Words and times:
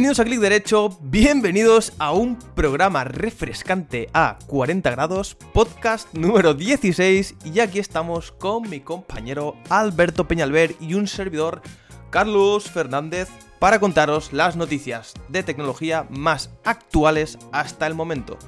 bienvenidos 0.00 0.20
a 0.20 0.24
Clic 0.24 0.40
Derecho, 0.40 0.98
bienvenidos 1.02 1.92
a 1.98 2.12
un 2.12 2.38
programa 2.54 3.04
refrescante 3.04 4.08
a 4.14 4.38
40 4.46 4.90
grados, 4.92 5.36
podcast 5.52 6.08
número 6.14 6.54
16 6.54 7.34
y 7.44 7.60
aquí 7.60 7.80
estamos 7.80 8.32
con 8.32 8.70
mi 8.70 8.80
compañero 8.80 9.56
Alberto 9.68 10.26
Peñalver 10.26 10.74
y 10.80 10.94
un 10.94 11.06
servidor 11.06 11.60
Carlos 12.08 12.70
Fernández 12.70 13.28
para 13.58 13.78
contaros 13.78 14.32
las 14.32 14.56
noticias 14.56 15.12
de 15.28 15.42
tecnología 15.42 16.06
más 16.08 16.48
actuales 16.64 17.38
hasta 17.52 17.86
el 17.86 17.94
momento. 17.94 18.38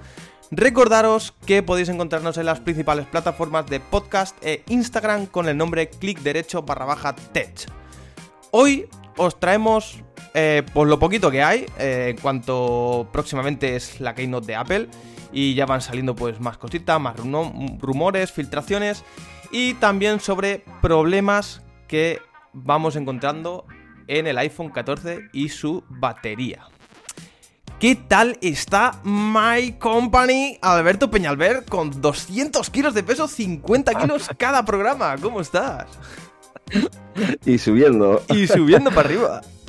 Recordaros 0.50 1.34
que 1.44 1.62
podéis 1.62 1.90
encontrarnos 1.90 2.38
en 2.38 2.46
las 2.46 2.60
principales 2.60 3.04
plataformas 3.04 3.66
de 3.66 3.78
podcast 3.78 4.42
e 4.42 4.62
Instagram 4.70 5.26
con 5.26 5.50
el 5.50 5.58
nombre 5.58 5.90
clic 5.90 6.20
derecho 6.20 6.62
barra 6.62 6.86
baja 6.86 7.14
tech. 7.14 7.66
Hoy 8.52 8.88
os 9.18 9.38
traemos 9.38 10.02
eh, 10.34 10.62
pues 10.72 10.88
lo 10.88 10.98
poquito 10.98 11.30
que 11.30 11.42
hay 11.42 11.66
eh, 11.78 12.08
en 12.10 12.16
cuanto 12.16 13.08
próximamente 13.12 13.76
es 13.76 14.00
la 14.00 14.14
keynote 14.14 14.46
de 14.46 14.54
Apple 14.56 14.88
y 15.32 15.54
ya 15.54 15.66
van 15.66 15.80
saliendo 15.80 16.14
pues 16.14 16.40
más 16.40 16.58
cositas, 16.58 17.00
más 17.00 17.16
rumores, 17.80 18.32
filtraciones 18.32 19.04
y 19.50 19.74
también 19.74 20.20
sobre 20.20 20.64
problemas 20.80 21.62
que 21.86 22.20
vamos 22.52 22.96
encontrando 22.96 23.66
en 24.08 24.26
el 24.26 24.38
iPhone 24.38 24.70
14 24.70 25.28
y 25.32 25.48
su 25.50 25.84
batería. 25.88 26.66
¿Qué 27.78 27.96
tal 27.96 28.38
está 28.40 29.00
My 29.02 29.72
Company 29.72 30.56
Alberto 30.62 31.10
Peñalver 31.10 31.64
con 31.64 32.00
200 32.00 32.70
kilos 32.70 32.94
de 32.94 33.02
peso, 33.02 33.26
50 33.26 33.94
kilos 33.94 34.30
cada 34.38 34.64
programa? 34.64 35.16
¿Cómo 35.20 35.40
estás? 35.40 35.86
Y 37.44 37.58
subiendo. 37.58 38.22
Y 38.28 38.46
subiendo 38.46 38.90
para 38.90 39.08
arriba. 39.08 39.40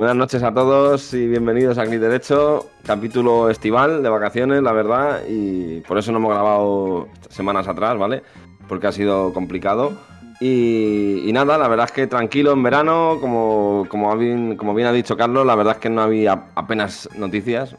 Buenas 0.00 0.16
noches 0.16 0.42
a 0.42 0.54
todos 0.54 1.12
y 1.12 1.26
bienvenidos 1.26 1.76
a 1.76 1.84
Clic 1.84 2.00
Derecho, 2.00 2.70
capítulo 2.86 3.50
estival 3.50 4.02
de 4.02 4.08
vacaciones, 4.08 4.62
la 4.62 4.72
verdad, 4.72 5.20
y 5.28 5.80
por 5.80 5.98
eso 5.98 6.10
no 6.10 6.16
hemos 6.16 6.32
grabado 6.32 7.08
semanas 7.28 7.68
atrás, 7.68 7.98
¿vale? 7.98 8.22
Porque 8.66 8.86
ha 8.86 8.92
sido 8.92 9.34
complicado. 9.34 9.92
Y, 10.40 11.28
nada, 11.34 11.58
la 11.58 11.68
verdad 11.68 11.84
es 11.84 11.92
que 11.92 12.06
tranquilo 12.06 12.52
en 12.52 12.62
verano, 12.62 13.18
como, 13.20 13.84
como, 13.90 14.16
bien, 14.16 14.56
como 14.56 14.72
bien 14.72 14.88
ha 14.88 14.92
dicho 14.92 15.18
Carlos, 15.18 15.44
la 15.44 15.54
verdad 15.54 15.74
es 15.74 15.80
que 15.80 15.90
no 15.90 16.00
había 16.00 16.46
apenas 16.54 17.06
noticias. 17.18 17.76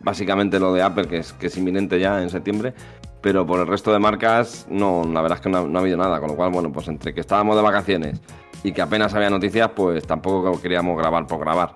Básicamente 0.00 0.58
lo 0.58 0.72
de 0.72 0.80
Apple, 0.80 1.06
que 1.06 1.18
es, 1.18 1.34
que 1.34 1.48
es 1.48 1.58
inminente 1.58 2.00
ya 2.00 2.22
en 2.22 2.30
septiembre. 2.30 2.72
Pero 3.20 3.46
por 3.46 3.60
el 3.60 3.66
resto 3.66 3.92
de 3.92 3.98
marcas, 3.98 4.66
no, 4.70 5.02
la 5.04 5.20
verdad 5.20 5.36
es 5.36 5.42
que 5.42 5.50
no, 5.50 5.58
ha 5.58 5.80
habido 5.82 5.98
nada. 5.98 6.18
Con 6.18 6.30
lo 6.30 6.34
cual, 6.34 6.50
bueno, 6.50 6.72
pues 6.72 6.88
entre 6.88 7.12
que 7.12 7.20
estábamos 7.20 7.56
de 7.56 7.62
vacaciones 7.62 8.22
y 8.62 8.72
que 8.72 8.82
apenas 8.82 9.14
había 9.14 9.30
noticias, 9.30 9.70
pues 9.74 10.06
tampoco 10.06 10.60
queríamos 10.60 10.96
grabar 10.96 11.26
por 11.26 11.40
grabar. 11.40 11.74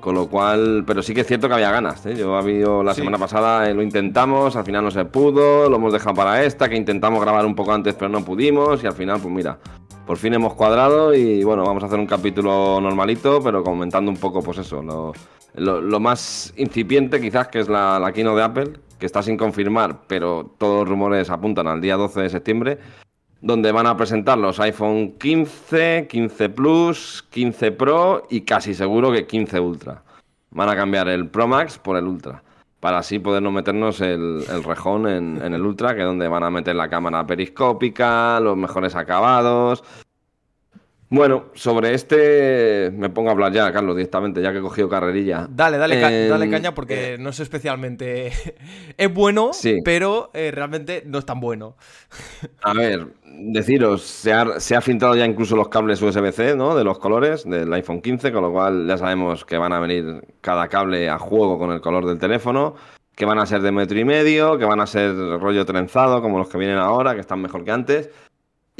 Con 0.00 0.14
lo 0.14 0.30
cual, 0.30 0.84
pero 0.86 1.02
sí 1.02 1.12
que 1.12 1.20
es 1.20 1.26
cierto 1.26 1.46
que 1.46 1.54
había 1.54 1.70
ganas. 1.70 2.06
¿eh? 2.06 2.16
Yo 2.16 2.34
había 2.34 2.66
la 2.82 2.94
semana 2.94 3.18
pasada, 3.18 3.68
eh, 3.68 3.74
lo 3.74 3.82
intentamos, 3.82 4.56
al 4.56 4.64
final 4.64 4.82
no 4.82 4.90
se 4.90 5.04
pudo, 5.04 5.68
lo 5.68 5.76
hemos 5.76 5.92
dejado 5.92 6.14
para 6.14 6.42
esta, 6.42 6.70
que 6.70 6.76
intentamos 6.76 7.20
grabar 7.20 7.44
un 7.44 7.54
poco 7.54 7.72
antes, 7.72 7.94
pero 7.94 8.08
no 8.08 8.24
pudimos. 8.24 8.82
Y 8.82 8.86
al 8.86 8.94
final, 8.94 9.20
pues 9.20 9.34
mira, 9.34 9.58
por 10.06 10.16
fin 10.16 10.32
hemos 10.32 10.54
cuadrado 10.54 11.12
y 11.14 11.44
bueno, 11.44 11.64
vamos 11.64 11.82
a 11.82 11.86
hacer 11.86 11.98
un 11.98 12.06
capítulo 12.06 12.80
normalito, 12.80 13.42
pero 13.42 13.62
comentando 13.62 14.10
un 14.10 14.16
poco, 14.16 14.42
pues 14.42 14.58
eso, 14.58 14.82
lo, 15.54 16.00
más 16.00 16.54
incipiente 16.56 17.20
quizás, 17.20 17.48
que 17.48 17.60
es 17.60 17.68
la, 17.68 17.98
la 17.98 18.10
Kino 18.12 18.34
de 18.34 18.42
Apple, 18.42 18.72
que 18.98 19.04
está 19.04 19.22
sin 19.22 19.36
confirmar, 19.36 20.02
pero 20.06 20.54
todos 20.56 20.80
los 20.80 20.88
rumores 20.88 21.28
apuntan 21.28 21.66
al 21.66 21.82
día 21.82 21.96
12 21.96 22.22
de 22.22 22.28
septiembre 22.30 22.78
donde 23.40 23.72
van 23.72 23.86
a 23.86 23.96
presentar 23.96 24.38
los 24.38 24.60
iPhone 24.60 25.12
15, 25.18 26.06
15 26.08 26.48
Plus, 26.50 27.26
15 27.30 27.72
Pro 27.72 28.26
y 28.30 28.42
casi 28.42 28.74
seguro 28.74 29.12
que 29.12 29.26
15 29.26 29.60
Ultra. 29.60 30.02
Van 30.50 30.68
a 30.68 30.76
cambiar 30.76 31.08
el 31.08 31.28
Pro 31.28 31.46
Max 31.46 31.78
por 31.78 31.96
el 31.96 32.04
Ultra, 32.04 32.42
para 32.80 32.98
así 32.98 33.18
podernos 33.18 33.52
meternos 33.52 34.00
el, 34.00 34.44
rejón 34.64 35.08
en, 35.08 35.40
en, 35.42 35.54
el 35.54 35.62
Ultra, 35.62 35.94
que 35.94 36.00
es 36.00 36.06
donde 36.06 36.28
van 36.28 36.42
a 36.42 36.50
meter 36.50 36.74
la 36.74 36.90
cámara 36.90 37.26
periscópica, 37.26 38.40
los 38.40 38.56
mejores 38.56 38.96
acabados, 38.96 39.84
bueno, 41.10 41.46
sobre 41.54 41.92
este 41.92 42.92
me 42.92 43.10
pongo 43.10 43.30
a 43.30 43.32
hablar 43.32 43.52
ya, 43.52 43.72
Carlos, 43.72 43.96
directamente, 43.96 44.40
ya 44.40 44.52
que 44.52 44.58
he 44.58 44.62
cogido 44.62 44.88
carrerilla. 44.88 45.48
Dale, 45.50 45.76
dale, 45.76 46.28
dale 46.28 46.48
caña 46.48 46.72
porque 46.72 47.14
eh, 47.14 47.18
no 47.18 47.30
es 47.30 47.40
especialmente... 47.40 48.30
es 48.96 49.12
bueno, 49.12 49.50
pero 49.84 50.30
eh, 50.34 50.52
realmente 50.52 51.02
no 51.06 51.18
es 51.18 51.26
tan 51.26 51.40
bueno. 51.40 51.76
a 52.62 52.72
ver, 52.74 53.08
deciros, 53.24 54.02
se 54.02 54.32
ha, 54.32 54.60
se 54.60 54.76
ha 54.76 54.80
filtrado 54.80 55.16
ya 55.16 55.26
incluso 55.26 55.56
los 55.56 55.68
cables 55.68 56.00
USB-C, 56.00 56.54
¿no? 56.54 56.76
De 56.76 56.84
los 56.84 57.00
colores 57.00 57.42
del 57.44 57.72
iPhone 57.72 58.02
15, 58.02 58.30
con 58.30 58.42
lo 58.42 58.52
cual 58.52 58.86
ya 58.86 58.96
sabemos 58.96 59.44
que 59.44 59.58
van 59.58 59.72
a 59.72 59.80
venir 59.80 60.22
cada 60.40 60.68
cable 60.68 61.08
a 61.08 61.18
juego 61.18 61.58
con 61.58 61.72
el 61.72 61.80
color 61.80 62.06
del 62.06 62.20
teléfono, 62.20 62.76
que 63.16 63.24
van 63.24 63.40
a 63.40 63.46
ser 63.46 63.62
de 63.62 63.72
metro 63.72 63.98
y 63.98 64.04
medio, 64.04 64.58
que 64.58 64.64
van 64.64 64.78
a 64.80 64.86
ser 64.86 65.14
rollo 65.16 65.66
trenzado, 65.66 66.22
como 66.22 66.38
los 66.38 66.48
que 66.48 66.56
vienen 66.56 66.78
ahora, 66.78 67.14
que 67.14 67.20
están 67.20 67.42
mejor 67.42 67.64
que 67.64 67.72
antes. 67.72 68.10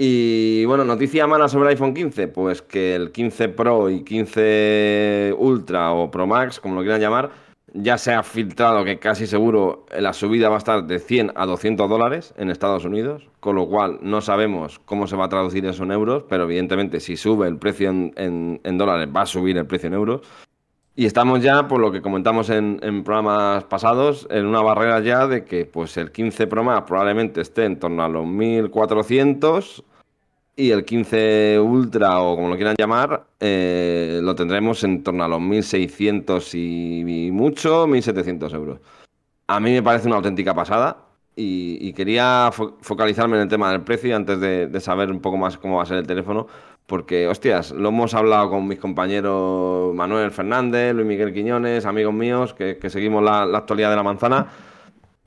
Y 0.02 0.64
bueno, 0.64 0.82
noticia 0.86 1.26
mala 1.26 1.46
sobre 1.46 1.66
el 1.66 1.70
iPhone 1.72 1.92
15, 1.92 2.28
pues 2.28 2.62
que 2.62 2.94
el 2.94 3.12
15 3.12 3.50
Pro 3.50 3.90
y 3.90 4.02
15 4.02 5.34
Ultra 5.36 5.92
o 5.92 6.10
Pro 6.10 6.26
Max, 6.26 6.58
como 6.58 6.74
lo 6.74 6.80
quieran 6.80 7.02
llamar, 7.02 7.32
ya 7.74 7.98
se 7.98 8.14
ha 8.14 8.22
filtrado 8.22 8.82
que 8.82 8.98
casi 8.98 9.26
seguro 9.26 9.84
la 9.94 10.14
subida 10.14 10.48
va 10.48 10.54
a 10.54 10.58
estar 10.58 10.86
de 10.86 11.00
100 11.00 11.32
a 11.34 11.44
200 11.44 11.86
dólares 11.86 12.32
en 12.38 12.48
Estados 12.48 12.86
Unidos, 12.86 13.28
con 13.40 13.56
lo 13.56 13.68
cual 13.68 13.98
no 14.00 14.22
sabemos 14.22 14.78
cómo 14.86 15.06
se 15.06 15.16
va 15.16 15.26
a 15.26 15.28
traducir 15.28 15.66
eso 15.66 15.82
en 15.82 15.92
euros, 15.92 16.24
pero 16.30 16.44
evidentemente 16.44 16.98
si 16.98 17.18
sube 17.18 17.46
el 17.46 17.58
precio 17.58 17.90
en, 17.90 18.78
dólares 18.78 19.10
va 19.14 19.20
a 19.20 19.26
subir 19.26 19.58
el 19.58 19.66
precio 19.66 19.88
en 19.88 19.92
euros. 19.92 20.22
Y 20.96 21.04
estamos 21.04 21.42
ya, 21.42 21.68
por 21.68 21.78
lo 21.78 21.92
que 21.92 22.00
comentamos 22.00 22.48
en, 22.48 22.80
en, 22.82 23.04
programas 23.04 23.64
pasados, 23.64 24.26
en 24.30 24.46
una 24.46 24.62
barrera 24.62 25.00
ya 25.00 25.26
de 25.26 25.44
que 25.44 25.66
pues 25.66 25.98
el 25.98 26.10
15 26.10 26.46
Pro 26.46 26.64
Max 26.64 26.84
probablemente 26.86 27.42
esté 27.42 27.66
en 27.66 27.78
torno 27.78 28.02
a 28.02 28.08
los 28.08 28.26
1400 28.26 29.84
y 30.60 30.70
el 30.72 30.84
15 30.84 31.58
Ultra, 31.58 32.20
o 32.20 32.36
como 32.36 32.48
lo 32.50 32.56
quieran 32.56 32.76
llamar, 32.78 33.24
eh, 33.40 34.20
lo 34.22 34.34
tendremos 34.34 34.84
en 34.84 35.02
torno 35.02 35.24
a 35.24 35.28
los 35.28 35.40
1.600 35.40 36.54
y, 36.54 37.30
mucho, 37.32 37.86
1.700 37.86 38.54
euros. 38.54 38.80
A 39.46 39.58
mí 39.58 39.72
me 39.72 39.82
parece 39.82 40.06
una 40.06 40.16
auténtica 40.16 40.54
pasada 40.54 40.98
y, 41.34 41.92
quería 41.94 42.50
focalizarme 42.52 43.36
en 43.36 43.42
el 43.42 43.48
tema 43.48 43.70
del 43.72 43.80
precio 43.82 44.14
antes 44.14 44.38
de, 44.38 44.80
saber 44.80 45.10
un 45.10 45.20
poco 45.20 45.38
más 45.38 45.56
cómo 45.56 45.78
va 45.78 45.84
a 45.84 45.86
ser 45.86 45.96
el 45.96 46.06
teléfono, 46.06 46.46
porque, 46.86 47.26
hostias, 47.26 47.70
lo 47.72 47.88
hemos 47.88 48.12
hablado 48.14 48.50
con 48.50 48.68
mis 48.68 48.78
compañeros 48.78 49.94
Manuel 49.94 50.30
Fernández, 50.30 50.94
Luis 50.94 51.06
Miguel 51.06 51.32
Quiñones, 51.32 51.86
amigos 51.86 52.12
míos, 52.12 52.52
que, 52.52 52.78
seguimos 52.90 53.22
la 53.22 53.42
actualidad 53.44 53.90
de 53.90 53.96
la 53.96 54.02
manzana. 54.02 54.48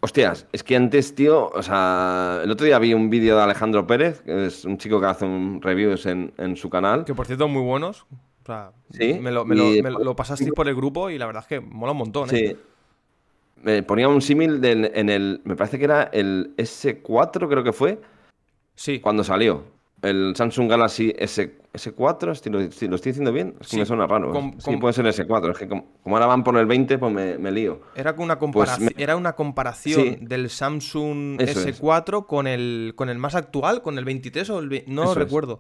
Hostias, 0.04 0.48
es 0.52 0.64
que 0.64 0.76
antes, 0.76 1.16
tío, 1.16 1.48
o 1.48 1.64
sea, 1.64 2.42
el 2.44 2.52
otro 2.52 2.66
día 2.66 2.78
vi 2.78 2.94
un 2.94 3.10
vídeo 3.10 3.38
de 3.38 3.44
Alejandro 3.44 3.88
Pérez, 3.88 4.20
que 4.20 4.48
es 4.48 4.66
un 4.66 4.78
chico 4.78 5.00
que 5.00 5.06
hace 5.06 5.24
un 5.24 5.62
reviews 5.62 6.06
en, 6.06 6.58
su 6.58 6.70
canal. 6.70 7.06
Que 7.06 7.16
por 7.16 7.26
cierto, 7.26 7.48
muy 7.48 7.62
buenos. 7.62 8.06
O 8.12 8.46
sea, 8.46 8.74
¿Sí? 8.92 9.18
me, 9.22 9.32
lo, 9.32 9.46
me, 9.46 9.56
lo, 9.56 10.14
pasasteis 10.14 10.52
por 10.52 10.68
el 10.68 10.76
grupo 10.76 11.10
y 11.10 11.18
la 11.18 11.26
verdad 11.26 11.44
es 11.44 11.48
que 11.48 11.62
mola 11.62 11.94
un 11.94 12.00
montón, 12.00 12.36
¿eh? 12.36 12.38
Sí. 12.38 12.58
Me 13.64 13.82
ponía 13.82 14.10
un 14.10 14.22
símil 14.22 14.60
en 14.66 15.10
el. 15.10 15.40
Me 15.46 15.56
parece 15.56 15.80
que 15.80 15.86
era 15.86 16.04
el 16.12 16.54
S4, 16.58 17.48
creo 17.48 17.64
que 17.64 17.72
fue. 17.72 18.02
Sí. 18.76 19.00
Cuando 19.00 19.24
salió 19.24 19.64
el 20.04 20.36
Samsung 20.36 20.70
Galaxy 20.70 21.14
S, 21.18 21.60
S4, 21.74 22.36
si 22.36 22.50
lo, 22.50 22.60
estoy 22.60 22.88
diciendo 23.12 23.32
bien, 23.32 23.56
es 23.60 23.70
que 23.70 23.78
me 23.78 23.86
suena 23.86 24.06
raro. 24.06 24.36
¿eh? 24.36 24.54
sí, 24.60 24.78
puede 24.78 24.94
ser 24.94 25.06
S4, 25.06 25.52
es 25.52 25.58
que 25.58 25.68
como, 25.68 25.88
ahora 26.06 26.26
van 26.28 26.44
por 26.44 26.58
el 26.58 26.66
20, 26.66 26.98
pues 26.98 27.12
me, 27.12 27.52
lío. 27.52 27.80
Era 27.96 28.14
una, 28.18 28.38
pues 28.38 28.70
era 28.98 29.16
una 29.16 29.34
comparación 29.34 30.18
del 30.22 30.50
Samsung 30.50 31.40
S4 31.40 32.26
con, 32.28 32.48
el, 32.48 32.94
con 32.96 33.10
el 33.10 33.18
más 33.18 33.36
actual, 33.36 33.82
con 33.82 33.98
el 33.98 34.06
23 34.06 34.50
o 34.50 34.60
el... 34.60 34.84
No 34.88 35.16
recuerdo. 35.16 35.60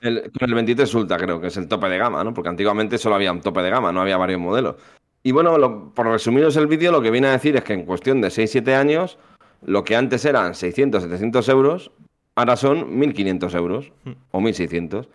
El, 0.00 0.30
con 0.38 0.48
el 0.48 0.54
23 0.54 0.94
Ultra 0.94 1.16
creo 1.16 1.40
que 1.40 1.46
es 1.46 1.56
el 1.56 1.66
tope 1.66 1.88
de 1.88 1.96
gama, 1.96 2.22
¿no? 2.24 2.34
Porque 2.34 2.50
antiguamente 2.50 2.98
solo 2.98 3.14
había 3.14 3.32
un 3.32 3.40
tope 3.40 3.62
de 3.62 3.70
gama, 3.70 3.92
no 3.92 4.02
había 4.02 4.18
varios 4.18 4.40
modelos. 4.40 4.76
Y 5.22 5.32
bueno, 5.32 5.92
por 5.94 6.06
resumiros 6.06 6.56
el 6.56 6.66
vídeo, 6.66 6.92
lo 6.92 7.00
que 7.00 7.10
viene 7.10 7.28
a 7.28 7.32
decir 7.32 7.56
es 7.56 7.64
que 7.64 7.72
en 7.72 7.86
cuestión 7.86 8.20
de 8.20 8.28
6-7 8.28 8.74
años, 8.74 9.18
lo 9.62 9.82
que 9.84 9.96
antes 9.96 10.26
eran 10.26 10.52
600-700 10.52 11.48
euros, 11.50 11.90
ahora 12.34 12.56
son 12.56 13.00
1.500 13.00 13.54
euros 13.56 13.92
o 14.30 14.40
1.600. 14.40 15.06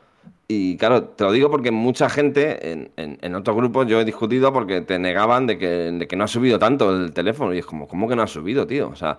Y 0.48 0.77
claro, 0.77 1.04
te 1.04 1.24
lo 1.24 1.31
digo 1.31 1.51
porque 1.51 1.69
mucha 1.69 2.10
gente 2.10 2.71
en, 2.71 2.92
en, 2.98 3.36
otros 3.36 3.56
grupos 3.56 3.86
yo 3.86 4.01
he 4.01 4.06
discutido 4.06 4.51
porque 4.51 4.81
te 4.81 4.98
negaban 4.98 5.45
de 5.45 5.60
que, 5.60 5.68
de 5.68 6.07
que, 6.07 6.16
no 6.16 6.24
ha 6.24 6.27
subido 6.27 6.57
tanto 6.57 6.89
el 6.95 7.13
teléfono. 7.13 7.54
Y 7.54 7.60
es 7.60 7.66
como, 7.68 7.88
¿cómo 7.88 8.07
que 8.07 8.16
no 8.16 8.24
ha 8.24 8.27
subido, 8.27 8.66
tío? 8.66 8.89
O 8.89 8.95
sea, 8.95 9.16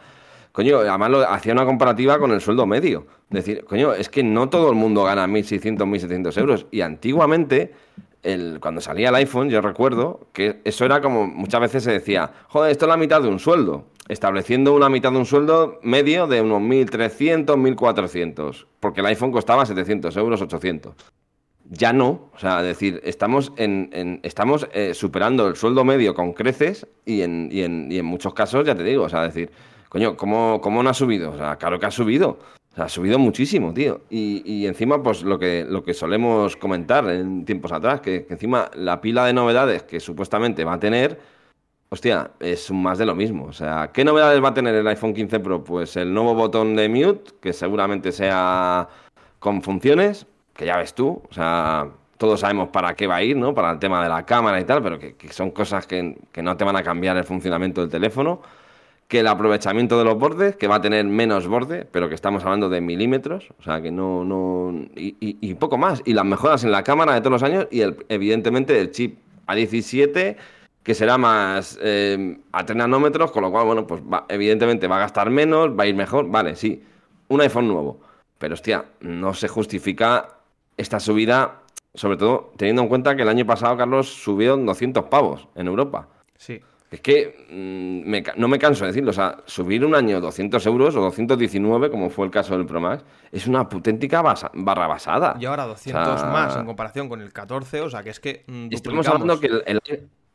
coño, 0.51 0.79
además 0.79 1.11
lo, 1.11 1.31
hacía 1.31 1.53
una 1.53 1.65
comparativa 1.65 2.19
con 2.19 2.33
el 2.33 2.41
sueldo 2.41 2.67
medio. 2.67 3.07
Es 3.31 3.45
decir, 3.45 3.65
coño, 3.65 3.93
es 3.93 4.09
que 4.09 4.25
no 4.25 4.49
todo 4.49 4.71
el 4.71 4.75
mundo 4.75 5.05
gana 5.05 5.29
1.600, 5.29 5.79
1.700 5.79 6.37
euros. 6.39 6.67
Y 6.73 6.81
antiguamente, 6.81 7.75
el, 8.23 8.59
cuando 8.61 8.81
salía 8.81 9.09
el 9.09 9.15
iPhone, 9.15 9.51
yo 9.51 9.61
recuerdo 9.61 10.29
que 10.33 10.61
eso 10.65 10.85
era 10.85 11.01
como, 11.01 11.27
muchas 11.27 11.61
veces 11.61 11.85
se 11.85 11.93
decía, 11.93 12.33
joder, 12.49 12.73
esto 12.73 12.87
es 12.87 12.89
la 12.89 12.97
mitad 12.97 13.23
de 13.23 13.29
un 13.29 13.39
sueldo 13.39 13.87
estableciendo 14.11 14.75
una 14.75 14.89
mitad 14.89 15.13
de 15.13 15.19
un 15.19 15.27
sueldo 15.27 15.79
medio 15.83 16.27
de 16.27 16.41
unos 16.41 16.61
1.300, 16.63 17.47
1.400, 17.47 18.67
porque 18.81 19.01
el 19.01 19.07
iPhone 19.07 19.31
costaba 19.31 19.65
700 19.65 20.17
euros, 20.17 20.43
800. 20.43 20.95
ya 21.65 21.93
no. 21.93 22.31
O 22.35 22.39
sea, 22.39 22.59
es 22.61 22.67
decir, 22.67 23.01
estamos, 23.05 23.53
en, 23.57 24.19
estamos 24.25 24.67
eh, 24.73 24.95
superando 24.95 25.47
el 25.47 25.55
sueldo 25.55 25.85
medio 25.85 26.15
con 26.15 26.33
creces 26.33 26.89
y 27.05 27.23
en, 27.23 27.49
y, 27.53 27.63
en, 27.63 27.87
y 27.91 27.99
en 27.99 28.05
muchos 28.05 28.35
casos, 28.35 28.67
ya 28.67 28.75
te 28.75 28.83
digo, 28.83 29.05
o 29.05 29.09
sea, 29.09 29.27
es 29.27 29.35
decir, 29.35 29.53
coño, 29.89 30.17
¿cómo, 30.17 30.61
¿cómo 30.61 30.83
no 30.83 30.91
ha 30.91 30.95
subido? 30.95 31.31
O 31.31 31.37
sea, 31.37 31.57
claro 31.57 31.79
que 31.79 31.87
ha 31.87 31.93
subido. 31.93 32.41
O 32.77 32.83
ha 32.83 32.89
subido 32.89 33.19
muchísimo, 33.19 33.75
tío. 33.75 34.03
Y, 34.11 34.43
y 34.45 34.67
encima, 34.67 35.03
pues 35.03 35.23
lo 35.23 35.39
que, 35.39 35.67
lo 35.69 35.83
que 35.83 35.95
solemos 35.95 36.57
comentar 36.57 37.09
en 37.11 37.45
tiempos 37.45 37.73
atrás, 37.73 38.01
que, 38.01 38.25
que 38.27 38.35
encima 38.35 38.71
la 38.75 39.01
pila 39.01 39.27
de 39.27 39.33
novedades 39.33 39.83
que 39.83 40.01
supuestamente 40.01 40.65
va 40.65 40.75
a 40.75 40.81
tener 40.81 41.19
Hostia, 41.93 42.31
es 42.39 42.71
más 42.71 42.99
de 42.99 43.07
lo 43.07 43.17
mismo. 43.17 43.47
O 43.47 43.53
sea, 43.53 43.91
¿qué 43.93 44.05
novedades 44.05 44.43
va 44.43 44.51
a 44.51 44.55
tener 44.55 44.77
el 44.77 44.87
iPhone 44.87 45.13
15 45.13 45.41
Pro? 45.41 45.65
Pues 45.65 45.97
el 45.97 46.15
nuevo 46.15 46.35
botón 46.35 46.77
de 46.77 46.89
mute, 46.89 47.33
que 47.41 47.53
seguramente 47.53 48.13
sea 48.13 48.89
con 49.41 49.61
funciones, 49.61 50.25
que 50.55 50.67
ya 50.67 50.77
ves 50.77 50.95
tú. 50.95 51.21
O 51.29 51.35
sea, 51.35 51.89
todos 52.17 52.41
sabemos 52.41 52.69
para 52.69 52.95
qué 52.95 53.09
va 53.09 53.17
a 53.17 53.23
ir, 53.25 53.37
¿no? 53.37 53.55
Para 53.55 53.73
el 53.73 53.81
tema 53.81 54.01
de 54.05 54.09
la 54.09 54.25
cámara 54.25 54.61
y 54.61 54.65
tal, 54.65 54.85
pero 54.85 55.01
que, 55.01 55.17
son 55.33 55.51
cosas 55.51 55.89
que, 55.89 56.17
no 56.41 56.57
te 56.57 56.65
van 56.65 56.77
a 56.77 56.85
cambiar 56.85 57.17
el 57.17 57.25
funcionamiento 57.25 57.81
del 57.81 57.91
teléfono. 57.91 58.41
Que 59.11 59.21
el 59.21 59.27
aprovechamiento 59.27 59.99
de 59.99 60.05
los 60.05 60.19
bordes, 60.19 60.57
que 60.57 60.69
va 60.69 60.77
a 60.77 60.81
tener 60.81 61.05
menos 61.05 61.47
borde, 61.47 61.85
pero 61.85 62.09
que 62.09 62.15
estamos 62.15 62.45
hablando 62.45 62.71
de 62.71 62.81
milímetros, 62.81 63.49
o 63.59 63.63
sea, 63.63 63.83
que 63.83 63.91
no. 63.91 64.25
no 64.25 64.73
y, 64.95 65.55
poco 65.55 65.77
más. 65.77 66.01
Y 66.07 66.15
las 66.15 66.25
mejoras 66.25 66.65
en 66.65 66.71
la 66.71 66.85
cámara 66.85 67.15
de 67.15 67.21
todos 67.21 67.33
los 67.33 67.43
años 67.43 67.67
y, 67.71 67.83
el, 67.83 68.07
evidentemente, 68.09 68.81
el 68.81 68.93
chip 68.93 69.19
A17 69.47 70.37
que 70.83 70.95
será 70.95 71.19
más 71.19 71.79
eh, 71.83 72.39
a 72.53 72.65
3 72.65 72.77
nanómetros, 72.77 73.31
con 73.33 73.43
lo 73.43 73.51
cual, 73.51 73.67
bueno, 73.67 73.87
pues 73.87 74.03
evidentemente 74.29 74.89
va 74.89 74.97
a 74.97 75.01
gastar 75.01 75.29
menos, 75.29 75.79
va 75.79 75.85
a 75.85 75.87
ir 75.87 75.95
mejor, 75.95 76.31
vale, 76.31 76.57
sí, 76.57 76.83
un 77.29 77.41
iPhone 77.41 77.69
nuevo. 77.69 78.01
Pero 78.39 78.55
hostia, 78.55 78.87
no 79.01 79.35
se 79.35 79.49
justifica 79.49 80.37
esta 80.77 80.99
subida, 80.99 81.61
sobre 81.95 82.17
todo 82.17 82.53
teniendo 82.57 82.83
en 82.83 82.89
cuenta 82.89 83.15
que 83.15 83.23
el 83.23 83.29
año 83.29 83.45
pasado, 83.45 83.77
Carlos, 83.77 84.09
subió 84.09 84.57
200 84.57 85.05
pavos 85.05 85.49
en 85.55 85.67
Europa. 85.67 86.09
Sí. 86.39 86.63
Es 86.91 87.01
que 87.01 87.47
mm, 87.49 88.41
no 88.41 88.49
me 88.49 88.59
canso 88.59 88.85
de 88.85 88.89
decirlo, 88.89 89.11
o 89.11 89.15
sea, 89.15 89.39
subir 89.47 89.85
un 89.85 89.95
año 89.95 90.21
200 90.21 90.65
euros 90.67 90.97
o 90.97 91.01
219, 91.01 91.89
como 91.91 92.11
fue 92.11 92.27
el 92.27 92.33
caso 92.33 92.57
del 92.57 92.67
Pro 92.67 92.81
Max, 92.81 93.05
es 93.31 93.47
una 93.47 93.61
auténtica 93.61 94.23
barra 94.23 94.87
basada. 94.89 95.37
Y 95.39 95.45
ahora 95.47 95.67
200 95.67 96.25
más 96.25 96.57
en 96.57 96.67
comparación 96.67 97.09
con 97.09 97.21
el 97.21 97.33
14, 97.33 97.83
o 97.83 97.91
sea, 97.91 98.03
que 98.03 98.11
es 98.11 98.19
que. 98.19 98.45
Mm, 98.49 98.69
estamos 98.73 99.07
hablando 99.07 99.39
que 99.39 99.47
el, 99.47 99.81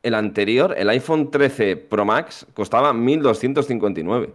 el 0.02 0.14
anterior, 0.14 0.74
el 0.78 0.88
iPhone 0.90 1.30
13 1.30 1.76
Pro 1.78 2.06
Max, 2.06 2.46
costaba 2.54 2.94
1.259. 2.94 4.30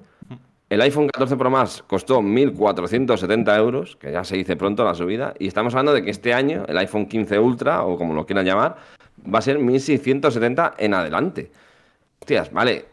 El 0.69 0.81
iPhone 0.82 1.08
14 1.08 1.37
Pro 1.37 1.50
Max 1.50 1.82
costó 1.87 2.20
1.470 2.20 3.56
euros, 3.56 3.96
que 3.96 4.12
ya 4.12 4.23
se 4.25 4.37
dice 4.37 4.56
pronto 4.56 4.84
la 4.84 4.94
subida, 4.94 5.34
y 5.38 5.49
estamos 5.49 5.75
hablando 5.75 5.93
de 5.94 6.05
que 6.05 6.11
este 6.11 6.34
año 6.34 6.64
el 6.69 6.78
iPhone 6.78 7.06
15 7.06 7.38
Ultra, 7.40 7.82
o 7.82 7.96
como 7.96 8.14
lo 8.14 8.26
quieran 8.26 8.44
llamar, 8.44 8.76
va 9.32 9.40
a 9.40 9.43
ser 9.43 9.58
1.670 9.58 10.75
en 10.78 10.94
adelante. 10.94 11.50
Hostias, 12.20 12.52
vale, 12.52 12.84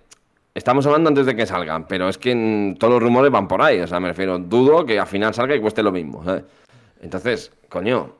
estamos 0.55 0.85
hablando 0.85 1.09
antes 1.09 1.25
de 1.25 1.35
que 1.35 1.45
salgan, 1.45 1.85
pero 1.87 2.07
es 2.07 2.17
que 2.17 2.75
todos 2.79 2.93
los 2.93 3.03
rumores 3.03 3.31
van 3.31 3.47
por 3.47 3.61
ahí, 3.61 3.79
o 3.79 3.87
sea, 3.87 3.99
me 3.99 4.07
refiero, 4.07 4.39
dudo 4.39 4.85
que 4.85 4.99
al 4.99 5.07
final 5.07 5.33
salga 5.33 5.55
y 5.55 5.59
cueste 5.59 5.83
lo 5.83 5.91
mismo. 5.91 6.23
Entonces, 7.01 7.51
coño, 7.69 8.15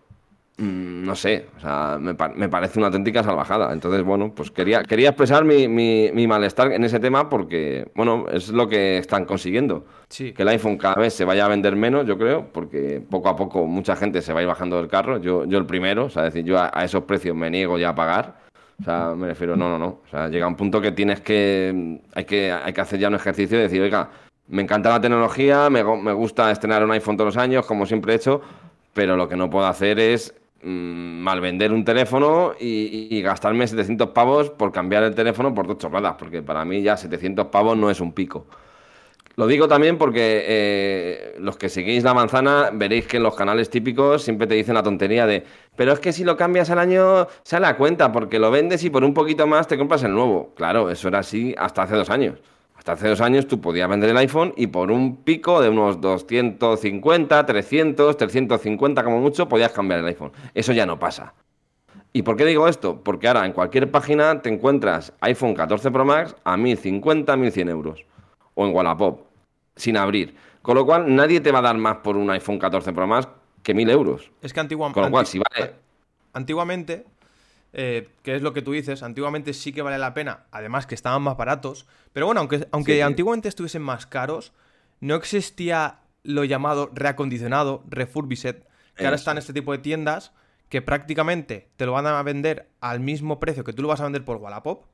Mm, 0.60 1.04
no 1.04 1.16
sé, 1.16 1.46
o 1.56 1.60
sea, 1.60 2.00
me, 2.00 2.16
parece 2.16 2.80
una 2.80 2.88
auténtica 2.88 3.24
salvajada. 3.24 3.72
Entonces, 3.72 4.04
bueno, 4.04 4.34
pues 4.34 4.50
quería, 4.50 4.82
quería 4.84 5.10
expresar 5.10 5.46
mi, 5.46 5.68
mi, 5.68 6.28
malestar 6.28 6.72
en 6.72 6.84
ese 6.84 7.00
tema 7.00 7.30
porque, 7.30 7.92
bueno, 7.94 8.26
es 8.32 8.50
lo 8.50 8.68
que 8.68 8.98
están 8.98 9.26
consiguiendo. 9.26 9.86
Que 10.10 10.34
el 10.36 10.48
iPhone 10.48 10.78
cada 10.78 10.96
vez 10.96 11.14
se 11.14 11.26
vaya 11.26 11.46
a 11.46 11.48
vender 11.48 11.76
menos, 11.76 12.08
yo 12.08 12.18
creo, 12.18 12.48
porque 12.52 13.02
poco 13.08 13.30
a 13.30 13.36
poco 13.36 13.68
mucha 13.68 13.96
gente 13.96 14.22
se 14.24 14.34
va 14.34 14.40
a 14.40 14.42
ir 14.44 14.48
bajando 14.48 14.78
del 14.78 14.88
carro. 14.88 15.20
Yo, 15.20 15.46
yo 15.46 15.60
el 15.60 15.68
primero, 15.68 16.06
o 16.06 16.10
sea, 16.10 16.24
decir, 16.24 16.44
yo 16.44 16.58
a, 16.60 16.70
esos 16.84 17.04
precios 17.04 17.36
me 17.36 17.52
niego 17.52 17.78
ya 17.78 17.90
a 17.90 17.96
pagar. 17.96 18.47
O 18.80 18.84
sea, 18.84 19.14
me 19.16 19.28
refiero, 19.28 19.56
no, 19.56 19.70
no, 19.70 19.80
no. 19.80 20.00
O 20.06 20.10
sea, 20.10 20.28
llega 20.28 20.48
un 20.48 20.56
punto 20.56 20.80
que 20.80 20.92
tienes 20.92 21.22
que, 21.22 22.00
hay 22.14 22.26
que, 22.26 22.52
hay 22.52 22.74
que 22.74 22.82
hacer 22.82 23.00
ya 23.00 23.08
un 23.08 23.16
ejercicio 23.16 23.58
de 23.58 23.64
decir, 23.64 23.82
oiga, 23.82 24.10
me 24.48 24.62
encanta 24.62 24.90
la 24.90 25.02
tecnología, 25.02 25.70
me, 25.70 25.84
me 25.84 26.14
gusta 26.14 26.52
estrenar 26.52 26.84
un 26.84 26.92
iPhone 26.92 27.18
todos 27.18 27.36
los 27.36 27.44
años, 27.44 27.66
como 27.66 27.86
siempre 27.86 28.14
he 28.14 28.16
hecho, 28.16 28.42
pero 28.94 29.18
lo 29.18 29.28
que 29.28 29.36
no 29.36 29.50
puedo 29.50 29.66
hacer 29.66 30.00
es 30.00 30.34
Mm, 30.64 31.20
mal 31.22 31.40
vender 31.40 31.72
un 31.72 31.86
teléfono 31.86 32.54
y, 32.60 33.22
gastarme 33.22 33.68
700 33.68 34.10
pavos 34.10 34.50
por 34.50 34.72
cambiar 34.72 35.04
el 35.04 35.14
teléfono 35.14 35.54
por 35.54 35.68
dos 35.68 35.78
chorradas, 35.78 36.16
porque 36.18 36.42
para 36.42 36.66
mí 36.66 36.82
ya 36.82 36.98
700 36.98 37.48
pavos 37.48 37.78
no 37.78 37.92
es 37.92 38.02
un 38.02 38.12
pico. 38.12 38.48
Lo 39.38 39.48
digo 39.48 39.68
también 39.68 39.98
porque 39.98 40.44
eh, 40.48 41.36
los 41.40 41.58
que 41.58 41.70
seguís 41.70 42.04
la 42.04 42.14
manzana 42.14 42.72
veréis 42.74 43.08
que 43.08 43.18
en 43.18 43.24
los 43.24 43.36
canales 43.36 43.70
típicos 43.70 44.24
siempre 44.24 44.48
te 44.48 44.56
dicen 44.56 44.74
la 44.74 44.84
tontería 44.84 45.26
de, 45.26 45.46
pero 45.76 45.94
es 45.94 46.00
que 46.00 46.12
si 46.12 46.24
lo 46.24 46.36
cambias 46.36 46.70
al 46.72 46.80
año 46.80 47.28
sale 47.44 47.68
a 47.68 47.78
cuenta 47.78 48.12
porque 48.12 48.40
lo 48.40 48.52
vendes 48.52 48.84
y 48.84 48.90
por 48.90 49.04
un 49.04 49.14
poquito 49.14 49.48
más 49.48 49.68
te 49.68 49.78
compras 49.78 50.04
el 50.04 50.14
nuevo. 50.14 50.54
Claro, 50.56 50.90
eso 50.90 51.08
era 51.08 51.20
así 51.20 51.56
hasta 51.58 51.84
hace 51.84 51.96
dos 51.96 52.10
años 52.10 52.42
hace 52.92 53.10
dos 53.10 53.22
años 53.22 53.48
tú 53.48 53.60
podías 53.60 53.90
vender 53.90 54.10
el 54.10 54.18
iPhone 54.18 54.54
y 54.56 54.68
por 54.68 54.92
un 54.92 55.18
pico 55.18 55.62
de 55.62 55.70
unos 55.70 56.00
250, 56.02 57.46
300, 57.46 58.18
350 58.18 59.04
como 59.04 59.20
mucho, 59.20 59.48
podías 59.48 59.72
cambiar 59.72 60.00
el 60.00 60.08
iPhone. 60.08 60.32
Eso 60.54 60.74
ya 60.74 60.86
no 60.86 61.00
pasa. 61.00 61.34
¿Y 62.14 62.24
por 62.24 62.38
qué 62.38 62.46
digo 62.46 62.68
esto? 62.68 63.02
Porque 63.04 63.28
ahora 63.28 63.46
en 63.46 63.54
cualquier 63.54 63.92
página 63.92 64.42
te 64.42 64.50
encuentras 64.50 65.14
iPhone 65.22 65.54
14 65.54 65.92
Pro 65.92 66.06
Max 66.06 66.36
a 66.44 66.58
1050, 66.58 67.36
1100 67.36 67.70
euros. 67.70 68.06
O 68.56 68.66
en 68.66 68.74
Wallapop, 68.74 69.27
sin 69.78 69.98
abrir. 69.98 70.36
Con 70.62 70.76
lo 70.76 70.86
cual 70.86 71.16
nadie 71.16 71.40
te 71.40 71.52
va 71.52 71.60
a 71.60 71.64
dar 71.64 71.78
más 71.78 71.98
por 71.98 72.18
un 72.18 72.30
iPhone 72.30 72.60
14 72.60 72.92
Pro 72.92 73.08
Max 73.08 73.28
que 73.64 73.74
1000 73.74 73.90
euros. 73.90 74.32
Es 74.42 74.54
que 74.54 74.60
antiguamente... 74.60 74.96
Con 74.96 75.04
lo 75.04 75.12
cual, 75.12 75.26
si 75.26 75.40
vale... 75.40 75.74
Antiguamente 76.34 77.06
eh, 77.74 78.10
que 78.24 78.36
es 78.36 78.42
lo 78.42 78.54
que 78.54 78.62
tú 78.62 78.72
dices, 78.72 79.04
antiguamente 79.04 79.54
sí 79.54 79.74
que 79.74 79.82
vale 79.82 79.98
la 79.98 80.14
pena, 80.14 80.46
además 80.52 80.88
que 80.88 80.96
estaban 80.96 81.22
más 81.22 81.38
baratos, 81.38 81.86
pero 82.14 82.26
bueno, 82.26 82.42
aunque, 82.42 82.68
aunque 82.72 83.04
antiguamente 83.04 83.50
estuviesen 83.50 83.82
más 83.82 84.06
caros, 84.06 84.54
no 85.00 85.16
existía 85.16 86.00
lo 86.24 86.44
llamado 86.44 86.90
reacondicionado, 86.94 87.84
refurbished, 87.88 88.64
que 88.96 89.06
ahora 89.06 89.16
están 89.16 89.38
este 89.38 89.54
tipo 89.54 89.74
de 89.74 89.78
tiendas 89.78 90.32
que 90.70 90.82
prácticamente 90.82 91.70
te 91.78 91.86
lo 91.86 91.92
van 91.92 92.08
a 92.08 92.24
vender 92.24 92.68
al 92.82 93.00
mismo 93.00 93.40
precio 93.40 93.64
que 93.64 93.74
tú 93.74 93.84
lo 93.84 93.90
vas 93.90 94.02
a 94.02 94.06
vender 94.06 94.26
por 94.26 94.38
Wallapop. 94.38 94.86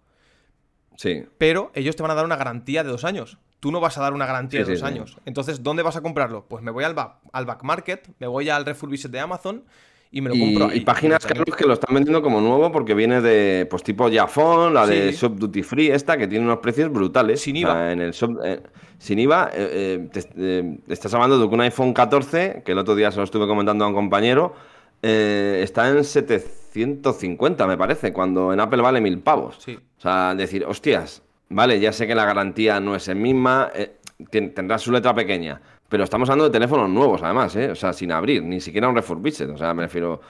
Sí. 0.98 1.26
Pero 1.38 1.72
ellos 1.74 1.96
te 1.96 2.04
van 2.04 2.12
a 2.12 2.16
dar 2.16 2.26
una 2.26 2.36
garantía 2.36 2.84
de 2.84 2.90
dos 2.90 3.06
años. 3.06 3.38
Tú 3.64 3.72
no 3.72 3.80
vas 3.80 3.98
a 3.98 4.02
dar 4.02 4.14
una 4.14 4.26
garantía 4.26 4.66
de 4.66 4.74
dos 4.74 4.84
años. 4.84 5.16
Entonces, 5.24 5.64
¿dónde 5.64 5.84
vas 5.84 5.96
a 5.96 6.02
comprarlo? 6.02 6.44
Pues 6.50 6.62
me 6.62 6.70
voy 6.70 6.84
al, 6.84 6.94
al 7.32 7.46
back 7.46 7.64
market, 7.64 8.10
me 8.20 8.28
voy 8.28 8.50
al 8.50 8.66
refurbished 8.66 9.10
de 9.10 9.22
Amazon 9.22 9.64
y 10.12 10.20
me 10.20 10.32
lo 10.32 10.38
compro. 10.38 10.76
Y, 10.76 10.82
páginas 10.82 11.26
que 11.26 11.66
lo 11.66 11.72
están 11.72 11.96
vendiendo 11.96 12.22
como 12.22 12.42
nuevo 12.42 12.74
porque 12.74 12.94
viene 12.94 13.22
de, 13.22 13.66
pues 13.70 13.82
tipo 13.82 14.12
Jafón, 14.12 14.74
la 14.74 14.86
de 14.86 15.14
Shop 15.14 15.36
Duty 15.38 15.64
Free, 15.64 15.92
esta, 15.92 16.18
que 16.18 16.28
tiene 16.28 16.44
unos 16.44 16.58
precios 16.58 16.92
brutales. 16.92 17.40
Sin 17.40 17.56
IVA. 17.56 17.94
en 17.94 18.02
el 18.02 18.14
eh, 18.44 18.62
sin 18.98 19.20
IVA, 19.20 19.50
eh, 19.54 20.10
eh, 20.36 20.78
te, 20.86 20.94
estás 20.94 21.14
hablando 21.14 21.40
de 21.40 21.48
que 21.48 21.56
un 21.56 21.62
iPhone 21.62 21.94
14, 21.94 22.64
que 22.66 22.74
el 22.74 22.80
otro 22.80 22.96
día 22.96 23.12
se 23.12 23.18
lo 23.20 23.24
estuve 23.24 23.48
comentando 23.48 23.86
a 23.86 23.88
un 23.88 23.94
compañero, 23.94 24.56
está 25.02 25.88
en 25.88 26.04
750, 26.04 27.66
me 27.66 27.78
parece, 27.78 28.12
cuando 28.12 28.52
en 28.52 28.60
Apple 28.60 28.82
vale 28.82 29.00
mil 29.00 29.20
pavos. 29.20 29.58
O 29.66 30.02
sea, 30.02 30.36
decir, 30.36 30.66
hostias, 30.66 31.24
vale, 31.54 31.80
ya 31.80 31.92
sé 31.94 32.08
que 32.08 32.16
la 32.16 32.26
garantía 32.26 32.80
no 32.80 32.96
es 32.96 33.08
el 33.08 33.16
misma, 33.16 33.72
tendrá 34.30 34.78
su 34.78 34.92
letra 34.92 35.14
pequeña 35.14 35.62
pero 35.94 36.06
estamos 36.06 36.28
hablando 36.28 36.46
de 36.46 36.50
teléfonos 36.50 36.90
nuevos, 36.90 37.22
además, 37.22 37.56
¿eh? 37.56 37.70
O 37.70 37.76
sea, 37.76 37.94
sin 37.94 38.12
abrir, 38.12 38.42
ni 38.42 38.60
siquiera 38.60 38.90
un 38.90 38.96
refurbished. 38.96 39.48
O 39.52 39.58
sea, 39.60 39.76
me 39.76 39.84
refiero. 39.84 40.22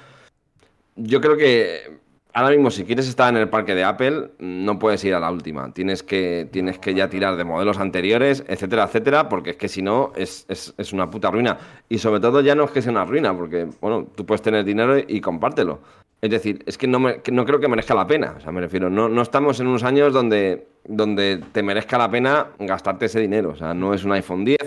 Yo 0.98 1.22
creo 1.22 1.38
que 1.38 2.00
ahora 2.34 2.50
mismo, 2.50 2.70
si 2.70 2.84
quieres 2.84 3.08
estar 3.08 3.34
en 3.34 3.40
el 3.40 3.48
parque 3.48 3.74
de 3.74 3.86
Apple, 3.86 4.32
no 4.40 4.78
puedes 4.78 5.02
ir 5.06 5.14
a 5.14 5.22
la 5.22 5.32
última. 5.32 5.74
Tienes 5.74 6.04
que, 6.04 6.50
tienes 6.52 6.80
que 6.80 6.94
ya 6.94 7.10
tirar 7.10 7.38
de 7.38 7.46
modelos 7.46 7.78
anteriores, 7.78 8.44
etcétera, 8.46 8.84
etcétera, 8.84 9.30
porque 9.30 9.52
es 9.52 9.56
que 9.56 9.70
si 9.70 9.82
no, 9.82 10.12
es, 10.18 10.46
una 10.92 11.10
puta 11.10 11.32
ruina. 11.32 11.58
Y 11.88 11.98
sobre 11.98 12.20
todo, 12.20 12.42
ya 12.42 12.56
no 12.56 12.66
es 12.66 12.72
que 12.72 12.82
sea 12.82 12.92
una 12.92 13.06
ruina, 13.06 13.34
porque, 13.34 13.70
bueno, 13.80 14.08
tú 14.18 14.26
puedes 14.26 14.42
tener 14.42 14.66
dinero 14.66 14.98
y 14.98 15.22
compártelo. 15.22 15.80
Es 16.24 16.30
decir, 16.30 16.64
es 16.66 16.78
que 16.78 16.88
no, 16.88 17.00
no 17.00 17.46
creo 17.46 17.60
que 17.60 17.68
merezca 17.68 17.94
la 17.94 18.08
pena. 18.08 18.36
O 18.38 18.40
sea, 18.40 18.54
me 18.54 18.62
refiero, 18.62 18.90
no, 18.90 19.10
no 19.10 19.22
estamos 19.22 19.60
en 19.60 19.68
unos 19.68 19.84
años 19.84 20.14
donde, 20.14 20.68
donde 20.86 21.44
te 21.52 21.62
merezca 21.62 21.98
la 21.98 22.10
pena 22.10 22.48
gastarte 22.60 23.08
ese 23.08 23.20
dinero. 23.20 23.50
O 23.50 23.56
sea, 23.58 23.74
no 23.74 23.94
es 23.94 24.06
un 24.06 24.14
iPhone 24.14 24.46
10, 24.46 24.58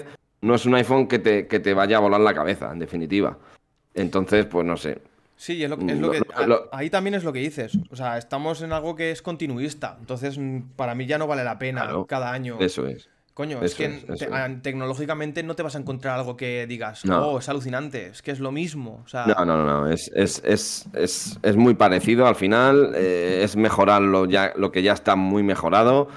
no 0.43 0.55
es 0.55 0.67
un 0.67 0.75
iPhone 0.75 1.09
que 1.09 1.19
te, 1.19 1.47
que 1.47 1.59
te 1.59 1.73
vaya 1.73 1.97
a 1.97 2.01
volar 2.01 2.21
la 2.21 2.35
cabeza, 2.35 2.71
en 2.71 2.79
definitiva. 2.79 3.39
Entonces, 3.95 4.45
pues 4.45 4.67
no 4.67 4.77
sé. 4.77 5.01
Sí, 5.37 5.65
es 5.65 5.71
lo, 5.71 5.79
que. 5.79 6.27
ahí 6.73 6.91
también 6.91 7.15
es 7.15 7.25
lo 7.25 7.33
que 7.33 7.39
dices. 7.39 7.79
O 7.89 7.97
sea, 7.97 8.19
estamos 8.19 8.61
en 8.61 8.75
algo 8.75 8.95
que 8.95 9.11
es 9.11 9.23
continuista. 9.23 9.97
Entonces, 9.99 10.37
mm, 10.37 10.61
para 10.77 10.95
mí 10.95 11.07
ya 11.07 11.17
no 11.17 11.27
vale 11.27 11.43
la 11.43 11.59
pena 11.59 11.89
cada 12.07 12.33
año. 12.33 12.59
Eso 12.61 12.87
es. 12.87 13.09
Coño, 13.37 13.61
es 13.61 13.75
que 13.75 14.03
tecnológicamente 14.63 15.43
no 15.43 15.55
te 15.55 15.63
vas 15.63 15.77
a 15.77 15.79
encontrar 15.79 16.19
algo 16.19 16.39
que 16.39 16.67
digas, 16.67 17.05
oh, 17.05 17.39
es 17.39 17.47
alucinante, 17.51 18.07
es 18.07 18.23
que 18.23 18.31
es 18.31 18.41
lo 18.41 18.51
mismo. 18.51 19.05
no, 19.13 19.45
no, 19.45 19.63
no, 19.63 19.91
es, 19.91 20.11
es, 20.15 20.41
es, 20.43 20.89
es, 21.43 21.57
muy 21.57 21.75
parecido 21.75 22.27
al 22.27 22.35
final, 22.35 22.95
eh, 22.95 23.43
es 23.43 23.55
mejorar 23.55 24.01
ya, 24.31 24.55
lo 24.57 24.73
que 24.73 24.83
ya 24.83 24.95
está 24.95 25.17
muy 25.17 25.43
mejorado. 25.43 26.09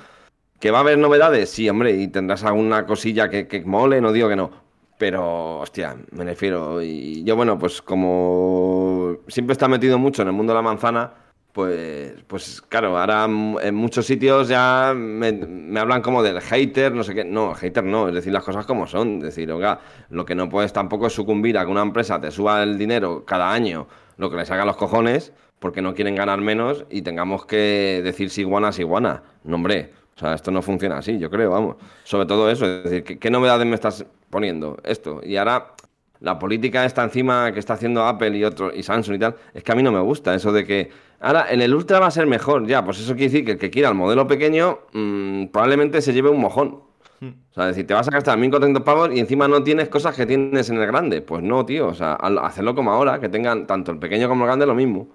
¿Que 0.62 0.72
va 0.72 0.78
a 0.78 0.82
haber 0.82 0.98
novedades? 0.98 1.50
Sí, 1.50 1.68
hombre, 1.68 1.92
y 1.92 2.08
tendrás 2.08 2.46
alguna 2.46 2.86
cosilla 2.86 3.30
que, 3.30 3.64
mole, 3.66 4.00
no 4.00 4.14
digo 4.14 4.30
que 4.30 4.38
no. 4.38 4.52
Pero, 4.98 5.60
hostia, 5.60 5.98
me 6.12 6.24
refiero. 6.24 6.82
Y 6.82 7.26
yo, 7.26 7.36
bueno, 7.36 7.60
pues 7.60 7.82
como 7.82 9.18
siempre 9.28 9.52
está 9.52 9.68
metido 9.68 10.00
mucho 10.00 10.22
en 10.22 10.30
el 10.30 10.34
mundo 10.34 10.54
de 10.54 10.56
la 10.56 10.62
manzana, 10.62 11.14
pues, 11.52 12.14
pues 12.28 12.62
claro, 12.62 12.98
ahora 12.98 13.26
en 13.26 13.76
muchos 13.76 14.06
sitios 14.06 14.48
ya 14.48 14.94
me, 14.96 15.80
hablan 15.80 16.02
como 16.02 16.22
del 16.22 16.40
hater, 16.42 16.94
no 16.94 17.04
sé 17.04 17.16
qué. 17.16 17.26
No, 17.26 17.54
hater 17.56 17.84
no, 17.84 18.08
es 18.08 18.14
decir, 18.14 18.32
las 18.32 18.44
cosas 18.44 18.66
como 18.66 18.88
son. 18.88 19.18
Es 19.18 19.24
decir, 19.24 19.52
oiga, 19.52 19.80
lo 20.10 20.26
que 20.26 20.36
no 20.36 20.48
puedes 20.48 20.74
tampoco 20.74 21.08
es 21.08 21.14
sucumbir 21.14 21.58
a 21.58 21.66
que 21.66 21.72
una 21.72 21.82
empresa 21.82 22.22
te 22.22 22.32
suba 22.32 22.62
el 22.64 22.78
dinero 22.78 23.26
cada 23.26 23.52
año, 23.52 23.88
lo 24.18 24.30
que 24.30 24.38
les 24.38 24.50
haga 24.52 24.66
los 24.66 24.78
cojones, 24.78 25.34
porque 25.60 25.82
no 25.82 25.96
quieren 25.96 26.16
ganar 26.16 26.40
menos 26.40 26.86
y 26.90 27.02
tengamos 27.02 27.46
que 27.46 28.02
decir 28.04 28.30
si 28.30 28.42
iguana 28.42 28.70
es 28.70 28.80
iguana. 28.80 29.24
No, 29.44 29.56
hombre. 29.56 29.94
O 30.16 30.20
sea, 30.20 30.34
esto 30.34 30.52
no 30.52 30.62
funciona 30.62 30.98
así, 30.98 31.18
yo 31.18 31.30
creo, 31.30 31.52
vamos. 31.52 31.78
Sobre 32.04 32.26
todo 32.26 32.52
eso, 32.52 32.66
es 32.66 32.84
decir, 32.84 33.18
¿qué, 33.18 33.30
novedades 33.32 33.66
me 33.66 33.76
estás 33.76 34.06
poniendo? 34.30 34.78
Esto. 34.84 35.22
Y 35.24 35.38
ahora, 35.38 35.76
la 36.22 36.38
política 36.38 36.86
está 36.86 37.04
encima 37.04 37.52
que 37.52 37.60
está 37.60 37.74
haciendo 37.74 38.04
Apple 38.06 38.38
y 38.38 38.44
otros, 38.44 38.74
y 38.76 38.84
Samsung 38.84 39.16
y 39.16 39.20
tal, 39.20 39.36
es 39.54 39.64
que 39.64 39.72
a 39.72 39.76
mí 39.76 39.84
no 39.84 39.92
me 39.92 40.02
gusta 40.02 40.34
eso 40.36 40.52
de 40.52 40.66
que. 40.66 40.92
Ahora, 41.22 41.48
en 41.52 41.62
el 41.62 41.74
Ultra 41.74 42.00
va 42.00 42.08
a 42.08 42.12
ser 42.12 42.28
mejor, 42.28 42.66
ya, 42.66 42.84
pues 42.84 43.00
eso 43.00 43.14
quiere 43.14 43.32
decir 43.32 43.46
que 43.46 43.52
el 43.54 43.58
que 43.58 43.70
quiera 43.70 43.90
el 43.90 43.96
modelo 43.96 44.26
pequeño 44.26 44.80
mm, 44.94 45.48
probablemente 45.48 46.02
se 46.02 46.14
lleve 46.14 46.30
un 46.30 46.40
mojón. 46.40 46.82
Hmm. 47.20 47.32
O 47.52 47.54
sea, 47.54 47.66
decir, 47.66 47.86
te 47.86 47.94
vas 47.94 48.08
a 48.08 48.12
gastar 48.12 48.38
1.400 48.38 48.84
pavos 48.84 49.10
y 49.14 49.20
encima 49.20 49.48
no 49.48 49.62
tienes 49.62 49.90
cosas 49.90 50.16
que 50.16 50.26
tienes 50.26 50.70
en 50.70 50.78
el 50.78 50.88
grande. 50.88 51.22
Pues 51.22 51.44
no, 51.44 51.66
tío. 51.66 51.88
O 51.88 51.94
sea, 51.94 52.14
hacerlo 52.14 52.74
como 52.74 52.92
ahora, 52.92 53.20
que 53.20 53.28
tengan 53.28 53.68
tanto 53.68 53.92
el 53.92 54.00
pequeño 54.00 54.30
como 54.30 54.46
el 54.46 54.48
grande 54.48 54.66
lo 54.66 54.76
mismo. 54.76 55.10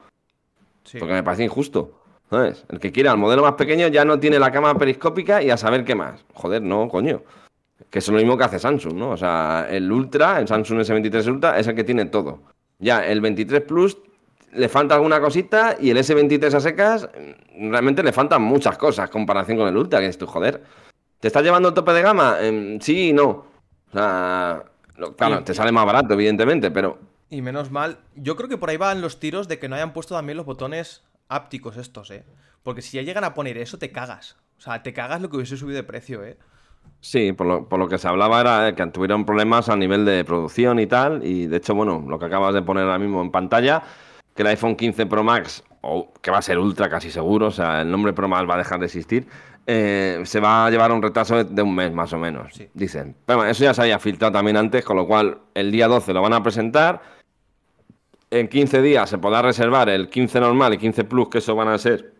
Porque 0.98 1.14
me 1.14 1.22
parece 1.22 1.44
injusto. 1.44 2.04
El 2.30 2.80
que 2.80 2.90
quiera 2.90 3.12
el 3.12 3.18
modelo 3.18 3.42
más 3.42 3.52
pequeño 3.52 3.88
ya 3.88 4.04
no 4.04 4.18
tiene 4.18 4.38
la 4.38 4.50
cámara 4.50 4.78
periscópica 4.78 5.42
y 5.42 5.50
a 5.50 5.56
saber 5.56 5.84
qué 5.84 5.94
más. 5.94 6.24
Joder, 6.34 6.62
no, 6.62 6.88
coño. 6.88 7.22
Que 7.94 8.00
es 8.00 8.08
lo 8.08 8.16
mismo 8.16 8.36
que 8.36 8.42
hace 8.42 8.58
Samsung, 8.58 8.94
¿no? 8.94 9.10
O 9.10 9.16
sea, 9.16 9.68
el 9.70 9.92
Ultra, 9.92 10.40
el 10.40 10.48
Samsung 10.48 10.80
S23 10.80 11.28
Ultra, 11.30 11.60
es 11.60 11.68
el 11.68 11.76
que 11.76 11.84
tiene 11.84 12.06
todo. 12.06 12.40
Ya, 12.80 13.06
el 13.06 13.20
23 13.20 13.60
Plus 13.60 13.96
le 14.52 14.68
falta 14.68 14.96
alguna 14.96 15.20
cosita 15.20 15.76
y 15.78 15.90
el 15.90 15.98
S23 15.98 16.54
a 16.54 16.58
secas 16.58 17.08
realmente 17.56 18.02
le 18.02 18.12
faltan 18.12 18.42
muchas 18.42 18.76
cosas 18.78 19.06
en 19.06 19.12
comparación 19.12 19.58
con 19.58 19.68
el 19.68 19.76
Ultra, 19.76 20.00
que 20.00 20.06
es 20.06 20.18
tu 20.18 20.26
joder. 20.26 20.64
¿Te 21.20 21.28
estás 21.28 21.44
llevando 21.44 21.68
el 21.68 21.74
tope 21.76 21.92
de 21.92 22.02
gama? 22.02 22.38
Em, 22.40 22.80
sí 22.80 23.10
y 23.10 23.12
no. 23.12 23.28
O 23.28 23.92
sea, 23.92 24.64
claro, 25.16 25.44
te 25.44 25.54
sale 25.54 25.70
más 25.70 25.86
barato, 25.86 26.14
evidentemente, 26.14 26.72
pero... 26.72 26.98
Y 27.30 27.42
menos 27.42 27.70
mal, 27.70 27.98
yo 28.16 28.34
creo 28.34 28.48
que 28.48 28.58
por 28.58 28.70
ahí 28.70 28.76
van 28.76 29.02
los 29.02 29.20
tiros 29.20 29.46
de 29.46 29.60
que 29.60 29.68
no 29.68 29.76
hayan 29.76 29.92
puesto 29.92 30.16
también 30.16 30.36
los 30.36 30.46
botones 30.46 31.04
ápticos 31.28 31.76
estos, 31.76 32.10
¿eh? 32.10 32.24
Porque 32.64 32.82
si 32.82 32.96
ya 32.96 33.04
llegan 33.04 33.22
a 33.22 33.34
poner 33.34 33.56
eso, 33.56 33.78
te 33.78 33.92
cagas. 33.92 34.36
O 34.58 34.62
sea, 34.62 34.82
te 34.82 34.92
cagas 34.92 35.22
lo 35.22 35.30
que 35.30 35.36
hubiese 35.36 35.56
subido 35.56 35.76
de 35.76 35.84
precio, 35.84 36.24
¿eh? 36.24 36.38
Sí, 37.00 37.32
por 37.32 37.46
lo, 37.46 37.68
por 37.68 37.78
lo 37.78 37.88
que 37.88 37.98
se 37.98 38.08
hablaba 38.08 38.40
era 38.40 38.74
que 38.74 38.86
tuvieron 38.86 39.26
problemas 39.26 39.68
a 39.68 39.76
nivel 39.76 40.04
de 40.04 40.24
producción 40.24 40.78
y 40.78 40.86
tal. 40.86 41.24
Y 41.24 41.46
de 41.46 41.58
hecho, 41.58 41.74
bueno, 41.74 42.04
lo 42.08 42.18
que 42.18 42.26
acabas 42.26 42.54
de 42.54 42.62
poner 42.62 42.84
ahora 42.84 42.98
mismo 42.98 43.20
en 43.20 43.30
pantalla, 43.30 43.82
que 44.34 44.42
el 44.42 44.48
iPhone 44.48 44.74
15 44.74 45.06
Pro 45.06 45.22
Max, 45.22 45.62
o 45.82 46.12
que 46.22 46.30
va 46.30 46.38
a 46.38 46.42
ser 46.42 46.58
ultra 46.58 46.88
casi 46.88 47.10
seguro, 47.10 47.48
o 47.48 47.50
sea, 47.50 47.82
el 47.82 47.90
nombre 47.90 48.12
Pro 48.12 48.26
Max 48.28 48.48
va 48.48 48.54
a 48.54 48.58
dejar 48.58 48.80
de 48.80 48.86
existir, 48.86 49.26
eh, 49.66 50.22
se 50.24 50.40
va 50.40 50.66
a 50.66 50.70
llevar 50.70 50.92
un 50.92 51.02
retraso 51.02 51.44
de, 51.44 51.62
un 51.62 51.74
mes 51.74 51.92
más 51.92 52.12
o 52.14 52.18
menos, 52.18 52.58
dicen. 52.72 53.14
Pero 53.26 53.38
bueno, 53.38 53.50
eso 53.50 53.64
ya 53.64 53.74
se 53.74 53.82
había 53.82 53.98
filtrado 53.98 54.32
también 54.32 54.56
antes, 54.56 54.84
con 54.84 54.96
lo 54.96 55.06
cual 55.06 55.38
el 55.54 55.70
día 55.70 55.88
12 55.88 56.12
lo 56.14 56.22
van 56.22 56.32
a 56.32 56.42
presentar 56.42 57.02
en 58.34 58.48
15 58.48 58.82
días 58.82 59.08
se 59.08 59.18
podrá 59.18 59.42
reservar 59.42 59.88
el 59.88 60.08
15 60.08 60.40
normal 60.40 60.74
y 60.74 60.78
15 60.78 61.04
Plus, 61.04 61.28
que 61.28 61.38
eso 61.38 61.54
van 61.54 61.68
a 61.68 61.78
ser 61.78 62.14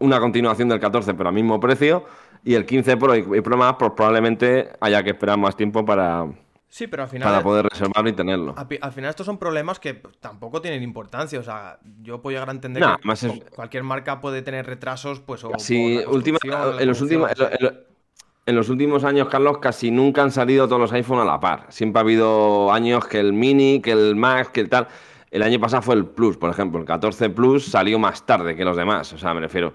una 0.00 0.18
continuación 0.18 0.68
del 0.68 0.80
14, 0.80 1.14
pero 1.14 1.28
al 1.28 1.34
mismo 1.34 1.60
precio. 1.60 2.04
Y 2.44 2.54
el 2.54 2.66
15 2.66 2.96
Pro 2.96 3.16
y, 3.16 3.40
Pro 3.40 3.56
más, 3.56 3.76
pues 3.78 3.92
probablemente 3.96 4.70
haya 4.80 5.02
que 5.02 5.10
esperar 5.10 5.38
más 5.38 5.56
tiempo 5.56 5.84
para, 5.84 6.26
Sí, 6.74 6.88
pero 6.88 7.04
al 7.04 7.08
final. 7.08 7.28
Para 7.28 7.40
poder 7.40 7.66
reservarlo 7.66 8.10
y 8.10 8.14
tenerlo. 8.14 8.52
Al, 8.56 8.90
final, 8.90 9.10
estos 9.10 9.24
son 9.24 9.38
problemas 9.38 9.78
que 9.78 9.94
tampoco 10.18 10.60
tienen 10.60 10.82
importancia. 10.82 11.38
O 11.38 11.42
sea, 11.44 11.78
yo 12.02 12.20
puedo 12.20 12.34
llegar 12.34 12.48
a 12.48 12.50
entender 12.50 12.82
que 13.00 13.42
cualquier 13.54 13.84
marca 13.84 14.20
puede 14.20 14.42
tener 14.42 14.66
retrasos, 14.66 15.20
pues. 15.20 15.44
O, 15.44 15.52
sí, 15.56 16.00
última, 16.08 16.38
en, 16.80 16.88
los 16.88 17.00
últimos, 17.00 17.30
en, 18.44 18.56
los 18.56 18.68
últimos 18.70 19.04
años, 19.04 19.28
Carlos, 19.28 19.58
casi 19.58 19.92
nunca 19.92 20.24
han 20.24 20.32
salido 20.32 20.66
todos 20.66 20.80
los 20.80 20.92
iPhone 20.94 21.20
a 21.20 21.24
la 21.24 21.38
par. 21.38 21.66
Siempre 21.68 22.00
ha 22.00 22.02
habido 22.02 22.72
años 22.72 23.06
que 23.06 23.20
el 23.20 23.32
Mini, 23.32 23.80
que 23.80 23.92
el 23.92 24.16
Max, 24.16 24.48
que 24.48 24.62
el 24.62 24.68
tal. 24.68 24.88
El 25.30 25.44
año 25.44 25.60
pasado 25.60 25.82
fue 25.82 25.94
el 25.94 26.06
Plus, 26.06 26.36
por 26.36 26.50
ejemplo. 26.50 26.80
El 26.80 26.86
14 26.86 27.30
Plus 27.30 27.66
salió 27.66 28.00
más 28.00 28.26
tarde 28.26 28.56
que 28.56 28.64
los 28.64 28.76
demás. 28.76 29.12
O 29.12 29.18
sea, 29.18 29.32
me 29.32 29.40
refiero. 29.40 29.72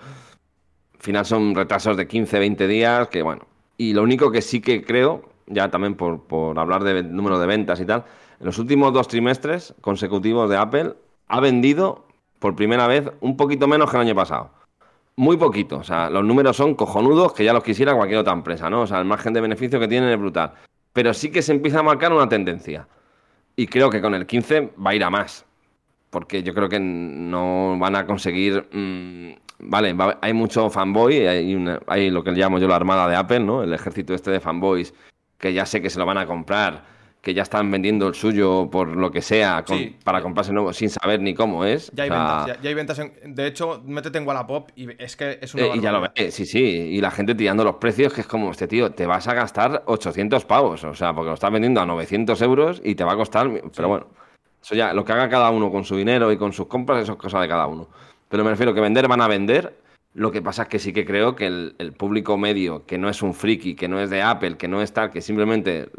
Al 1.00 1.04
final 1.04 1.26
son 1.26 1.56
retrasos 1.56 1.96
de 1.96 2.08
15, 2.08 2.40
20 2.40 2.68
días, 2.68 3.08
que 3.08 3.22
bueno. 3.22 3.48
Y 3.78 3.94
lo 3.94 4.04
único 4.04 4.32
que 4.32 4.42
sí 4.42 4.60
que 4.60 4.84
creo, 4.84 5.24
ya 5.48 5.70
también 5.70 5.96
por, 5.96 6.60
hablar 6.60 6.84
de 6.84 7.04
número 7.04 7.40
de 7.40 7.48
ventas 7.48 7.80
y 7.80 7.86
tal, 7.86 8.04
en 8.38 8.46
los 8.46 8.60
últimos 8.60 8.92
dos 8.92 9.08
trimestres 9.08 9.74
consecutivos 9.80 10.50
de 10.50 10.58
Apple 10.58 10.96
ha 11.30 11.40
vendido 11.40 12.06
por 12.40 12.56
primera 12.56 12.86
vez 12.88 13.10
un 13.22 13.38
poquito 13.38 13.66
menos 13.66 13.90
que 13.90 13.96
el 13.96 14.02
año 14.02 14.16
pasado. 14.16 14.52
Muy 15.16 15.38
poquito. 15.38 15.78
O 15.78 15.84
sea, 15.84 16.10
los 16.10 16.26
números 16.26 16.58
son 16.58 16.76
cojonudos 16.76 17.32
que 17.32 17.46
ya 17.46 17.54
los 17.54 17.64
quisiera 17.64 17.96
cualquier 17.96 18.20
otra 18.20 18.34
empresa, 18.34 18.70
¿no? 18.70 18.82
O 18.82 18.88
sea, 18.88 19.00
el 19.00 19.06
margen 19.06 19.32
de 19.32 19.40
beneficio 19.40 19.80
que 19.80 19.88
tienen 19.88 20.10
es 20.10 20.20
brutal. 20.20 20.52
Pero 20.92 21.14
sí 21.14 21.32
que 21.32 21.42
se 21.42 21.54
empieza 21.54 21.80
a 21.80 21.84
marcar 21.84 22.12
una 22.12 22.28
tendencia. 22.28 22.88
Y 23.56 23.68
creo 23.68 23.90
que 23.90 24.02
con 24.02 24.14
el 24.16 24.26
15 24.26 24.74
va 24.86 24.92
a 24.92 24.96
ir 24.96 25.04
a 25.06 25.10
más 25.10 25.46
porque 26.10 26.44
yo 26.44 26.54
creo 26.54 26.70
que 26.70 26.80
no 26.80 27.78
van 27.80 27.96
a 27.96 28.06
conseguir... 28.06 28.68
Mm, 28.72 29.49
vale, 29.60 29.96
hay 30.22 30.34
mucho 30.34 30.70
fanboy, 30.70 31.28
hay, 31.28 31.78
hay 31.88 32.10
lo 32.10 32.24
que 32.24 32.32
llamo 32.32 32.60
yo 32.60 32.68
la 32.68 32.76
armada 32.76 33.08
de 33.08 33.16
Apple, 33.16 33.42
¿no? 33.42 33.64
El 33.64 33.74
ejército 33.74 34.14
este 34.14 34.32
de 34.32 34.40
fanboys 34.40 34.94
que 35.38 35.54
ya 35.54 35.66
sé 35.66 35.82
que 35.82 35.90
se 35.90 35.98
lo 35.98 36.06
van 36.06 36.18
a 36.18 36.26
comprar, 36.26 36.84
que 37.22 37.34
ya 37.34 37.44
están 37.44 37.70
vendiendo 37.72 38.08
el 38.08 38.14
suyo 38.14 38.70
por 38.70 38.96
lo 38.96 39.12
que 39.12 39.22
sea 39.22 39.64
para 40.04 40.22
comprarse 40.22 40.54
nuevo 40.54 40.72
sin 40.74 40.90
saber 40.90 41.22
ni 41.22 41.34
cómo 41.34 41.66
es. 41.66 41.92
Ya 41.94 42.04
hay 42.04 42.10
ventas, 42.10 42.62
ya, 42.62 42.70
hay 42.70 42.74
ventas. 42.74 43.02
de 43.26 43.48
hecho, 43.48 43.82
métete 43.86 44.18
en 44.18 44.28
Wallapop 44.28 44.70
y 44.76 44.90
es 45.02 45.16
que 45.16 45.40
es 45.42 45.54
una. 45.54 45.64
Eh, 45.64 45.72
y 45.76 45.82
ya 45.82 45.92
lo 45.92 46.02
ves, 46.02 46.34
sí, 46.34 46.46
sí. 46.46 46.60
Y 46.60 47.02
la 47.02 47.12
gente 47.12 47.36
tirando 47.36 47.64
los 47.64 47.76
precios, 47.76 48.14
que 48.14 48.22
es 48.22 48.28
como, 48.28 48.52
este 48.52 48.68
tío, 48.68 48.92
te 48.92 49.06
vas 49.06 49.28
a 49.28 49.34
gastar 49.34 49.84
800 49.86 50.46
pavos, 50.46 50.84
o 50.84 50.94
sea, 50.94 51.14
porque 51.14 51.30
lo 51.30 51.34
estás 51.34 51.52
vendiendo 51.52 51.82
a 51.82 51.86
900 51.86 52.42
euros 52.42 52.82
y 52.84 52.96
te 52.96 53.04
va 53.04 53.14
a 53.14 53.18
costar. 53.18 53.50
Pero 53.76 53.88
bueno. 53.88 54.08
Eso 54.62 54.76
ya, 54.76 54.94
lo 54.94 55.06
que 55.06 55.14
haga 55.14 55.30
cada 55.30 55.50
uno 55.52 55.72
con 55.72 55.86
su 55.86 55.96
dinero 55.96 56.34
y 56.34 56.38
con 56.38 56.52
sus 56.52 56.68
compras, 56.68 57.04
eso 57.04 57.14
es 57.14 57.18
cosa 57.18 57.40
de 57.40 57.48
cada 57.48 57.66
uno. 57.66 57.88
Pero 58.30 58.44
me 58.44 58.52
refiero 58.52 58.74
que 58.74 58.82
vender 58.82 59.08
van 59.08 59.22
a 59.22 59.28
vender. 59.28 59.76
Lo 60.14 60.32
que 60.32 60.42
pasa 60.42 60.64
es 60.64 60.70
que 60.70 60.80
sí 60.80 60.94
que 60.94 61.06
creo 61.06 61.36
que 61.36 61.48
el, 61.48 61.94
público 61.98 62.38
medio, 62.38 62.86
que 62.86 62.98
no 62.98 63.10
es 63.10 63.22
un 63.22 63.34
friki, 63.34 63.76
que 63.76 63.88
no 63.88 64.00
es 64.00 64.10
de 64.10 64.22
Apple, 64.22 64.58
que 64.58 64.68
no 64.68 64.82
es 64.82 64.94
tal, 64.94 65.12
que 65.12 65.22
simplemente 65.22 65.90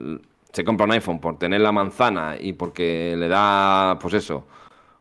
se 0.53 0.65
compra 0.65 0.87
un 0.87 0.93
iPhone 0.93 1.21
por 1.21 1.39
tener 1.39 1.61
la 1.61 1.73
manzana 1.73 2.37
y 2.39 2.53
porque 2.55 3.15
le 3.17 3.29
da, 3.29 3.99
pues 4.01 4.15
eso, 4.15 4.47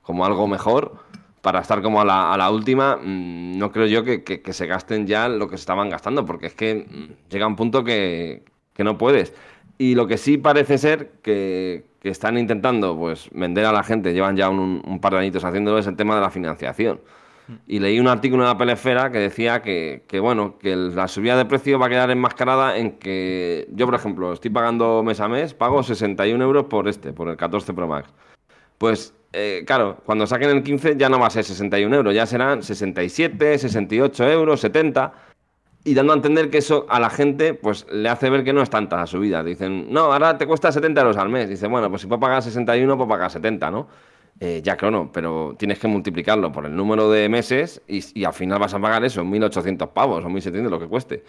como 0.04 0.26
algo 0.26 0.48
mejor, 0.48 1.00
para 1.42 1.60
estar 1.60 1.82
como 1.82 2.02
a 2.02 2.06
la, 2.06 2.50
última, 2.52 2.98
mm, 2.98 3.58
no 3.58 3.72
creo 3.72 3.88
yo 3.88 4.04
que, 4.04 4.42
se 4.52 4.68
gasten 4.68 5.08
ya 5.08 5.28
lo 5.28 5.48
que 5.50 5.58
se 5.58 5.62
estaban 5.62 5.90
gastando, 5.90 6.26
porque 6.26 6.48
es 6.48 6.54
que 6.54 6.86
mm, 6.88 7.30
llega 7.30 7.48
un 7.48 7.56
punto 7.56 7.84
que, 7.84 8.44
que 8.74 8.84
no 8.84 8.98
puedes. 8.98 9.34
Y 9.82 9.96
lo 9.96 10.08
que 10.08 10.18
sí 10.18 10.38
parece 10.38 10.78
ser 10.78 11.10
que, 11.24 11.86
que 12.02 12.10
están 12.10 12.38
intentando 12.38 12.98
pues 12.98 13.30
vender 13.32 13.66
a 13.66 13.72
la 13.72 13.82
gente, 13.82 14.14
llevan 14.14 14.36
ya 14.36 14.50
un, 14.50 15.00
par 15.02 15.14
de 15.14 15.20
añitos 15.20 15.44
haciéndolo, 15.46 15.78
es 15.78 15.88
el 15.88 15.96
tema 15.96 16.16
de 16.16 16.22
la 16.22 16.30
financiación. 16.30 17.00
Y 17.66 17.80
leí 17.80 17.98
un 17.98 18.08
artículo 18.08 18.44
en 18.44 18.50
la 18.50 18.58
Pelesfera 18.58 19.10
que 19.10 19.18
decía 19.18 19.62
que, 19.62 20.04
bueno, 20.22 20.60
que 20.60 20.76
la 20.76 21.08
subida 21.08 21.38
de 21.38 21.46
precio 21.46 21.80
va 21.80 21.88
a 21.88 21.90
quedar 21.90 22.12
enmascarada 22.12 22.78
en 22.78 23.00
que 23.00 23.68
yo, 23.72 23.86
por 23.86 23.96
ejemplo, 23.96 24.34
estoy 24.34 24.52
pagando 24.52 25.02
mes 25.02 25.22
a 25.22 25.30
mes, 25.30 25.54
pago 25.54 25.82
61 25.82 26.44
euros 26.44 26.66
por 26.66 26.90
este, 26.90 27.12
por 27.12 27.30
el 27.30 27.38
14 27.38 27.74
Pro 27.74 27.88
Max. 27.88 28.10
Pues, 28.78 29.16
eh, 29.32 29.64
claro, 29.66 29.98
cuando 30.06 30.28
saquen 30.28 30.50
el 30.50 30.62
15 30.62 30.98
ya 30.98 31.08
no 31.08 31.20
va 31.20 31.28
a 31.28 31.32
ser 31.32 31.46
61 31.46 31.96
euros, 31.96 32.14
ya 32.14 32.26
serán 32.26 32.64
67, 32.64 33.58
68 33.58 34.30
euros, 34.30 34.60
70 34.60 35.29
y 35.90 35.96
dando 35.96 36.14
a 36.14 36.16
entender 36.18 36.52
que 36.52 36.60
eso 36.60 36.86
a 36.88 37.00
la 37.00 37.10
gente 37.10 37.56
pues 37.56 37.88
le 37.92 38.10
hace 38.10 38.30
ver 38.30 38.44
que 38.44 38.54
no 38.54 38.62
es 38.62 38.70
tanta 38.70 38.96
la 38.96 39.08
subida. 39.08 39.44
Dicen, 39.44 39.92
no, 39.92 40.14
ahora 40.14 40.38
te 40.38 40.46
cuesta 40.46 40.72
70 40.72 41.02
euros 41.02 41.18
al 41.18 41.30
mes. 41.30 41.50
Dice, 41.50 41.68
bueno, 41.68 41.90
pues 41.90 42.04
si 42.04 42.08
puedo 42.08 42.20
pagar 42.20 42.44
61, 42.44 42.96
puedo 42.96 43.10
pagar 43.10 43.32
70, 43.32 43.72
¿no? 43.72 43.88
Eh, 44.40 44.62
ya, 44.64 44.78
claro, 44.78 45.10
pero 45.12 45.56
tienes 45.58 45.80
que 45.80 45.88
multiplicarlo 45.88 46.52
por 46.52 46.68
el 46.68 46.76
número 46.76 47.10
de 47.10 47.28
meses 47.28 47.82
y, 47.88 48.24
al 48.24 48.34
final 48.34 48.60
vas 48.60 48.76
a 48.76 48.80
pagar 48.80 49.04
eso, 49.04 49.24
1.800 49.24 49.90
pavos 49.90 50.24
o 50.24 50.28
1.700, 50.28 50.70
lo 50.70 50.80
que 50.80 50.88
cueste. 50.88 51.24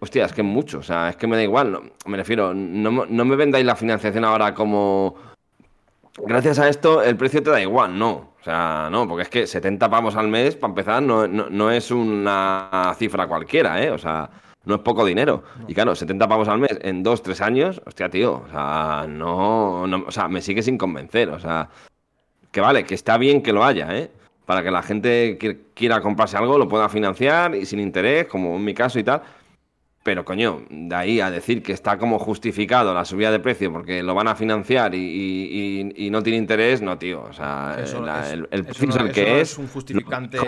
Hostia, 0.00 0.24
es 0.24 0.32
que 0.32 0.40
es 0.40 0.46
mucho, 0.46 0.80
o 0.80 0.82
sea, 0.82 1.10
es 1.10 1.16
que 1.16 1.28
me 1.28 1.36
da 1.36 1.44
igual, 1.44 1.92
me 2.06 2.16
refiero, 2.16 2.52
no, 2.52 3.06
no 3.06 3.24
me 3.24 3.36
vendáis 3.36 3.64
la 3.64 3.76
financiación 3.76 4.24
ahora 4.24 4.54
como... 4.54 5.14
Gracias 6.26 6.58
a 6.58 6.68
esto 6.68 7.00
el 7.02 7.16
precio 7.16 7.42
te 7.44 7.50
da 7.50 7.62
igual, 7.62 7.96
no. 7.96 8.29
O 8.40 8.44
sea, 8.44 8.88
no, 8.90 9.06
porque 9.06 9.22
es 9.22 9.28
que 9.28 9.46
70 9.46 9.90
pavos 9.90 10.16
al 10.16 10.28
mes, 10.28 10.56
para 10.56 10.70
empezar, 10.70 11.02
no, 11.02 11.26
no, 11.28 11.70
es 11.70 11.90
una 11.90 12.94
cifra 12.96 13.26
cualquiera, 13.26 13.82
¿eh? 13.82 13.90
O 13.90 13.98
sea, 13.98 14.30
no 14.64 14.76
es 14.76 14.80
poco 14.80 15.04
dinero. 15.04 15.42
Y 15.68 15.74
claro, 15.74 15.94
70 15.94 16.26
pavos 16.26 16.48
al 16.48 16.58
mes 16.58 16.78
en 16.80 17.02
dos, 17.02 17.22
tres 17.22 17.42
años, 17.42 17.82
hostia, 17.84 18.08
tío, 18.08 18.42
o 18.46 18.48
sea, 18.50 19.06
no, 19.06 19.82
o 19.82 20.10
sea, 20.10 20.28
me 20.28 20.40
sigue 20.40 20.62
sin 20.62 20.78
convencer, 20.78 21.28
o 21.28 21.38
sea, 21.38 21.68
que 22.50 22.60
vale, 22.60 22.84
que 22.84 22.94
está 22.94 23.18
bien 23.18 23.42
que 23.42 23.52
lo 23.52 23.62
haya, 23.62 23.94
¿eh? 23.96 24.10
Para 24.46 24.62
que 24.62 24.70
la 24.70 24.82
gente 24.82 25.36
que 25.38 25.60
quiera 25.74 26.00
comprarse 26.00 26.36
algo 26.36 26.58
lo 26.58 26.68
pueda 26.68 26.88
financiar 26.88 27.54
y 27.54 27.66
sin 27.66 27.78
interés, 27.78 28.26
como 28.26 28.56
en 28.56 28.64
mi 28.64 28.74
caso 28.74 28.98
y 28.98 29.04
tal. 29.04 29.22
Pero 30.02 30.24
coño, 30.24 30.62
de 30.70 30.94
ahí 30.94 31.20
a 31.20 31.30
decir 31.30 31.62
que 31.62 31.72
está 31.72 31.98
como 31.98 32.18
justificado 32.18 32.94
la 32.94 33.04
subida 33.04 33.30
de 33.30 33.38
precio 33.38 33.70
porque 33.70 34.02
lo 34.02 34.14
van 34.14 34.28
a 34.28 34.34
financiar 34.34 34.94
y, 34.94 34.98
y- 34.98 36.06
y 36.06 36.10
no 36.10 36.22
tiene 36.22 36.38
interés, 36.38 36.80
no, 36.80 36.96
tío. 36.96 37.22
O 37.22 37.32
sea, 37.34 37.76
Eso 37.82 38.00
la- 38.00 38.26
es- 38.26 38.32
el, 38.32 38.48
el 38.50 38.66
eso 38.66 38.86
no- 38.86 38.96
el 39.06 39.12
que 39.12 39.40
es. 39.42 39.52
es 39.52 39.58
un 39.58 39.68
justificante 39.68 40.38
no-. 40.38 40.44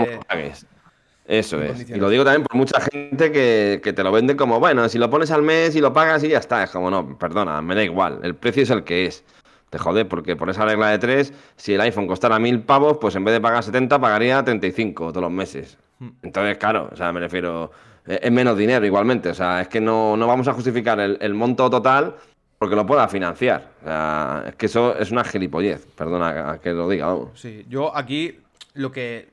Eso 1.25 1.63
es. 1.63 1.89
Y 1.89 1.95
lo 1.95 2.09
digo 2.11 2.25
también 2.25 2.43
por 2.45 2.57
mucha 2.57 2.81
gente 2.81 3.31
que, 3.31 3.81
que 3.83 3.93
te 3.93 4.03
lo 4.03 4.11
vende 4.11 4.35
como, 4.37 4.59
bueno, 4.59 4.89
si 4.89 4.99
lo 4.99 5.09
pones 5.09 5.31
al 5.31 5.43
mes 5.43 5.77
y 5.77 5.81
lo 5.81 5.93
pagas 5.93 6.25
y 6.25 6.29
ya 6.29 6.39
está. 6.39 6.65
Es 6.65 6.71
como, 6.71 6.91
no, 6.91 7.17
perdona, 7.17 7.63
me 7.63 7.75
da 7.75 7.85
igual. 7.85 8.21
El 8.23 8.35
precio 8.35 8.65
es 8.65 8.71
el 8.71 8.83
que 8.85 9.07
es. 9.07 9.25
Te 9.71 9.79
jode, 9.79 10.05
porque 10.05 10.35
por 10.35 10.51
esa 10.51 10.65
regla 10.65 10.89
de 10.91 10.99
tres, 10.99 11.33
si 11.57 11.75
el 11.75 11.81
iPhone 11.81 12.07
costara 12.07 12.39
mil 12.39 12.61
pavos, 12.61 12.99
pues 12.99 13.15
en 13.17 13.25
vez 13.25 13.33
de 13.35 13.41
pagar 13.41 13.63
70, 13.63 13.99
pagaría 14.01 14.43
35 14.45 15.09
todos 15.13 15.23
los 15.23 15.31
meses. 15.31 15.79
Hmm. 15.99 16.09
Entonces, 16.23 16.59
claro, 16.59 16.91
o 16.93 16.97
sea, 16.97 17.13
me 17.13 17.21
refiero, 17.21 17.71
es 18.07 18.33
menos 18.33 18.57
dinero 18.57 18.85
igualmente. 18.85 19.31
O 19.31 19.35
sea, 19.35 19.61
es 19.63 19.69
que 19.69 19.81
no, 19.81 20.17
no 20.17 20.27
vamos 20.27 20.49
a 20.49 20.53
justificar 20.53 20.99
el, 21.01 21.19
el 21.21 21.35
monto 21.35 21.69
total 21.71 22.17
porque 22.63 22.77
lo 22.77 22.87
pueda 22.87 23.09
financiar. 23.09 23.73
O 23.83 23.85
sea, 23.85 24.45
es 24.47 24.55
que 24.55 24.67
eso 24.67 24.97
es 24.97 25.11
una 25.11 25.25
gilipollez. 25.25 25.85
Perdona 25.97 26.61
que 26.63 26.71
lo 26.71 26.89
diga, 26.89 27.07
vamos. 27.07 27.41
Sí, 27.41 27.67
yo 27.69 27.97
aquí 27.97 28.39
lo 28.75 28.93
que, 28.93 29.31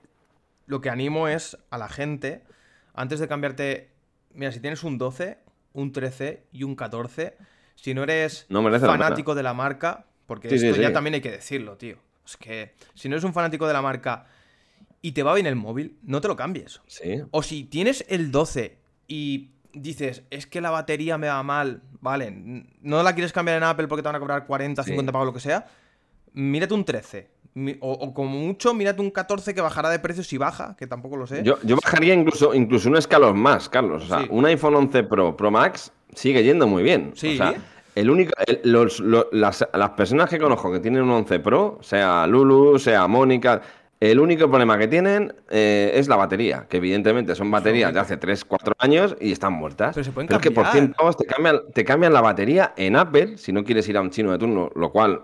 lo 0.66 0.82
que 0.82 0.90
animo 0.90 1.28
es 1.28 1.56
a 1.70 1.78
la 1.78 1.90
gente, 1.90 2.42
antes 2.96 3.20
de 3.20 3.28
cambiarte, 3.28 3.92
mira, 4.34 4.52
si 4.52 4.60
tienes 4.60 4.84
un 4.84 4.98
12, 4.98 5.38
un 5.74 5.92
13 5.92 6.44
y 6.52 6.64
un 6.64 6.76
14, 6.76 7.38
si 7.76 7.94
no 7.94 8.02
eres 8.02 8.48
No 8.50 8.68
la 8.68 8.80
fanático 8.80 9.36
de 9.36 9.44
la 9.44 9.54
marca, 9.54 10.06
porque 10.26 10.50
Sí, 10.50 10.58
sí, 10.58 10.68
esto 10.70 10.82
ya 10.82 10.92
también 10.92 11.14
hay 11.14 11.22
que 11.22 11.30
decirlo, 11.30 11.78
tío. 11.78 11.98
Es 12.26 12.36
que 12.36 12.74
si 12.96 13.10
no 13.10 13.16
eres 13.16 13.24
un 13.26 13.34
fanático 13.34 13.68
de 13.68 13.74
la 13.74 13.84
marca 13.84 14.26
y 15.02 15.12
te 15.14 15.24
va 15.24 15.34
bien 15.34 15.46
el 15.46 15.56
móvil, 15.56 15.98
no 16.04 16.22
te 16.22 16.28
lo 16.28 16.36
cambies. 16.36 16.82
Sí. 16.88 17.22
O 17.32 17.42
si 17.44 17.64
tienes 17.64 18.06
el 18.10 18.32
12 18.32 18.78
y 19.08 19.52
dices, 19.74 20.24
es 20.30 20.46
que 20.48 20.62
la 20.62 20.72
batería 20.72 21.18
me 21.18 21.28
va 21.28 21.42
mal, 21.44 21.82
vale, 22.02 22.32
no 22.82 23.04
la 23.04 23.14
quieres 23.14 23.32
cambiar 23.32 23.58
en 23.58 23.64
Apple 23.64 23.88
porque 23.88 24.02
te 24.02 24.08
van 24.08 24.16
a 24.16 24.20
cobrar 24.20 24.46
40, 24.46 24.84
Sí. 24.84 24.90
50 24.90 25.12
pavos, 25.12 25.28
lo 25.28 25.34
que 25.34 25.40
sea, 25.40 25.68
mírate 26.34 26.74
un 26.74 26.84
13. 26.86 27.30
Mi- 27.56 27.78
O, 27.82 27.92
o 27.92 28.14
como 28.14 28.30
mucho, 28.38 28.74
mírate 28.76 29.02
un 29.02 29.10
14 29.10 29.56
que 29.56 29.62
bajará 29.62 29.90
de 29.90 29.98
precio 30.00 30.24
si 30.24 30.38
baja, 30.38 30.76
que 30.78 30.86
tampoco 30.86 31.18
lo 31.18 31.26
sé. 31.26 31.42
Yo, 31.44 31.58
yo 31.64 31.76
bajaría 31.84 32.14
incluso, 32.14 32.54
incluso 32.54 32.90
un 32.90 32.96
escalón 32.98 33.40
más, 33.40 33.68
Carlos. 33.70 34.04
O 34.04 34.08
sea, 34.08 34.20
Sí. 34.22 34.28
un 34.30 34.46
iPhone 34.46 34.76
11 34.76 35.04
Pro 35.04 35.36
Pro 35.36 35.50
Max 35.50 35.92
sigue 36.14 36.44
yendo 36.44 36.68
muy 36.68 36.84
bien. 36.84 37.12
Sí. 37.16 37.34
O 37.34 37.38
sea, 37.38 37.56
el 37.96 38.10
único, 38.10 38.32
el- 38.46 38.62
los- 38.72 39.00
lo- 39.00 39.28
las, 39.32 39.68
las 39.74 39.90
personas 39.92 40.30
que 40.30 40.38
conozco 40.38 40.72
que 40.72 40.80
tienen 40.80 41.02
un 41.02 41.10
11 41.12 41.40
Pro, 41.40 41.80
sea 41.82 42.28
Lulu, 42.28 42.78
sea 42.78 43.08
Mónica, 43.08 43.62
el 44.00 44.20
único 44.20 44.48
problema 44.48 44.78
que 44.78 44.88
tienen 44.88 45.34
eh, 45.50 45.92
es 45.96 46.08
la 46.08 46.16
batería, 46.16 46.66
que 46.70 46.78
evidentemente 46.78 47.36
son 47.36 47.52
baterías 47.52 47.94
de 47.94 48.00
hace 48.00 48.16
3, 48.18 48.46
4 48.46 48.74
años 48.80 49.16
y 49.20 49.32
están 49.32 49.54
muertas. 49.54 49.94
Pero 49.96 50.04
se 50.06 50.12
pueden 50.12 50.32
es 50.34 50.40
que 50.40 50.52
por 50.52 50.64
cambiar. 50.64 50.86
100 50.86 50.94
pavos 50.94 51.18
te 51.18 51.26
cambian, 51.26 51.60
te 51.74 51.84
cambian 51.84 52.14
la 52.14 52.22
batería 52.22 52.74
en 52.78 52.96
Apple, 52.96 53.38
si 53.38 53.52
no 53.52 53.64
quieres 53.64 53.88
ir 53.90 53.98
a 53.98 54.02
un 54.02 54.10
chino 54.10 54.32
de 54.32 54.38
turno, 54.38 54.72
lo 54.76 54.92
cual 54.92 55.22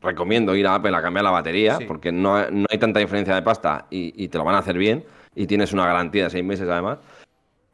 recomiendo 0.00 0.54
ir 0.56 0.66
a 0.66 0.74
Apple 0.76 0.96
a 0.96 1.02
cambiar 1.02 1.24
la 1.24 1.30
batería, 1.30 1.76
Sí. 1.78 1.84
porque 1.84 2.12
no, 2.12 2.36
hay- 2.36 2.46
no 2.50 2.66
hay 2.70 2.78
tanta 2.78 2.98
diferencia 3.00 3.34
de 3.34 3.42
pasta 3.42 3.86
y, 3.90 4.12
y 4.22 4.28
te 4.28 4.38
lo 4.38 4.44
van 4.44 4.54
a 4.54 4.58
hacer 4.58 4.76
bien 4.78 5.04
y 5.34 5.46
tienes 5.46 5.72
una 5.72 5.84
garantía 5.86 6.24
de 6.24 6.30
seis 6.30 6.44
meses 6.44 6.68
además. 6.68 6.98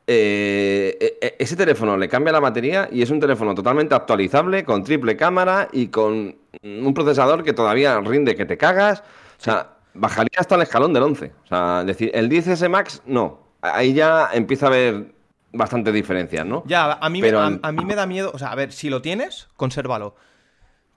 Eh, 0.07 0.97
e- 1.01 1.19
e- 1.27 1.37
ese 1.39 1.55
teléfono 1.55 1.97
le 1.97 2.09
cambia 2.09 2.33
la 2.33 2.41
batería 2.41 2.89
y 2.91 3.03
es 3.03 3.11
un 3.11 3.21
teléfono 3.21 3.55
totalmente 3.55 3.95
actualizable, 3.95 4.65
con 4.65 4.83
triple 4.83 5.17
cámara 5.17 5.69
y 5.73 5.87
con 5.89 6.35
un 6.65 6.95
procesador 6.95 7.45
que 7.45 7.53
todavía 7.53 8.01
rinde 8.01 8.35
que 8.35 8.45
te 8.45 8.57
cagas. 8.57 9.01
O 9.39 9.43
sea, 9.43 9.75
bajaría 9.95 10.39
hasta 10.39 10.55
el 10.57 10.63
escalón 10.63 10.93
del 10.93 11.03
11. 11.03 11.33
O 11.45 11.47
sea, 11.47 11.85
decir, 11.85 12.11
el 12.15 12.29
10S 12.29 12.69
Max, 12.69 13.03
no. 13.07 13.41
Ahí 13.63 13.93
ya 13.93 14.29
empieza 14.33 14.67
a 14.67 14.69
haber 14.71 15.13
bastantes 15.53 15.93
diferencias, 15.93 16.47
¿no? 16.47 16.63
Ya, 16.67 16.93
a 16.93 17.09
mí, 17.11 17.21
Pero 17.21 17.39
me, 17.41 17.45
a, 17.45 17.49
en- 17.49 17.61
a 17.63 17.73
mí 17.73 17.85
me 17.85 17.95
da 17.95 18.07
miedo, 18.07 18.31
o 18.33 18.39
sea, 18.39 18.53
a 18.53 18.55
ver, 18.55 18.73
si 18.73 18.89
lo 18.89 19.03
tienes, 19.03 19.49
consérvalo. 19.57 20.15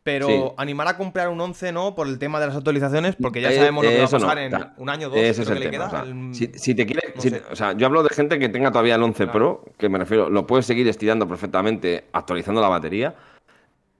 Pero 0.04 0.28
Sí. 0.28 0.44
animar 0.58 0.89
a 0.89 0.98
comprar 0.98 1.30
un 1.30 1.39
11 1.39 1.72
no 1.72 1.96
por 1.96 2.08
el 2.08 2.20
tema 2.20 2.38
de 2.41 2.48
las 2.48 2.58
actualizaciones, 2.58 3.15
porque 3.15 3.39
ya 3.39 3.50
Eh, 3.52 3.56
sabemos 3.56 3.86
lo 3.86 3.89
que 3.89 3.98
va 4.00 4.04
a 4.04 4.06
no, 4.06 4.12
pasar 4.12 4.38
en 4.38 4.54
un 4.76 4.89
año 4.89 5.08
o 5.08 5.10
dos. 5.12 5.18
Ese 5.20 5.44
es 5.44 5.48
el 5.50 5.54
que 5.54 5.60
le 5.62 5.70
tema. 5.72 5.72
queda. 5.72 5.88
o 5.88 5.89
sea, 6.06 6.12
al- 6.13 6.36
si, 6.36 6.48
si 6.56 6.76
te 6.76 6.86
quiere, 6.86 7.13
no 7.15 7.22
si- 7.22 7.30
sé. 7.30 7.41
o 7.50 7.56
sea, 7.56 7.72
yo 7.72 7.86
hablo 7.88 8.04
de 8.04 8.10
gente 8.10 8.38
que 8.38 8.50
tenga 8.50 8.70
todavía 8.70 8.96
el 8.96 9.04
11 9.04 9.28
Pro, 9.28 9.63
que 9.78 9.88
me 9.88 9.98
refiero, 9.98 10.30
lo 10.30 10.46
puedes 10.46 10.65
seguir 10.65 10.86
estirando 10.89 11.26
perfectamente, 11.26 12.04
actualizando 12.12 12.60
la 12.60 12.68
batería. 12.68 13.15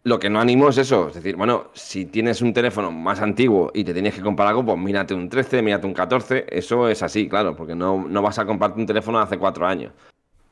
Lo 0.06 0.20
que 0.20 0.30
no 0.30 0.42
animo 0.42 0.68
es 0.68 0.78
eso, 0.78 1.08
es 1.08 1.16
decir, 1.16 1.38
bueno, 1.38 1.70
si 1.74 2.06
tienes 2.06 2.42
un 2.42 2.54
teléfono 2.54 2.92
más 2.92 3.22
antiguo 3.22 3.72
y 3.74 3.86
te 3.86 3.94
tienes 3.94 4.14
que 4.14 4.22
comprar 4.22 4.50
algo, 4.50 4.66
pues 4.66 4.78
mírate 4.78 5.14
un 5.14 5.30
13, 5.30 5.62
mírate 5.62 5.88
un 5.88 5.94
14, 5.94 6.46
eso 6.50 6.90
es 6.90 7.02
así, 7.02 7.30
claro, 7.30 7.56
porque 7.56 7.74
no, 7.74 8.06
no 8.10 8.22
vas 8.22 8.38
a 8.38 8.46
comprarte 8.46 8.82
un 8.82 8.86
teléfono 8.86 9.20
de 9.20 9.24
hace 9.24 9.38
cuatro 9.38 9.66
años. 9.66 9.94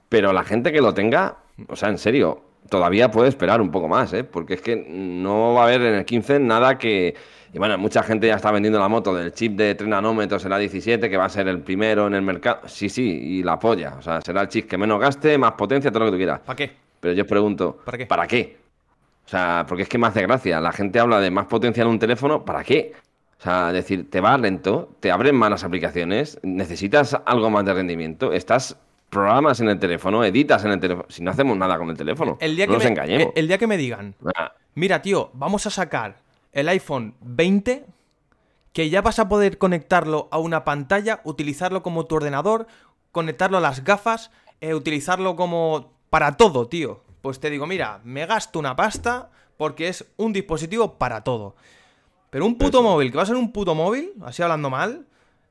Pero 0.08 0.32
la 0.32 0.46
gente 0.46 0.72
que 0.72 0.80
lo 0.80 0.94
tenga, 0.94 1.40
o 1.68 1.76
sea, 1.76 1.90
en 1.90 1.98
serio, 1.98 2.42
todavía 2.70 3.12
puede 3.12 3.28
esperar 3.28 3.60
un 3.60 3.72
poco 3.72 3.90
más, 3.90 4.14
¿eh? 4.14 4.24
Porque 4.24 4.54
es 4.54 4.62
que 4.62 4.76
no 4.76 5.54
va 5.54 5.62
a 5.62 5.64
haber 5.66 5.82
en 5.82 5.96
el 5.96 6.06
15 6.06 6.40
nada 6.40 6.78
que... 6.78 7.16
Y 7.54 7.58
bueno, 7.58 7.78
mucha 7.78 8.04
gente 8.04 8.28
ya 8.28 8.36
está 8.36 8.52
vendiendo 8.52 8.80
la 8.80 8.88
moto 8.88 9.14
del 9.14 9.34
chip 9.34 9.58
de 9.58 9.76
3 9.76 9.90
nanómetros, 9.90 10.46
el 10.46 10.54
A17, 10.54 11.10
que 11.10 11.18
va 11.18 11.26
a 11.26 11.30
ser 11.30 11.50
el 11.50 11.60
primero 11.60 12.08
en 12.08 12.14
el 12.14 12.22
mercado. 12.22 12.62
Sí, 12.68 12.88
sí, 12.88 13.04
y 13.04 13.44
la 13.44 13.60
polla. 13.60 13.96
O 14.00 14.02
sea, 14.02 14.22
será 14.22 14.44
el 14.44 14.48
chip 14.48 14.70
que 14.70 14.78
menos 14.78 14.98
gaste, 15.02 15.38
más 15.38 15.54
potencia, 15.54 15.92
todo 15.92 16.06
lo 16.06 16.06
que 16.06 16.12
tú 16.12 16.18
quieras. 16.18 16.40
¿Para 16.40 16.56
qué? 16.56 16.72
Pero 17.02 17.14
yo 17.14 17.24
os 17.24 17.30
pregunto, 17.30 17.80
¿Para 17.84 17.98
qué? 17.98 18.06
¿Para 18.06 18.28
qué? 18.28 18.61
O 19.26 19.30
sea, 19.30 19.66
porque 19.68 19.84
es 19.84 19.90
que 19.90 19.98
me 19.98 20.08
hace 20.08 20.22
gracia. 20.22 20.60
La 20.60 20.72
gente 20.72 21.00
habla 21.00 21.20
de 21.20 21.32
más 21.32 21.46
potencia 21.46 21.84
en 21.84 21.90
un 21.90 22.00
teléfono, 22.00 22.44
¿para 22.44 22.64
qué? 22.64 22.94
O 23.40 23.44
sea, 23.44 23.72
decir, 23.72 24.10
te 24.10 24.22
va 24.22 24.38
lento, 24.38 24.96
te 25.00 25.10
abren 25.12 25.36
malas 25.36 25.64
aplicaciones, 25.64 26.40
necesitas 26.44 27.18
algo 27.26 27.50
más 27.50 27.66
de 27.66 27.74
rendimiento, 27.74 28.34
estás 28.34 28.78
programas 29.10 29.60
en 29.62 29.70
el 29.70 29.80
teléfono, 29.80 30.24
editas 30.24 30.64
en 30.66 30.72
el 30.72 30.80
teléfono. 30.80 31.06
Si 31.10 31.24
no 31.24 31.32
hacemos 31.32 31.58
nada 31.58 31.78
con 31.78 31.90
el 31.90 31.98
teléfono, 31.98 32.38
El 32.40 32.56
día, 32.56 32.66
no 32.66 32.72
que 32.74 32.76
nos 32.78 32.84
me, 32.84 32.90
engañemos. 32.92 33.28
el- 33.36 33.40
el 33.42 33.48
día 33.48 33.58
que 33.58 33.68
me 33.68 33.78
digan, 33.78 34.16
Ah, 34.36 34.54
mira, 34.76 35.02
tío, 35.02 35.32
vamos 35.34 35.66
a 35.66 35.70
sacar 35.70 36.18
el 36.54 36.70
iPhone 36.70 37.16
20, 37.22 37.86
que 38.74 38.90
ya 38.90 39.02
vas 39.02 39.20
a 39.20 39.28
poder 39.28 39.58
conectarlo 39.58 40.28
a 40.32 40.38
una 40.38 40.64
pantalla, 40.64 41.22
utilizarlo 41.24 41.84
como 41.84 42.06
tu 42.06 42.16
ordenador, 42.16 42.68
conectarlo 43.12 43.58
a 43.58 43.62
las 43.62 43.84
gafas, 43.84 44.32
eh, 44.62 44.74
utilizarlo 44.76 45.36
como 45.36 45.92
para 46.10 46.38
todo, 46.38 46.68
tío. 46.68 47.02
Pues 47.22 47.40
te 47.40 47.50
digo, 47.50 47.68
mira, 47.68 48.00
me 48.04 48.26
gasto 48.26 48.60
una 48.60 48.76
pasta 48.76 49.30
porque 49.58 49.88
es 49.88 50.06
un 50.18 50.34
dispositivo 50.34 50.98
para 50.98 51.24
todo. 51.24 51.56
Pero 52.30 52.46
un 52.46 52.58
puto 52.58 52.80
Eso. 52.80 52.84
móvil, 52.84 53.12
que 53.12 53.18
va 53.18 53.24
a 53.24 53.28
ser 53.28 53.36
un 53.36 53.52
puto 53.52 53.76
móvil, 53.76 54.14
así 54.24 54.42
hablando 54.42 54.70
mal, 54.70 55.06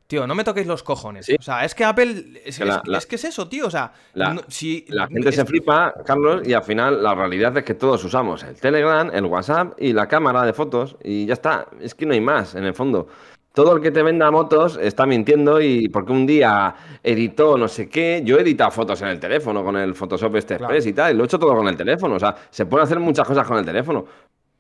tío, 0.07 0.27
no 0.27 0.35
me 0.35 0.43
toquéis 0.43 0.67
los 0.67 0.83
cojones. 0.83 1.27
Sí. 1.27 1.37
O 1.39 1.43
sea, 1.43 1.65
es 1.65 1.75
que 1.75 1.85
Apple. 1.85 2.41
Es, 2.45 2.59
Que 2.59 2.65
la- 2.65 2.77
es- 2.77 2.89
la- 2.89 2.99
es 2.99 3.07
que 3.07 3.15
es 3.17 3.25
eso, 3.25 3.49
tío. 3.49 3.67
O 3.67 3.71
sea, 3.71 3.93
La- 4.15 4.35
no- 4.35 4.41
si, 4.49 4.85
La 4.89 5.07
gente 5.07 5.29
es- 5.29 5.37
se 5.37 5.45
flipa, 5.45 5.95
Carlos, 6.05 6.43
y 6.49 6.55
al 6.55 6.65
final 6.65 7.01
la 7.03 7.15
realidad 7.15 7.57
es 7.59 7.65
que 7.65 7.75
todos 7.75 8.03
usamos 8.03 8.43
el 8.43 8.57
Telegram, 8.59 9.09
el 9.13 9.27
WhatsApp 9.27 9.75
y 9.79 9.93
la 9.93 10.09
cámara 10.09 10.43
de 10.45 10.53
fotos 10.53 10.97
y 11.05 11.27
ya 11.27 11.35
está. 11.35 11.67
Es 11.81 11.95
que 11.95 12.07
no 12.07 12.15
hay 12.15 12.21
más, 12.21 12.57
en 12.57 12.65
el 12.65 12.75
fondo. 12.75 13.07
Todo 13.53 13.75
el 13.77 13.83
que 13.83 13.91
te 13.91 14.03
venda 14.03 14.31
motos 14.31 14.79
está 14.81 15.07
mintiendo 15.07 15.61
y 15.61 15.89
porque 15.89 16.13
un 16.13 16.25
día 16.27 16.75
editó 17.03 17.59
no 17.59 17.67
sé 17.67 17.89
qué. 17.89 18.23
Yo 18.25 18.39
he 18.39 18.43
editado 18.43 18.71
fotos 18.71 19.03
en 19.03 19.09
el 19.09 19.19
teléfono 19.19 19.65
con 19.65 19.77
el 19.77 19.95
Photoshop 19.95 20.37
este 20.37 20.57
Claro. 20.57 20.73
Express 20.73 20.87
y 20.87 20.93
tal, 20.93 21.13
y 21.15 21.17
lo 21.17 21.25
he 21.25 21.27
hecho 21.27 21.39
todo 21.39 21.57
con 21.57 21.67
el 21.67 21.77
teléfono. 21.77 22.15
O 22.15 22.19
sea, 22.21 22.35
se 22.49 22.67
pueden 22.67 22.85
hacer 22.85 23.01
muchas 23.01 23.27
cosas 23.27 23.47
con 23.47 23.59
el 23.59 23.65
teléfono, 23.65 24.05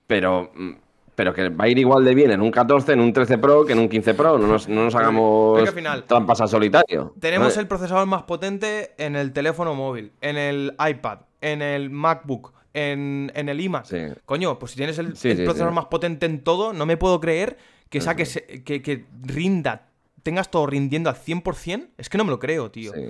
pero, 0.09 0.51
mm, 0.55 0.71
pero 1.15 1.33
que 1.33 1.51
va 1.51 1.65
a 1.67 1.69
ir 1.69 1.79
igual 1.79 2.05
de 2.05 2.15
bien 2.17 2.33
en 2.33 2.41
un 2.41 2.51
14, 2.51 2.93
en 2.95 3.01
un 3.01 3.13
13 3.13 3.39
Pro 3.39 3.65
que 3.65 3.75
en 3.75 3.79
un 3.79 3.89
15 3.89 4.15
Pro. 4.15 4.39
No 4.39 4.49
nos, 4.49 4.69
no 4.69 4.83
nos 4.85 4.95
hagamos 4.97 5.71
final- 5.71 6.05
trampas 6.05 6.41
al 6.41 6.49
solitario. 6.49 7.15
Tenemos 7.21 7.57
el 7.59 7.69
procesador 7.69 8.07
más 8.07 8.25
potente 8.25 8.93
en 8.99 9.15
el 9.15 9.33
teléfono 9.33 9.75
móvil, 9.75 10.13
en 10.21 10.37
el 10.37 10.75
iPad, 10.85 11.19
en 11.41 11.63
el 11.63 11.91
MacBook, 11.91 12.53
en, 12.75 13.31
en 13.35 13.49
el 13.49 13.61
iMac. 13.61 13.85
Sí. 13.85 13.99
Coño, 14.25 14.59
pues 14.59 14.73
si 14.73 14.79
tienes 14.79 14.99
el, 14.99 15.17
Sí, 15.17 15.31
el 15.31 15.37
sí, 15.39 15.45
procesador 15.45 15.73
más 15.75 15.87
potente 15.87 16.27
en 16.27 16.43
todo, 16.43 16.73
no 16.73 16.87
me 16.87 16.97
puedo 16.97 17.21
creer 17.21 17.57
que 17.91 18.01
saques, 18.01 18.37
eh, 18.39 18.63
que, 18.65 18.81
que 18.81 19.05
rinda, 19.23 19.89
tengas 20.23 20.51
todo 20.51 20.67
rindiendo 20.67 21.11
al 21.11 21.17
100%. 21.17 21.89
Es 21.99 22.09
que 22.09 22.17
no 22.17 22.25
me 22.25 22.31
lo 22.31 22.39
creo, 22.39 22.71
tío. 22.71 22.93
Sí. 22.95 23.01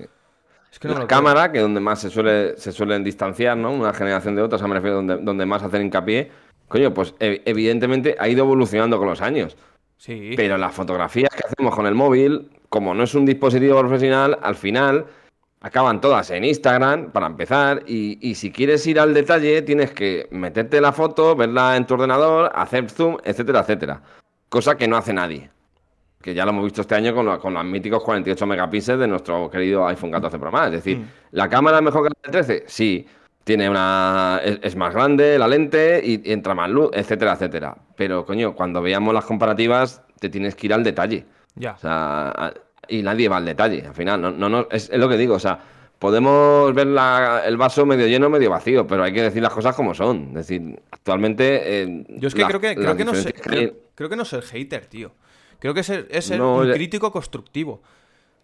Es 0.72 0.78
que 0.78 0.88
no 0.88 0.94
me 0.94 1.00
la 1.00 1.00
lo 1.00 1.06
creo. 1.06 1.18
cámara, 1.18 1.52
que 1.52 1.58
es 1.58 1.62
donde 1.62 1.80
más 1.80 2.00
se 2.00 2.10
suele 2.10 2.56
se 2.56 2.72
suelen 2.72 3.04
distanciar, 3.04 3.56
¿no? 3.56 3.72
Una 3.72 3.92
generación 3.92 4.34
de 4.36 4.42
otras, 4.42 4.62
me 4.62 4.74
refiero 4.74 4.96
donde, 4.96 5.18
donde 5.18 5.46
más 5.46 5.62
hacen 5.62 5.82
hincapié. 5.82 6.30
Coño, 6.68 6.94
pues 6.94 7.14
e- 7.20 7.42
evidentemente 7.44 8.16
ha 8.18 8.28
ido 8.28 8.44
evolucionando 8.44 8.98
con 8.98 9.08
los 9.08 9.20
años. 9.20 9.56
Sí. 9.96 10.32
Pero 10.36 10.56
las 10.56 10.74
fotografías 10.74 11.30
que 11.30 11.42
hacemos 11.46 11.74
con 11.74 11.86
el 11.86 11.94
móvil, 11.94 12.50
como 12.68 12.94
no 12.94 13.02
es 13.02 13.14
un 13.14 13.26
dispositivo 13.26 13.78
profesional, 13.80 14.38
al 14.42 14.54
final 14.54 15.06
acaban 15.60 16.00
todas 16.00 16.30
en 16.30 16.44
Instagram, 16.44 17.10
para 17.10 17.26
empezar, 17.26 17.82
y, 17.86 18.18
y 18.26 18.34
si 18.36 18.50
quieres 18.50 18.86
ir 18.86 18.98
al 18.98 19.12
detalle, 19.12 19.60
tienes 19.60 19.90
que 19.90 20.26
meterte 20.30 20.80
la 20.80 20.92
foto, 20.92 21.36
verla 21.36 21.76
en 21.76 21.86
tu 21.86 21.94
ordenador, 21.94 22.50
hacer 22.54 22.88
zoom, 22.88 23.18
etcétera, 23.24 23.60
etcétera. 23.60 24.00
Cosa 24.50 24.76
que 24.76 24.86
no 24.86 24.96
hace 24.98 25.14
nadie. 25.14 25.48
Que 26.20 26.34
ya 26.34 26.44
lo 26.44 26.50
hemos 26.50 26.64
visto 26.64 26.82
este 26.82 26.94
año 26.94 27.14
con, 27.14 27.24
lo- 27.24 27.38
con 27.40 27.54
los 27.54 27.64
míticos 27.64 28.02
48 28.04 28.46
megapíxeles 28.46 29.00
de 29.00 29.08
nuestro 29.08 29.48
querido 29.50 29.86
iPhone 29.86 30.10
14 30.10 30.38
Pro 30.38 30.50
Max. 30.52 30.66
Es 30.66 30.72
decir, 30.72 30.98
Mm. 30.98 31.04
¿la 31.32 31.48
cámara 31.48 31.78
es 31.78 31.82
mejor 31.82 32.02
que 32.02 32.08
la 32.10 32.20
del 32.22 32.44
13? 32.46 32.64
Sí. 32.66 33.06
Tiene 33.42 33.70
una. 33.70 34.38
Es, 34.44 34.58
es 34.62 34.76
más 34.76 34.92
grande 34.92 35.38
la 35.38 35.48
lente 35.48 36.02
y, 36.04 36.28
y 36.28 36.32
entra 36.32 36.54
más 36.54 36.68
luz, 36.68 36.90
etcétera, 36.92 37.32
etcétera. 37.32 37.74
Pero, 37.96 38.26
coño, 38.26 38.54
cuando 38.54 38.82
veamos 38.82 39.14
las 39.14 39.24
comparativas, 39.24 40.02
te 40.20 40.28
tienes 40.28 40.54
que 40.54 40.66
ir 40.66 40.74
al 40.74 40.84
detalle. 40.84 41.24
Ya. 41.54 41.72
O 41.72 41.78
sea, 41.78 42.52
y 42.86 43.02
nadie 43.02 43.30
va 43.30 43.38
al 43.38 43.46
detalle, 43.46 43.86
al 43.86 43.94
final. 43.94 44.20
No, 44.20 44.30
no, 44.30 44.48
no, 44.50 44.66
es, 44.70 44.90
es 44.90 44.98
lo 44.98 45.08
que 45.08 45.16
digo, 45.16 45.36
o 45.36 45.38
sea, 45.38 45.58
podemos 46.00 46.74
ver 46.74 46.88
la- 46.88 47.42
el 47.46 47.56
vaso 47.56 47.86
medio 47.86 48.08
lleno, 48.08 48.28
medio 48.28 48.50
vacío, 48.50 48.86
pero 48.86 49.04
hay 49.04 49.12
que 49.12 49.22
decir 49.22 49.40
las 49.42 49.52
cosas 49.52 49.76
como 49.76 49.94
son. 49.94 50.28
Es 50.30 50.46
decir, 50.48 50.80
actualmente. 50.90 51.82
eh, 51.82 52.04
Yo 52.08 52.26
es 52.28 52.34
que 52.34 52.40
la- 52.40 52.48
creo 52.48 52.60
que, 52.60 52.74
creo 52.74 52.96
que 52.96 53.04
no 53.04 53.12
hay- 53.12 53.24
creo, 53.24 53.72
creo 53.94 54.08
que 54.08 54.16
no 54.16 54.22
es 54.22 54.28
ser 54.28 54.42
hater, 54.42 54.86
tío. 54.86 55.12
Creo 55.60 55.74
que 55.74 55.80
es 55.80 55.86
ser, 55.86 56.08
es 56.10 56.24
ser 56.24 56.38
No, 56.38 56.56
un 56.56 56.66
ya- 56.68 56.74
crítico 56.74 57.12
constructivo. 57.12 57.82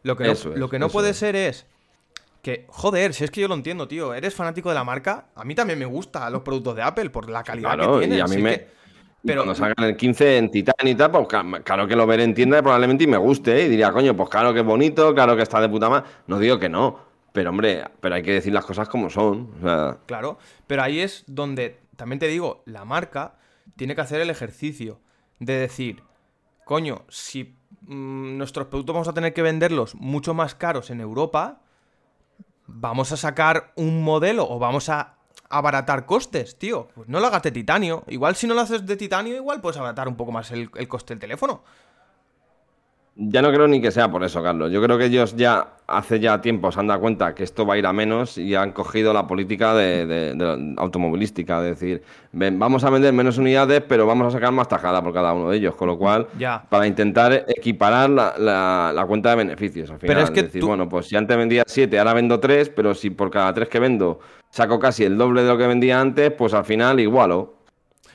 Lo 0.03 0.17
que 0.17 0.25
no, 0.25 0.33
es, 0.33 0.45
lo 0.45 0.69
que 0.69 0.79
no 0.79 0.89
puede 0.91 1.11
es. 1.11 1.17
ser 1.17 1.35
es 1.35 1.67
que, 2.43 2.67
joder, 2.69 3.15
si 3.15 3.25
es 3.25 3.31
que 3.31 3.41
yo 3.41 3.49
lo 3.49 3.55
entiendo, 3.55 3.89
tío. 3.89 4.13
Eres 4.15 4.35
fanático 4.35 4.69
de 4.69 4.75
la 4.75 4.85
marca. 4.85 5.29
A 5.35 5.43
mí 5.45 5.55
también 5.55 5.79
me 5.79 5.87
gustan 5.87 6.31
los 6.33 6.43
productos 6.43 6.77
de 6.77 6.83
Apple 6.83 7.09
por 7.11 7.29
la 7.31 7.43
calidad 7.43 7.75
Claro, 7.75 7.95
que 7.95 8.01
tienen. 8.07 8.19
y 8.19 8.21
a 8.21 8.27
mí 8.27 8.37
me. 8.37 8.51
que- 8.59 8.67
y 9.23 9.27
pero- 9.27 9.41
cuando 9.45 9.55
salgan 9.55 9.85
el 9.89 9.97
15 9.97 10.37
en 10.37 10.51
Titan 10.51 10.87
y 10.87 10.95
tal, 10.95 11.11
pues 11.11 11.27
claro 11.65 11.89
que 11.89 11.97
lo 11.97 12.07
veré 12.07 12.23
en 12.23 12.35
tienda 12.35 12.61
probablemente 12.63 13.05
y 13.05 13.07
me 13.09 13.17
guste, 13.17 13.63
¿eh? 13.63 13.65
y 13.65 13.69
diría, 13.71 13.91
coño, 13.91 14.15
pues 14.15 14.29
claro 14.29 14.53
que 14.53 14.61
es 14.61 14.67
bonito, 14.67 15.13
claro 15.15 15.35
que 15.35 15.43
está 15.43 15.59
de 15.61 15.69
puta 15.71 15.89
madre. 15.89 16.07
No 16.29 16.39
digo 16.39 16.59
que 16.61 16.69
no, 16.69 17.06
pero 17.37 17.51
hombre, 17.51 17.85
pero 18.01 18.15
hay 18.15 18.23
que 18.23 18.33
decir 18.33 18.51
las 18.51 18.65
cosas 18.65 18.89
como 18.89 19.11
son. 19.11 19.53
O 19.59 19.61
sea, 19.61 19.99
Claro, 20.07 20.39
pero 20.67 20.83
ahí 20.83 21.01
es 21.01 21.23
donde, 21.27 21.79
también 21.95 22.19
te 22.19 22.29
digo, 22.29 22.63
la 22.65 22.87
marca 22.87 23.35
tiene 23.77 23.95
que 23.95 24.01
hacer 24.01 24.23
el 24.23 24.31
ejercicio 24.31 25.01
de 25.39 25.53
decir, 25.53 26.03
coño, 26.65 27.05
si 27.11 27.55
mm, 27.83 28.39
nuestros 28.39 28.69
productos 28.69 28.95
vamos 28.95 29.09
a 29.09 29.13
tener 29.13 29.35
que 29.35 29.43
venderlos 29.43 29.97
mucho 29.97 30.33
más 30.33 30.55
caros 30.55 30.89
en 30.89 31.03
Europa, 31.03 31.61
vamos 32.67 33.13
a 33.13 33.19
sacar 33.19 33.71
un 33.77 34.03
modelo 34.03 34.49
o 34.49 34.59
vamos 34.59 34.89
a 34.89 35.17
abaratar 35.51 36.07
costes, 36.07 36.59
tío. 36.59 36.89
Pues 36.95 37.07
no 37.07 37.21
lo 37.21 37.27
hagas 37.27 37.43
de 37.43 37.53
titanio. 37.53 38.03
Igual 38.09 38.35
si 38.37 38.47
no 38.47 38.55
lo 38.55 38.63
haces 38.63 38.87
de 38.87 38.97
titanio, 38.97 39.37
igual 39.37 39.61
puedes 39.61 39.77
abaratar 39.77 40.09
un 40.09 40.17
poco 40.17 40.33
más 40.33 40.53
el, 40.53 40.71
el 40.75 40.89
coste 40.89 41.13
del 41.13 41.21
teléfono. 41.21 41.65
Ya 43.19 43.41
no 43.41 43.51
creo 43.51 43.67
ni 43.67 43.81
que 43.81 43.91
sea 43.91 44.11
por 44.11 44.23
eso, 44.25 44.43
Carlos. 44.43 44.71
Yo 44.71 44.83
creo 44.83 44.99
que 44.99 45.07
ellos 45.07 45.35
ya 45.37 45.69
hace 45.87 46.21
ya 46.21 46.39
tiempo 46.43 46.71
se 46.71 46.79
han 46.81 46.87
dado 46.87 47.01
cuenta 47.01 47.35
que 47.35 47.45
esto 47.45 47.65
va 47.65 47.73
a 47.73 47.79
ir 47.79 47.87
a 47.87 47.93
menos 47.95 48.37
y 48.37 48.55
han 48.55 48.73
cogido 48.73 49.15
la 49.15 49.27
política 49.27 49.73
de, 49.75 50.05
de- 50.05 50.35
de 50.35 50.75
automovilística, 50.77 51.63
de 51.63 51.71
decir, 51.71 52.03
ven, 52.33 52.59
vamos 52.59 52.85
a 52.85 52.91
vender 52.91 53.15
menos 53.15 53.39
unidades, 53.39 53.83
pero 53.89 54.05
vamos 54.07 54.27
a 54.27 54.31
sacar 54.33 54.53
más 54.53 54.69
tajada 54.69 55.03
por 55.03 55.15
cada 55.15 55.33
uno 55.33 55.49
de 55.49 55.57
ellos. 55.57 55.75
Con 55.77 55.89
lo 55.89 55.97
cual, 55.97 56.27
Ya. 56.39 56.63
para 56.69 56.87
intentar 56.87 57.33
equiparar 57.49 58.11
la, 58.11 58.35
la- 58.37 58.93
la 58.95 59.07
cuenta 59.07 59.31
de 59.31 59.37
beneficios. 59.37 59.91
Al 59.91 59.99
final, 59.99 60.15
Pero 60.15 60.25
es 60.27 60.31
que 60.31 60.43
decir, 60.43 60.61
tú- 60.61 60.67
bueno, 60.69 60.87
pues 60.87 61.07
si 61.07 61.17
antes 61.17 61.37
vendía 61.39 61.63
7, 61.67 61.99
ahora 61.99 62.13
vendo 62.13 62.39
3, 62.39 62.69
pero 62.69 62.93
si 62.95 63.09
por 63.09 63.31
cada 63.31 63.55
3 63.55 63.69
que 63.71 63.79
vendo 63.81 64.19
saco 64.51 64.79
casi 64.79 65.05
el 65.05 65.17
doble 65.17 65.43
de 65.43 65.49
lo 65.49 65.57
que 65.57 65.67
vendía 65.67 65.99
antes, 66.03 66.33
pues 66.33 66.53
al 66.53 66.67
final 66.67 67.01
igualo. 67.01 67.55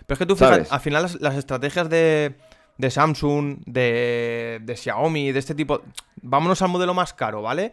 Pero 0.06 0.14
es 0.14 0.20
que 0.20 0.26
tú 0.28 0.38
al 0.70 0.80
final 0.80 1.02
las, 1.04 1.20
las 1.22 1.36
estrategias 1.38 1.90
de, 1.90 2.36
de 2.78 2.90
Samsung, 2.92 3.58
de, 3.66 4.60
de 4.64 4.76
Xiaomi, 4.76 5.32
de 5.32 5.40
este 5.40 5.56
tipo. 5.56 5.82
Vámonos 6.22 6.62
al 6.62 6.70
modelo 6.70 6.94
más 6.94 7.14
caro, 7.14 7.42
¿vale? 7.42 7.72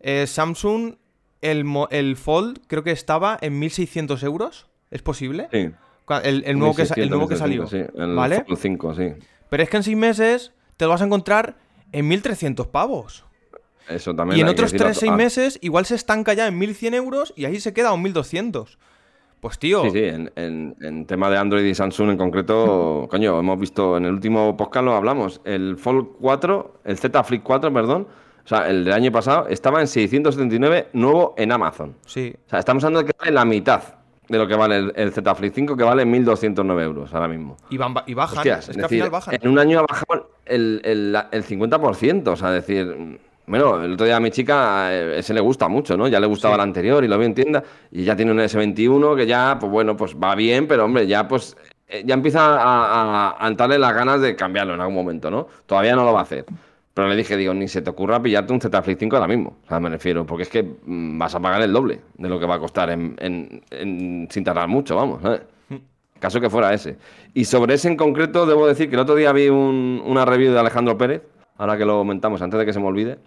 Eh, 0.00 0.26
Samsung, 0.26 0.94
el, 1.40 1.64
el 1.90 2.16
Fold 2.16 2.60
creo 2.66 2.82
que 2.82 2.90
estaba 2.92 3.38
en 3.40 3.58
1600 3.58 4.22
euros. 4.22 4.66
¿Es 4.90 5.02
posible? 5.02 5.48
Sí. 5.52 5.70
El, 6.22 6.44
el 6.46 6.58
nuevo, 6.58 6.74
que, 6.76 6.86
sa- 6.86 6.94
el 6.94 7.08
1600, 7.10 7.10
nuevo 7.10 7.28
que 7.28 7.36
salió. 7.36 7.62
1600, 7.62 7.92
sí, 7.96 8.00
el 8.02 8.14
¿Vale? 8.14 8.44
Fold 8.44 8.58
5, 8.58 8.94
sí. 8.94 9.12
Pero 9.50 9.62
es 9.62 9.68
que 9.68 9.76
en 9.78 9.82
seis 9.82 9.96
meses 9.96 10.52
te 10.76 10.84
lo 10.84 10.92
vas 10.92 11.02
a 11.02 11.06
encontrar 11.06 11.56
en 11.92 12.06
1300 12.06 12.68
pavos. 12.68 13.24
Eso 13.88 14.14
también 14.14 14.38
Y 14.38 14.40
en 14.40 14.46
que 14.46 14.52
otros 14.52 14.72
decirlo 14.72 14.92
3-6 14.92 15.12
a- 15.12 15.16
meses 15.16 15.58
igual 15.62 15.86
se 15.86 15.94
estanca 15.96 16.32
ya 16.34 16.46
en 16.46 16.58
1100 16.58 16.94
euros 16.94 17.32
y 17.36 17.44
ahí 17.44 17.58
se 17.60 17.72
queda 17.72 17.88
a 17.88 17.92
un 17.92 18.02
1200. 18.02 18.78
Pues 19.40 19.58
tío, 19.58 19.82
Sí, 19.84 19.90
sí, 19.90 20.04
en, 20.04 20.32
en- 20.36 20.76
en 20.80 21.06
tema 21.06 21.28
de 21.30 21.36
Android 21.38 21.64
y 21.64 21.74
Samsung 21.74 22.10
en 22.10 22.16
concreto, 22.16 23.06
coño, 23.10 23.38
hemos 23.38 23.58
visto 23.60 23.96
en 23.96 24.06
el 24.06 24.12
último 24.14 24.56
podcast 24.56 24.84
lo 24.84 24.94
hablamos, 24.96 25.40
el 25.44 25.76
Fold 25.76 26.06
4, 26.20 26.74
el 26.84 26.98
Z 26.98 27.22
Flip 27.24 27.42
4, 27.42 27.72
perdón, 27.72 28.06
o 28.44 28.48
sea, 28.48 28.68
el 28.68 28.84
del 28.84 28.94
año 28.94 29.12
pasado, 29.12 29.46
estaba 29.48 29.80
en 29.80 29.86
679 29.88 30.88
nuevo 30.94 31.34
en 31.36 31.52
Amazon. 31.52 31.94
sí. 32.06 32.34
O 32.46 32.50
sea, 32.50 32.58
estamos 32.60 32.82
hablando 32.84 33.06
de 33.06 33.12
que 33.12 33.18
vale 33.18 33.32
la 33.32 33.44
mitad 33.44 33.82
de 34.28 34.38
lo 34.38 34.48
que 34.48 34.56
vale 34.56 34.76
el, 34.78 34.92
el 34.96 35.12
Z 35.12 35.34
Flip 35.36 35.52
5, 35.54 35.76
que 35.76 35.84
vale 35.84 36.04
1.209 36.04 36.82
euros 36.82 37.14
ahora 37.14 37.28
mismo. 37.28 37.56
Y, 37.70 37.76
van- 37.76 37.94
y 38.06 38.14
bajan. 38.14 38.38
Hostias, 38.38 38.64
es 38.64 38.70
es 38.70 38.76
que 38.76 38.82
al 38.82 38.88
decir, 38.88 38.98
final 38.98 39.10
bajan. 39.10 39.34
en 39.40 39.48
un 39.48 39.58
año 39.60 39.78
ha 39.78 39.82
bajado 39.82 40.30
el, 40.46 40.80
el, 40.84 41.16
el 41.30 41.44
50%, 41.44 42.26
o 42.28 42.36
sea, 42.36 42.50
decir, 42.50 43.20
bueno, 43.46 43.82
el 43.82 43.92
otro 43.92 44.06
día 44.06 44.16
a 44.16 44.20
mi 44.20 44.30
chica 44.30 44.92
eh, 44.92 45.18
ese 45.18 45.32
le 45.34 45.40
gusta 45.40 45.68
mucho, 45.68 45.96
¿no? 45.96 46.08
Ya 46.08 46.20
le 46.20 46.26
gustaba 46.26 46.54
Sí. 46.54 46.60
el 46.60 46.62
anterior 46.68 47.04
y 47.04 47.08
lo 47.08 47.18
vi 47.18 47.26
en 47.26 47.34
tienda 47.34 47.62
y 47.90 48.04
ya 48.04 48.16
tiene 48.16 48.32
un 48.32 48.38
S21 48.40 49.16
que 49.16 49.26
ya, 49.26 49.56
pues 49.60 49.70
bueno, 49.70 49.96
pues 49.96 50.14
va 50.16 50.34
bien, 50.34 50.66
pero 50.66 50.84
hombre, 50.84 51.06
ya 51.06 51.26
pues 51.28 51.56
eh, 51.88 52.02
ya 52.04 52.14
empieza 52.14 52.40
a, 52.60 53.30
a, 53.30 53.44
a 53.44 53.48
entrarle 53.48 53.78
las 53.78 53.94
ganas 53.94 54.20
de 54.20 54.34
cambiarlo 54.34 54.74
en 54.74 54.80
algún 54.80 54.94
momento, 54.96 55.30
¿no? 55.30 55.46
Todavía 55.66 55.94
no 55.94 56.04
lo 56.04 56.12
va 56.12 56.20
a 56.20 56.22
hacer. 56.24 56.44
Pero 56.94 57.08
le 57.08 57.14
dije, 57.16 57.36
digo, 57.36 57.52
ni 57.52 57.68
se 57.68 57.82
te 57.82 57.90
ocurra 57.90 58.22
pillarte 58.22 58.54
un 58.54 58.60
Z 58.60 58.82
Flip 58.82 58.98
5 58.98 59.16
ahora 59.16 59.28
mismo. 59.28 59.58
O 59.64 59.68
sea, 59.68 59.78
me 59.78 59.90
refiero, 59.90 60.24
porque 60.24 60.44
es 60.44 60.48
que 60.48 60.62
mm, 60.62 61.18
vas 61.18 61.34
a 61.34 61.40
pagar 61.40 61.60
el 61.60 61.70
doble 61.72 62.00
de 62.16 62.28
lo 62.28 62.40
que 62.40 62.46
va 62.46 62.54
a 62.54 62.58
costar 62.58 62.88
en, 62.88 63.14
en- 63.20 63.62
en- 63.70 64.26
sin 64.30 64.42
tardar 64.42 64.66
mucho, 64.66 64.96
vamos, 64.96 65.20
¿sabes? 65.22 65.42
Caso 66.18 66.40
que 66.40 66.48
fuera 66.48 66.72
ese. 66.72 66.96
Y 67.34 67.44
sobre 67.44 67.74
ese 67.74 67.88
en 67.88 67.96
concreto, 67.98 68.46
debo 68.46 68.66
decir 68.66 68.88
que 68.88 68.94
el 68.96 69.00
otro 69.02 69.14
día 69.14 69.30
vi 69.32 69.50
un- 69.50 70.02
una 70.06 70.24
review 70.24 70.54
de 70.54 70.58
Alejandro 70.58 70.96
Pérez, 70.96 71.22
ahora 71.58 71.76
que 71.76 71.84
lo 71.84 71.98
comentamos, 71.98 72.40
antes 72.40 72.58
de 72.58 72.64
que 72.64 72.72
se 72.72 72.80
me 72.80 72.86
olvide. 72.86 73.18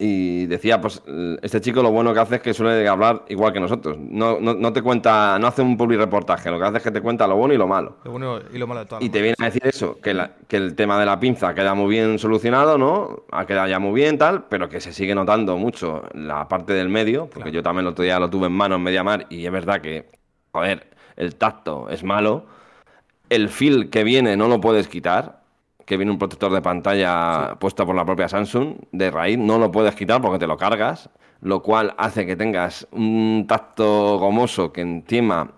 Y 0.00 0.46
decía, 0.46 0.80
pues, 0.80 1.02
este 1.42 1.60
chico 1.60 1.82
lo 1.82 1.90
bueno 1.90 2.14
que 2.14 2.20
hace 2.20 2.36
es 2.36 2.40
que 2.40 2.54
suele 2.54 2.86
hablar 2.86 3.24
igual 3.30 3.52
que 3.52 3.58
nosotros. 3.58 3.96
No, 3.98 4.38
no, 4.40 4.54
no 4.54 4.72
te 4.72 4.80
cuenta, 4.80 5.36
no 5.40 5.48
hace 5.48 5.60
un 5.60 5.76
public 5.76 5.98
reportaje, 5.98 6.50
lo 6.52 6.58
que 6.60 6.66
hace 6.66 6.76
es 6.76 6.82
que 6.84 6.92
te 6.92 7.00
cuenta 7.00 7.26
lo 7.26 7.34
bueno 7.34 7.52
y 7.52 7.56
lo 7.56 7.66
malo. 7.66 7.96
Lo 8.04 8.12
bueno 8.12 8.38
y 8.52 8.58
lo 8.58 8.68
malo 8.68 8.80
de 8.80 8.86
todas 8.86 9.02
Y 9.02 9.08
te 9.10 9.20
viene 9.20 9.34
a 9.40 9.46
decir 9.46 9.66
eso, 9.66 10.00
que, 10.00 10.14
la- 10.14 10.36
que 10.46 10.56
el 10.56 10.76
tema 10.76 11.00
de 11.00 11.06
la 11.06 11.18
pinza 11.18 11.52
queda 11.52 11.74
muy 11.74 11.90
bien 11.90 12.16
solucionado, 12.20 12.78
¿no? 12.78 13.24
Ha 13.32 13.44
quedado 13.44 13.66
ya 13.66 13.80
muy 13.80 13.92
bien, 14.00 14.18
tal, 14.18 14.44
pero 14.48 14.68
que 14.68 14.80
se 14.80 14.92
sigue 14.92 15.16
notando 15.16 15.56
mucho 15.56 16.04
la 16.14 16.46
parte 16.46 16.74
del 16.74 16.88
medio, 16.88 17.22
porque 17.24 17.50
Claro. 17.50 17.50
yo 17.50 17.62
también 17.64 17.86
el 17.86 17.90
otro 17.92 18.04
día 18.04 18.20
lo 18.20 18.30
tuve 18.30 18.46
en 18.46 18.52
mano 18.52 18.76
en 18.76 18.82
Mediamar 18.84 19.26
y 19.30 19.44
es 19.46 19.50
verdad 19.50 19.80
que, 19.80 20.06
joder, 20.52 20.86
el 21.16 21.34
tacto 21.34 21.88
es 21.90 22.04
malo, 22.04 22.46
el 23.30 23.48
feel 23.48 23.90
que 23.90 24.04
viene 24.04 24.36
no 24.36 24.48
lo 24.48 24.60
puedes 24.60 24.88
quitar, 24.88 25.37
que 25.88 25.96
viene 25.96 26.12
un 26.12 26.18
protector 26.18 26.52
de 26.52 26.60
pantalla 26.60 27.56
puesto 27.58 27.86
por 27.86 27.96
la 27.96 28.04
propia 28.04 28.28
Samsung 28.28 28.76
de 28.92 29.10
raíz, 29.10 29.38
no 29.38 29.58
lo 29.58 29.72
puedes 29.72 29.94
quitar 29.94 30.20
porque 30.20 30.38
te 30.38 30.46
lo 30.46 30.58
cargas, 30.58 31.08
lo 31.40 31.62
cual 31.62 31.94
hace 31.96 32.26
que 32.26 32.36
tengas 32.36 32.86
un 32.92 33.46
tacto 33.48 34.18
gomoso 34.18 34.70
que 34.70 34.82
encima... 34.82 35.54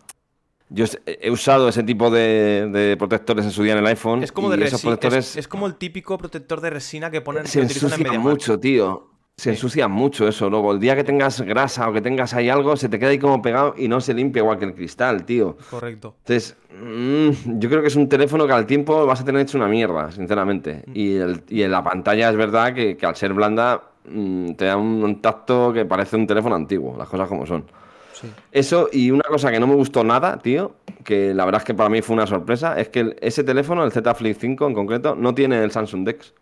Yo 0.72 0.84
he 1.04 1.32
usado 1.32 1.68
ese 1.68 1.82
tipo 1.82 2.10
de, 2.10 2.68
de 2.72 2.96
protectores 2.96 3.44
en 3.44 3.50
su 3.50 3.64
día 3.64 3.72
en 3.72 3.80
el 3.80 3.86
iPhone. 3.88 4.22
Es 4.22 4.30
como 4.30 4.48
de 4.50 4.64
esos 4.64 4.80
protectores 4.80 5.30
Es, 5.30 5.36
es 5.38 5.48
como 5.48 5.66
el 5.66 5.74
típico 5.74 6.16
protector 6.16 6.60
de 6.60 6.70
resina 6.70 7.10
que 7.10 7.20
ponen 7.20 7.44
se 7.48 7.58
que 7.58 7.64
utilizan 7.64 7.88
en 7.88 7.92
ensucian 7.94 8.12
Mediamar. 8.12 8.32
mucho, 8.32 8.60
tío. 8.60 9.09
Se 9.40 9.44
Sí. 9.44 9.48
ensucian 9.50 9.90
mucho 9.90 10.28
eso. 10.28 10.50
Luego, 10.50 10.72
el 10.72 10.80
día 10.80 10.94
que 10.94 11.02
tengas 11.02 11.40
grasa 11.40 11.88
o 11.88 11.94
que 11.94 12.02
tengas 12.02 12.34
ahí 12.34 12.50
algo, 12.50 12.76
se 12.76 12.90
te 12.90 12.98
queda 12.98 13.08
ahí 13.08 13.18
como 13.18 13.40
pegado 13.40 13.74
y 13.78 13.88
no 13.88 13.98
se 14.02 14.12
limpia 14.12 14.40
igual 14.40 14.58
que 14.58 14.66
el 14.66 14.74
cristal, 14.74 15.24
tío. 15.24 15.56
Correcto. 15.70 16.14
Entonces, 16.18 16.58
mm, 16.78 17.58
yo 17.58 17.70
creo 17.70 17.80
que 17.80 17.88
es 17.88 17.96
un 17.96 18.06
teléfono 18.06 18.46
que 18.46 18.52
al 18.52 18.66
tiempo 18.66 19.06
vas 19.06 19.22
a 19.22 19.24
tener 19.24 19.40
hecho 19.40 19.56
una 19.56 19.66
mierda, 19.68 20.10
sinceramente. 20.12 20.82
Mm. 20.86 20.92
Y, 20.94 21.14
el, 21.16 21.42
y 21.48 21.62
en 21.62 21.70
la 21.70 21.82
pantalla 21.82 22.28
es 22.28 22.36
verdad 22.36 22.74
que, 22.74 22.98
que 22.98 23.06
al 23.06 23.16
ser 23.16 23.32
blanda 23.32 23.82
mm, 24.04 24.52
te 24.56 24.66
da 24.66 24.76
un, 24.76 25.02
un 25.02 25.22
tacto 25.22 25.72
que 25.72 25.86
parece 25.86 26.16
un 26.16 26.26
teléfono 26.26 26.54
antiguo, 26.54 26.94
las 26.98 27.08
cosas 27.08 27.26
como 27.26 27.46
son. 27.46 27.64
Sí. 28.12 28.30
Eso 28.52 28.90
y 28.92 29.10
una 29.10 29.22
cosa 29.26 29.50
que 29.50 29.58
no 29.58 29.66
me 29.66 29.74
gustó 29.74 30.04
nada, 30.04 30.36
tío, 30.38 30.74
que 31.02 31.32
la 31.32 31.46
verdad 31.46 31.62
es 31.62 31.64
que 31.64 31.72
para 31.72 31.88
mí 31.88 32.02
fue 32.02 32.12
una 32.12 32.26
sorpresa, 32.26 32.78
es 32.78 32.90
que 32.90 33.00
el- 33.00 33.16
ese 33.22 33.42
teléfono, 33.42 33.84
el 33.84 33.90
Z 33.92 34.14
Flip 34.14 34.36
5 34.38 34.66
en 34.66 34.74
concreto, 34.74 35.14
no 35.14 35.34
tiene 35.34 35.64
el 35.64 35.70
Samsung 35.70 36.04
Dex. 36.04 36.34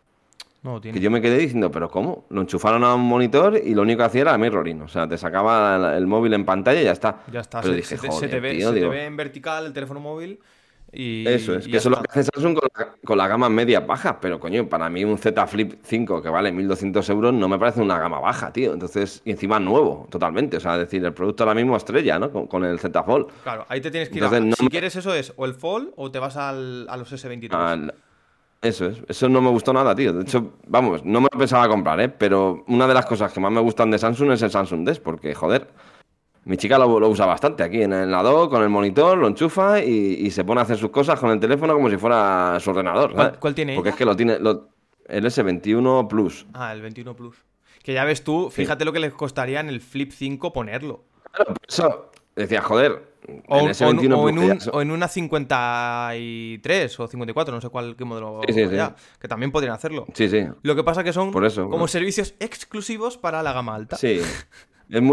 No, 0.63 0.81
tiene. 0.81 0.99
Que 0.99 1.03
yo 1.03 1.11
me 1.11 1.21
quedé 1.23 1.39
diciendo, 1.39 1.71
¿pero 1.71 1.89
cómo? 1.89 2.27
Lo 2.31 2.41
enchufaron 2.41 2.83
a 2.85 2.95
un 2.95 3.03
monitor 3.03 3.61
y 3.65 3.75
lo 3.75 3.83
único 3.83 3.99
que 3.99 4.05
hacía 4.05 4.23
era 4.23 4.39
mirroring. 4.39 4.83
O 4.83 4.89
sea, 4.89 5.09
te 5.09 5.17
sacaba 5.17 5.97
el, 5.97 6.07
móvil 6.07 6.35
en 6.35 6.45
pantalla 6.45 6.81
y 6.81 6.85
ya 6.85 6.93
está. 6.93 7.21
Ya 7.33 7.41
está. 7.41 7.61
Pero 7.61 7.75
se, 7.75 7.77
dije, 7.77 7.97
se 7.97 8.09
joder, 8.09 8.31
te 8.31 8.41
ve, 8.41 8.55
tío, 8.57 8.73
se 8.73 8.81
te 8.81 8.89
ve 8.89 9.05
en 9.05 9.17
vertical 9.17 9.67
el 9.67 9.73
teléfono 9.73 10.01
móvil 10.01 10.41
y. 10.93 11.27
Eso 11.29 11.55
es, 11.55 11.67
y 11.67 11.71
que 11.71 11.77
eso 11.77 11.91
es 11.91 11.97
lo 11.97 12.03
que 12.03 12.11
hace 12.11 12.25
Samsung 12.35 12.59
con 12.59 12.69
la, 12.77 12.95
con 13.05 13.19
la 13.19 13.29
gama 13.29 13.49
media 13.49 13.79
baja. 13.81 14.19
Pero 14.21 14.41
coño, 14.41 14.69
para 14.69 14.91
mí 14.91 15.05
un 15.05 15.17
Z 15.17 15.47
Flip 15.47 15.75
5 15.83 16.21
que 16.23 16.29
vale 16.29 16.51
1200 16.51 17.09
euros 17.11 17.33
no 17.33 17.49
me 17.49 17.57
parece 17.59 17.81
una 17.81 17.97
gama 17.99 18.19
baja, 18.19 18.53
tío. 18.53 18.73
Entonces, 18.73 19.23
y 19.25 19.31
encima 19.31 19.61
nuevo, 19.61 20.09
totalmente. 20.11 20.57
O 20.57 20.61
sea, 20.61 20.75
es 20.75 20.81
decir, 20.81 21.05
el 21.05 21.13
producto 21.15 21.45
ahora 21.45 21.55
mismo 21.55 21.77
estrella, 21.77 22.19
¿no? 22.19 22.33
Con, 22.33 22.49
con 22.49 22.65
el 22.65 22.81
Z 22.81 23.01
Fold. 23.05 23.29
Claro, 23.45 23.65
ahí 23.69 23.81
te 23.81 23.93
tienes 23.93 24.09
que 24.09 24.19
ir. 24.19 24.25
a- 24.25 24.41
no 24.41 24.57
si 24.57 24.65
me- 24.65 24.71
quieres 24.71 24.97
eso 24.97 25.15
es 25.15 25.33
o 25.37 25.45
el 25.45 25.55
Fold 25.55 25.93
o 25.95 26.11
te 26.11 26.19
vas 26.19 26.37
al, 26.37 26.87
a 26.89 26.97
los 26.97 27.13
S23. 27.13 27.53
Al- 27.55 27.95
Eso 28.61 28.87
es, 28.87 28.99
eso 29.09 29.29
no 29.29 29.41
me 29.41 29.51
gustó 29.51 29.73
nada, 29.73 29.95
tío. 29.95 30.13
De 30.13 30.23
hecho, 30.23 30.55
vamos, 30.67 31.05
no 31.05 31.21
me 31.21 31.29
lo 31.33 31.39
pensaba 31.39 31.69
comprar, 31.69 32.01
¿eh? 32.01 32.09
Pero 32.09 32.65
una 32.67 32.89
de 32.89 32.95
las 32.95 33.07
cosas 33.07 33.33
que 33.33 33.39
más 33.39 33.53
me 33.53 33.61
gustan 33.61 33.91
de 33.91 33.99
Samsung 33.99 34.33
es 34.33 34.43
el 34.43 34.51
Samsung 34.51 34.85
Desk, 34.85 35.01
porque, 35.03 35.33
joder, 35.35 35.69
mi 36.45 36.57
chica 36.57 36.77
lo, 36.79 36.99
lo 36.99 37.09
usa 37.09 37.25
bastante 37.27 37.63
aquí 37.63 37.83
en 37.83 37.93
el 37.93 38.11
lado, 38.11 38.51
con 38.51 38.63
el 38.63 38.69
monitor, 38.69 39.17
lo 39.17 39.29
enchufa 39.29 39.81
y, 39.85 39.91
y 40.27 40.31
se 40.33 40.45
pone 40.45 40.61
a 40.61 40.65
hacer 40.65 40.77
sus 40.77 40.91
cosas 40.91 41.21
con 41.21 41.31
el 41.31 41.39
teléfono 41.39 41.73
como 41.75 41.89
si 41.89 41.97
fuera 41.99 42.59
su 42.59 42.71
ordenador. 42.71 43.13
¿Cuál- 43.15 43.39
cuál 43.39 43.55
tiene 43.55 43.75
Porque 43.77 43.91
ella? 43.91 43.95
es 43.95 43.99
que 43.99 44.05
lo 44.05 44.17
tiene 44.17 44.39
lo- 44.41 44.71
el 45.07 45.25
S21 45.25 46.09
Plus. 46.09 46.47
Ah, 46.53 46.73
el 46.73 46.83
21 46.83 47.15
Plus. 47.15 47.37
Que 47.85 47.93
ya 47.95 48.05
ves 48.05 48.25
tú, 48.25 48.51
fíjate 48.51 48.85
lo 48.85 48.93
que 48.93 48.99
les 49.01 49.13
costaría 49.15 49.61
en 49.61 49.69
el 49.69 49.81
Flip 49.81 50.11
5 50.11 50.53
ponerlo. 50.53 51.05
Claro, 51.33 51.55
por 51.55 51.69
eso 51.69 52.11
decía, 52.35 52.61
joder, 52.61 53.08
O, 53.49 53.59
el 53.61 53.67
o- 53.67 53.69
S21 53.71 54.15
o 54.17 54.29
en 54.29 54.39
un- 54.39 54.59
o 54.73 54.81
en 54.83 54.91
una 54.91 55.09
53 55.09 57.01
o 57.01 57.07
54, 57.07 57.55
no 57.55 57.61
sé 57.61 57.69
cuál 57.69 57.97
qué 57.97 58.05
modelo. 58.05 58.41
Sí, 58.47 58.53
sí, 58.55 58.69
sí. 58.69 58.77
ya, 58.77 58.95
que 59.21 59.29
también 59.29 59.51
podrían 59.53 59.75
hacerlo. 59.75 60.07
Sí, 60.15 60.29
sí. 60.29 60.47
Lo 60.63 60.75
que 60.77 60.85
pasa 60.85 61.05
que 61.05 61.13
son 61.13 61.31
Por 61.31 61.45
eso, 61.45 61.69
como 61.69 61.89
servicios 61.89 62.35
exclusivos 62.41 63.19
para 63.19 63.43
la 63.43 63.53
gama 63.53 63.75
alta. 63.75 63.97
Sí. 63.97 64.21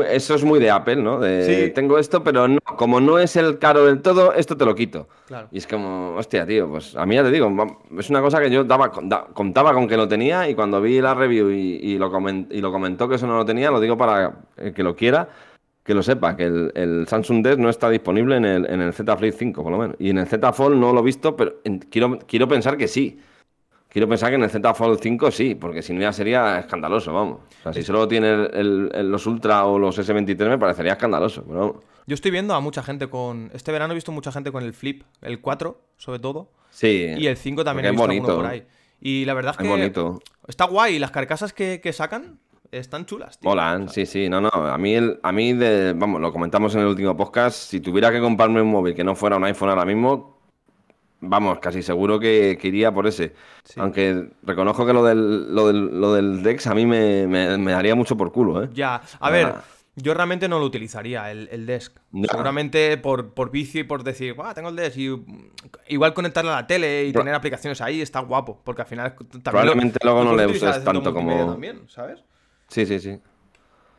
eso 0.07 0.35
es 0.35 0.43
muy 0.45 0.59
de 0.59 0.71
Apple, 0.71 0.95
¿no? 0.97 1.19
De. 1.19 1.69
Tengo 1.75 1.97
esto, 1.99 2.23
pero 2.23 2.47
no, 2.47 2.59
como 2.77 3.01
no 3.01 3.19
es 3.19 3.35
el 3.35 3.59
caro 3.59 3.85
del 3.85 4.01
todo, 4.01 4.33
esto 4.33 4.55
te 4.55 4.63
lo 4.65 4.73
quito. 4.75 5.09
Claro. 5.27 5.49
Y 5.51 5.57
es 5.57 5.67
como, 5.67 6.15
hostia, 6.15 6.45
tío, 6.45 6.69
pues 6.69 6.95
a 6.95 7.05
mí 7.05 7.15
ya 7.15 7.23
te 7.23 7.31
digo, 7.31 7.51
es 7.99 8.09
una 8.09 8.21
cosa 8.21 8.39
que 8.39 8.49
yo 8.49 8.63
daba, 8.63 8.91
da- 9.03 9.25
contaba 9.33 9.73
con 9.73 9.87
que 9.87 9.97
lo 9.97 10.07
tenía 10.07 10.47
y 10.49 10.55
cuando 10.55 10.79
vi 10.81 11.01
la 11.01 11.13
review 11.13 11.49
y, 11.51 11.79
y 11.81 11.97
lo, 11.97 12.09
y 12.51 12.61
lo 12.61 12.71
comentó 12.71 13.09
que 13.09 13.15
eso 13.15 13.27
no 13.27 13.35
lo 13.35 13.45
tenía, 13.45 13.69
lo 13.71 13.79
digo 13.81 13.97
para 13.97 14.33
el 14.55 14.73
que 14.73 14.83
lo 14.83 14.95
quiera, 14.95 15.27
que 15.85 15.93
lo 15.93 16.01
sepa, 16.03 16.35
que 16.35 16.43
el, 16.45 16.71
el 16.75 17.07
Samsung 17.07 17.43
Desk 17.43 17.59
no 17.59 17.69
está 17.69 17.89
disponible 17.89 18.35
en 18.37 18.43
el, 18.45 18.65
en 18.69 18.81
el 18.81 18.91
Z 18.91 19.15
Flip 19.17 19.33
5, 19.37 19.63
por 19.63 19.71
lo 19.71 19.77
menos. 19.77 19.95
Y 19.99 20.09
en 20.09 20.17
el 20.17 20.25
Z 20.27 20.51
Fold 20.51 20.77
no 20.77 20.91
lo 20.91 20.99
he 20.99 21.03
visto, 21.03 21.35
pero 21.37 21.61
en- 21.63 21.77
quiero, 21.79 22.17
quiero 22.27 22.47
pensar 22.47 22.75
que 22.75 22.87
sí. 22.87 23.19
Quiero 23.87 24.09
pensar 24.09 24.29
que 24.29 24.35
en 24.35 24.43
el 24.43 24.49
Z 24.49 24.73
Fold 24.73 24.99
5 25.01 25.31
sí, 25.31 25.55
porque 25.55 25.81
si 25.81 25.93
no 25.93 26.01
ya 26.01 26.11
sería 26.11 26.59
escandaloso, 26.59 27.13
vamos. 27.13 27.39
O 27.59 27.63
sea, 27.63 27.73
si 27.73 27.83
solo 27.83 28.07
tiene 28.07 28.29
el- 28.51 28.89
los 29.11 29.25
Ultra 29.27 29.65
o 29.65 29.79
los 29.79 29.97
S23 29.97 30.49
me 30.49 30.57
parecería 30.57 30.93
escandaloso, 30.93 31.43
pero 31.45 31.59
vamos. 31.59 31.75
Yo 32.07 32.13
estoy 32.15 32.31
viendo 32.31 32.53
a 32.55 32.59
mucha 32.59 32.83
gente 32.83 33.07
con. 33.07 33.49
Este 33.53 33.71
verano 33.71 33.93
he 33.93 33.95
visto 33.95 34.11
mucha 34.11 34.31
gente 34.31 34.51
con 34.51 34.63
el 34.63 34.73
Flip, 34.73 35.03
el 35.21 35.39
4, 35.39 35.79
sobre 35.97 36.19
todo. 36.19 36.49
Sí. 36.71 37.13
Y 37.17 37.27
el 37.27 37.37
5 37.37 37.63
también 37.63 37.85
he 37.85 37.91
visto 37.91 38.03
es 38.03 38.07
bonito. 38.07 38.35
por 38.35 38.45
ahí. 38.47 38.63
Y 38.99 39.23
la 39.25 39.33
verdad 39.33 39.51
es 39.53 39.59
Es 39.59 39.63
que. 39.63 39.69
bonito. 39.69 40.19
Está 40.47 40.65
guay. 40.65 40.99
Las 40.99 41.11
carcasas 41.11 41.53
que, 41.53 41.79
que 41.81 41.93
sacan 41.93 42.39
están 42.71 43.05
chulas, 43.05 43.39
tío. 43.39 43.49
Molan, 43.49 43.89
sí, 43.89 44.05
sí, 44.05 44.29
no, 44.29 44.41
no. 44.41 44.49
A 44.49 44.77
mí, 44.77 44.93
el, 44.95 45.19
a 45.23 45.31
mí 45.31 45.53
de, 45.53 45.93
vamos, 45.93 46.21
lo 46.21 46.31
comentamos 46.31 46.73
en 46.75 46.81
el 46.81 46.87
último 46.87 47.15
podcast. 47.15 47.55
Si 47.69 47.79
tuviera 47.79 48.11
que 48.11 48.19
comprarme 48.19 48.61
un 48.61 48.69
móvil 48.71 48.93
que 48.95 49.03
no 49.03 49.15
fuera 49.15 49.37
un 49.37 49.43
iPhone 49.45 49.69
ahora 49.69 49.85
mismo, 49.85 50.37
vamos, 51.21 51.59
casi 51.59 51.81
seguro 51.81 52.19
que, 52.19 52.57
que 52.59 52.67
iría 52.67 52.91
por 52.93 53.07
ese. 53.07 53.33
Sí. 53.63 53.79
Aunque 53.79 54.29
reconozco 54.43 54.85
que 54.85 54.93
lo 54.93 55.03
del, 55.03 55.53
lo 55.53 55.67
del, 55.67 55.99
lo 56.01 56.13
del 56.13 56.43
Dex 56.43 56.67
a 56.67 56.75
mí 56.75 56.85
me, 56.85 57.27
me, 57.27 57.57
me 57.57 57.71
daría 57.71 57.95
mucho 57.95 58.15
por 58.17 58.31
culo, 58.31 58.63
¿eh? 58.63 58.69
Ya, 58.73 59.01
a 59.19 59.29
ver, 59.29 59.47
Ah. 59.47 59.63
yo 59.95 60.13
realmente 60.13 60.47
no 60.49 60.59
lo 60.59 60.65
utilizaría, 60.65 61.31
el, 61.31 61.47
el 61.51 61.65
desk. 61.65 61.97
Seguramente 62.29 62.97
por, 62.97 63.33
por 63.33 63.49
vicio 63.49 63.81
y 63.81 63.85
por 63.85 64.03
decir, 64.03 64.33
"Buah, 64.33 64.53
tengo 64.53 64.69
el 64.69 64.75
desk. 64.75 64.97
Y 64.97 65.09
igual 65.87 66.13
conectarlo 66.13 66.51
a 66.51 66.55
la 66.61 66.67
tele 66.67 67.05
y 67.05 67.11
Pro- 67.13 67.21
tener 67.21 67.33
aplicaciones 67.33 67.79
ahí 67.81 68.01
está 68.01 68.19
guapo. 68.19 68.59
Porque 68.63 68.81
al 68.81 68.87
final 68.87 69.15
también. 69.15 69.31
lo- 69.43 69.51
Probablemente 69.51 69.99
luego 70.03 70.23
no 70.25 70.35
le 70.35 70.45
uses 70.47 70.83
tanto 70.83 71.13
como- 71.13 71.29
multimedia 71.31 71.45
También, 71.51 71.81
¿sabes? 71.87 72.23
Sí, 72.75 72.85
sí, 72.85 72.99
sí. 72.99 73.17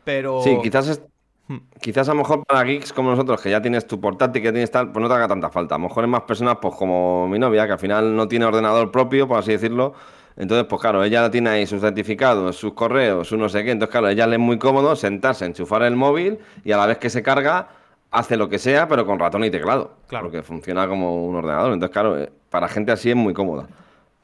Pero. 0.03 0.41
Sí, 0.43 0.57
quizás 0.61 0.87
es- 0.87 1.01
Hmm. 1.49 1.59
Quizás 1.79 2.09
a 2.09 2.11
lo 2.11 2.17
mejor 2.17 2.45
para 2.45 2.61
geeks 2.65 2.91
como 2.91 3.09
nosotros, 3.11 3.39
que 3.41 3.49
ya 3.49 3.61
tienes 3.61 3.87
tu 3.87 4.01
portátil, 4.01 4.41
que 4.41 4.51
tienes 4.51 4.69
tal, 4.69 4.91
pues 4.91 5.01
no 5.01 5.07
te 5.07 5.13
haga 5.15 5.29
tanta 5.29 5.49
falta. 5.49 5.75
A 5.75 5.77
lo 5.77 5.85
mejor 5.87 6.03
en 6.03 6.09
más 6.09 6.23
personas, 6.23 6.57
pues 6.61 6.75
como 6.75 7.25
mi 7.29 7.39
novia, 7.39 7.65
que 7.65 7.71
al 7.71 7.79
final 7.79 8.13
no 8.17 8.27
tiene 8.27 8.43
ordenador 8.43 8.91
propio, 8.91 9.29
por 9.29 9.39
así 9.39 9.53
decirlo. 9.53 9.93
Entonces, 10.35 10.67
pues 10.69 10.81
claro, 10.81 11.05
ella 11.05 11.31
tiene 11.31 11.49
ahí 11.51 11.65
sus 11.65 11.79
certificados, 11.79 12.57
sus 12.57 12.73
correos, 12.73 13.29
su 13.29 13.37
no 13.37 13.47
sé 13.47 13.63
qué. 13.63 13.71
Entonces, 13.71 13.91
claro, 13.93 14.09
ella 14.09 14.27
le 14.27 14.35
es 14.35 14.41
muy 14.41 14.59
cómodo 14.59 14.93
sentarse, 14.97 15.45
enchufar 15.45 15.83
el 15.83 15.95
móvil 15.95 16.37
y 16.65 16.73
a 16.73 16.77
la 16.77 16.85
vez 16.85 16.97
que 16.97 17.09
se 17.09 17.23
carga, 17.23 17.69
hace 18.11 18.35
lo 18.35 18.49
que 18.49 18.59
sea, 18.59 18.89
pero 18.89 19.05
con 19.05 19.17
ratón 19.17 19.45
y 19.45 19.49
teclado. 19.49 19.91
Claro. 20.07 20.25
Porque 20.25 20.43
funciona 20.43 20.85
como 20.89 21.25
un 21.25 21.33
ordenador. 21.37 21.71
Entonces, 21.71 21.93
claro, 21.93 22.21
eh, 22.21 22.29
para 22.49 22.67
gente 22.67 22.91
así 22.91 23.09
es 23.09 23.15
muy 23.15 23.33
cómoda. 23.33 23.67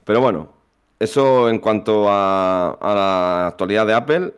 Pero 0.04 0.20
bueno, 0.20 0.50
eso 1.00 1.50
en 1.50 1.60
cuanto 1.60 2.06
a, 2.08 2.78
la 2.82 3.48
actualidad 3.48 3.86
de 3.86 3.94
Apple, 3.94 4.34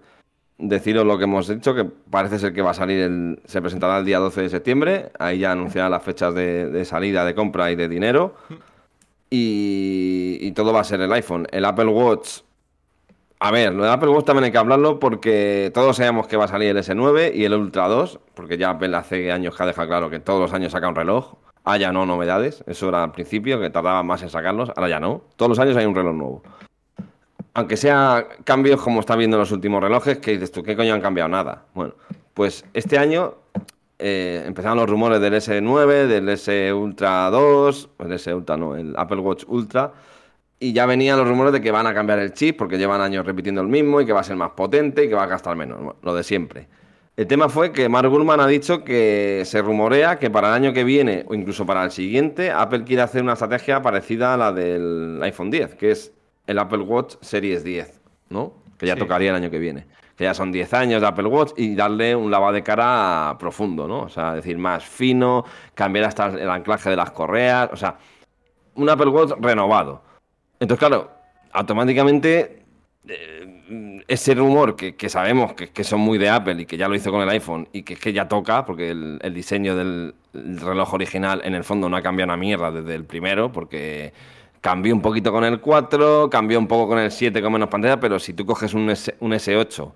deciros 0.57 1.05
lo 1.05 1.17
que 1.17 1.25
hemos 1.25 1.47
dicho, 1.47 1.75
que 1.75 1.85
parece 1.85 2.39
ser 2.39 2.53
que 2.53 2.61
va 2.61 2.71
a 2.71 2.73
salir, 2.73 2.99
el, 2.99 3.41
se 3.45 3.61
presentará 3.61 3.99
el 3.99 4.05
día 4.05 4.19
12 4.19 4.41
de 4.41 4.49
septiembre, 4.49 5.11
ahí 5.19 5.39
ya 5.39 5.51
anunciará 5.51 5.89
las 5.89 6.03
fechas 6.03 6.33
de, 6.33 6.85
salida, 6.85 7.25
de 7.25 7.35
compra 7.35 7.71
y 7.71 7.75
de 7.75 7.87
dinero, 7.87 8.35
y, 9.29 10.37
y 10.41 10.51
todo 10.53 10.73
va 10.73 10.81
a 10.81 10.83
ser 10.83 11.01
el 11.01 11.11
iPhone. 11.11 11.47
El 11.51 11.65
Apple 11.65 11.87
Watch, 11.87 12.39
a 13.39 13.51
ver, 13.51 13.73
lo 13.73 13.83
del 13.83 13.91
Apple 13.91 14.09
Watch 14.09 14.25
también 14.25 14.45
hay 14.45 14.51
que 14.51 14.57
hablarlo 14.57 14.99
porque 14.99 15.71
todos 15.73 15.97
sabemos 15.97 16.27
que 16.27 16.37
va 16.37 16.45
a 16.45 16.47
salir 16.47 16.69
el 16.69 16.77
S9 16.77 17.35
y 17.35 17.43
el 17.43 17.53
Ultra 17.53 17.87
2, 17.87 18.19
porque 18.33 18.57
ya 18.57 18.71
Apple 18.71 18.95
hace 18.95 19.31
años 19.31 19.55
que 19.55 19.63
ha 19.63 19.65
dejado 19.65 19.87
claro 19.87 20.09
que 20.09 20.19
todos 20.19 20.39
los 20.39 20.53
años 20.53 20.71
saca 20.71 20.87
un 20.87 20.95
reloj. 20.95 21.35
O 21.67 21.77
no 21.91 22.05
novedades, 22.05 22.63
eso 22.67 22.89
era 22.89 23.03
al 23.03 23.11
principio, 23.11 23.59
que 23.59 23.71
tardaba 23.71 24.03
más 24.03 24.21
en 24.21 24.29
sacarlos, 24.29 24.69
ahora 24.75 24.87
ya 24.87 24.99
no. 24.99 25.23
Todos 25.35 25.49
los 25.49 25.59
años 25.59 25.75
hay 25.75 25.85
un 25.85 25.95
reloj 25.95 26.13
nuevo. 26.13 26.43
Aunque 27.55 27.75
sea 27.75 28.27
cambios 28.43 28.81
como 28.81 28.99
está 28.99 29.15
viendo 29.15 29.37
en 29.37 29.39
los 29.41 29.51
últimos 29.51 29.81
relojes, 29.81 30.19
que 30.19 30.31
dices 30.31 30.51
tú, 30.51 30.61
¿qué 30.61 30.75
coño 30.75 30.93
han 30.93 31.01
cambiado? 31.01 31.27
Nada. 31.27 31.63
Bueno, 31.73 31.95
pues 32.35 32.65
este 32.73 32.99
año 32.99 33.33
eh, 33.97 34.43
empezaron 34.45 34.77
los 34.77 34.87
rumores 34.87 35.19
del 35.19 35.33
S9, 35.33 36.05
del 36.05 36.29
S 36.29 36.71
Ultra 36.71 37.31
2, 37.31 37.89
el 37.99 38.11
S 38.11 38.33
Ultra 38.33 38.57
no, 38.57 38.75
el 38.75 38.93
Apple 38.95 39.19
Watch 39.19 39.45
Ultra, 39.47 39.91
y 40.59 40.71
ya 40.71 40.85
venían 40.85 41.17
los 41.17 41.27
rumores 41.27 41.51
de 41.51 41.61
que 41.61 41.71
van 41.71 41.87
a 41.87 41.95
cambiar 41.95 42.19
el 42.19 42.33
chip 42.33 42.57
porque 42.57 42.77
llevan 42.77 43.01
años 43.01 43.25
repitiendo 43.25 43.61
el 43.61 43.67
mismo 43.67 44.01
y 44.01 44.05
que 44.05 44.13
va 44.13 44.19
a 44.19 44.23
ser 44.23 44.35
más 44.35 44.51
potente 44.51 45.05
y 45.05 45.09
que 45.09 45.15
va 45.15 45.23
a 45.23 45.27
gastar 45.27 45.55
menos, 45.55 45.95
lo 46.01 46.13
de 46.13 46.23
siempre. 46.23 46.67
El 47.17 47.27
tema 47.27 47.47
fue 47.47 47.71
que 47.71 47.87
Mark 47.87 48.09
Gurman 48.09 48.41
ha 48.41 48.47
dicho 48.47 48.83
que 48.83 49.43
se 49.45 49.61
rumorea 49.61 50.19
que 50.19 50.29
para 50.29 50.49
el 50.49 50.53
año 50.53 50.73
que 50.73 50.83
viene 50.83 51.23
o 51.27 51.33
incluso 51.33 51.65
para 51.65 51.83
el 51.85 51.91
siguiente 51.91 52.51
Apple 52.51 52.83
quiere 52.83 53.03
hacer 53.03 53.23
una 53.23 53.33
estrategia 53.33 53.81
parecida 53.81 54.33
a 54.33 54.37
la 54.37 54.51
del 54.51 55.21
iPhone 55.23 55.49
10, 55.49 55.75
que 55.75 55.91
es 55.91 56.11
el 56.45 56.59
Apple 56.59 56.79
Watch 56.79 57.15
Series 57.21 57.63
10, 57.63 58.01
¿no? 58.29 58.53
Que 58.77 58.87
ya 58.87 58.95
Sí. 58.95 58.99
tocaría 58.99 59.29
el 59.29 59.35
año 59.37 59.49
que 59.49 59.59
viene. 59.59 59.85
Que 60.17 60.25
ya 60.25 60.33
son 60.33 60.51
10 60.51 60.73
años 60.73 61.01
de 61.01 61.07
Apple 61.07 61.27
Watch 61.27 61.53
y 61.55 61.73
darle 61.75 62.15
un 62.15 62.29
lavado 62.31 62.51
de 62.51 62.63
cara 62.63 63.35
profundo, 63.39 63.87
¿no? 63.87 64.01
O 64.03 64.09
sea, 64.09 64.33
decir, 64.33 64.57
más 64.57 64.83
fino, 64.83 65.45
cambiar 65.73 66.05
hasta 66.05 66.27
el 66.27 66.49
anclaje 66.49 66.89
de 66.89 66.95
las 66.97 67.11
correas, 67.11 67.69
o 67.71 67.77
sea, 67.77 67.97
un 68.75 68.89
Apple 68.89 69.07
Watch 69.07 69.31
renovado. 69.39 70.01
Entonces, 70.59 70.85
claro, 70.85 71.11
automáticamente 71.53 72.64
ese 74.07 74.33
rumor 74.33 74.75
que, 74.75 75.09
sabemos 75.09 75.53
que, 75.53 75.83
son 75.83 75.99
muy 75.99 76.17
de 76.17 76.29
Apple 76.29 76.61
y 76.61 76.65
que 76.65 76.77
ya 76.77 76.87
lo 76.87 76.95
hizo 76.95 77.11
con 77.11 77.21
el 77.21 77.29
iPhone 77.29 77.67
y 77.71 77.83
que 77.83 77.93
es 77.95 77.99
que 77.99 78.13
ya 78.13 78.27
toca, 78.27 78.65
porque 78.65 78.91
el, 78.91 79.33
diseño 79.33 79.75
del 79.75 80.15
el 80.33 80.59
reloj 80.59 80.93
original 80.93 81.41
en 81.43 81.55
el 81.55 81.63
fondo 81.63 81.87
no 81.87 81.97
ha 81.97 82.01
cambiado 82.01 82.31
una 82.31 82.37
mierda 82.37 82.71
desde 82.71 82.95
el 82.95 83.05
primero, 83.05 83.51
porque 83.51 84.13
cambió 84.61 84.93
un 84.93 85.01
poquito 85.01 85.31
con 85.31 85.43
el 85.43 85.61
4, 85.61 86.29
cambió 86.29 86.59
un 86.59 86.67
poco 86.67 86.89
con 86.89 86.99
el 86.99 87.11
7 87.11 87.41
con 87.41 87.53
menos 87.53 87.69
pantalla, 87.69 87.99
pero 87.99 88.19
si 88.19 88.33
tú 88.33 88.45
coges 88.45 88.73
un, 88.73 88.89
S, 88.89 89.15
un 89.19 89.31
S8, 89.31 89.91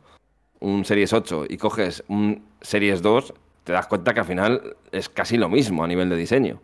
un 0.59 0.85
Series 0.85 1.11
8 1.11 1.45
y 1.49 1.57
coges 1.57 2.03
un 2.07 2.43
Series 2.61 3.01
2, 3.01 3.33
te 3.63 3.73
das 3.73 3.87
cuenta 3.87 4.13
que 4.13 4.19
al 4.19 4.25
final 4.25 4.77
es 4.91 5.09
casi 5.09 5.37
lo 5.37 5.49
mismo 5.49 5.83
a 5.83 5.87
nivel 5.87 6.09
de 6.09 6.15
diseño. 6.15 6.61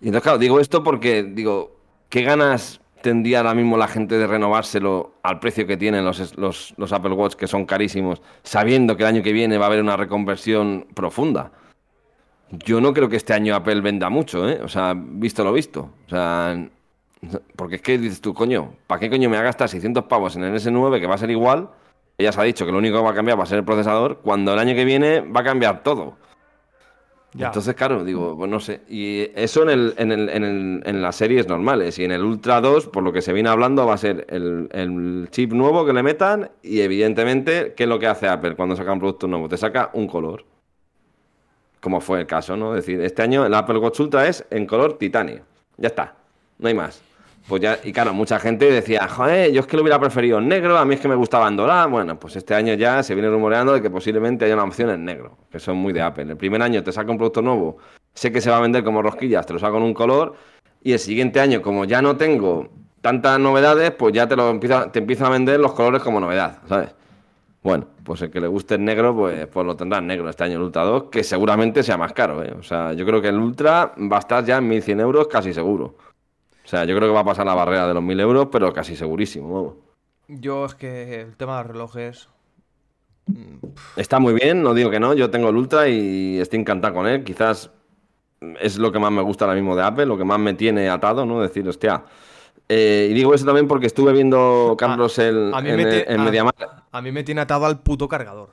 Y 0.00 0.06
entonces, 0.06 0.22
claro, 0.22 0.38
digo 0.38 0.60
esto 0.60 0.82
porque, 0.82 1.22
digo, 1.22 1.76
¿qué 2.08 2.22
ganas 2.22 2.80
tendría 3.02 3.38
ahora 3.38 3.54
mismo 3.54 3.76
la 3.76 3.88
gente 3.88 4.18
de 4.18 4.26
renovárselo 4.26 5.14
al 5.22 5.40
precio 5.40 5.66
que 5.66 5.76
tienen 5.76 6.04
los, 6.04 6.36
los, 6.36 6.74
los 6.76 6.92
Apple 6.92 7.12
Watch, 7.12 7.34
que 7.34 7.46
son 7.46 7.66
carísimos, 7.66 8.22
sabiendo 8.42 8.96
que 8.96 9.02
el 9.04 9.08
año 9.08 9.22
que 9.22 9.32
viene 9.32 9.58
va 9.58 9.66
a 9.66 9.68
haber 9.68 9.80
una 9.80 9.96
reconversión 9.96 10.86
profunda? 10.94 11.52
Yo 12.50 12.80
no 12.80 12.94
creo 12.94 13.08
que 13.08 13.16
este 13.16 13.34
año 13.34 13.54
Apple 13.54 13.80
venda 13.80 14.08
mucho, 14.08 14.48
¿eh? 14.48 14.60
O 14.62 14.68
sea, 14.68 14.94
visto 14.96 15.44
lo 15.44 15.52
visto. 15.52 15.90
O 16.06 16.08
sea, 16.08 16.56
porque 17.56 17.76
es 17.76 17.82
que 17.82 17.98
dices 17.98 18.20
tú, 18.20 18.32
coño, 18.32 18.72
¿para 18.86 19.00
qué 19.00 19.10
coño 19.10 19.28
me 19.28 19.36
va 19.36 19.42
a 19.42 19.46
gastar 19.46 19.68
600 19.68 20.04
pavos 20.04 20.36
en 20.36 20.44
el 20.44 20.54
S9 20.54 21.00
que 21.00 21.06
va 21.06 21.16
a 21.16 21.18
ser 21.18 21.30
igual? 21.30 21.68
Ella 22.16 22.32
se 22.32 22.40
ha 22.40 22.44
dicho 22.44 22.64
que 22.64 22.72
lo 22.72 22.78
único 22.78 22.96
que 22.96 23.04
va 23.04 23.10
a 23.10 23.14
cambiar 23.14 23.38
va 23.38 23.42
a 23.42 23.46
ser 23.46 23.58
el 23.58 23.64
procesador, 23.64 24.20
cuando 24.22 24.52
el 24.52 24.58
año 24.58 24.74
que 24.74 24.84
viene 24.84 25.20
va 25.20 25.40
a 25.40 25.44
cambiar 25.44 25.82
todo. 25.82 26.16
Ya. 27.34 27.48
Entonces, 27.48 27.74
claro, 27.74 28.04
digo, 28.04 28.36
pues 28.36 28.50
no 28.50 28.58
sé. 28.58 28.80
Y 28.88 29.30
eso 29.34 29.62
en, 29.62 29.68
el, 29.68 29.94
en, 29.98 30.12
el, 30.12 30.28
en, 30.30 30.44
el, 30.44 30.82
en 30.84 31.02
las 31.02 31.16
series 31.16 31.46
normales. 31.46 31.98
Y 31.98 32.04
en 32.04 32.12
el 32.12 32.22
Ultra 32.22 32.60
2, 32.60 32.86
por 32.86 33.02
lo 33.02 33.12
que 33.12 33.20
se 33.20 33.32
viene 33.32 33.50
hablando, 33.50 33.86
va 33.86 33.94
a 33.94 33.98
ser 33.98 34.26
el, 34.30 34.68
el 34.72 35.28
chip 35.30 35.52
nuevo 35.52 35.84
que 35.84 35.92
le 35.92 36.02
metan. 36.02 36.50
Y 36.62 36.80
evidentemente, 36.80 37.74
¿qué 37.76 37.84
es 37.84 37.88
lo 37.88 37.98
que 37.98 38.06
hace 38.06 38.28
Apple 38.28 38.56
cuando 38.56 38.76
saca 38.76 38.92
un 38.92 38.98
producto 38.98 39.26
nuevo? 39.26 39.48
Te 39.48 39.58
saca 39.58 39.90
un 39.92 40.06
color. 40.06 40.44
Como 41.80 42.00
fue 42.00 42.20
el 42.20 42.26
caso, 42.26 42.56
¿no? 42.56 42.74
Es 42.74 42.86
decir, 42.86 43.00
este 43.02 43.22
año 43.22 43.44
el 43.44 43.54
Apple 43.54 43.78
Watch 43.78 44.00
Ultra 44.00 44.26
es 44.26 44.44
en 44.50 44.66
color 44.66 44.98
titanio. 44.98 45.42
Ya 45.76 45.88
está. 45.88 46.14
No 46.58 46.68
hay 46.68 46.74
más. 46.74 47.02
Pues 47.48 47.62
ya, 47.62 47.78
y 47.82 47.94
claro, 47.94 48.12
mucha 48.12 48.38
gente 48.38 48.70
decía, 48.70 49.08
joder, 49.08 49.50
yo 49.52 49.60
es 49.60 49.66
que 49.66 49.78
lo 49.78 49.82
hubiera 49.82 49.98
preferido 49.98 50.38
en 50.38 50.48
negro, 50.48 50.76
a 50.76 50.84
mí 50.84 50.96
es 50.96 51.00
que 51.00 51.08
me 51.08 51.14
gustaba 51.14 51.48
en 51.48 51.56
dorado. 51.56 51.88
Bueno, 51.88 52.18
pues 52.20 52.36
este 52.36 52.54
año 52.54 52.74
ya 52.74 53.02
se 53.02 53.14
viene 53.14 53.30
rumoreando 53.30 53.72
de 53.72 53.80
que 53.80 53.88
posiblemente 53.88 54.44
haya 54.44 54.52
una 54.52 54.64
opción 54.64 54.90
en 54.90 55.02
negro, 55.02 55.38
que 55.50 55.58
son 55.58 55.78
muy 55.78 55.94
de 55.94 56.02
Apple. 56.02 56.24
El 56.24 56.36
primer 56.36 56.60
año 56.60 56.82
te 56.82 56.92
saca 56.92 57.10
un 57.10 57.16
producto 57.16 57.40
nuevo, 57.40 57.78
sé 58.12 58.30
que 58.30 58.42
se 58.42 58.50
va 58.50 58.58
a 58.58 58.60
vender 58.60 58.84
como 58.84 59.00
rosquillas, 59.00 59.46
te 59.46 59.54
lo 59.54 59.58
saco 59.58 59.78
en 59.78 59.84
un 59.84 59.94
color, 59.94 60.34
y 60.82 60.92
el 60.92 60.98
siguiente 60.98 61.40
año, 61.40 61.62
como 61.62 61.86
ya 61.86 62.02
no 62.02 62.18
tengo 62.18 62.68
tantas 63.00 63.40
novedades, 63.40 63.92
pues 63.92 64.12
ya 64.12 64.28
te 64.28 64.36
lo 64.36 64.50
empieza, 64.50 64.92
te 64.92 64.98
empiezan 64.98 65.28
a 65.28 65.30
vender 65.30 65.58
los 65.58 65.72
colores 65.72 66.02
como 66.02 66.20
novedad, 66.20 66.58
¿sabes? 66.68 66.94
Bueno, 67.62 67.86
pues 68.04 68.20
el 68.20 68.30
que 68.30 68.40
le 68.42 68.46
guste 68.46 68.74
el 68.74 68.84
negro, 68.84 69.16
pues, 69.16 69.46
pues 69.46 69.66
lo 69.66 69.74
tendrá 69.74 70.00
en 70.00 70.06
negro 70.06 70.28
este 70.28 70.44
año 70.44 70.56
el 70.56 70.64
Ultra 70.64 70.82
2, 70.84 71.04
que 71.04 71.24
seguramente 71.24 71.82
sea 71.82 71.96
más 71.96 72.12
caro, 72.12 72.42
¿eh? 72.42 72.54
O 72.58 72.62
sea, 72.62 72.92
yo 72.92 73.06
creo 73.06 73.22
que 73.22 73.28
el 73.28 73.38
Ultra 73.38 73.94
va 74.12 74.16
a 74.16 74.20
estar 74.20 74.44
ya 74.44 74.58
en 74.58 74.68
1100 74.68 75.00
euros 75.00 75.28
casi 75.28 75.54
seguro. 75.54 75.96
O 76.68 76.70
sea, 76.70 76.84
yo 76.84 76.94
creo 76.94 77.08
que 77.08 77.14
va 77.14 77.20
a 77.20 77.24
pasar 77.24 77.46
la 77.46 77.54
barrera 77.54 77.88
de 77.88 77.94
los 77.94 78.02
1000 78.02 78.20
euros, 78.20 78.48
pero 78.52 78.74
casi 78.74 78.94
segurísimo. 78.94 79.76
Yo 80.28 80.66
es 80.66 80.74
que 80.74 81.22
el 81.22 81.34
tema 81.34 81.56
de 81.56 81.62
los 81.62 81.72
relojes. 81.72 82.28
mm, 83.24 83.56
Está 83.96 84.18
muy 84.18 84.34
bien, 84.34 84.62
no 84.62 84.74
digo 84.74 84.90
que 84.90 85.00
no. 85.00 85.14
Yo 85.14 85.30
tengo 85.30 85.48
el 85.48 85.56
Ultra 85.56 85.88
y 85.88 86.38
estoy 86.38 86.60
encantado 86.60 86.92
con 86.92 87.06
él. 87.06 87.24
Quizás 87.24 87.70
es 88.60 88.76
lo 88.76 88.92
que 88.92 88.98
más 88.98 89.10
me 89.10 89.22
gusta 89.22 89.46
ahora 89.46 89.54
mismo 89.54 89.74
de 89.76 89.82
Apple, 89.82 90.04
lo 90.04 90.18
que 90.18 90.24
más 90.24 90.38
me 90.38 90.52
tiene 90.52 90.90
atado, 90.90 91.24
¿no? 91.24 91.40
Decir, 91.40 91.66
hostia. 91.66 92.04
Eh, 92.68 93.08
y 93.10 93.14
digo 93.14 93.32
eso 93.32 93.46
también 93.46 93.66
porque 93.66 93.86
estuve 93.86 94.12
viendo, 94.12 94.74
Carlos, 94.78 95.18
el, 95.18 95.50
a 95.54 95.62
mí 95.62 95.70
en, 95.70 95.76
me 95.76 95.82
el- 95.84 95.88
tie- 95.88 96.04
en 96.06 96.20
a- 96.20 96.24
Mediamar. 96.24 96.54
A 96.92 97.00
mí 97.00 97.10
me 97.12 97.24
tiene 97.24 97.40
atado 97.40 97.64
al 97.64 97.80
puto 97.80 98.08
cargador. 98.08 98.50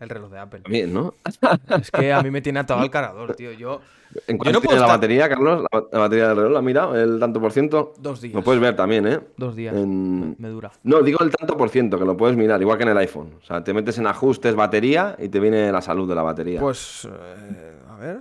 El 0.00 0.08
reloj 0.08 0.30
de 0.30 0.38
Apple. 0.38 0.62
Bien, 0.68 0.92
¿no? 0.92 1.14
Es 1.80 1.90
que 1.90 2.12
a 2.12 2.22
mí 2.22 2.30
me 2.30 2.40
tiene 2.42 2.60
atado 2.60 2.80
al 2.80 2.90
cargador, 2.90 3.34
tío. 3.34 3.52
Yo. 3.52 3.80
¿En 4.28 4.36
Yo 4.36 4.38
cuánto 4.38 4.44
no 4.44 4.60
tiene 4.60 4.60
puedo 4.60 4.76
la 4.80 4.86
estar- 4.86 4.96
batería, 4.96 5.28
Carlos? 5.28 5.64
¿La, 5.72 5.84
la 5.90 5.98
batería 5.98 6.28
del 6.28 6.36
reloj 6.36 6.52
la 6.52 6.58
has 6.60 6.64
mirado? 6.64 6.96
¿El 6.96 7.18
tanto 7.18 7.40
por 7.40 7.50
ciento? 7.52 7.94
Dos 7.98 8.20
días. 8.20 8.34
Lo 8.34 8.42
puedes 8.42 8.60
ver 8.60 8.76
también, 8.76 9.06
¿eh? 9.08 9.18
Dos 9.36 9.56
días. 9.56 9.74
En- 9.74 10.36
me 10.38 10.48
dura. 10.50 10.70
No, 10.84 11.02
digo 11.02 11.18
el 11.24 11.30
tanto 11.34 11.56
por 11.56 11.68
ciento, 11.68 11.98
que 11.98 12.04
lo 12.04 12.16
puedes 12.16 12.36
mirar, 12.36 12.60
igual 12.60 12.76
que 12.78 12.84
en 12.84 12.90
el 12.90 12.98
iPhone. 12.98 13.34
O 13.42 13.44
sea, 13.44 13.64
te 13.64 13.74
metes 13.74 13.98
en 13.98 14.06
ajustes, 14.06 14.54
batería 14.54 15.16
y 15.18 15.28
te 15.30 15.40
viene 15.40 15.72
la 15.72 15.80
salud 15.82 16.08
de 16.08 16.14
la 16.14 16.22
batería. 16.22 16.60
Pues. 16.60 17.08
eh, 17.10 17.72
a 17.90 17.96
ver. 17.96 18.20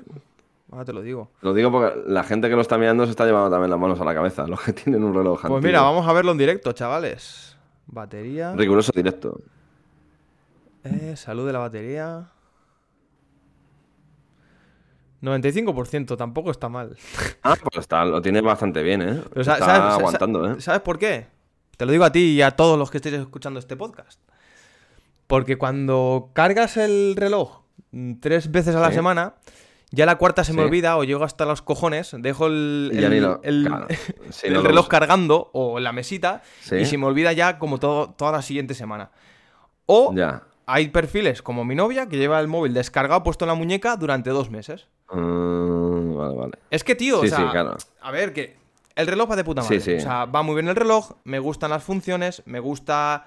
Ahora 0.72 0.86
te 0.86 0.94
lo 0.94 1.04
digo. 1.04 1.30
Lo 1.42 1.54
digo 1.54 1.72
porque 1.72 2.02
la 2.08 2.24
gente 2.24 2.50
que 2.50 2.56
lo 2.56 2.62
está 2.62 2.80
mirando 2.80 3.06
se 3.06 3.12
está 3.12 3.26
llevando 3.28 3.52
también 3.52 3.70
las 3.70 3.80
manos 3.80 4.02
a 4.02 4.06
la 4.06 4.16
cabeza, 4.16 4.48
los 4.48 4.60
que 4.62 4.74
tienen 4.74 5.04
un 5.04 5.14
reloj 5.14 5.34
Pues 5.42 5.44
antiguo. 5.46 5.62
mira, 5.62 5.82
vamos 5.84 6.08
a 6.08 6.14
verlo 6.14 6.32
en 6.32 6.40
directo, 6.40 6.72
chavales. 6.72 7.56
Batería. 7.86 8.54
Riguroso 8.56 8.92
directo. 8.96 9.40
Eh, 10.84 11.16
salud 11.16 11.46
de 11.48 11.54
la 11.54 11.60
batería. 11.60 12.30
95%, 15.22 16.18
tampoco 16.18 16.52
está 16.52 16.68
mal. 16.68 16.98
Ah, 17.44 17.56
pues 17.62 17.78
está, 17.82 18.04
lo 18.04 18.22
tiene 18.22 18.42
bastante 18.42 18.84
bien, 18.84 19.02
¿eh? 19.02 19.22
Pero 19.30 19.42
está 19.42 19.58
¿sabes, 19.58 19.66
sa- 19.76 19.94
aguantando, 19.96 20.52
¿eh? 20.52 20.60
¿Sabes 20.62 20.82
por 20.82 21.00
qué? 21.00 21.28
Te 21.78 21.86
lo 21.86 21.92
digo 21.94 22.04
a 22.04 22.12
ti 22.12 22.20
y 22.32 22.42
a 22.42 22.52
todos 22.52 22.78
los 22.78 22.92
que 22.92 22.98
estéis 22.98 23.16
escuchando 23.16 23.60
este 23.60 23.78
podcast. 23.78 24.20
Porque 25.28 25.58
cuando 25.58 26.32
cargas 26.34 26.76
el 26.76 27.16
reloj 27.16 27.62
mm, 27.92 28.16
tres 28.20 28.52
veces 28.52 28.76
a 28.76 28.82
la 28.82 28.90
Sí. 28.90 28.96
semana, 28.96 29.36
ya 29.92 30.06
la 30.06 30.18
cuarta 30.18 30.44
se 30.44 30.52
me 30.54 30.62
olvida 30.62 30.98
o 30.98 31.06
llego 31.06 31.24
hasta 31.24 31.46
los 31.46 31.62
cojones, 31.62 32.14
dejo 32.20 32.48
el, 32.48 32.92
el- 32.94 33.22
lo- 33.22 33.40
el- 33.44 33.66
claro, 33.66 33.88
sí, 34.32 34.48
el 34.48 34.54
no 34.54 34.62
lo 34.62 34.68
reloj 34.68 34.82
uso. 34.84 34.90
cargando 34.90 35.50
o 35.54 35.78
en 35.78 35.86
la 35.86 35.94
mesita 35.94 36.42
y 36.78 36.84
se 36.86 36.98
me 36.98 37.06
olvida 37.06 37.32
ya 37.32 37.60
como 37.60 37.80
todo, 37.80 38.10
toda 38.10 38.34
la 38.34 38.42
siguiente 38.42 38.74
semana. 38.74 39.12
O 39.86 40.14
Ya. 40.14 40.44
Hay 40.66 40.90
perfiles 40.90 41.42
como 41.42 41.66
mi 41.66 41.76
novia 41.76 42.08
que 42.08 42.18
lleva 42.18 42.40
el 42.40 42.48
móvil 42.48 42.74
descargado 42.74 43.24
puesto 43.24 43.46
en 43.46 43.50
la 43.50 43.56
muñeca 43.56 43.96
durante 43.98 44.30
dos 44.30 44.50
meses. 44.50 44.88
Mm, 45.12 46.16
vale, 46.16 46.36
vale. 46.36 46.52
Es 46.70 46.84
que, 46.84 46.96
tío, 46.96 47.22
Sí, 47.22 47.28
o 47.28 47.30
sea, 47.30 47.38
sí, 47.38 47.44
claro. 47.52 47.78
a 48.02 48.12
ver, 48.12 48.34
que 48.34 48.56
el 48.96 49.08
reloj 49.08 49.32
va 49.32 49.36
de 49.36 49.44
puta 49.44 49.62
madre. 49.62 49.80
Sí, 49.80 49.92
sí. 49.92 49.98
O 49.98 50.00
sea, 50.02 50.26
va 50.26 50.44
muy 50.44 50.56
bien 50.56 50.68
el 50.68 50.76
reloj, 50.76 51.12
me 51.24 51.40
gustan 51.40 51.72
las 51.72 51.84
funciones, 51.84 52.44
me 52.46 52.60
gusta. 52.60 53.26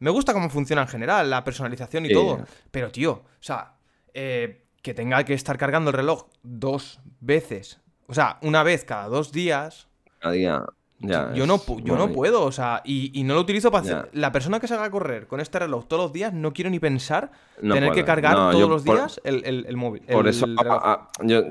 Me 0.00 0.10
gusta 0.10 0.32
cómo 0.32 0.48
funciona 0.48 0.82
en 0.82 0.88
general, 0.88 1.28
la 1.28 1.42
personalización 1.42 2.06
y 2.06 2.12
todo. 2.12 2.44
Pero, 2.70 2.92
tío, 2.92 3.10
o 3.12 3.24
sea, 3.40 3.74
eh, 4.14 4.64
que 4.80 4.94
tenga 4.94 5.24
que 5.24 5.34
estar 5.34 5.58
cargando 5.58 5.90
el 5.90 5.96
reloj 5.96 6.26
dos 6.44 7.00
veces. 7.18 7.80
O 8.06 8.14
sea, 8.14 8.38
una 8.42 8.62
vez 8.62 8.84
cada 8.84 9.08
dos 9.08 9.32
días. 9.32 9.88
Cada 10.20 10.34
día. 10.34 10.64
Ya, 11.00 11.32
yo 11.32 11.46
no, 11.46 11.60
yo 11.84 11.96
no 11.96 12.08
puedo, 12.10 12.42
o 12.44 12.50
sea, 12.50 12.82
y, 12.84 13.12
y 13.18 13.22
no 13.22 13.34
lo 13.34 13.40
utilizo 13.40 13.70
para 13.70 13.82
hacer. 13.82 14.10
Ya. 14.12 14.20
La 14.20 14.32
persona 14.32 14.58
que 14.58 14.66
se 14.66 14.74
haga 14.74 14.84
a 14.86 14.90
correr 14.90 15.28
con 15.28 15.38
este 15.38 15.60
reloj 15.60 15.86
todos 15.86 16.02
los 16.02 16.12
días, 16.12 16.32
no 16.32 16.52
quiero 16.52 16.70
ni 16.70 16.80
pensar 16.80 17.30
No 17.62 17.74
tener 17.74 17.92
que 17.92 18.04
cargar 18.04 18.34
No, 18.36 18.50
todos 18.50 18.68
los 18.68 18.82
por- 18.82 18.96
días 18.96 19.20
el, 19.22 19.44
el- 19.44 19.64
el 19.68 19.76
móvil. 19.76 20.02
Por 20.02 20.26
el 20.26 20.30
eso 20.30 20.46
reloj. 20.46 20.66
a- 20.82 20.92
a- 20.92 21.08
yo, 21.22 21.42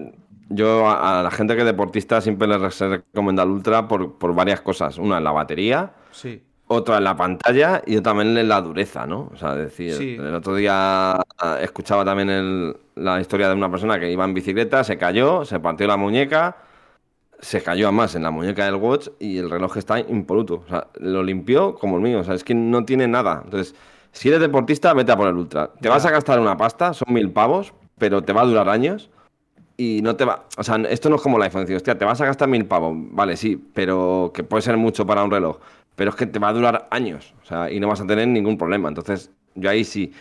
yo 0.49 0.86
a, 0.89 1.19
a 1.21 1.23
la 1.23 1.31
gente 1.31 1.53
que 1.55 1.62
es 1.62 1.65
deportista 1.65 2.19
siempre 2.19 2.45
les 2.47 2.79
recomiendo 2.79 3.41
el 3.43 3.49
Ultra 3.49 3.88
por, 3.88 4.17
por 4.17 4.36
varias 4.36 4.60
cosas. 4.60 4.97
Una, 4.97 5.19
la 5.21 5.31
batería. 5.31 5.91
Sí. 6.12 6.43
Otra 6.69 6.97
en 6.97 7.05
la 7.05 7.15
pantalla 7.15 7.81
y 7.86 7.95
otra 7.95 8.12
también 8.12 8.38
en 8.38 8.49
la 8.49 8.60
dureza, 8.60 9.05
¿no? 9.07 9.29
O 9.33 9.38
sea, 9.38 9.55
decir, 9.55 9.93
Sí. 9.93 10.15
el 10.19 10.36
otro 10.36 10.53
día 10.55 11.13
ah, 11.13 11.57
escuchaba 11.62 12.03
también 12.03 12.29
el- 12.29 12.75
la 12.95 13.21
historia 13.21 13.47
de 13.47 13.53
una 13.55 13.71
persona 13.71 13.97
que 13.97 14.12
iba 14.12 14.25
en 14.25 14.33
bicicleta, 14.33 14.83
se 14.83 14.97
cayó, 14.97 15.45
se 15.45 15.62
partió 15.62 15.88
la 15.88 15.95
muñeca, 15.95 16.57
se 17.39 17.62
cayó 17.62 17.88
además 17.88 18.15
en 18.15 18.23
la 18.23 18.32
muñeca 18.32 18.65
del 18.65 18.76
watch 18.76 19.10
y 19.19 19.38
el 19.38 19.50
reloj 19.50 19.78
está 19.78 20.00
impoluto. 20.00 20.63
O 20.65 20.69
sea, 20.69 20.88
lo 21.00 21.23
limpió 21.23 21.76
como 21.76 21.97
el 21.97 22.02
mío, 22.02 22.19
o 22.19 22.23
sea, 22.23 22.34
es 22.34 22.43
que 22.43 22.56
no 22.56 22.86
tiene 22.86 23.08
nada. 23.08 23.41
Entonces, 23.43 23.76
si 24.12 24.30
eres 24.30 24.41
deportista, 24.41 24.93
vete 24.93 25.12
a 25.12 25.17
por 25.17 25.28
el 25.28 25.36
Ultra. 25.36 25.71
Te 25.80 25.89
vas 25.89 26.06
a 26.06 26.12
gastar 26.12 26.39
una 26.39 26.58
pasta, 26.58 26.93
son 26.93 27.13
mil 27.13 27.32
pavos, 27.32 27.73
pero 27.97 28.23
te 28.23 28.34
va 28.34 28.41
a 28.41 28.45
durar 28.45 28.69
años. 28.69 29.10
Y 29.80 30.02
no 30.02 30.15
te 30.15 30.26
va. 30.26 30.45
O 30.58 30.63
sea, 30.63 30.78
esto 30.89 31.08
no 31.10 31.17
es 31.17 31.21
como 31.21 31.38
el 31.38 31.43
iPhone. 31.43 31.71
Hostia, 31.71 31.95
te 31.95 32.04
vas 32.04 32.19
a 32.19 32.26
gastar 32.26 32.47
mil 32.47 32.65
pavos. 32.65 32.95
Vale, 33.12 33.38
sí, 33.38 33.63
pero 33.76 34.32
que 34.34 34.43
puede 34.43 34.63
ser 34.63 34.76
mucho 34.76 35.06
para 35.06 35.23
un 35.23 35.30
reloj. 35.30 35.60
Pero 35.95 36.10
es 36.10 36.15
que 36.15 36.26
te 36.26 36.39
va 36.39 36.50
a 36.50 36.54
durar 36.54 36.88
años. 36.89 37.36
O 37.43 37.45
sea, 37.45 37.71
y 37.71 37.80
no 37.80 37.88
vas 37.88 38.02
a 38.02 38.08
tener 38.08 38.28
ningún 38.28 38.58
problema. 38.58 38.89
Entonces, 38.89 39.30
yo 39.54 39.69
ahí 39.69 39.84
sí. 39.84 40.13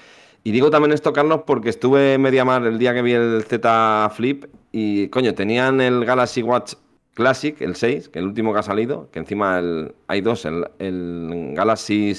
Y 0.45 0.51
digo 0.51 0.69
también 0.69 0.93
esto, 0.93 1.15
Carlos, 1.15 1.41
porque 1.47 1.71
estuve 1.71 2.15
en 2.15 2.23
Mediamar 2.23 2.67
el 2.67 2.79
día 2.79 2.93
que 2.93 3.01
vi 3.01 3.13
el 3.13 3.45
Z 3.45 4.11
Flip. 4.15 4.45
Y, 4.73 5.09
coño, 5.09 5.35
tenían 5.35 5.81
el 5.81 6.05
Galaxy 6.05 6.43
Watch 6.43 6.75
Classic, 7.17 7.59
el 7.63 7.75
6, 7.77 8.11
que 8.11 8.19
es 8.19 8.23
el 8.23 8.29
último 8.29 8.53
que 8.53 8.59
ha 8.61 8.63
salido. 8.63 9.09
Que 9.11 9.19
encima 9.19 9.59
el- 9.59 9.95
hay 10.07 10.21
dos: 10.21 10.45
el, 10.45 10.67
el 10.79 11.53
Galaxy. 11.57 12.15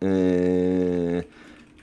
eh, 0.00 1.26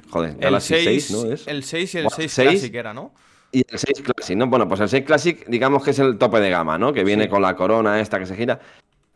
joder, 0.10 0.32
El 0.32 0.38
Galaxy 0.39 0.74
6, 0.76 0.86
6, 1.08 1.12
¿no? 1.12 1.32
Es? 1.34 1.48
el 1.48 1.63
6 1.63 1.94
y 1.94 1.98
el 2.00 2.04
Watch 2.06 2.15
6 2.15 2.32
6. 2.32 2.50
Classic 2.50 2.76
era, 2.76 2.94
¿no? 2.94 3.12
Y 3.52 3.60
el 3.70 3.78
6 3.80 4.02
Classic, 4.02 4.38
¿no? 4.38 4.48
Bueno, 4.48 4.68
pues 4.68 4.80
el 4.82 4.89
6 4.89 5.04
Classic, 5.06 5.46
digamos 5.48 5.84
que 5.84 5.91
es 5.91 6.00
el 6.00 6.18
tope 6.18 6.39
de 6.39 6.50
gama, 6.50 6.78
¿no? 6.78 6.94
Que 6.94 7.04
viene 7.04 7.26
Sí. 7.26 7.30
con 7.30 7.41
la 7.41 7.56
corona 7.56 8.00
esta 8.00 8.20
que 8.20 8.26
se 8.26 8.36
gira. 8.36 8.60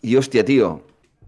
Y 0.02 0.16
hostia, 0.16 0.44
tío, 0.46 0.82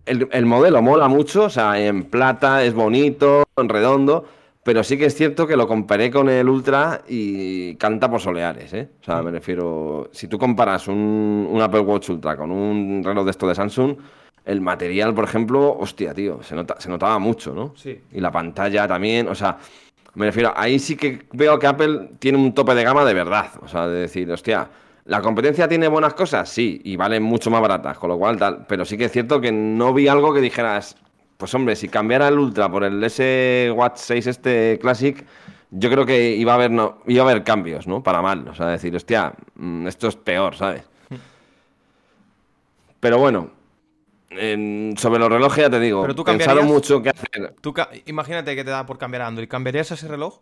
el, 0.05 0.27
el 0.31 0.45
modelo 0.45 0.81
mola 0.81 1.07
mucho, 1.07 1.43
o 1.45 1.49
sea, 1.49 1.79
en 1.81 2.03
plata, 2.05 2.63
es 2.63 2.73
bonito, 2.73 3.43
en 3.57 3.69
redondo, 3.69 4.25
pero 4.63 4.83
sí 4.83 4.97
que 4.97 5.05
es 5.05 5.15
cierto 5.15 5.47
que 5.47 5.55
lo 5.55 5.67
comparé 5.67 6.11
con 6.11 6.29
el 6.29 6.47
Ultra 6.47 7.01
y 7.07 7.75
canta 7.75 8.09
por 8.09 8.21
soleares, 8.21 8.73
¿eh? 8.73 8.89
O 9.01 9.03
sea, 9.03 9.21
me 9.21 9.31
refiero, 9.31 10.09
si 10.11 10.27
tú 10.27 10.37
comparas 10.37 10.87
un, 10.87 11.47
un 11.49 11.61
Apple 11.61 11.81
Watch 11.81 12.09
Ultra 12.09 12.37
con 12.37 12.51
un 12.51 13.01
reloj 13.03 13.25
de 13.25 13.31
esto 13.31 13.47
de 13.47 13.55
Samsung, 13.55 13.97
el 14.45 14.61
material, 14.61 15.13
por 15.13 15.23
ejemplo, 15.23 15.77
hostia, 15.77 16.13
tío, 16.13 16.41
se, 16.43 16.55
nota, 16.55 16.79
se 16.79 16.89
notaba 16.89 17.19
mucho, 17.19 17.53
¿no? 17.53 17.73
Sí. 17.75 18.01
Y 18.11 18.19
la 18.19 18.31
pantalla 18.31 18.87
también, 18.87 19.27
o 19.27 19.35
sea, 19.35 19.57
me 20.13 20.25
refiero, 20.25 20.53
ahí 20.55 20.77
sí 20.79 20.95
que 20.95 21.21
veo 21.31 21.57
que 21.57 21.67
Apple 21.67 22.09
tiene 22.19 22.37
un 22.37 22.53
tope 22.53 22.75
de 22.75 22.83
gama 22.83 23.05
de 23.05 23.13
verdad. 23.13 23.47
O 23.61 23.67
sea, 23.67 23.87
de 23.87 24.01
decir, 24.01 24.29
hostia, 24.31 24.69
¿la 25.05 25.21
competencia 25.21 25.67
tiene 25.67 25.87
buenas 25.87 26.13
cosas? 26.13 26.49
Sí, 26.49 26.81
y 26.83 26.95
valen 26.97 27.23
mucho 27.23 27.49
más 27.49 27.61
baratas, 27.61 27.97
con 27.97 28.09
lo 28.09 28.17
cual 28.17 28.37
tal. 28.37 28.65
Pero 28.67 28.83
sí 28.83 28.97
que 28.97 29.05
es 29.05 29.11
cierto 29.11 29.39
que 29.39 29.51
no 29.51 29.93
vi 29.93 30.07
algo 30.07 30.33
que 30.33 30.41
dijeras, 30.41 30.97
pues 31.41 31.55
hombre, 31.55 31.75
si 31.75 31.89
cambiara 31.89 32.27
el 32.27 32.37
Ultra 32.37 32.69
por 32.69 32.83
el 32.83 33.03
S 33.03 33.73
Watch 33.75 33.97
6 33.97 34.27
este 34.27 34.77
Classic, 34.79 35.25
yo 35.71 35.89
creo 35.89 36.05
que 36.05 36.35
iba 36.35 36.51
a 36.51 36.55
haber, 36.55 36.69
no, 36.69 36.99
iba 37.07 37.23
a 37.23 37.29
haber 37.31 37.43
cambios, 37.43 37.87
¿no? 37.87 38.03
Para 38.03 38.21
mal. 38.21 38.47
O 38.47 38.53
sea, 38.53 38.67
decir, 38.67 38.95
hostia, 38.95 39.33
mm, 39.55 39.87
esto 39.87 40.07
es 40.07 40.15
peor, 40.15 40.55
¿sabes? 40.55 40.83
Pero 42.99 43.17
bueno, 43.17 43.49
en- 44.29 44.93
sobre 44.97 45.19
los 45.19 45.29
relojes 45.29 45.63
ya 45.63 45.69
te 45.71 45.79
digo, 45.79 46.03
Pero 46.03 46.13
tú 46.13 46.23
pensaron 46.23 46.67
mucho 46.67 47.01
qué 47.01 47.09
hacer. 47.09 47.55
Tú 47.59 47.73
imagínate 48.05 48.55
que 48.55 48.63
te 48.63 48.69
da 48.69 48.85
por 48.85 48.99
cambiar 48.99 49.23
a 49.23 49.27
Android. 49.27 49.47
¿Cambiarías 49.49 49.89
ese 49.91 50.07
reloj? 50.07 50.41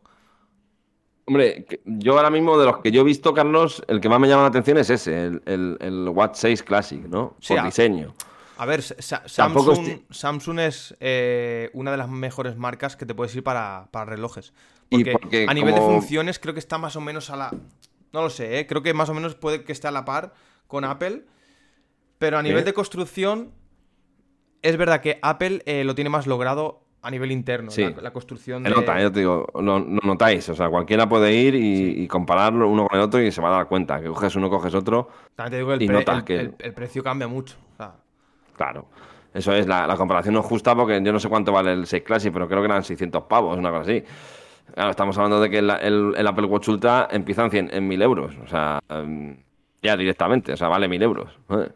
Hombre, 1.25 1.65
yo 1.85 2.17
ahora 2.17 2.29
mismo 2.29 2.57
de 2.59 2.65
los 2.65 2.79
que 2.79 2.91
yo 2.91 3.01
he 3.01 3.05
visto, 3.05 3.33
Carlos, 3.33 3.81
el 3.87 4.01
que 4.01 4.09
más 4.09 4.19
me 4.19 4.27
llama 4.27 4.41
la 4.41 4.47
atención 4.49 4.77
es 4.79 4.89
ese, 4.89 5.27
el, 5.27 5.41
el, 5.45 5.77
el 5.79 6.09
Watch 6.09 6.35
6 6.35 6.63
Classic, 6.63 7.01
¿no? 7.07 7.35
Sí, 7.39 7.53
Por 7.53 7.59
a- 7.59 7.65
diseño. 7.65 8.13
A 8.59 8.65
ver, 8.65 8.81
Sa- 8.81 9.23
Samsung, 9.25 9.77
estoy- 9.87 10.05
Samsung 10.09 10.59
es 10.59 10.95
eh, 10.99 11.69
una 11.73 11.91
de 11.91 11.97
las 11.97 12.09
mejores 12.09 12.57
marcas 12.57 12.95
que 12.97 13.05
te 13.05 13.15
puedes 13.15 13.33
ir 13.35 13.43
para, 13.43 13.87
para 13.91 14.05
relojes. 14.05 14.53
Y 14.89 15.05
Porque, 15.05 15.45
a 15.47 15.53
nivel 15.53 15.75
de 15.75 15.81
funciones 15.81 16.39
creo 16.39 16.53
que 16.53 16.59
está 16.59 16.77
más 16.77 16.95
o 16.95 17.01
menos 17.01 17.29
a 17.29 17.37
la... 17.37 17.51
No 18.11 18.21
lo 18.21 18.29
sé, 18.29 18.59
¿eh? 18.59 18.67
creo 18.67 18.81
que 18.81 18.93
más 18.93 19.07
o 19.09 19.13
menos 19.13 19.35
puede 19.35 19.63
que 19.63 19.71
esté 19.71 19.87
a 19.87 19.91
la 19.91 20.03
par 20.03 20.33
con 20.67 20.83
Apple. 20.83 21.23
Pero 22.17 22.37
a 22.37 22.43
nivel 22.43 22.65
de 22.65 22.73
construcción, 22.73 23.51
es 24.61 24.75
verdad 24.77 24.99
que 24.99 25.19
Apple 25.21 25.61
eh, 25.65 25.83
lo 25.85 25.95
tiene 25.95 26.09
más 26.09 26.27
logrado 26.27 26.83
a 27.01 27.09
nivel 27.11 27.31
interno. 27.31 27.71
Sí. 27.71 27.83
La, 27.83 28.01
la 28.01 28.11
construcción 28.11 28.63
de... 28.63 28.71
nota, 28.71 28.99
yo 29.01 29.09
te 29.11 29.19
digo, 29.19 29.47
lo, 29.53 29.79
lo 29.79 30.01
notáis. 30.03 30.49
O 30.49 30.55
sea, 30.55 30.67
cualquiera 30.69 31.07
puede 31.07 31.31
ir 31.33 31.55
y, 31.55 32.01
y 32.03 32.07
compararlo 32.09 32.67
uno 32.67 32.87
con 32.87 32.97
el 32.97 33.05
otro 33.05 33.21
y 33.21 33.31
se 33.31 33.39
va 33.41 33.47
a 33.49 33.51
dar 33.57 33.67
cuenta. 33.69 34.01
Que 34.01 34.07
coges 34.07 34.35
uno, 34.35 34.49
coges 34.49 34.73
otro. 34.73 35.07
También 35.35 35.51
te 35.51 35.57
digo, 35.59 35.73
el, 35.73 35.81
y 35.81 35.87
pre- 35.87 35.95
notas 35.99 36.17
el- 36.17 36.23
que- 36.25 36.35
el- 36.39 36.55
el 36.59 36.73
precio 36.73 37.01
cambia 37.03 37.29
mucho. 37.29 37.55
Claro. 38.59 38.87
Eso 39.33 39.53
es, 39.53 39.67
la, 39.67 39.87
la 39.87 39.95
comparación 39.95 40.33
no 40.33 40.41
es 40.41 40.45
justa 40.45 40.75
porque 40.75 41.01
yo 41.01 41.13
no 41.13 41.19
sé 41.19 41.29
cuánto 41.29 41.53
vale 41.53 41.71
el 41.71 41.87
6 41.87 42.03
Classic, 42.03 42.33
pero 42.33 42.45
creo 42.49 42.59
que 42.59 42.65
eran 42.65 42.83
600 42.83 43.23
pavos, 43.23 43.57
una 43.57 43.69
cosa 43.69 43.83
así. 43.83 44.03
Claro, 44.73 44.89
estamos 44.89 45.17
hablando 45.17 45.39
de 45.39 45.49
que 45.49 45.59
el, 45.59 45.69
el- 45.69 46.13
el 46.17 46.27
Apple 46.27 46.45
Watch 46.47 46.67
Ultra 46.67 47.07
empieza 47.09 47.45
en, 47.45 47.51
100 47.51 47.69
en 47.73 47.87
1000 47.87 48.01
euros. 48.01 48.35
O 48.43 48.47
sea, 48.47 48.79
em, 48.89 49.37
ya 49.81 49.95
directamente, 49.95 50.51
o 50.51 50.57
sea, 50.57 50.67
vale 50.67 50.89
1000 50.89 51.01
euros. 51.03 51.39
¿eh? 51.51 51.69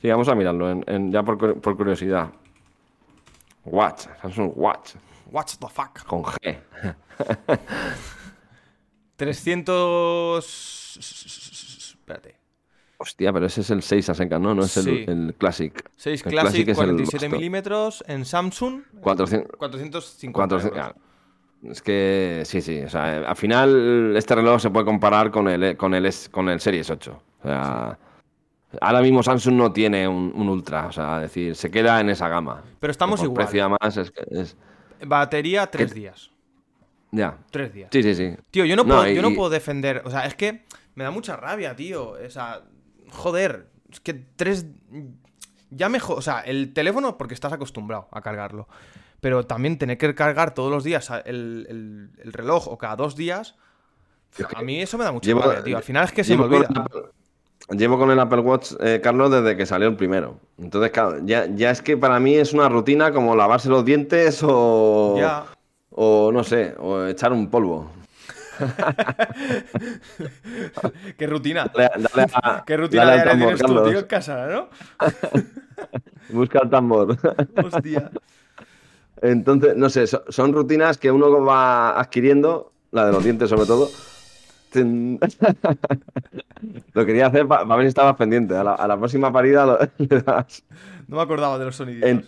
Sí, 0.00 0.08
vamos 0.08 0.28
a 0.28 0.36
mirarlo 0.36 0.70
en- 0.70 0.84
en- 0.86 1.10
ya 1.10 1.24
por, 1.24 1.60
por 1.60 1.76
curiosidad. 1.76 2.28
Watch, 3.64 4.06
Samsung 4.22 4.52
Watch, 4.54 4.94
what 5.32 5.46
the 5.58 5.68
fuck. 5.68 6.04
con 6.06 6.22
G. 6.22 6.58
300... 9.16 10.96
Espérate. 11.98 12.36
Hostia, 12.98 13.32
pero 13.32 13.46
ese 13.46 13.60
es 13.62 13.70
el 13.70 13.82
6 13.82 14.08
a 14.10 14.14
secas, 14.14 14.40
¿no? 14.40 14.54
No 14.54 14.62
es 14.64 14.76
el, 14.76 14.84
Sí. 14.84 15.04
el 15.08 15.34
Classic. 15.36 15.90
6 15.96 16.22
El 16.26 16.30
Classic, 16.32 16.62
es 16.68 16.68
el 16.68 16.74
47 16.86 17.26
vasto. 17.26 17.36
milímetros 17.36 18.04
en 18.06 18.24
Samsung. 18.24 18.82
400, 19.00 19.56
450 19.56 20.32
400, 20.32 20.64
euros. 20.64 20.72
claro. 20.72 20.94
Es 21.70 21.82
que 21.82 22.42
sí, 22.44 22.60
sí. 22.60 22.80
O 22.82 22.88
sea, 22.88 23.28
al 23.28 23.36
final 23.36 24.14
este 24.16 24.34
reloj 24.34 24.60
se 24.60 24.70
puede 24.70 24.84
comparar 24.84 25.30
con 25.30 25.48
el, 25.48 25.76
con 25.76 25.94
el, 25.94 26.12
con 26.30 26.48
el 26.50 26.60
Series 26.60 26.90
8. 26.90 27.22
O 27.42 27.46
sea, 27.48 27.98
ahora 28.80 29.00
mismo 29.00 29.22
Samsung 29.22 29.54
no 29.54 29.72
tiene 29.72 30.06
un, 30.06 30.30
un 30.34 30.48
Ultra. 30.48 30.86
O 30.86 30.92
sea, 30.92 31.16
es 31.16 31.22
decir, 31.22 31.56
se 31.56 31.70
queda 31.70 32.00
en 32.00 32.10
esa 32.10 32.28
gama. 32.28 32.62
Pero 32.80 32.90
estamos 32.90 33.22
igual. 33.22 33.34
precio 33.46 33.62
además 33.62 33.96
es, 33.96 34.12
es- 34.30 34.56
Batería, 35.06 35.66
3 35.66 35.92
días. 35.94 36.30
Ya. 37.10 37.38
Tres 37.50 37.72
días. 37.72 37.88
Sí, 37.92 38.02
sí, 38.02 38.14
sí. 38.14 38.34
Tío, 38.50 38.64
yo 38.64 38.74
no, 38.76 38.82
No, 38.84 38.96
puedo, 38.96 39.06
yo 39.08 39.22
no 39.22 39.30
y- 39.30 39.34
puedo 39.36 39.48
defender. 39.50 40.02
O 40.04 40.10
sea, 40.10 40.26
es 40.26 40.34
que 40.34 40.64
me 40.96 41.04
da 41.04 41.10
mucha 41.10 41.36
rabia, 41.36 41.74
tío. 41.76 42.10
O 42.10 42.30
sea, 42.30 42.60
joder. 43.14 43.68
Es 43.90 44.00
que 44.00 44.14
tres. 44.14 44.66
Ya 45.70 45.88
mejor. 45.88 46.18
O 46.18 46.22
sea, 46.22 46.40
el 46.40 46.72
teléfono, 46.72 47.16
porque 47.18 47.34
estás 47.34 47.52
acostumbrado 47.52 48.08
a 48.12 48.20
cargarlo. 48.20 48.68
Pero 49.20 49.44
también 49.46 49.78
tener 49.78 49.96
que 49.98 50.14
cargar 50.14 50.52
todos 50.54 50.70
los 50.70 50.84
días 50.84 51.10
el, 51.24 51.66
el- 51.68 52.10
el 52.22 52.32
reloj 52.32 52.68
o 52.68 52.76
cada 52.78 52.96
dos 52.96 53.16
días. 53.16 53.56
Es 54.38 54.46
que 54.46 54.56
A 54.58 54.62
mí 54.62 54.80
eso 54.80 54.98
me 54.98 55.04
da 55.04 55.12
mucha 55.12 55.26
llevo- 55.26 55.42
tío. 55.62 55.76
Al 55.76 55.82
final 55.82 56.04
es 56.04 56.12
que 56.12 56.24
se 56.24 56.36
me 56.36 56.44
olvida. 56.44 56.68
Apple- 56.74 57.02
Llevo 57.70 57.98
con 57.98 58.10
el 58.10 58.20
Apple 58.20 58.40
Watch, 58.40 58.72
eh, 58.80 59.00
Carlos, 59.02 59.30
desde 59.30 59.56
que 59.56 59.64
salió 59.64 59.88
el 59.88 59.96
primero. 59.96 60.38
Entonces, 60.58 60.90
claro, 60.90 61.20
ya, 61.24 61.46
ya 61.46 61.70
es 61.70 61.80
que 61.80 61.96
para 61.96 62.20
mí 62.20 62.34
es 62.34 62.52
una 62.52 62.68
rutina 62.68 63.10
como 63.10 63.34
lavarse 63.34 63.70
los 63.70 63.84
dientes 63.86 64.40
o, 64.42 65.14
Ya. 65.16 65.46
o 65.90 66.30
no 66.30 66.44
sé, 66.44 66.74
o 66.78 67.06
echar 67.06 67.32
un 67.32 67.48
polvo. 67.48 67.90
Qué 71.18 71.26
rutina. 71.26 71.70
Dale, 71.74 71.90
dale 72.14 72.30
a- 72.34 72.64
Qué 72.66 72.76
rutina 72.76 73.04
dale 73.04 73.22
tambor, 73.22 73.54
tienes 73.54 73.62
tú, 73.66 73.82
tío, 73.90 73.98
en 74.00 74.06
casa, 74.06 74.46
¿no? 74.46 74.68
Busca 76.30 76.60
el 76.62 76.70
tambor. 76.70 77.16
Hostia. 77.62 78.10
Entonces, 79.22 79.76
no 79.76 79.88
sé, 79.90 80.06
so- 80.06 80.24
son 80.28 80.52
rutinas 80.52 80.98
que 80.98 81.10
uno 81.10 81.42
va 81.44 81.98
adquiriendo, 81.98 82.72
la 82.92 83.06
de 83.06 83.12
los 83.12 83.24
dientes 83.24 83.48
sobre 83.50 83.66
todo. 83.66 83.88
Lo 86.94 87.06
quería 87.06 87.26
hacer 87.28 87.46
para 87.46 87.64
ver 87.64 87.82
si 87.82 87.88
estabas 87.88 88.16
pendiente. 88.16 88.56
A 88.56 88.64
la, 88.64 88.74
a 88.74 88.88
la 88.88 88.96
próxima 88.98 89.32
parida 89.32 89.64
lo- 89.66 89.78
le 89.98 90.20
das. 90.22 90.64
No 91.06 91.16
me 91.16 91.22
acordaba 91.22 91.58
de 91.58 91.66
los 91.66 91.76
soniditos. 91.76 92.08
En- 92.10 92.24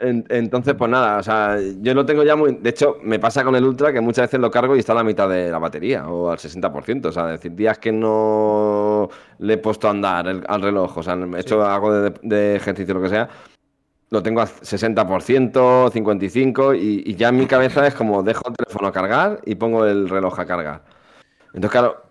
En- 0.00 0.24
entonces, 0.30 0.74
pues 0.74 0.90
nada, 0.90 1.18
o 1.18 1.22
sea, 1.22 1.58
yo 1.80 1.94
lo 1.94 2.04
tengo 2.06 2.24
ya 2.24 2.34
muy. 2.34 2.54
De 2.56 2.70
hecho, 2.70 2.96
me 3.02 3.18
pasa 3.18 3.44
con 3.44 3.54
el 3.54 3.64
Ultra 3.64 3.92
que 3.92 4.00
muchas 4.00 4.24
veces 4.26 4.40
lo 4.40 4.50
cargo 4.50 4.74
y 4.74 4.78
está 4.80 4.92
a 4.92 4.96
la 4.96 5.04
mitad 5.04 5.28
de 5.28 5.50
la 5.50 5.58
batería 5.58 6.08
o 6.08 6.30
al 6.30 6.38
60%. 6.38 7.10
O 7.10 7.12
sea, 7.12 7.26
es 7.26 7.40
decir, 7.40 7.54
días 7.54 7.78
que 7.78 7.92
no 7.92 9.08
le 9.38 9.54
he 9.54 9.58
puesto 9.58 9.86
a 9.88 9.90
andar 9.90 10.26
el- 10.28 10.44
al 10.48 10.62
reloj, 10.62 10.96
o 10.98 11.02
sea, 11.02 11.14
he 11.14 11.40
hecho 11.40 11.64
algo 11.64 11.92
de, 11.92 12.14
de 12.22 12.56
ejercicio, 12.56 12.94
lo 12.94 13.02
que 13.02 13.10
sea, 13.10 13.28
lo 14.10 14.22
tengo 14.22 14.40
a 14.40 14.46
60%, 14.46 15.90
55%, 15.90 16.74
y, 16.74 17.02
y 17.06 17.14
ya 17.16 17.28
en 17.28 17.36
mi 17.36 17.46
cabeza 17.46 17.86
es 17.86 17.94
como 17.94 18.22
dejo 18.22 18.42
el 18.48 18.54
teléfono 18.56 18.88
a 18.88 18.92
cargar 18.92 19.40
y 19.46 19.54
pongo 19.56 19.86
el 19.86 20.08
reloj 20.08 20.38
a 20.40 20.46
cargar. 20.46 20.82
Entonces, 21.54 21.70
claro, 21.70 22.01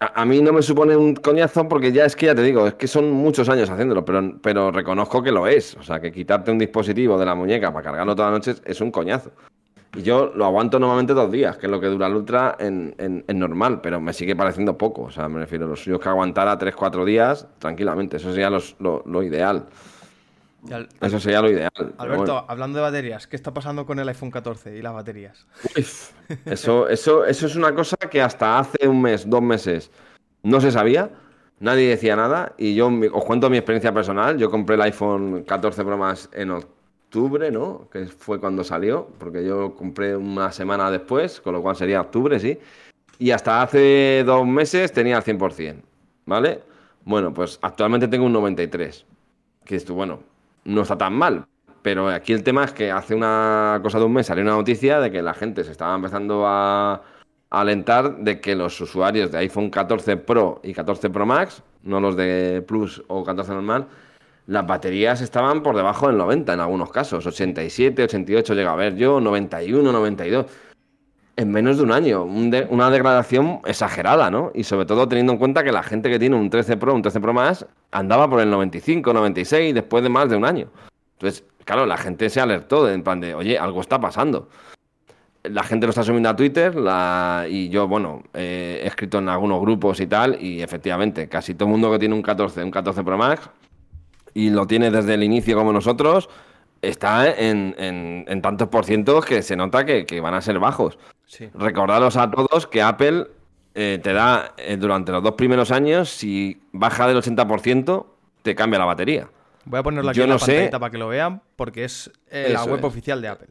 a, 0.00 0.24
mí 0.24 0.40
no 0.40 0.52
me 0.52 0.62
supone 0.62 0.96
un 0.96 1.14
coñazo 1.14 1.68
porque 1.68 1.92
ya 1.92 2.06
es 2.06 2.16
que 2.16 2.26
ya 2.26 2.34
te 2.34 2.42
digo, 2.42 2.66
es 2.66 2.74
que 2.74 2.86
son 2.88 3.10
muchos 3.10 3.48
años 3.48 3.68
haciéndolo, 3.68 4.04
pero, 4.04 4.32
pero 4.42 4.70
reconozco 4.70 5.22
que 5.22 5.30
lo 5.30 5.46
es. 5.46 5.76
O 5.76 5.82
sea, 5.82 6.00
que 6.00 6.10
quitarte 6.10 6.50
un 6.50 6.58
dispositivo 6.58 7.18
de 7.18 7.26
la 7.26 7.34
muñeca 7.34 7.72
para 7.72 7.84
cargarlo 7.84 8.16
todas 8.16 8.32
las 8.32 8.46
noches 8.46 8.62
es 8.64 8.80
un 8.80 8.90
coñazo. 8.90 9.30
Y 9.96 10.02
yo 10.02 10.32
lo 10.34 10.44
aguanto 10.46 10.78
normalmente 10.78 11.14
dos 11.14 11.30
días, 11.32 11.56
que 11.58 11.66
es 11.66 11.70
lo 11.72 11.80
que 11.80 11.88
dura 11.88 12.06
el 12.06 12.14
Ultra 12.14 12.56
en, 12.60 12.94
en- 12.98 13.24
en 13.26 13.38
normal, 13.38 13.80
pero 13.82 14.00
me 14.00 14.12
sigue 14.12 14.36
pareciendo 14.36 14.78
poco. 14.78 15.02
O 15.02 15.10
sea, 15.10 15.28
me 15.28 15.40
refiero 15.40 15.66
a 15.66 15.68
los 15.68 15.82
suyos 15.82 16.00
que 16.00 16.08
aguantara 16.08 16.56
3-4 16.58 17.04
días 17.04 17.46
tranquilamente. 17.58 18.16
Eso 18.18 18.30
sería 18.30 18.50
lo, 18.50 19.02
lo 19.04 19.22
ideal. 19.22 19.66
Al- 20.70 20.88
Eso 21.00 21.18
sería 21.20 21.40
lo 21.40 21.50
ideal. 21.50 21.70
Alberto, 21.98 22.16
bueno. 22.32 22.44
hablando 22.48 22.78
de 22.78 22.82
baterías, 22.82 23.26
¿qué 23.26 23.36
está 23.36 23.52
pasando 23.54 23.86
con 23.86 23.98
el 23.98 24.08
iPhone 24.08 24.30
14 24.30 24.76
y 24.76 24.82
las 24.82 24.92
baterías? 24.92 25.46
Uf, 25.78 26.12
eso, 26.44 26.88
eso, 26.88 27.24
eso 27.24 27.46
es 27.46 27.56
una 27.56 27.74
cosa 27.74 27.96
que 27.96 28.20
hasta 28.20 28.58
hace 28.58 28.86
un 28.86 29.00
mes, 29.00 29.28
dos 29.28 29.42
meses, 29.42 29.90
no 30.42 30.60
se 30.60 30.70
sabía. 30.70 31.10
Nadie 31.60 31.88
decía 31.88 32.16
nada. 32.16 32.54
Y 32.56 32.74
yo 32.74 32.90
os 33.12 33.24
cuento 33.24 33.50
mi 33.50 33.58
experiencia 33.58 33.92
personal. 33.92 34.38
Yo 34.38 34.50
compré 34.50 34.76
el 34.76 34.82
iPhone 34.82 35.44
14 35.46 35.84
Pro 35.84 35.98
Max 35.98 36.28
en 36.32 36.50
octubre, 36.52 37.50
¿no? 37.50 37.86
Que 37.92 38.06
fue 38.06 38.40
cuando 38.40 38.64
salió. 38.64 39.08
Porque 39.18 39.44
yo 39.44 39.74
compré 39.74 40.16
una 40.16 40.52
semana 40.52 40.90
después, 40.90 41.40
con 41.42 41.52
lo 41.52 41.60
cual 41.60 41.76
sería 41.76 42.00
octubre, 42.00 42.40
sí. 42.40 42.58
Y 43.18 43.30
hasta 43.30 43.60
hace 43.60 44.22
dos 44.24 44.46
meses 44.46 44.90
tenía 44.92 45.18
el 45.18 45.22
100%, 45.22 45.82
¿vale? 46.24 46.62
Bueno, 47.04 47.34
pues 47.34 47.58
actualmente 47.60 48.08
tengo 48.08 48.24
un 48.24 48.32
93. 48.32 49.04
Que 49.62 49.76
esto, 49.76 49.92
bueno, 49.92 50.20
no 50.70 50.82
está 50.82 50.96
tan 50.96 51.14
mal. 51.14 51.46
Pero 51.82 52.08
aquí 52.08 52.32
el 52.32 52.42
tema 52.42 52.64
es 52.64 52.72
que 52.72 52.90
hace 52.90 53.14
una 53.14 53.80
cosa 53.82 53.98
de 53.98 54.04
un 54.04 54.12
mes 54.12 54.26
salió 54.26 54.44
una 54.44 54.52
noticia 54.52 55.00
de 55.00 55.10
que 55.10 55.22
la 55.22 55.34
gente 55.34 55.64
se 55.64 55.72
estaba 55.72 55.94
empezando 55.94 56.44
a, 56.46 57.02
alentar 57.50 58.18
de 58.18 58.40
que 58.40 58.54
los 58.54 58.80
usuarios 58.80 59.32
de 59.32 59.38
iPhone 59.38 59.70
14 59.70 60.16
Pro 60.18 60.60
y 60.62 60.72
14 60.72 61.10
Pro 61.10 61.26
Max, 61.26 61.62
no 61.82 62.00
los 62.00 62.16
de 62.16 62.62
Plus 62.66 63.02
o 63.08 63.24
14 63.24 63.52
normal, 63.52 63.88
las 64.46 64.66
baterías 64.66 65.20
estaban 65.20 65.62
por 65.62 65.76
debajo 65.76 66.06
del 66.06 66.16
90 66.16 66.52
en 66.52 66.60
algunos 66.60 66.90
casos. 66.90 67.26
87, 67.26 68.04
88 68.04 68.54
llega 68.54 68.72
a 68.72 68.76
ver 68.76 68.96
yo, 68.96 69.20
91, 69.20 69.92
92 69.92 70.46
en 71.40 71.50
menos 71.50 71.78
de 71.78 71.82
un 71.84 71.92
año. 71.92 72.22
un 72.24 72.50
de- 72.50 72.66
una 72.70 72.90
degradación 72.90 73.60
exagerada, 73.64 74.30
¿no? 74.30 74.50
Y 74.54 74.64
sobre 74.64 74.86
todo 74.86 75.08
teniendo 75.08 75.32
en 75.32 75.38
cuenta 75.38 75.64
que 75.64 75.72
la 75.72 75.82
gente 75.82 76.10
que 76.10 76.18
tiene 76.18 76.36
un 76.36 76.50
13 76.50 76.76
Pro, 76.76 76.94
un 76.94 77.02
13 77.02 77.20
Pro 77.20 77.32
más, 77.32 77.66
andaba 77.90 78.28
por 78.28 78.40
el 78.40 78.50
95, 78.50 79.12
96 79.12 79.74
después 79.74 80.02
de 80.02 80.08
más 80.08 80.28
de 80.28 80.36
un 80.36 80.44
año. 80.44 80.68
Entonces, 81.18 81.44
claro, 81.64 81.86
la 81.86 81.96
gente 81.96 82.28
se 82.30 82.40
alertó 82.40 82.88
en 82.88 83.02
plan 83.02 83.20
de, 83.20 83.34
oye, 83.34 83.58
algo 83.58 83.80
está 83.80 84.00
pasando. 84.00 84.48
La 85.42 85.62
gente 85.62 85.86
lo 85.86 85.90
está 85.90 86.02
subiendo 86.02 86.28
a 86.28 86.36
Twitter 86.36 86.74
la- 86.74 87.46
y 87.48 87.70
yo, 87.70 87.88
bueno, 87.88 88.22
eh, 88.34 88.80
he 88.84 88.86
escrito 88.86 89.18
en 89.18 89.28
algunos 89.30 89.60
grupos 89.62 89.98
y 90.00 90.06
tal, 90.06 90.36
y 90.42 90.60
efectivamente, 90.60 91.28
casi 91.28 91.54
todo 91.54 91.64
el 91.66 91.72
mundo 91.72 91.90
que 91.90 91.98
tiene 91.98 92.14
un 92.14 92.22
14, 92.22 92.62
un 92.62 92.70
14 92.70 93.02
Pro 93.02 93.16
Max, 93.16 93.48
y 94.34 94.50
lo 94.50 94.66
tiene 94.66 94.90
desde 94.90 95.14
el 95.14 95.22
inicio 95.22 95.56
como 95.56 95.72
nosotros, 95.72 96.28
está 96.82 97.30
en, 97.30 97.74
en- 97.78 98.24
en 98.28 98.42
tantos 98.42 98.68
por 98.68 98.84
cientos 98.84 99.24
que 99.24 99.42
se 99.42 99.56
nota 99.56 99.84
que, 99.84 100.06
que 100.06 100.20
van 100.20 100.34
a 100.34 100.40
ser 100.40 100.58
bajos. 100.58 100.98
Sí. 101.26 101.48
Recordaros 101.54 102.16
a 102.16 102.30
todos 102.30 102.66
que 102.66 102.82
Apple 102.82 103.26
eh, 103.74 104.00
te 104.02 104.12
da 104.12 104.54
eh, 104.56 104.76
durante 104.76 105.12
los 105.12 105.22
dos 105.22 105.34
primeros 105.34 105.70
años, 105.70 106.08
si 106.10 106.60
baja 106.72 107.06
del 107.06 107.18
80%, 107.18 108.06
te 108.42 108.54
cambia 108.54 108.78
la 108.78 108.84
batería. 108.86 109.28
Voy 109.64 109.78
a 109.78 109.82
ponerlo 109.82 110.10
aquí 110.10 110.16
Yo 110.18 110.24
en 110.24 110.30
la 110.30 110.34
no 110.36 110.38
sé- 110.38 110.52
pantallita 110.52 110.78
para 110.78 110.90
que 110.90 110.98
lo 110.98 111.08
vean, 111.08 111.42
porque 111.56 111.84
es 111.84 112.10
eh, 112.30 112.48
la 112.52 112.64
web 112.64 112.78
es. 112.78 112.84
oficial 112.84 113.20
de 113.22 113.28
Apple. 113.28 113.48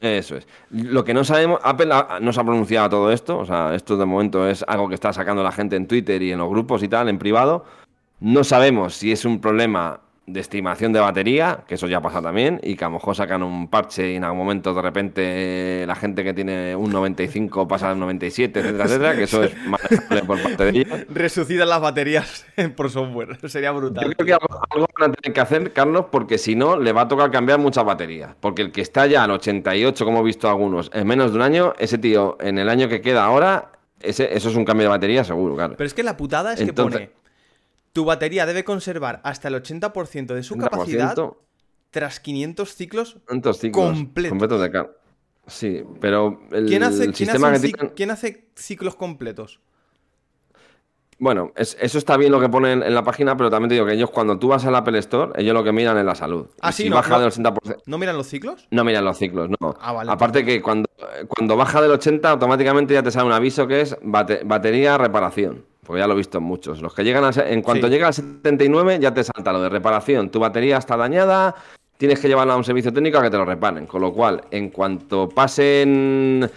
Eso 0.00 0.36
es. 0.36 0.48
Lo 0.70 1.04
que 1.04 1.14
no 1.14 1.22
sabemos, 1.22 1.60
Apple 1.62 1.88
no 2.20 2.32
se 2.32 2.40
ha 2.40 2.44
pronunciado 2.44 2.86
a 2.86 2.90
todo 2.90 3.12
esto, 3.12 3.38
o 3.38 3.46
sea, 3.46 3.72
esto 3.74 3.96
de 3.96 4.04
momento 4.04 4.48
es 4.48 4.64
algo 4.66 4.88
que 4.88 4.96
está 4.96 5.12
sacando 5.12 5.44
la 5.44 5.52
gente 5.52 5.76
en 5.76 5.86
Twitter 5.86 6.20
y 6.22 6.32
en 6.32 6.38
los 6.38 6.48
grupos 6.50 6.82
y 6.82 6.88
tal, 6.88 7.08
en 7.08 7.18
privado. 7.18 7.64
No 8.18 8.42
sabemos 8.42 8.94
si 8.94 9.12
es 9.12 9.24
un 9.24 9.40
problema 9.40 10.00
de 10.26 10.38
estimación 10.38 10.92
de 10.92 11.00
batería, 11.00 11.64
que 11.66 11.74
eso 11.74 11.88
ya 11.88 12.00
pasa 12.00 12.22
también, 12.22 12.60
y 12.62 12.76
que 12.76 12.84
a 12.84 12.88
lo 12.88 12.94
mejor 12.94 13.16
sacan 13.16 13.42
un 13.42 13.68
parche 13.68 14.12
y 14.12 14.16
en 14.16 14.24
algún 14.24 14.38
momento 14.38 14.72
de 14.72 14.80
repente 14.80 15.84
la 15.86 15.96
gente 15.96 16.22
que 16.22 16.32
tiene 16.32 16.76
un 16.76 16.92
95 16.92 17.66
pasa 17.66 17.90
al 17.90 17.98
97, 17.98 18.60
etcétera, 18.60 18.84
etcétera, 18.84 19.16
que 19.16 19.24
eso 19.24 19.42
es 19.42 19.56
manejable 19.66 20.22
por 20.22 20.40
parte 20.40 20.64
de 20.64 20.70
ellos. 20.70 21.00
Resucitan 21.08 21.68
las 21.68 21.80
baterías 21.80 22.46
por 22.76 22.90
software. 22.90 23.36
Sería 23.48 23.72
brutal. 23.72 24.04
Yo 24.04 24.12
creo 24.12 24.26
que 24.26 24.32
algo, 24.32 24.60
algo 24.70 24.86
van 24.98 25.10
a 25.10 25.14
tener 25.14 25.34
que 25.34 25.40
hacer, 25.40 25.72
Carlos, 25.72 26.06
porque 26.12 26.38
si 26.38 26.54
no, 26.54 26.78
le 26.78 26.92
va 26.92 27.02
a 27.02 27.08
tocar 27.08 27.30
cambiar 27.32 27.58
muchas 27.58 27.84
baterías. 27.84 28.36
Porque 28.38 28.62
el 28.62 28.70
que 28.70 28.80
está 28.80 29.06
ya 29.06 29.24
al 29.24 29.32
88, 29.32 30.04
como 30.04 30.20
he 30.20 30.24
visto 30.24 30.48
algunos, 30.48 30.90
en 30.94 31.06
menos 31.06 31.32
de 31.32 31.36
un 31.36 31.42
año, 31.42 31.74
ese 31.78 31.98
tío, 31.98 32.36
en 32.40 32.58
el 32.58 32.68
año 32.68 32.88
que 32.88 33.00
queda 33.00 33.24
ahora, 33.24 33.72
ese, 34.00 34.36
eso 34.36 34.50
es 34.50 34.56
un 34.56 34.64
cambio 34.64 34.84
de 34.84 34.90
batería 34.90 35.24
seguro, 35.24 35.56
claro. 35.56 35.74
Pero 35.76 35.86
es 35.86 35.94
que 35.94 36.04
la 36.04 36.16
putada 36.16 36.54
es 36.54 36.62
que 36.62 36.72
pone. 36.72 37.10
Tu 37.92 38.04
batería 38.04 38.46
debe 38.46 38.64
conservar 38.64 39.20
hasta 39.24 39.48
el 39.48 39.54
80% 39.62 40.34
de 40.34 40.42
su 40.42 40.56
capacidad 40.56 41.14
30%, 41.14 41.36
tras 41.90 42.20
500 42.20 42.74
ciclos. 42.74 43.16
¿Cuántos 43.26 43.58
ciclos? 43.58 43.84
completo. 43.92 44.30
Completos 44.30 44.60
de 44.62 44.70
car- 44.70 44.90
Sí, 45.46 45.82
pero 46.00 46.40
el, 46.52 46.66
¿Quién 46.66 46.84
hace, 46.84 47.04
el 47.04 47.12
quién 47.12 47.14
sistema 47.28 47.48
hace 47.50 47.60
que 47.60 47.66
un 47.66 47.72
cic- 47.72 47.76
tienen- 47.76 47.94
quién 47.96 48.10
hace 48.12 48.48
ciclos 48.54 48.94
completos? 48.94 49.60
Bueno, 51.18 51.52
es- 51.56 51.76
eso 51.80 51.98
está 51.98 52.16
bien 52.16 52.32
lo 52.32 52.40
que 52.40 52.48
ponen 52.48 52.82
en 52.82 52.94
la 52.94 53.04
página, 53.04 53.36
pero 53.36 53.50
también 53.50 53.68
te 53.68 53.74
digo 53.74 53.86
que 53.86 53.92
ellos 53.92 54.10
cuando 54.10 54.38
tú 54.38 54.48
vas 54.48 54.64
al 54.64 54.74
Apple 54.74 54.98
Store, 54.98 55.32
ellos 55.36 55.52
lo 55.54 55.62
que 55.62 55.70
miran 55.72 55.98
es 55.98 56.04
la 56.04 56.14
salud. 56.14 56.46
Ah, 56.60 56.72
sí, 56.72 56.84
si 56.84 56.90
no, 56.90 56.96
baja 56.96 57.10
no. 57.10 57.18
del 57.20 57.28
80%, 57.28 57.82
¿No 57.86 57.98
miran 57.98 58.16
los 58.16 58.26
ciclos? 58.28 58.66
No 58.70 58.82
miran 58.84 59.04
los 59.04 59.18
ciclos, 59.18 59.50
no. 59.60 59.74
Ah, 59.80 59.92
vale, 59.92 60.10
Aparte 60.10 60.44
que 60.44 60.60
cuando, 60.62 60.88
cuando 61.28 61.56
baja 61.56 61.80
del 61.82 61.92
80, 61.92 62.30
automáticamente 62.30 62.94
ya 62.94 63.02
te 63.02 63.10
sale 63.10 63.26
un 63.26 63.32
aviso 63.32 63.66
que 63.68 63.82
es 63.82 63.96
bate- 64.02 64.42
batería 64.44 64.96
reparación. 64.98 65.64
Porque 65.84 66.00
ya 66.00 66.06
lo 66.06 66.14
he 66.14 66.16
visto 66.16 66.38
en 66.38 66.44
muchos. 66.44 66.80
Los 66.80 66.94
que 66.94 67.02
llegan 67.04 67.24
a, 67.24 67.30
en 67.48 67.60
cuanto 67.62 67.86
Sí. 67.86 67.92
llega 67.92 68.06
al 68.06 68.14
79, 68.14 68.98
ya 69.00 69.12
te 69.12 69.24
salta 69.24 69.52
lo 69.52 69.60
de 69.60 69.68
reparación. 69.68 70.30
Tu 70.30 70.38
batería 70.38 70.76
está 70.78 70.96
dañada, 70.96 71.54
tienes 71.96 72.20
que 72.20 72.28
llevarla 72.28 72.54
a 72.54 72.56
un 72.56 72.64
servicio 72.64 72.92
técnico 72.92 73.18
a 73.18 73.22
que 73.22 73.30
te 73.30 73.36
lo 73.36 73.44
reparen. 73.44 73.86
Con 73.86 74.00
lo 74.00 74.12
cual, 74.12 74.42
en 74.50 74.70
cuanto 74.70 75.28
pasen. 75.28 76.48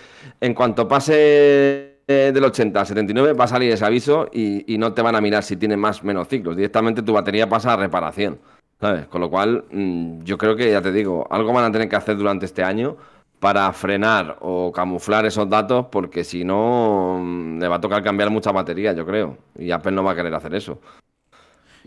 En 0.42 0.54
cuanto 0.54 0.88
pase 0.88 2.02
eh, 2.08 2.32
del 2.34 2.44
80 2.44 2.80
al 2.80 2.86
79, 2.86 3.34
va 3.34 3.46
a 3.46 3.48
salir 3.48 3.72
ese 3.72 3.84
aviso 3.86 4.30
y, 4.32 4.72
y 4.72 4.78
no 4.78 4.94
te 4.94 5.02
van 5.02 5.16
a 5.16 5.22
mirar 5.22 5.42
si 5.44 5.56
tiene 5.58 5.76
más 5.76 6.02
o 6.04 6.06
menos 6.06 6.28
ciclos. 6.28 6.56
Directamente 6.56 7.02
tu 7.02 7.14
batería 7.14 7.50
pasa 7.50 7.74
a 7.74 7.78
reparación. 7.78 8.38
¿Sabes? 8.80 9.08
Con 9.08 9.22
lo 9.22 9.30
cual, 9.30 9.64
mm, 9.72 10.20
yo 10.24 10.38
creo 10.38 10.56
que, 10.56 10.70
ya 10.70 10.82
te 10.82 10.92
digo, 10.92 11.26
algo 11.32 11.54
van 11.54 11.64
a 11.64 11.72
tener 11.72 11.88
que 11.88 11.96
hacer 11.96 12.18
durante 12.18 12.46
este 12.46 12.62
año 12.62 12.98
para 13.46 13.72
frenar 13.74 14.38
o 14.42 14.72
camuflar 14.72 15.24
esos 15.28 15.48
datos, 15.48 15.86
porque 15.92 16.24
si 16.24 16.44
no, 16.44 17.20
mm, 17.22 17.60
le 17.60 17.68
va 17.68 17.76
a 17.76 17.80
tocar 17.80 18.02
cambiar 18.02 18.32
muchas 18.32 18.52
baterías, 18.52 18.96
yo 18.96 19.06
creo. 19.06 19.38
Y 19.60 19.70
Apple 19.70 19.92
no 19.92 20.04
va 20.04 20.14
a 20.14 20.16
querer 20.16 20.34
hacer 20.34 20.56
eso. 20.56 20.82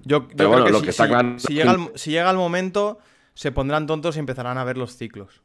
Yo, 0.04 0.20
yo 0.20 0.26
Pero 0.28 0.36
creo 0.36 0.48
bueno, 0.50 0.64
que, 0.66 0.70
lo 0.70 0.78
si, 0.78 0.84
que 0.84 0.90
está 0.90 1.02
si- 1.02 1.08
claro 1.10 1.38
si 1.40 1.54
llega 1.54 1.72
el, 1.72 1.90
si 1.96 2.10
llega 2.12 2.30
el 2.30 2.36
momento, 2.36 3.00
se 3.34 3.50
pondrán 3.50 3.88
tontos 3.88 4.14
y 4.14 4.20
empezarán 4.20 4.56
a 4.56 4.62
ver 4.62 4.78
los 4.78 4.96
ciclos. 4.96 5.42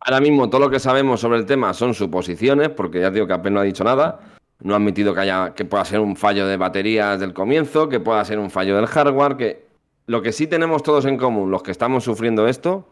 Ahora 0.00 0.18
mismo 0.18 0.48
todo 0.48 0.62
lo 0.62 0.70
que 0.70 0.80
sabemos 0.80 1.20
sobre 1.20 1.36
el 1.36 1.44
tema 1.44 1.74
son 1.74 1.92
suposiciones, 1.92 2.70
porque 2.70 3.00
ya 3.02 3.10
digo 3.10 3.26
que 3.26 3.34
apenas 3.34 3.52
no 3.56 3.60
ha 3.60 3.64
dicho 3.64 3.84
nada. 3.84 4.18
No 4.60 4.72
ha 4.72 4.78
admitido 4.78 5.12
que 5.12 5.20
haya 5.20 5.52
que 5.52 5.66
pueda 5.66 5.84
ser 5.84 6.00
un 6.00 6.16
fallo 6.16 6.46
de 6.46 6.56
baterías 6.56 7.20
del 7.20 7.34
comienzo, 7.34 7.90
que 7.90 8.00
pueda 8.00 8.24
ser 8.24 8.38
un 8.38 8.48
fallo 8.50 8.76
del 8.76 8.86
hardware, 8.86 9.36
que 9.36 9.66
lo 10.06 10.22
que 10.22 10.32
sí 10.32 10.46
tenemos 10.46 10.82
todos 10.82 11.04
en 11.04 11.18
común, 11.18 11.50
los 11.50 11.62
que 11.62 11.70
estamos 11.70 12.02
sufriendo 12.02 12.48
esto. 12.48 12.88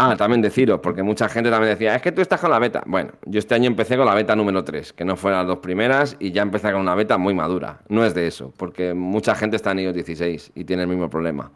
Ah, 0.00 0.14
también 0.16 0.40
deciros, 0.40 0.78
porque 0.78 1.02
mucha 1.02 1.28
gente 1.28 1.50
también 1.50 1.72
decía, 1.72 1.96
es 1.96 2.02
que 2.02 2.12
tú 2.12 2.20
estás 2.20 2.40
con 2.40 2.50
la 2.50 2.60
beta. 2.60 2.84
Bueno, 2.86 3.10
yo 3.24 3.40
este 3.40 3.56
año 3.56 3.66
empecé 3.66 3.96
con 3.96 4.06
la 4.06 4.14
beta 4.14 4.36
número 4.36 4.62
3, 4.62 4.92
que 4.92 5.04
no 5.04 5.16
fue 5.16 5.32
las 5.32 5.44
dos 5.44 5.58
primeras, 5.58 6.14
y 6.20 6.30
ya 6.30 6.42
empecé 6.42 6.70
con 6.70 6.82
una 6.82 6.94
beta 6.94 7.18
muy 7.18 7.34
madura. 7.34 7.80
No 7.88 8.04
es 8.04 8.14
de 8.14 8.28
eso, 8.28 8.54
porque 8.56 8.94
mucha 8.94 9.34
gente 9.34 9.56
está 9.56 9.72
en 9.72 9.80
iOS 9.80 9.94
16 9.94 10.52
y 10.54 10.62
tiene 10.62 10.82
el 10.82 10.88
mismo 10.88 11.10
problema. 11.10 11.50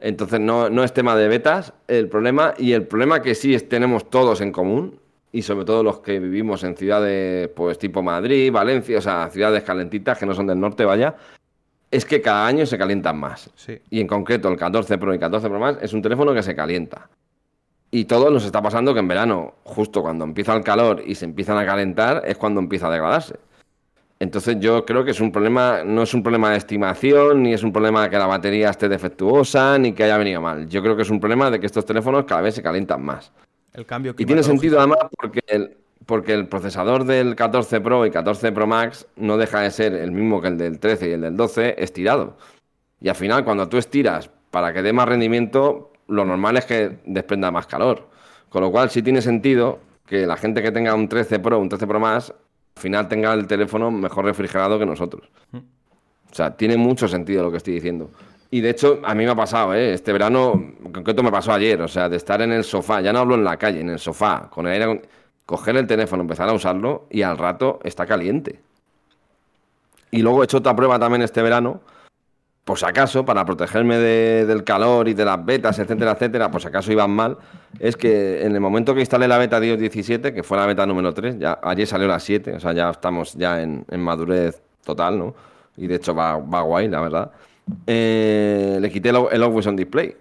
Entonces 0.00 0.40
no, 0.40 0.70
no 0.70 0.84
es 0.84 0.94
tema 0.94 1.14
de 1.16 1.28
betas 1.28 1.74
el 1.86 2.08
problema, 2.08 2.54
y 2.56 2.72
el 2.72 2.86
problema 2.86 3.20
que 3.20 3.34
sí 3.34 3.54
tenemos 3.58 4.08
todos 4.08 4.40
en 4.40 4.52
común, 4.52 4.98
y 5.30 5.42
sobre 5.42 5.66
todo 5.66 5.82
los 5.82 5.98
que 5.98 6.18
vivimos 6.18 6.64
en 6.64 6.78
ciudades 6.78 7.48
pues 7.48 7.78
tipo 7.78 8.02
Madrid, 8.02 8.50
Valencia, 8.50 8.96
o 8.96 9.02
sea, 9.02 9.28
ciudades 9.28 9.62
calentitas 9.64 10.16
que 10.16 10.24
no 10.24 10.32
son 10.32 10.46
del 10.46 10.58
norte, 10.58 10.86
vaya, 10.86 11.14
es 11.90 12.06
que 12.06 12.22
cada 12.22 12.46
año 12.46 12.64
se 12.64 12.78
calientan 12.78 13.18
más. 13.18 13.50
Y 13.90 14.00
en 14.00 14.06
concreto 14.06 14.48
el 14.48 14.56
14 14.56 14.96
Pro 14.96 15.12
y 15.12 15.18
14 15.18 15.46
Pro 15.50 15.58
Max 15.58 15.78
es 15.82 15.92
un 15.92 16.00
teléfono 16.00 16.32
que 16.32 16.42
se 16.42 16.56
calienta. 16.56 17.10
Y 17.90 18.06
todo 18.06 18.30
nos 18.30 18.44
está 18.44 18.60
pasando 18.60 18.92
que 18.92 19.00
en 19.00 19.08
verano, 19.08 19.54
justo 19.64 20.02
cuando 20.02 20.24
empieza 20.24 20.54
el 20.54 20.64
calor 20.64 21.02
y 21.06 21.14
se 21.14 21.24
empiezan 21.24 21.56
a 21.58 21.64
calentar, 21.64 22.22
es 22.26 22.36
cuando 22.36 22.60
empieza 22.60 22.88
a 22.88 22.90
degradarse. 22.90 23.36
Entonces 24.18 24.56
yo 24.60 24.84
creo 24.86 25.04
que 25.04 25.10
es 25.10 25.20
un 25.20 25.30
problema, 25.30 25.82
no 25.84 26.02
es 26.02 26.14
un 26.14 26.22
problema 26.22 26.50
de 26.50 26.56
estimación, 26.56 27.42
ni 27.42 27.52
es 27.52 27.62
un 27.62 27.72
problema 27.72 28.04
de 28.04 28.10
que 28.10 28.18
la 28.18 28.26
batería 28.26 28.70
esté 28.70 28.88
defectuosa, 28.88 29.78
ni 29.78 29.92
que 29.92 30.04
haya 30.04 30.16
venido 30.16 30.40
mal. 30.40 30.68
Yo 30.68 30.82
creo 30.82 30.96
que 30.96 31.02
es 31.02 31.10
un 31.10 31.20
problema 31.20 31.50
de 31.50 31.60
que 31.60 31.66
estos 31.66 31.84
teléfonos 31.84 32.24
cada 32.24 32.40
vez 32.40 32.54
se 32.54 32.62
calientan 32.62 33.04
más. 33.04 33.30
El 33.74 33.84
cambio 33.84 34.14
y 34.16 34.24
tiene 34.24 34.42
sentido 34.42 34.78
además 34.78 35.00
porque 35.20 35.40
el, 35.48 35.76
porque 36.06 36.32
el 36.32 36.48
procesador 36.48 37.04
del 37.04 37.36
14 37.36 37.80
Pro 37.82 38.06
y 38.06 38.10
14 38.10 38.52
Pro 38.52 38.66
Max 38.66 39.06
no 39.16 39.36
deja 39.36 39.60
de 39.60 39.70
ser 39.70 39.92
el 39.92 40.12
mismo 40.12 40.40
que 40.40 40.48
el 40.48 40.56
del 40.56 40.78
13 40.78 41.10
y 41.10 41.12
el 41.12 41.20
del 41.20 41.36
12 41.36 41.74
estirado. 41.78 42.38
Y 43.02 43.10
al 43.10 43.16
final 43.16 43.44
cuando 43.44 43.68
tú 43.68 43.76
estiras 43.76 44.30
para 44.50 44.72
que 44.72 44.80
dé 44.80 44.94
más 44.94 45.06
rendimiento, 45.06 45.92
lo 46.08 46.24
normal 46.24 46.56
es 46.56 46.64
que 46.64 46.98
desprenda 47.04 47.50
más 47.50 47.66
calor. 47.66 48.08
Con 48.48 48.62
lo 48.62 48.70
cual 48.70 48.90
sí 48.90 49.02
tiene 49.02 49.20
sentido 49.20 49.80
que 50.06 50.26
la 50.26 50.36
gente 50.36 50.62
que 50.62 50.72
tenga 50.72 50.94
un 50.94 51.08
13 51.08 51.38
Pro, 51.40 51.58
un 51.58 51.68
13 51.68 51.86
Pro 51.86 52.00
Max, 52.00 52.32
al 52.76 52.82
final 52.82 53.08
tenga 53.08 53.32
el 53.32 53.46
teléfono 53.46 53.90
mejor 53.90 54.24
refrigerado 54.24 54.78
que 54.78 54.86
nosotros. 54.86 55.28
O 55.52 56.34
sea, 56.34 56.56
tiene 56.56 56.76
mucho 56.76 57.08
sentido 57.08 57.42
lo 57.42 57.50
que 57.50 57.56
estoy 57.56 57.74
diciendo. 57.74 58.10
Y 58.50 58.60
de 58.60 58.70
hecho, 58.70 59.00
a 59.04 59.14
mí 59.14 59.24
me 59.24 59.30
ha 59.30 59.34
pasado, 59.34 59.74
¿eh? 59.74 59.92
Este 59.92 60.12
verano, 60.12 60.52
en 60.54 60.92
concreto 60.92 61.22
me 61.22 61.32
pasó 61.32 61.52
ayer, 61.52 61.80
o 61.82 61.88
sea, 61.88 62.08
de 62.08 62.16
estar 62.16 62.40
en 62.42 62.52
el 62.52 62.62
sofá, 62.62 63.00
ya 63.00 63.12
no 63.12 63.20
hablo 63.20 63.34
en 63.34 63.44
la 63.44 63.56
calle, 63.56 63.80
en 63.80 63.90
el 63.90 63.98
sofá, 63.98 64.48
con 64.50 64.66
el 64.66 64.72
aire, 64.72 65.02
coger 65.44 65.76
el 65.76 65.86
teléfono, 65.86 66.22
empezar 66.22 66.48
a 66.48 66.52
usarlo 66.52 67.06
y 67.10 67.22
al 67.22 67.38
rato 67.38 67.80
está 67.82 68.06
caliente. 68.06 68.60
Y 70.10 70.22
luego 70.22 70.42
he 70.42 70.44
hecho 70.44 70.58
otra 70.58 70.76
prueba 70.76 70.98
también 70.98 71.22
este 71.22 71.42
verano, 71.42 71.80
por 72.66 72.80
si 72.80 72.84
acaso, 72.84 73.24
para 73.24 73.44
protegerme 73.44 73.96
del 73.96 74.64
calor 74.64 75.06
y 75.06 75.14
de 75.14 75.24
las 75.24 75.42
betas, 75.44 75.78
etcétera, 75.78 76.10
etcétera, 76.10 76.50
por 76.50 76.60
si 76.60 76.66
acaso 76.66 76.90
iban 76.90 77.12
mal, 77.12 77.38
es 77.78 77.96
que 77.96 78.44
en 78.44 78.56
el 78.56 78.60
momento 78.60 78.92
que 78.92 78.98
instalé 78.98 79.28
la 79.28 79.38
beta 79.38 79.64
iOS 79.64 79.78
17, 79.78 80.34
que 80.34 80.42
fue 80.42 80.58
la 80.58 80.66
beta 80.66 80.84
número 80.84 81.14
3, 81.14 81.38
ya 81.38 81.60
ayer 81.62 81.86
salió 81.86 82.08
la 82.08 82.18
7, 82.18 82.54
o 82.54 82.58
sea, 82.58 82.72
ya 82.72 82.90
estamos 82.90 83.34
ya 83.34 83.62
en, 83.62 83.84
madurez 83.98 84.60
total, 84.84 85.16
¿no? 85.16 85.34
Y 85.76 85.86
de 85.86 85.94
hecho 85.94 86.12
va, 86.12 86.38
va 86.38 86.62
guay, 86.62 86.88
la 86.88 87.00
verdad. 87.00 87.30
Eh, 87.86 88.78
le 88.80 88.90
quité 88.90 89.10
el, 89.10 89.16
Always 89.16 89.68
On 89.68 89.76
Display 89.76 90.16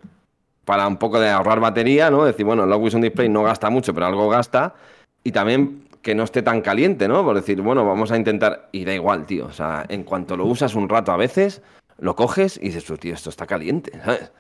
para 0.66 0.88
un 0.88 0.98
poco 0.98 1.20
de 1.20 1.32
ahorrar 1.32 1.60
batería, 1.60 2.12
¿no? 2.12 2.26
Decir, 2.26 2.46
bueno, 2.46 2.66
el 2.66 2.72
Always 2.72 2.94
On 2.94 3.02
Display 3.02 3.28
no 3.28 3.42
gasta 3.42 3.72
mucho, 3.72 3.92
pero 3.92 4.06
algo 4.06 4.30
gasta. 4.30 4.76
Y 5.24 5.32
también 5.32 5.88
que 6.04 6.14
no 6.14 6.22
esté 6.22 6.44
tan 6.44 6.62
caliente, 6.62 7.08
¿no? 7.08 7.24
Por 7.24 7.36
decir, 7.38 7.60
bueno, 7.64 7.84
vamos 7.88 8.12
a 8.12 8.18
intentar. 8.18 8.70
Y 8.72 8.86
da 8.86 8.94
igual, 8.94 9.26
tío. 9.26 9.48
O 9.48 9.52
sea, 9.52 9.84
en 9.90 10.04
cuanto 10.04 10.38
lo 10.38 10.46
usas 10.46 10.76
un 10.76 10.88
rato 10.88 11.12
a 11.12 11.18
veces, 11.18 11.64
lo 11.98 12.16
coges 12.16 12.58
y 12.58 12.70
dices, 12.70 12.86
tío, 13.00 13.14
esto 13.14 13.30
está 13.30 13.46
caliente, 13.46 13.92
¿sabes? 14.04 14.32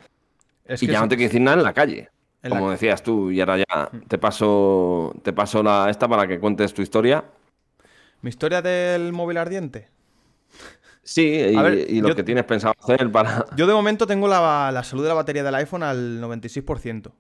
y 0.82 0.88
ya 0.88 1.00
no 1.00 1.08
te 1.08 1.16
quiero 1.16 1.30
decir 1.30 1.42
nada 1.42 1.58
en 1.58 1.64
la 1.64 1.74
calle. 1.74 2.10
como 2.48 2.72
decías 2.72 3.04
tú, 3.04 3.32
y 3.32 3.40
ahora 3.40 3.58
ya 3.58 3.90
mm. 3.92 4.08
te 4.08 4.18
paso, 4.18 5.14
te 5.24 5.34
paso 5.34 5.64
la 5.64 5.90
esta 5.90 6.08
para 6.08 6.28
que 6.28 6.40
cuentes 6.40 6.74
tu 6.74 6.82
historia. 6.82 7.24
¿Mi 8.22 8.30
historia 8.30 8.62
del 8.62 9.14
móvil 9.14 9.38
ardiente? 9.38 9.90
Sí, 11.04 11.22
y, 11.22 12.02
lo 12.02 12.16
que 12.16 12.24
tienes 12.24 12.46
pensado 12.46 12.74
hacer 12.82 13.12
para. 13.12 13.46
Yo 13.56 13.68
de 13.68 13.74
momento 13.74 14.08
tengo 14.08 14.28
la, 14.28 14.82
salud 14.84 15.04
de 15.04 15.10
la 15.10 15.14
batería 15.16 15.44
del 15.44 15.54
iPhone 15.54 15.84
al 15.84 16.20
96%. 16.20 17.12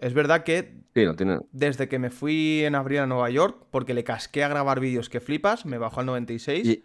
Es 0.00 0.14
verdad 0.14 0.42
que 0.42 0.74
sí, 0.94 1.04
lo 1.04 1.14
tiene. 1.14 1.38
desde 1.52 1.88
que 1.88 2.00
me 2.00 2.10
fui 2.10 2.64
en 2.64 2.74
abril 2.74 2.98
a 2.98 3.06
Nueva 3.06 3.30
York, 3.30 3.66
porque 3.70 3.94
le 3.94 4.02
casqué 4.02 4.42
a 4.42 4.48
grabar 4.48 4.80
vídeos 4.80 5.08
que 5.08 5.20
flipas, 5.20 5.64
me 5.64 5.78
bajó 5.78 6.00
al 6.00 6.06
96%. 6.06 6.64
Y 6.64 6.84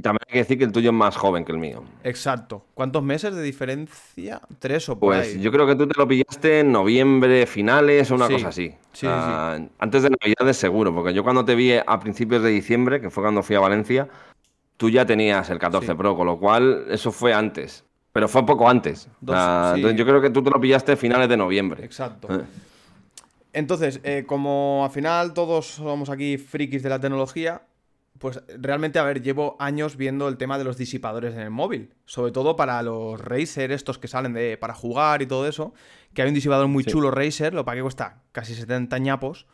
también 0.00 0.20
hay 0.26 0.32
que 0.32 0.38
decir 0.38 0.58
que 0.58 0.64
el 0.64 0.72
tuyo 0.72 0.90
es 0.90 0.96
más 0.96 1.16
joven 1.16 1.44
que 1.44 1.52
el 1.52 1.58
mío. 1.58 1.84
Exacto. 2.02 2.66
¿Cuántos 2.74 3.04
meses 3.04 3.34
de 3.34 3.42
diferencia? 3.42 4.40
¿Tres 4.58 4.88
o 4.88 4.98
por 4.98 5.14
Pues 5.14 5.40
yo 5.40 5.52
creo 5.52 5.66
que 5.66 5.76
tú 5.76 5.86
te 5.86 5.96
lo 5.96 6.08
pillaste 6.08 6.60
en 6.60 6.72
noviembre, 6.72 7.46
finales 7.46 8.10
o 8.10 8.16
una 8.16 8.28
cosa 8.28 8.48
así. 8.48 8.70
Sí, 8.92 9.06
sí. 9.06 9.06
Antes 9.06 10.02
de 10.02 10.10
Navidades 10.10 10.56
seguro, 10.56 10.92
porque 10.92 11.14
yo 11.14 11.22
cuando 11.22 11.44
te 11.44 11.54
vi 11.54 11.74
a 11.74 12.00
principios 12.00 12.42
de 12.42 12.50
diciembre, 12.50 13.00
que 13.00 13.10
fue 13.10 13.22
cuando 13.22 13.42
fui 13.42 13.54
a 13.54 13.60
Valencia, 13.60 14.08
tú 14.76 14.90
ya 14.90 15.06
tenías 15.06 15.48
el 15.50 15.58
14 15.58 15.94
Pro, 15.94 16.16
con 16.16 16.26
lo 16.26 16.38
cual 16.38 16.86
eso 16.90 17.12
fue 17.12 17.32
antes. 17.32 17.84
Pero 18.12 18.28
fue 18.28 18.44
poco 18.46 18.68
antes. 18.68 19.08
yo 19.20 20.04
creo 20.04 20.20
que 20.20 20.30
tú 20.30 20.42
te 20.42 20.50
lo 20.50 20.60
pillaste 20.60 20.92
a 20.92 20.96
finales 20.96 21.28
de 21.28 21.36
noviembre. 21.36 21.84
Exacto. 21.84 22.28
Eh. 22.34 22.44
Entonces, 23.52 24.00
eh, 24.04 24.24
como 24.26 24.82
al 24.84 24.90
final 24.90 25.32
todos 25.32 25.66
somos 25.66 26.10
aquí 26.10 26.38
frikis 26.38 26.82
de 26.82 26.88
la 26.88 27.00
tecnología, 27.00 27.62
pues 28.18 28.42
realmente, 28.58 28.98
a 28.98 29.04
ver, 29.04 29.22
llevo 29.22 29.56
años 29.58 29.96
viendo 29.96 30.28
el 30.28 30.36
tema 30.36 30.58
de 30.58 30.64
los 30.64 30.76
disipadores 30.76 31.34
en 31.34 31.40
el 31.40 31.50
móvil. 31.50 31.94
Sobre 32.04 32.32
todo 32.32 32.56
para 32.56 32.82
los 32.82 33.20
Razer, 33.20 33.72
estos 33.72 33.98
que 33.98 34.08
salen 34.08 34.32
de 34.32 34.56
para 34.56 34.74
jugar 34.74 35.22
y 35.22 35.26
todo 35.26 35.46
eso. 35.46 35.74
Que 36.14 36.22
hay 36.22 36.28
un 36.28 36.34
disipador 36.34 36.68
muy 36.68 36.84
chulo 36.84 37.10
Razer, 37.10 37.54
lo 37.54 37.64
para 37.64 37.76
que 37.76 37.82
cuesta 37.82 38.22
casi 38.32 38.54
70 38.54 38.98
ñapos. 38.98 39.46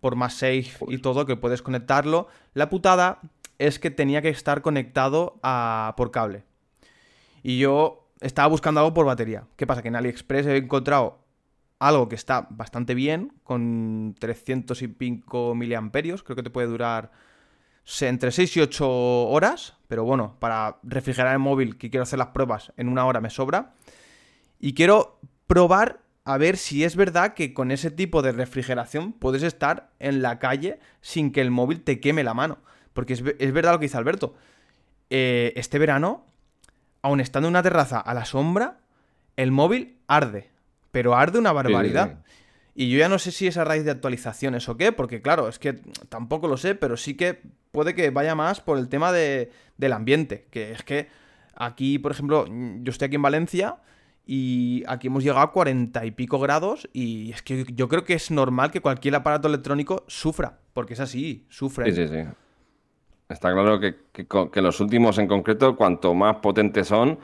Por 0.00 0.14
más 0.14 0.34
safe 0.34 0.76
y 0.88 0.98
todo, 0.98 1.26
que 1.26 1.36
puedes 1.36 1.62
conectarlo. 1.62 2.28
La 2.54 2.68
putada 2.68 3.20
es 3.58 3.78
que 3.78 3.90
tenía 3.90 4.22
que 4.22 4.28
estar 4.28 4.62
conectado 4.62 5.38
a, 5.42 5.94
por 5.96 6.10
cable. 6.10 6.44
Y 7.42 7.58
yo 7.58 8.08
estaba 8.20 8.48
buscando 8.48 8.80
algo 8.80 8.94
por 8.94 9.06
batería. 9.06 9.46
¿Qué 9.56 9.66
pasa? 9.66 9.82
Que 9.82 9.88
en 9.88 9.96
AliExpress 9.96 10.46
he 10.46 10.56
encontrado 10.56 11.18
algo 11.78 12.08
que 12.08 12.14
está 12.14 12.46
bastante 12.50 12.94
bien, 12.94 13.32
con 13.42 14.14
300 14.18 14.80
y 14.82 14.88
pico 14.88 15.54
miliamperios. 15.54 16.22
Creo 16.22 16.36
que 16.36 16.42
te 16.42 16.50
puede 16.50 16.66
durar 16.66 17.12
entre 18.00 18.32
6 18.32 18.56
y 18.56 18.60
8 18.60 18.88
horas, 19.28 19.74
pero 19.88 20.04
bueno, 20.04 20.36
para 20.38 20.78
refrigerar 20.82 21.32
el 21.32 21.38
móvil 21.38 21.78
que 21.78 21.90
quiero 21.90 22.02
hacer 22.02 22.18
las 22.18 22.28
pruebas 22.28 22.72
en 22.76 22.88
una 22.88 23.06
hora 23.06 23.20
me 23.20 23.30
sobra. 23.30 23.74
Y 24.58 24.74
quiero 24.74 25.20
probar 25.46 26.00
a 26.24 26.38
ver 26.38 26.56
si 26.56 26.82
es 26.82 26.96
verdad 26.96 27.34
que 27.34 27.54
con 27.54 27.70
ese 27.70 27.90
tipo 27.92 28.20
de 28.20 28.32
refrigeración 28.32 29.12
puedes 29.12 29.44
estar 29.44 29.90
en 30.00 30.22
la 30.22 30.40
calle 30.40 30.80
sin 31.00 31.30
que 31.30 31.40
el 31.40 31.52
móvil 31.52 31.82
te 31.82 32.00
queme 32.00 32.24
la 32.24 32.34
mano. 32.34 32.58
Porque 32.92 33.12
es, 33.12 33.22
verdad 33.22 33.72
lo 33.72 33.78
que 33.78 33.84
dice 33.84 33.96
Alberto. 33.96 34.34
Eh, 35.08 35.52
este 35.54 35.78
verano, 35.78 36.26
aun 37.02 37.20
estando 37.20 37.46
en 37.46 37.52
una 37.52 37.62
terraza 37.62 38.00
a 38.00 38.12
la 38.14 38.24
sombra, 38.24 38.80
el 39.36 39.52
móvil 39.52 39.98
arde. 40.08 40.50
Pero 40.90 41.14
arde 41.14 41.38
una 41.38 41.52
barbaridad. 41.52 42.18
Y 42.78 42.90
yo 42.90 42.98
ya 42.98 43.08
no 43.08 43.18
sé 43.18 43.32
si 43.32 43.46
es 43.46 43.56
a 43.56 43.64
raíz 43.64 43.86
de 43.86 43.90
actualizaciones 43.90 44.68
o 44.68 44.76
qué, 44.76 44.92
porque 44.92 45.22
claro, 45.22 45.48
es 45.48 45.58
que 45.58 45.72
tampoco 46.10 46.46
lo 46.46 46.58
sé, 46.58 46.74
pero 46.74 46.98
sí 46.98 47.16
que 47.16 47.40
puede 47.72 47.94
que 47.94 48.10
vaya 48.10 48.34
más 48.34 48.60
por 48.60 48.76
el 48.76 48.90
tema 48.90 49.12
de, 49.12 49.50
del 49.78 49.94
ambiente. 49.94 50.46
Que 50.50 50.72
es 50.72 50.82
que 50.82 51.08
aquí, 51.54 51.98
por 51.98 52.12
ejemplo, 52.12 52.44
yo 52.46 52.90
estoy 52.90 53.06
aquí 53.06 53.16
en 53.16 53.22
Valencia 53.22 53.78
y 54.26 54.82
aquí 54.88 55.06
hemos 55.06 55.24
llegado 55.24 55.40
a 55.40 55.52
cuarenta 55.52 56.04
y 56.04 56.10
pico 56.10 56.38
grados 56.38 56.86
y 56.92 57.32
es 57.32 57.40
que 57.40 57.64
yo 57.72 57.88
creo 57.88 58.04
que 58.04 58.12
es 58.12 58.30
normal 58.30 58.70
que 58.70 58.82
cualquier 58.82 59.14
aparato 59.14 59.48
electrónico 59.48 60.04
sufra, 60.06 60.58
porque 60.74 60.92
es 60.92 61.00
así, 61.00 61.46
sufre. 61.48 61.90
Sí, 61.90 62.06
sí, 62.06 62.08
sí. 62.08 62.28
Está 63.30 63.54
claro 63.54 63.80
que, 63.80 63.96
que 64.52 64.60
los 64.60 64.80
últimos 64.80 65.16
en 65.16 65.28
concreto, 65.28 65.76
cuanto 65.76 66.12
más 66.12 66.36
potentes 66.36 66.88
son, 66.88 67.18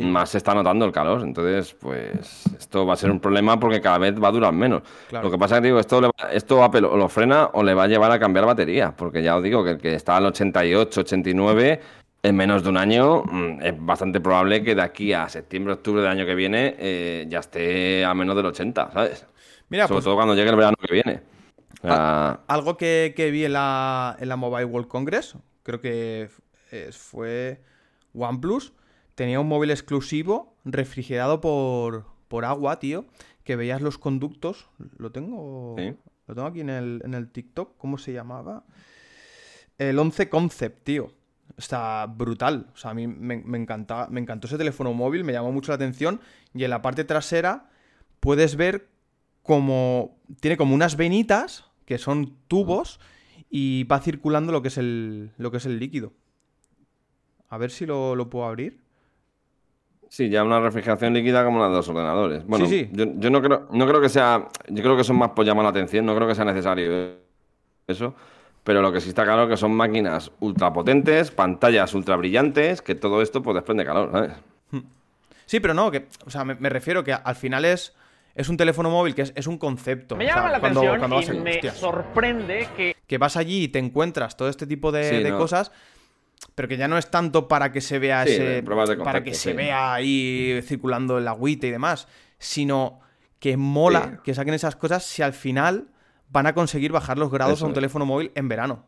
más 0.00 0.30
se 0.30 0.38
está 0.38 0.54
notando 0.54 0.84
el 0.84 0.92
calor. 0.92 1.22
Entonces, 1.22 1.74
pues 1.74 2.44
esto 2.58 2.84
va 2.84 2.94
a 2.94 2.96
ser 2.96 3.10
un 3.10 3.20
problema 3.20 3.58
porque 3.58 3.80
cada 3.80 3.98
vez 3.98 4.14
va 4.22 4.28
a 4.28 4.32
durar 4.32 4.52
menos. 4.52 4.82
Lo 5.10 5.30
que 5.30 5.38
pasa 5.38 5.56
es 5.56 5.60
que 5.60 5.66
digo, 5.68 5.78
esto, 5.78 6.10
esto 6.32 6.64
Apple 6.64 6.86
o 6.86 6.96
lo 6.96 7.08
frena 7.08 7.50
o 7.52 7.62
le 7.62 7.74
va 7.74 7.84
a 7.84 7.86
llevar 7.86 8.10
a 8.10 8.18
cambiar 8.18 8.46
batería, 8.46 8.94
porque 8.96 9.22
ya 9.22 9.36
os 9.36 9.42
digo 9.42 9.62
que 9.64 9.70
el 9.70 9.78
que 9.78 9.94
está 9.94 10.16
al 10.16 10.26
88, 10.26 11.00
89, 11.00 11.80
en 12.22 12.36
menos 12.36 12.64
de 12.64 12.68
un 12.68 12.76
año, 12.76 13.22
mm, 13.22 13.62
es 13.62 13.74
bastante 13.78 14.20
probable 14.20 14.62
que 14.62 14.74
de 14.74 14.82
aquí 14.82 15.12
a 15.12 15.28
septiembre, 15.28 15.74
octubre 15.74 16.02
del 16.02 16.10
año 16.10 16.26
que 16.26 16.34
viene 16.34 16.74
eh, 16.78 17.26
ya 17.28 17.38
esté 17.38 18.04
a 18.04 18.12
menos 18.14 18.34
del 18.34 18.46
80, 18.46 18.90
¿sabes? 18.92 19.26
Mira, 19.68 19.86
Sobre 19.86 19.96
pues 19.96 20.04
todo 20.04 20.16
cuando 20.16 20.34
llegue 20.34 20.50
el 20.50 20.56
verano 20.56 20.76
que 20.80 20.92
viene. 20.92 21.20
algo 21.82 22.76
que, 22.76 23.28
vi 23.32 23.44
en 23.44 23.52
la, 23.52 24.16
en 24.18 24.28
la 24.28 24.36
Mobile 24.36 24.64
World 24.64 24.88
Congress, 24.88 25.36
creo 25.62 25.80
que 25.80 26.28
fue 26.90 27.60
OnePlus 28.12 28.72
tenía 29.16 29.40
un 29.40 29.48
móvil 29.48 29.70
exclusivo 29.72 30.54
refrigerado 30.64 31.40
por, 31.40 32.04
por 32.28 32.44
agua, 32.44 32.78
tío, 32.78 33.06
que 33.42 33.56
veías 33.56 33.80
los 33.80 33.98
conductos. 33.98 34.68
¿Lo 34.98 35.10
tengo? 35.10 35.74
Lo 36.28 36.34
tengo 36.34 36.46
aquí 36.46 36.60
en 36.60 36.70
el, 36.70 37.02
en 37.04 37.14
el 37.14 37.30
TikTok. 37.30 37.76
¿Cómo 37.78 37.98
se 37.98 38.12
llamaba? 38.12 38.64
El 39.78 39.98
11 39.98 40.28
Concept, 40.28 40.84
tío. 40.84 41.12
Está 41.56 42.06
brutal. 42.06 42.68
O 42.74 42.76
sea, 42.76 42.90
a 42.90 42.94
mí 42.94 43.06
me, 43.06 43.38
me, 43.38 43.58
encanta, 43.58 44.06
me 44.10 44.20
encantó 44.20 44.46
ese 44.46 44.58
teléfono 44.58 44.92
móvil, 44.92 45.24
me 45.24 45.32
llamó 45.32 45.50
mucho 45.50 45.72
la 45.72 45.76
atención. 45.76 46.20
Y 46.54 46.64
en 46.64 46.70
la 46.70 46.82
parte 46.82 47.04
trasera 47.04 47.70
puedes 48.20 48.56
ver 48.56 48.88
como. 49.42 50.18
Tiene 50.40 50.58
como 50.58 50.74
unas 50.74 50.96
venitas 50.96 51.64
que 51.86 51.96
son 51.96 52.36
tubos 52.48 53.00
y 53.48 53.84
va 53.84 54.00
circulando 54.00 54.52
lo 54.52 54.60
que 54.60 54.68
es 54.68 54.76
el, 54.76 55.30
lo 55.38 55.50
que 55.50 55.56
es 55.56 55.64
el 55.66 55.78
líquido. 55.78 56.12
A 57.48 57.56
ver 57.56 57.70
si 57.70 57.86
lo, 57.86 58.14
lo 58.14 58.28
puedo 58.28 58.44
abrir. 58.44 58.85
Sí, 60.08 60.28
ya 60.28 60.44
una 60.44 60.60
refrigeración 60.60 61.12
líquida 61.14 61.44
como 61.44 61.58
la 61.60 61.68
de 61.68 61.74
los 61.74 61.88
ordenadores. 61.88 62.46
Bueno, 62.46 62.66
sí, 62.66 62.84
sí. 62.84 62.90
Yo, 62.92 63.04
yo, 63.16 63.30
no, 63.30 63.42
creo, 63.42 63.68
no 63.72 63.86
creo 63.86 64.00
que 64.00 64.08
sea. 64.08 64.48
Yo 64.68 64.82
creo 64.82 64.96
que 64.96 65.04
son 65.04 65.16
más 65.16 65.30
por 65.30 65.44
llamar 65.44 65.64
la 65.64 65.70
atención, 65.70 66.06
no 66.06 66.14
creo 66.14 66.28
que 66.28 66.34
sea 66.34 66.44
necesario 66.44 67.16
eso. 67.86 68.14
Pero 68.64 68.82
lo 68.82 68.92
que 68.92 69.00
sí 69.00 69.08
está 69.10 69.24
claro 69.24 69.44
es 69.44 69.48
que 69.50 69.56
son 69.56 69.72
máquinas 69.74 70.30
ultra 70.40 70.72
potentes, 70.72 71.30
pantallas 71.30 71.94
ultra 71.94 72.16
brillantes, 72.16 72.82
que 72.82 72.94
todo 72.94 73.22
esto 73.22 73.42
pues 73.42 73.54
desprende 73.54 73.84
calor, 73.84 74.10
¿sabes? 74.12 74.32
Sí, 75.44 75.60
pero 75.60 75.74
no, 75.74 75.90
que. 75.90 76.06
O 76.24 76.30
sea, 76.30 76.44
me, 76.44 76.54
me 76.56 76.68
refiero 76.68 77.04
que 77.04 77.12
al 77.12 77.34
final 77.36 77.64
es. 77.64 77.94
Es 78.34 78.50
un 78.50 78.58
teléfono 78.58 78.90
móvil 78.90 79.14
que 79.14 79.22
es, 79.22 79.32
es 79.34 79.46
un 79.46 79.56
concepto. 79.56 80.14
Me 80.14 80.26
llama 80.26 80.40
o 80.40 80.42
sea, 80.44 80.52
la 80.52 80.60
cuando, 80.60 80.80
atención 80.80 80.98
cuando 80.98 81.20
y 81.22 81.38
a- 81.38 81.42
me 81.42 81.50
hostias. 81.52 81.76
sorprende 81.78 82.68
que 82.76 82.94
que 83.06 83.18
vas 83.18 83.36
allí 83.36 83.62
y 83.64 83.68
te 83.68 83.78
encuentras 83.78 84.36
todo 84.36 84.48
este 84.48 84.66
tipo 84.66 84.90
de, 84.92 85.04
Sí, 85.04 85.22
de 85.22 85.30
no. 85.30 85.38
cosas, 85.38 85.70
pero 86.54 86.68
que 86.68 86.76
ya 86.76 86.88
no 86.88 86.96
es 86.98 87.10
tanto 87.10 87.48
para 87.48 87.72
que 87.72 87.80
se 87.80 87.98
vea 87.98 88.24
Sí, 88.26 88.32
ese, 88.32 88.62
para 89.04 89.22
que 89.22 89.34
se 89.34 89.52
vea 89.52 89.94
ahí 89.94 90.60
circulando 90.62 91.18
el 91.18 91.28
agüite 91.28 91.66
y 91.66 91.70
demás, 91.70 92.08
sino 92.38 93.00
que 93.38 93.56
mola 93.56 94.02
Sí. 94.14 94.18
que 94.24 94.34
saquen 94.34 94.54
esas 94.54 94.76
cosas 94.76 95.02
si 95.04 95.22
al 95.22 95.32
final 95.32 95.88
van 96.30 96.46
a 96.46 96.54
conseguir 96.54 96.92
bajar 96.92 97.18
los 97.18 97.30
grados 97.30 97.54
Eso 97.58 97.64
a 97.64 97.68
un 97.68 97.72
es. 97.72 97.76
teléfono 97.76 98.06
móvil 98.06 98.32
en 98.34 98.48
verano. 98.48 98.84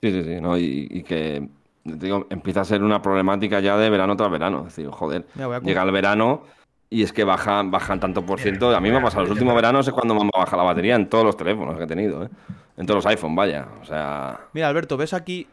Sí, 0.00 0.10
sí, 0.12 0.22
sí, 0.24 0.40
¿no? 0.40 0.56
Y, 0.56 0.88
y 0.90 1.02
que 1.02 1.46
digo, 1.84 2.26
empieza 2.30 2.62
a 2.62 2.64
ser 2.64 2.82
una 2.82 3.02
problemática 3.02 3.60
ya 3.60 3.76
de 3.76 3.90
verano 3.90 4.16
tras 4.16 4.30
verano. 4.30 4.60
Es 4.66 4.76
decir, 4.76 4.88
joder, 4.90 5.26
llega 5.62 5.82
el 5.82 5.90
verano 5.90 6.44
y 6.88 7.02
es 7.02 7.12
que 7.12 7.24
bajan, 7.24 7.70
bajan 7.70 8.00
tanto 8.00 8.24
por 8.24 8.40
ciento. 8.40 8.74
A 8.74 8.80
mí 8.80 8.90
me 8.90 8.96
ha 8.96 9.02
pasado 9.02 9.22
los 9.22 9.30
últimos 9.32 9.54
veranos 9.54 9.86
es 9.86 9.92
cuando 9.92 10.14
me 10.14 10.22
ha 10.34 10.38
bajado 10.38 10.58
la 10.58 10.68
batería 10.68 10.96
en 10.96 11.08
todos 11.08 11.24
los 11.24 11.36
teléfonos 11.36 11.76
que 11.76 11.84
he 11.84 11.86
tenido, 11.86 12.24
¿eh? 12.24 12.28
En 12.76 12.86
todos 12.86 13.04
los 13.04 13.06
iPhone, 13.06 13.36
vaya. 13.36 13.68
O 13.82 13.84
sea, 13.84 14.40
Mira, 14.54 14.68
Alberto, 14.68 14.96
¿ves 14.96 15.12
aquí? 15.12 15.46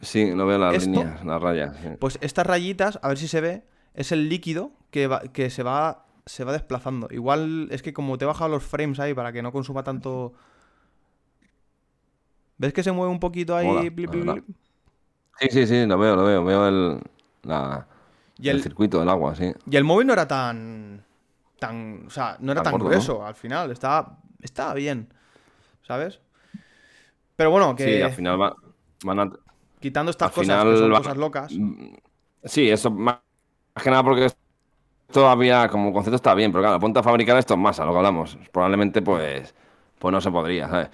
Sí, 0.00 0.34
no 0.34 0.46
veo 0.46 0.58
las 0.58 0.74
¿Esto? 0.76 0.90
líneas, 0.90 1.24
las 1.24 1.42
rayas. 1.42 1.76
sí. 1.82 1.88
Pues 1.98 2.18
estas 2.20 2.46
rayitas, 2.46 2.98
a 3.02 3.08
ver 3.08 3.18
si 3.18 3.28
se 3.28 3.40
ve, 3.40 3.64
es 3.94 4.12
el 4.12 4.28
líquido 4.28 4.72
que, 4.90 5.06
va- 5.06 5.20
que 5.20 5.50
se 5.50 5.62
va 5.62 6.02
se 6.26 6.42
va 6.42 6.52
desplazando. 6.52 7.06
Igual 7.12 7.68
es 7.70 7.82
que 7.82 7.92
como 7.92 8.18
te 8.18 8.24
he 8.24 8.26
bajado 8.26 8.50
los 8.50 8.64
frames 8.64 8.98
ahí 8.98 9.14
para 9.14 9.32
que 9.32 9.42
no 9.42 9.52
consuma 9.52 9.84
tanto... 9.84 10.32
¿Ves 12.58 12.72
que 12.72 12.82
se 12.82 12.90
mueve 12.92 13.12
un 13.12 13.20
poquito 13.20 13.54
ahí? 13.54 13.88
Blip, 13.90 13.94
blip, 14.10 14.10
blip? 14.10 14.44
Sí, 15.38 15.48
sí, 15.50 15.66
sí, 15.66 15.86
lo 15.86 15.98
veo, 15.98 16.16
lo 16.16 16.24
veo. 16.24 16.44
Veo 16.44 16.68
el, 16.68 17.00
la- 17.42 17.86
Y 18.38 18.48
el 18.48 18.56
el, 18.56 18.62
circuito 18.62 18.98
del 18.98 19.08
agua, 19.08 19.34
sí. 19.34 19.52
Y 19.70 19.76
el 19.76 19.84
móvil 19.84 20.06
no 20.06 20.12
era 20.14 20.26
tan. 20.26 21.04
tan. 21.58 22.04
O 22.06 22.10
sea, 22.10 22.36
no 22.40 22.52
era 22.52 22.62
Tan 22.62 22.74
grueso 22.78 23.24
al 23.24 23.34
final. 23.34 23.70
Estaba. 23.70 24.18
Estaba 24.40 24.74
bien. 24.74 25.12
¿Sabes? 25.82 26.20
Pero 27.36 27.50
bueno, 27.50 27.76
que 27.76 27.84
Sí, 27.96 28.02
al 28.02 28.12
final 28.12 28.40
va- 28.40 28.56
van 29.04 29.20
a, 29.20 29.30
quitando 29.80 30.10
estas 30.10 30.28
al 30.28 30.34
cosas 30.34 30.46
final 30.46 30.70
que 30.72 30.76
son 30.78 30.92
va- 30.92 30.98
cosas 30.98 31.16
locas. 31.16 31.52
Sí, 32.44 32.70
eso 32.70 32.90
más 32.90 33.18
más 33.74 33.84
que 33.84 33.90
nada 33.90 34.02
porque 34.04 34.28
todavía 35.12 35.68
como 35.68 35.92
concepto 35.92 36.16
está 36.16 36.34
bien, 36.34 36.52
pero 36.52 36.62
claro, 36.62 36.80
ponte 36.80 36.98
a 37.00 37.02
fabricar 37.02 37.36
esto 37.38 37.54
en 37.54 37.60
masa, 37.60 37.84
lo 37.84 37.92
que 37.92 37.98
hablamos. 37.98 38.38
Probablemente 38.52 39.02
pues 39.02 39.54
pues 39.98 40.12
no 40.12 40.20
se 40.20 40.30
podría, 40.30 40.68
¿sabes? 40.68 40.90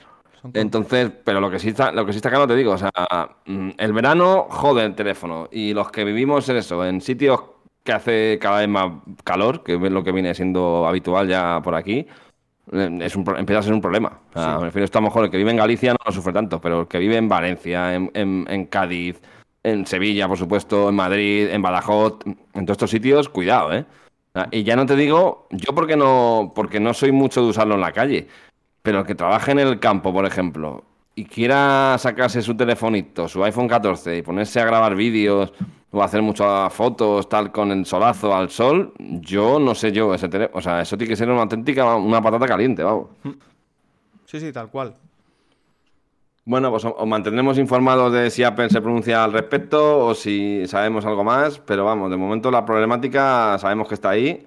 Entonces, 0.54 1.10
pero 1.24 1.40
lo 1.40 1.50
que 1.50 1.58
sí 1.58 1.70
está, 1.70 1.92
lo 1.92 2.06
que 2.06 2.12
sí 2.12 2.18
está 2.18 2.30
claro 2.30 2.46
te 2.46 2.56
digo, 2.56 2.72
o 2.72 2.78
sea, 2.78 2.90
mm, 3.46 3.70
el 3.78 3.92
verano 3.92 4.46
jode 4.50 4.84
el 4.84 4.94
teléfono 4.94 5.48
y 5.52 5.74
los 5.74 5.90
que 5.90 6.04
vivimos 6.04 6.48
en 6.48 6.56
eso, 6.56 6.84
en 6.86 7.00
sitios 7.00 7.40
que 7.84 7.92
hace 7.92 8.38
cada 8.40 8.60
vez 8.60 8.68
más 8.68 8.92
calor, 9.24 9.62
que 9.64 9.74
es 9.74 9.80
lo 9.80 10.04
que 10.04 10.12
viene 10.12 10.34
siendo 10.34 10.86
habitual 10.86 11.28
ya 11.28 11.60
por 11.62 11.74
aquí, 11.74 12.06
es 12.72 13.16
un, 13.16 13.24
empieza 13.36 13.60
a 13.60 13.62
ser 13.62 13.72
un 13.74 13.80
problema. 13.80 14.18
O 14.34 14.38
sea, 14.40 14.58
Me 14.58 14.64
refiero 14.64 14.82
a 14.82 14.86
esto 14.86 14.98
a 14.98 15.02
lo 15.02 15.08
mejor 15.08 15.24
el 15.24 15.30
que 15.30 15.36
vive 15.36 15.50
en 15.50 15.56
Galicia 15.58 15.92
no 15.92 15.98
lo 16.04 16.12
sufre 16.12 16.32
tanto, 16.32 16.60
pero 16.60 16.80
el 16.82 16.86
que 16.88 16.98
vive 16.98 17.16
en 17.16 17.28
Valencia, 17.28 17.94
en, 17.94 18.10
en- 18.14 18.46
en 18.48 18.66
Cádiz, 18.66 19.20
en 19.62 19.86
Sevilla, 19.86 20.26
por 20.28 20.38
supuesto, 20.38 20.88
en 20.88 20.94
Madrid, 20.96 21.48
en 21.50 21.62
Badajoz, 21.62 22.18
en 22.26 22.66
todos 22.66 22.70
estos 22.76 22.90
sitios, 22.90 23.28
cuidado, 23.28 23.72
¿eh? 23.72 23.84
Y 24.50 24.62
ya 24.62 24.76
no 24.76 24.86
te 24.86 24.96
digo, 24.96 25.46
yo 25.50 25.74
porque 25.74 25.94
no, 25.96 26.52
porque 26.54 26.80
no 26.80 26.94
soy 26.94 27.12
mucho 27.12 27.42
de 27.42 27.48
usarlo 27.50 27.74
en 27.74 27.82
la 27.82 27.92
calle, 27.92 28.28
pero 28.82 29.00
el 29.00 29.06
que 29.06 29.14
trabaje 29.14 29.52
en 29.52 29.58
el 29.58 29.78
campo, 29.78 30.10
por 30.12 30.24
ejemplo, 30.24 30.84
y 31.14 31.24
quiera 31.24 31.96
sacarse 31.98 32.40
su 32.40 32.56
telefonito, 32.56 33.28
su 33.28 33.44
iPhone 33.44 33.68
14 33.68 34.16
y 34.16 34.22
ponerse 34.22 34.60
a 34.60 34.64
grabar 34.64 34.94
vídeos 34.94 35.52
o 35.90 36.02
hacer 36.02 36.22
muchas 36.22 36.72
fotos 36.72 37.28
tal 37.28 37.52
con 37.52 37.70
el 37.70 37.84
solazo 37.84 38.34
al 38.34 38.48
sol, 38.48 38.94
yo 38.98 39.58
no 39.58 39.74
sé 39.74 39.92
yo 39.92 40.14
ese 40.14 40.28
teléfono, 40.28 40.58
o 40.58 40.62
sea, 40.62 40.80
eso 40.80 40.96
tiene 40.96 41.10
que 41.10 41.16
ser 41.16 41.28
una 41.30 41.42
auténtica 41.42 41.96
una 41.96 42.22
patata 42.22 42.46
caliente, 42.46 42.82
vamos. 42.82 43.08
Sí, 44.24 44.40
sí, 44.40 44.52
tal 44.52 44.70
cual. 44.70 44.94
Bueno, 46.44 46.70
pues 46.70 46.84
os 46.84 47.06
mantendremos 47.06 47.58
informados 47.58 48.12
de 48.12 48.30
si 48.30 48.42
Apple 48.42 48.70
se 48.70 48.80
pronuncia 48.80 49.22
al 49.22 49.32
respecto 49.32 50.06
o 50.06 50.14
si 50.14 50.66
sabemos 50.66 51.04
algo 51.04 51.22
más, 51.22 51.58
pero 51.58 51.84
vamos, 51.84 52.10
de 52.10 52.16
momento 52.16 52.50
la 52.50 52.64
problemática 52.64 53.58
sabemos 53.58 53.86
que 53.86 53.94
está 53.94 54.10
ahí 54.10 54.46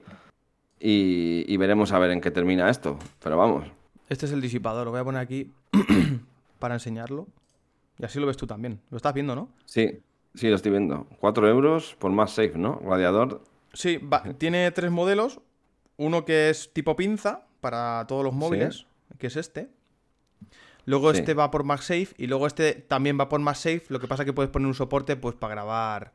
y, 0.80 1.45
y 1.47 1.57
veremos 1.57 1.91
a 1.93 1.99
ver 1.99 2.09
en 2.09 2.20
qué 2.20 2.32
termina 2.32 2.70
esto, 2.70 2.97
pero 3.24 3.38
vamos. 3.38 3.66
Este 4.09 4.26
es 4.26 4.32
el 4.32 4.41
disipador. 4.41 4.86
Lo 4.86 4.91
voy 4.91 4.99
a 4.99 5.03
poner 5.03 5.22
aquí 5.22 5.51
para 6.60 6.74
enseñarlo. 6.76 7.28
Y 7.97 8.06
así 8.06 8.20
lo 8.20 8.28
ves 8.28 8.38
tú 8.38 8.45
también. 8.47 8.82
Lo 8.89 8.97
estás 8.97 9.14
viendo, 9.14 9.36
¿no? 9.36 9.49
Sí, 9.66 9.99
sí, 10.34 10.49
lo 10.49 10.56
estoy 10.56 10.72
viendo. 10.72 11.08
4 11.20 11.47
euros 11.49 11.95
por 11.99 12.12
más 12.12 12.32
safe, 12.32 12.53
¿no? 12.58 12.80
Radiador. 12.84 13.43
Sí, 13.74 13.97
va- 13.97 14.24
tiene 14.38 14.70
tres 14.72 14.91
modelos. 14.91 15.39
Uno 15.97 16.26
que 16.26 16.49
es 16.49 16.74
tipo 16.74 16.95
pinza 16.95 17.45
para 17.62 18.06
todos 18.08 18.24
los 18.24 18.34
móviles, 18.34 18.86
que 19.18 19.28
es 19.28 19.36
este. 19.38 19.70
Luego 20.86 21.12
Sí. 21.14 21.20
este 21.20 21.34
va 21.34 21.49
por 21.51 21.64
MagSafe 21.64 22.10
y 22.18 22.28
luego 22.28 22.45
este 22.47 22.74
también 22.74 23.18
va 23.20 23.28
por 23.30 23.39
MagSafe. 23.39 23.84
Lo 23.89 23.99
que 23.99 24.08
pasa 24.08 24.24
es 24.24 24.26
que 24.28 24.34
puedes 24.34 24.51
poner 24.51 24.68
un 24.68 24.74
soporte 24.76 25.16
pues 25.16 25.36
para 25.36 25.56
grabar. 25.56 26.14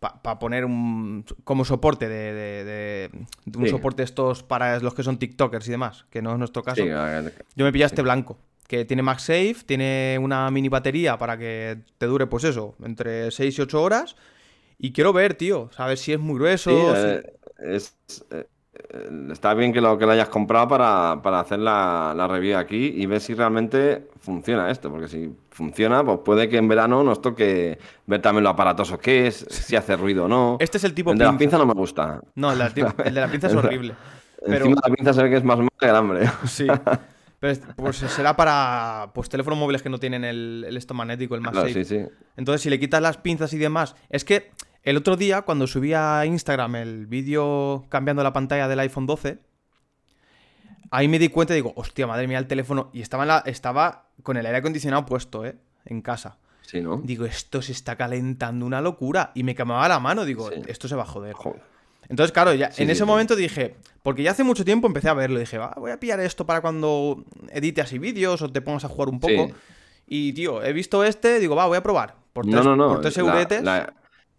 Para 0.00 0.38
poner 0.38 0.64
un. 0.64 1.24
como 1.44 1.64
soporte 1.64 2.08
de. 2.08 2.32
de- 2.32 2.64
de- 2.64 3.10
de 3.46 3.58
un 3.58 3.64
Sí. 3.64 3.70
soporte 3.70 4.02
estos 4.02 4.42
para 4.42 4.78
los 4.80 4.94
que 4.94 5.02
son 5.02 5.18
TikTokers 5.18 5.66
y 5.68 5.70
demás, 5.72 6.06
que 6.10 6.22
no 6.22 6.32
es 6.32 6.38
nuestro 6.38 6.62
caso. 6.62 6.82
Yo 6.84 7.64
me 7.64 7.72
pillé 7.72 7.84
este 7.84 8.02
blanco, 8.02 8.38
que 8.66 8.84
tiene 8.84 9.02
MagSafe, 9.02 9.56
tiene 9.66 10.18
una 10.20 10.50
mini 10.50 10.68
batería 10.68 11.18
para 11.18 11.36
que 11.38 11.78
te 11.98 12.06
dure, 12.06 12.26
pues 12.26 12.44
eso, 12.44 12.74
entre 12.82 13.30
6 13.30 13.58
y 13.58 13.62
8 13.62 13.82
horas. 13.82 14.16
Y 14.78 14.92
quiero 14.92 15.12
ver, 15.12 15.34
tío, 15.34 15.70
saber 15.72 15.98
si 15.98 16.12
es 16.12 16.18
muy 16.20 16.36
grueso. 16.38 16.70
sí, 16.70 16.76
si- 16.76 17.08
eh, 17.08 17.22
es, 17.58 17.96
eh, 18.30 18.46
está 19.30 19.54
bien 19.54 19.72
que 19.72 19.80
lo, 19.80 19.96
que 19.96 20.04
lo 20.06 20.12
hayas 20.12 20.28
comprado 20.28 20.68
para, 20.68 21.20
para 21.22 21.40
hacer 21.40 21.58
la, 21.60 22.12
la 22.16 22.26
review 22.26 22.58
aquí 22.58 22.92
y 22.96 23.06
ver 23.06 23.20
si 23.20 23.34
realmente 23.34 24.08
funciona 24.20 24.70
esto, 24.70 24.90
porque 24.90 25.08
si 25.08 25.30
funciona, 25.50 26.04
pues 26.04 26.18
puede 26.24 26.48
que 26.48 26.56
en 26.56 26.66
verano 26.68 27.04
nos 27.04 27.20
toque 27.22 27.78
ver 28.06 28.20
también 28.20 28.42
lo 28.44 28.50
aparatoso 28.50 28.98
que 28.98 29.28
es, 29.28 29.46
si 29.48 29.76
hace 29.76 29.96
ruido 29.96 30.24
o 30.24 30.28
no. 30.28 30.56
Este 30.60 30.78
es 30.78 30.84
el 30.84 30.92
tipo 30.94 31.12
el 31.12 31.18
de 31.18 31.24
la 31.24 31.30
pinza. 31.30 31.38
pinza 31.38 31.58
no 31.58 31.66
me 31.66 31.74
gusta. 31.74 32.20
No, 32.34 32.52
el 32.52 32.58
de, 32.74 32.82
la, 32.82 32.94
el 33.04 33.14
de 33.14 33.20
la 33.20 33.28
pinza 33.30 33.46
es 33.46 33.54
horrible. 33.54 33.94
Pero 34.44 34.66
Encima 34.66 34.80
la 34.86 34.94
pinza 34.94 35.12
se 35.14 35.22
ve 35.22 35.30
que 35.30 35.36
es 35.36 35.44
más 35.44 35.58
mala 35.58 35.70
que 35.78 35.86
el 35.86 35.94
hambre. 35.96 36.26
sí. 36.46 36.66
Pero 37.44 37.52
es- 37.52 37.60
pues 37.76 37.96
será 37.98 38.34
para 38.36 39.10
pues 39.12 39.28
teléfonos 39.28 39.58
móviles 39.58 39.82
que 39.82 39.90
no 39.90 39.98
tienen 39.98 40.24
el, 40.24 40.64
el 40.66 40.78
esto 40.78 40.94
magnético, 40.94 41.34
el 41.34 41.42
Claro, 41.42 41.68
sí, 41.68 41.84
sí. 41.84 42.00
Entonces, 42.38 42.62
si 42.62 42.70
le 42.70 42.80
quitas 42.80 43.02
las 43.02 43.18
pinzas 43.18 43.52
y 43.52 43.58
demás. 43.58 43.96
Es 44.08 44.24
que 44.24 44.50
el 44.82 44.96
otro 44.96 45.16
día, 45.18 45.42
cuando 45.42 45.66
subí 45.66 45.92
a 45.92 46.24
Instagram 46.24 46.76
el 46.76 47.06
vídeo 47.06 47.84
cambiando 47.90 48.22
la 48.22 48.32
pantalla 48.32 48.66
del 48.66 48.78
iPhone 48.80 49.04
12, 49.04 49.40
ahí 50.90 51.06
me 51.06 51.18
di 51.18 51.28
cuenta 51.28 51.52
y 51.52 51.56
digo, 51.56 51.74
hostia, 51.76 52.06
madre 52.06 52.26
mía, 52.26 52.38
el 52.38 52.46
teléfono. 52.46 52.88
Y 52.94 53.02
estaba, 53.02 53.24
en 53.24 53.28
la- 53.28 53.42
estaba 53.44 54.08
con 54.22 54.38
el 54.38 54.46
aire 54.46 54.58
acondicionado 54.58 55.04
puesto, 55.04 55.44
¿eh? 55.44 55.56
En 55.84 56.00
casa. 56.00 56.38
Sí, 56.62 56.80
¿no? 56.80 57.02
Digo, 57.04 57.26
esto 57.26 57.60
se 57.60 57.72
está 57.72 57.96
calentando 57.96 58.64
una 58.64 58.80
locura. 58.80 59.32
Y 59.34 59.42
me 59.42 59.54
quemaba 59.54 59.86
la 59.86 60.00
mano, 60.00 60.24
digo, 60.24 60.48
Sí. 60.50 60.62
esto 60.66 60.88
se 60.88 60.94
va 60.96 61.02
a 61.02 61.06
joder. 61.06 61.34
Joder. 61.34 61.60
Entonces, 62.08 62.32
claro, 62.32 62.52
ya, 62.54 62.70
Sí, 62.70 62.82
en 62.82 62.88
sí, 62.88 62.92
ese 62.92 63.02
sí. 63.04 63.06
momento 63.06 63.36
dije, 63.36 63.76
porque 64.02 64.22
ya 64.22 64.32
hace 64.32 64.44
mucho 64.44 64.64
tiempo 64.64 64.86
empecé 64.86 65.08
a 65.08 65.14
verlo, 65.14 65.38
dije, 65.38 65.58
va, 65.58 65.74
voy 65.78 65.90
a 65.90 65.98
pillar 66.00 66.20
esto 66.20 66.46
para 66.46 66.60
cuando 66.60 67.24
edite 67.50 67.80
así 67.80 67.98
vídeos 67.98 68.42
o 68.42 68.50
te 68.50 68.60
pongas 68.60 68.84
a 68.84 68.88
jugar 68.88 69.08
un 69.08 69.20
poco. 69.20 69.50
Y, 70.06 70.32
tío, 70.34 70.62
he 70.62 70.72
visto 70.72 71.02
este, 71.04 71.38
digo, 71.40 71.56
va, 71.56 71.66
voy 71.66 71.78
a 71.78 71.82
probar. 71.82 72.14
Por 72.32 72.44
tres, 72.44 72.56
No, 72.56 72.62
no, 72.62 72.76
no. 72.76 72.88
por 72.88 73.00
tres 73.00 73.16
la- 73.16 73.22
euretes. 73.22 73.62
La, 73.62 73.92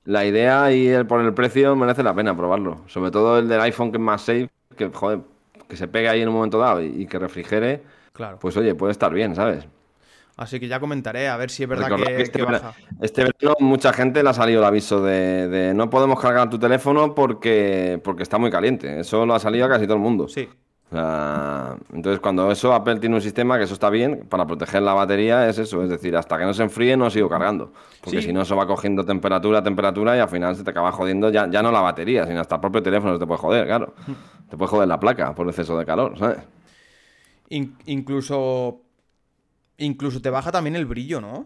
la 0.03 0.26
idea 0.26 0.72
y 0.72 0.88
el, 0.88 1.07
por 1.07 1.22
el 1.22 1.34
precio 1.34 1.76
merece 1.76 2.03
la 2.03 2.13
pena 2.13 2.38
probarlo. 2.38 2.84
Sobre 2.88 3.09
todo 3.09 3.39
el 3.39 3.47
del 3.47 3.61
iPhone 3.61 3.91
que 3.91 3.97
es 3.97 4.03
más 4.03 4.22
safe, 4.22 4.49
que 4.78 4.89
joder, 4.89 5.22
que 5.68 5.76
se 5.76 5.88
pegue 5.88 6.07
ahí 6.09 6.22
en 6.22 6.28
un 6.30 6.36
momento 6.36 6.59
dado 6.59 6.82
y, 6.84 7.01
y 7.03 7.07
que 7.07 7.18
refrigere, 7.18 7.82
Claro. 8.13 8.38
pues 8.39 8.55
oye, 8.57 8.76
puede 8.76 8.91
estar 8.91 9.11
bien, 9.13 9.36
¿sabes? 9.36 9.68
Así 10.38 10.59
que 10.59 10.67
ya 10.67 10.81
comentaré, 10.81 11.29
a 11.29 11.38
ver 11.38 11.49
si 11.49 11.63
es 11.63 11.69
verdad 11.69 11.95
que, 11.95 12.03
que 12.03 12.21
este, 12.21 12.43
baja. 12.43 12.73
este 13.01 13.23
verano 13.23 13.55
mucha 13.61 13.93
gente 13.93 14.21
le 14.21 14.29
ha 14.29 14.33
salido 14.33 14.59
el 14.59 14.65
aviso 14.65 15.01
de, 15.01 15.47
de 15.47 15.73
no 15.73 15.89
podemos 15.89 16.19
cargar 16.19 16.49
tu 16.49 16.59
teléfono 16.59 17.15
porque, 17.15 18.01
porque 18.03 18.23
está 18.23 18.38
muy 18.38 18.51
caliente. 18.51 18.99
Eso 18.99 19.25
lo 19.25 19.33
ha 19.33 19.39
salido 19.39 19.65
a 19.65 19.69
casi 19.69 19.86
todo 19.86 19.95
el 19.95 20.01
mundo. 20.03 20.27
Sí. 20.27 20.49
O 20.91 20.95
sea, 20.95 21.77
entonces, 21.93 22.19
cuando 22.19 22.51
eso, 22.51 22.73
Apple 22.73 22.99
tiene 22.99 23.15
un 23.15 23.21
sistema 23.21 23.57
que 23.57 23.63
eso 23.63 23.73
está 23.73 23.89
bien 23.89 24.27
para 24.29 24.45
proteger 24.45 24.81
la 24.83 24.93
batería, 24.93 25.47
es 25.49 25.57
eso. 25.57 25.81
Es 25.83 25.89
decir, 25.89 26.15
hasta 26.17 26.38
que 26.38 26.43
no 26.45 26.53
se 26.53 26.63
enfríe, 26.63 26.95
no 26.97 27.09
sigo 27.09 27.27
cargando. 27.29 27.71
Porque 28.01 28.21
Sí. 28.21 28.27
si 28.27 28.33
no, 28.33 28.41
eso 28.41 28.55
va 28.57 28.67
cogiendo 28.67 29.03
temperatura, 29.05 29.63
temperatura 29.63 30.15
y 30.15 30.19
al 30.19 30.29
final 30.29 30.55
se 30.55 30.63
te 30.63 30.69
acaba 30.69 30.91
jodiendo 30.91 31.29
ya, 31.31 31.49
ya 31.49 31.63
no 31.63 31.71
la 31.71 31.79
batería, 31.81 32.27
sino 32.27 32.39
hasta 32.41 32.55
el 32.55 32.61
propio 32.61 32.83
teléfono 32.83 33.13
se 33.13 33.19
te 33.19 33.25
puede 33.25 33.39
joder, 33.39 33.65
claro. 33.67 33.95
Te 34.49 34.57
puede 34.57 34.69
joder 34.69 34.88
la 34.89 34.99
placa 34.99 35.33
por 35.33 35.47
exceso 35.47 35.77
de 35.77 35.86
calor, 35.86 36.19
¿sabes? 36.19 36.38
In- 37.49 37.77
incluso. 37.86 38.81
Incluso 39.78 40.21
te 40.21 40.30
baja 40.30 40.51
también 40.51 40.76
el 40.76 40.86
brillo, 40.86 41.19
¿no? 41.21 41.45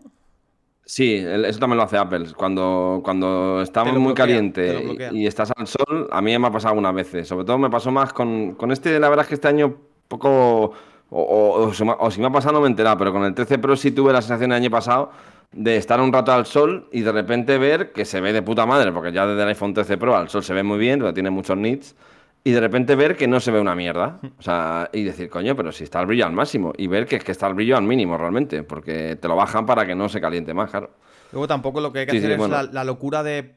Sí, 0.85 1.15
eso 1.23 1.59
también 1.59 1.77
lo 1.77 1.83
hace 1.83 1.97
Apple. 1.97 2.25
Cuando, 2.35 3.01
cuando 3.03 3.61
estamos 3.61 3.93
muy 3.99 4.13
bloquea, 4.13 4.25
te 4.25 4.31
caliente 4.33 5.07
y, 5.11 5.23
y 5.23 5.27
estás 5.27 5.51
al 5.55 5.67
sol, 5.67 6.07
a 6.11 6.21
mí 6.21 6.37
me 6.37 6.47
ha 6.47 6.51
pasado 6.51 6.69
algunas 6.71 6.95
veces. 6.95 7.27
Sobre 7.27 7.45
todo 7.45 7.59
me 7.59 7.69
pasó 7.69 7.91
más 7.91 8.11
con, 8.11 8.55
con 8.55 8.71
este, 8.71 8.99
la 8.99 9.07
verdad 9.09 9.23
es 9.25 9.29
que 9.29 9.35
este 9.35 9.47
año 9.47 9.75
poco... 10.07 10.73
O, 11.11 11.21
o- 11.23 11.67
o 11.67 11.73
se 11.73 11.83
me 11.85 11.95
o 11.97 12.11
si 12.11 12.21
me 12.21 12.27
ha 12.27 12.31
pasado 12.31 12.53
no 12.53 12.61
me 12.61 12.67
he 12.67 12.69
enterado, 12.69 12.95
pero 12.97 13.11
con 13.11 13.23
el 13.23 13.33
13 13.33 13.57
Pro 13.57 13.75
sí 13.75 13.89
tuve 13.91 14.13
la 14.13 14.21
sensación 14.21 14.51
el 14.51 14.57
año 14.57 14.69
pasado 14.69 15.09
de 15.51 15.75
estar 15.75 15.99
un 15.99 16.13
rato 16.13 16.31
al 16.31 16.45
sol 16.45 16.87
y 16.91 17.01
de 17.01 17.11
repente 17.11 17.57
ver 17.57 17.91
que 17.93 18.05
se 18.05 18.21
ve 18.21 18.31
de 18.31 18.43
puta 18.43 18.67
madre, 18.67 18.91
porque 18.91 19.11
ya 19.11 19.25
desde 19.25 19.41
el 19.41 19.47
iPhone 19.47 19.73
13 19.73 19.97
Pro 19.97 20.15
al 20.15 20.29
sol 20.29 20.43
se 20.43 20.53
ve 20.53 20.61
muy 20.61 20.77
bien, 20.77 20.99
pero 20.99 21.11
tiene 21.11 21.31
muchos 21.31 21.57
nits, 21.57 21.95
y 22.43 22.51
de 22.51 22.59
repente 22.59 22.95
ver 22.95 23.15
que 23.17 23.27
no 23.27 23.39
se 23.39 23.51
ve 23.51 23.59
una 23.59 23.75
mierda. 23.75 24.19
O 24.37 24.41
sea, 24.41 24.89
y 24.93 25.03
decir, 25.03 25.29
coño, 25.29 25.55
pero 25.55 25.71
si 25.71 25.83
está 25.83 25.99
el 26.01 26.07
brillo 26.07 26.25
al 26.25 26.33
máximo, 26.33 26.73
y 26.77 26.87
ver 26.87 27.05
que 27.05 27.17
es 27.17 27.23
que 27.23 27.31
está 27.31 27.47
el 27.47 27.53
brillo 27.53 27.77
al 27.77 27.83
mínimo 27.83 28.17
realmente, 28.17 28.63
porque 28.63 29.15
te 29.15 29.27
lo 29.27 29.35
bajan 29.35 29.65
para 29.65 29.85
que 29.85 29.95
no 29.95 30.09
se 30.09 30.21
caliente 30.21 30.53
más, 30.53 30.69
claro. 30.71 30.91
Luego 31.31 31.47
tampoco 31.47 31.79
lo 31.81 31.91
que 31.93 31.99
hay 31.99 32.05
que 32.05 32.13
Sí, 32.13 32.17
hacer 32.17 32.29
sí, 32.29 32.33
es 32.33 32.37
bueno. 32.39 32.55
la, 32.55 32.63
la 32.63 32.83
locura 32.83 33.23
de. 33.23 33.55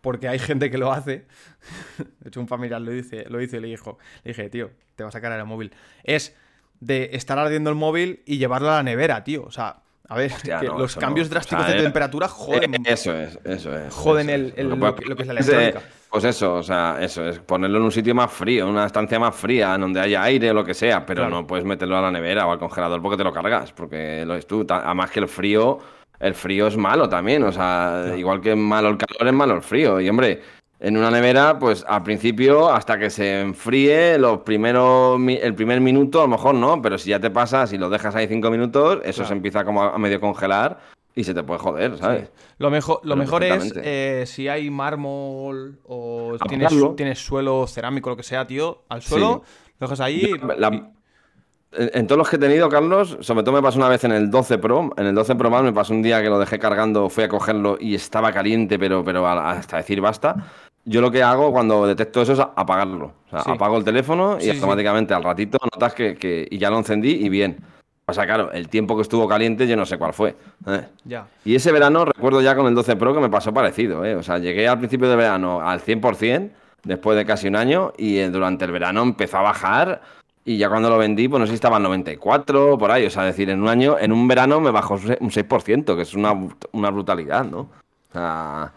Porque 0.00 0.28
hay 0.28 0.38
gente 0.38 0.70
que 0.70 0.78
lo 0.78 0.92
hace. 0.92 1.26
De 2.20 2.28
hecho, 2.28 2.40
un 2.40 2.48
familiar 2.48 2.80
lo 2.80 2.90
dice, 2.90 3.26
lo 3.28 3.38
dice 3.38 3.58
y 3.58 3.60
le 3.60 3.68
dijo, 3.68 3.98
le 4.24 4.30
dije, 4.30 4.48
tío, 4.48 4.70
te 4.96 5.02
vas 5.04 5.14
a 5.14 5.20
cargar 5.20 5.38
el 5.40 5.46
móvil. 5.46 5.72
Es 6.04 6.34
de 6.80 7.10
estar 7.12 7.38
ardiendo 7.38 7.68
el 7.68 7.76
móvil 7.76 8.22
y 8.24 8.38
llevarlo 8.38 8.70
a 8.70 8.76
la 8.76 8.82
nevera, 8.82 9.24
tío. 9.24 9.42
O 9.44 9.50
sea, 9.50 9.82
a 10.10 10.16
ver, 10.16 10.32
Hostia, 10.32 10.60
que 10.60 10.66
no, 10.66 10.78
los 10.78 10.96
cambios 10.96 11.28
no. 11.28 11.34
drásticos 11.34 11.64
O 11.64 11.66
sea, 11.68 11.76
de 11.76 11.82
temperatura 11.82 12.28
joden. 12.28 12.74
Eso 12.84 13.14
es, 13.14 13.38
eso 13.44 13.74
es. 13.74 13.94
Joden 13.94 14.28
eso 14.28 14.36
el- 14.36 14.52
el- 14.56 14.68
lo 14.68 14.94
que- 14.94 15.04
lo 15.06 15.16
que 15.16 15.22
es 15.22 15.28
la 15.28 15.32
electrónica. 15.34 15.80
Pues 16.10 16.24
eso, 16.24 16.54
o 16.56 16.62
sea, 16.64 16.98
eso 17.00 17.24
es 17.28 17.38
ponerlo 17.38 17.78
en 17.78 17.84
un 17.84 17.92
sitio 17.92 18.14
más 18.14 18.32
frío, 18.32 18.64
en 18.64 18.70
una 18.70 18.86
estancia 18.86 19.18
más 19.20 19.34
fría, 19.36 19.74
en 19.76 19.80
donde 19.82 20.00
haya 20.00 20.22
aire 20.24 20.50
o 20.50 20.54
lo 20.54 20.64
que 20.64 20.74
sea, 20.74 21.06
pero 21.06 21.22
Claro. 21.22 21.36
no 21.42 21.46
puedes 21.46 21.64
meterlo 21.64 21.96
a 21.96 22.02
la 22.02 22.10
nevera 22.10 22.46
o 22.46 22.52
al 22.52 22.58
congelador 22.58 23.00
porque 23.00 23.16
te 23.16 23.22
lo 23.24 23.32
cargas, 23.32 23.72
porque 23.72 24.24
lo 24.26 24.34
es 24.34 24.46
tú. 24.46 24.66
Además 24.68 25.12
que 25.12 25.20
el 25.20 25.28
frío, 25.28 25.78
el 26.18 26.34
frío 26.34 26.66
es 26.66 26.76
malo 26.76 27.08
también, 27.08 27.44
o 27.44 27.52
sea, 27.52 28.12
igual 28.16 28.40
que 28.40 28.50
es 28.50 28.56
malo 28.56 28.88
el 28.88 28.96
calor, 28.98 29.28
es 29.28 29.32
malo 29.32 29.54
el 29.54 29.62
frío. 29.62 30.00
Y 30.00 30.08
hombre, 30.08 30.42
en 30.80 30.96
una 30.96 31.10
nevera, 31.10 31.58
pues 31.58 31.84
al 31.86 32.02
principio, 32.02 32.70
hasta 32.70 32.98
que 32.98 33.10
se 33.10 33.42
enfríe, 33.42 34.18
los 34.18 34.38
primeros, 34.40 35.20
el 35.28 35.54
primer 35.54 35.80
minuto, 35.80 36.20
a 36.20 36.22
lo 36.24 36.28
mejor 36.28 36.54
no, 36.54 36.80
pero 36.80 36.96
si 36.96 37.10
ya 37.10 37.20
te 37.20 37.30
pasas 37.30 37.72
y 37.72 37.78
lo 37.78 37.90
dejas 37.90 38.14
ahí 38.16 38.26
cinco 38.26 38.50
minutos, 38.50 39.00
eso 39.04 39.16
Claro. 39.18 39.28
se 39.28 39.34
empieza 39.34 39.64
como 39.64 39.82
a 39.82 39.98
medio 39.98 40.20
congelar 40.20 40.78
y 41.14 41.24
se 41.24 41.34
te 41.34 41.42
puede 41.42 41.60
joder, 41.60 41.98
¿sabes? 41.98 42.30
Lo 42.58 42.70
mejor, 42.70 43.00
lo 43.02 43.14
Pero 43.14 43.16
mejor 43.16 43.44
es 43.44 43.72
eh, 43.76 44.24
si 44.26 44.48
hay 44.48 44.70
mármol 44.70 45.78
o 45.86 46.36
tienes, 46.48 46.72
tienes 46.96 47.18
suelo 47.18 47.66
cerámico, 47.66 48.08
lo 48.10 48.16
que 48.16 48.22
sea, 48.22 48.46
tío, 48.46 48.82
al 48.88 49.02
suelo, 49.02 49.42
lo 49.78 49.86
dejas 49.86 50.00
ahí. 50.00 50.30
Yo, 50.30 50.36
la- 50.56 50.68
y- 50.74 50.84
En 51.72 52.08
todos 52.08 52.18
los 52.18 52.28
que 52.28 52.34
he 52.34 52.38
tenido, 52.40 52.68
Carlos, 52.68 53.16
sobre 53.20 53.44
todo 53.44 53.54
me 53.54 53.62
pasó 53.62 53.78
una 53.78 53.88
vez 53.88 54.02
en 54.02 54.10
el 54.10 54.28
12 54.28 54.58
Pro. 54.58 54.90
En 54.96 55.06
el 55.06 55.14
12 55.14 55.36
Pro 55.36 55.50
más 55.50 55.62
me 55.62 55.72
pasó 55.72 55.92
un 55.92 56.02
día 56.02 56.20
que 56.20 56.28
lo 56.28 56.40
dejé 56.40 56.58
cargando, 56.58 57.08
fui 57.08 57.22
a 57.22 57.28
cogerlo 57.28 57.76
y 57.78 57.94
estaba 57.94 58.32
caliente, 58.32 58.76
pero, 58.76 59.04
pero 59.04 59.24
hasta 59.28 59.76
decir 59.76 60.00
basta. 60.00 60.34
Yo 60.84 61.00
lo 61.00 61.10
que 61.10 61.22
hago 61.22 61.52
cuando 61.52 61.86
detecto 61.86 62.22
eso 62.22 62.32
es 62.32 62.40
apagarlo. 62.40 63.12
O 63.26 63.30
sea, 63.30 63.40
Sí. 63.40 63.50
apago 63.52 63.76
el 63.76 63.84
teléfono 63.84 64.36
y 64.38 64.42
Sí, 64.44 64.50
sí. 64.50 64.56
automáticamente 64.56 65.14
al 65.14 65.22
ratito 65.22 65.58
notas 65.62 65.94
que, 65.94 66.16
que- 66.16 66.48
y 66.50 66.58
ya 66.58 66.70
lo 66.70 66.78
encendí 66.78 67.10
y 67.10 67.28
bien. 67.28 67.58
O 68.06 68.12
sea, 68.12 68.24
claro, 68.26 68.50
el 68.52 68.68
tiempo 68.68 68.96
que 68.96 69.02
estuvo 69.02 69.28
caliente 69.28 69.68
yo 69.68 69.76
no 69.76 69.86
sé 69.86 69.96
cuál 69.98 70.12
fue. 70.12 70.34
¿eh? 70.66 70.86
ya. 71.04 71.26
Y 71.44 71.54
ese 71.54 71.70
verano 71.70 72.04
recuerdo 72.04 72.40
ya 72.40 72.56
con 72.56 72.66
el 72.66 72.74
12 72.74 72.96
Pro 72.96 73.14
que 73.14 73.20
me 73.20 73.28
pasó 73.28 73.52
parecido, 73.54 74.04
¿eh? 74.04 74.16
O 74.16 74.22
sea, 74.22 74.38
llegué 74.38 74.66
al 74.66 74.78
principio 74.78 75.08
de 75.08 75.14
verano 75.16 75.60
al 75.60 75.80
100%, 75.80 76.50
después 76.82 77.16
de 77.16 77.24
casi 77.24 77.46
un 77.46 77.56
año, 77.56 77.92
y 77.96 78.16
eh, 78.18 78.30
durante 78.30 78.64
el 78.64 78.72
verano 78.72 79.02
empezó 79.02 79.36
a 79.38 79.42
bajar, 79.42 80.00
y 80.44 80.56
ya 80.56 80.68
cuando 80.70 80.88
lo 80.90 80.98
vendí, 80.98 81.28
pues 81.28 81.38
no 81.38 81.46
sé 81.46 81.50
si 81.50 81.54
estaba 81.56 81.76
en 81.76 81.84
94 81.84 82.76
por 82.78 82.90
ahí, 82.90 83.06
o 83.06 83.10
sea, 83.10 83.22
decir, 83.22 83.48
en 83.50 83.62
un 83.62 83.68
año, 83.68 83.96
en 84.00 84.10
un 84.10 84.26
verano 84.26 84.60
me 84.60 84.70
bajó 84.72 84.94
un 85.20 85.30
6%, 85.30 85.94
que 85.94 86.02
es 86.02 86.14
una, 86.14 86.34
una 86.72 86.90
brutalidad, 86.90 87.44
¿no? 87.44 87.60
O 87.60 88.12
sea, 88.12 88.72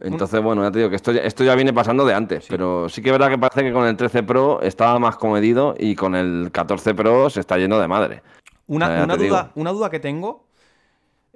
entonces, 0.00 0.42
bueno, 0.42 0.62
ya 0.62 0.70
te 0.70 0.78
digo 0.78 0.90
que 0.90 0.96
esto 0.96 1.12
ya, 1.12 1.22
esto 1.22 1.44
ya 1.44 1.54
viene 1.54 1.72
pasando 1.72 2.04
de 2.04 2.14
antes, 2.14 2.46
pero 2.48 2.88
sí 2.88 3.02
que 3.02 3.08
es 3.08 3.12
verdad 3.12 3.30
que 3.30 3.38
parece 3.38 3.62
que 3.62 3.72
con 3.72 3.86
el 3.86 3.96
13 3.96 4.22
Pro 4.22 4.60
estaba 4.62 4.98
más 4.98 5.16
comedido 5.16 5.74
y 5.78 5.94
con 5.94 6.14
el 6.14 6.50
14 6.52 6.94
Pro 6.94 7.30
se 7.30 7.40
está 7.40 7.58
yendo 7.58 7.80
de 7.80 7.88
madre. 7.88 8.22
Una, 8.66 9.04
una 9.04 9.16
duda, 9.16 9.52
una 9.54 9.70
duda 9.70 9.90
que 9.90 10.00
tengo, 10.00 10.46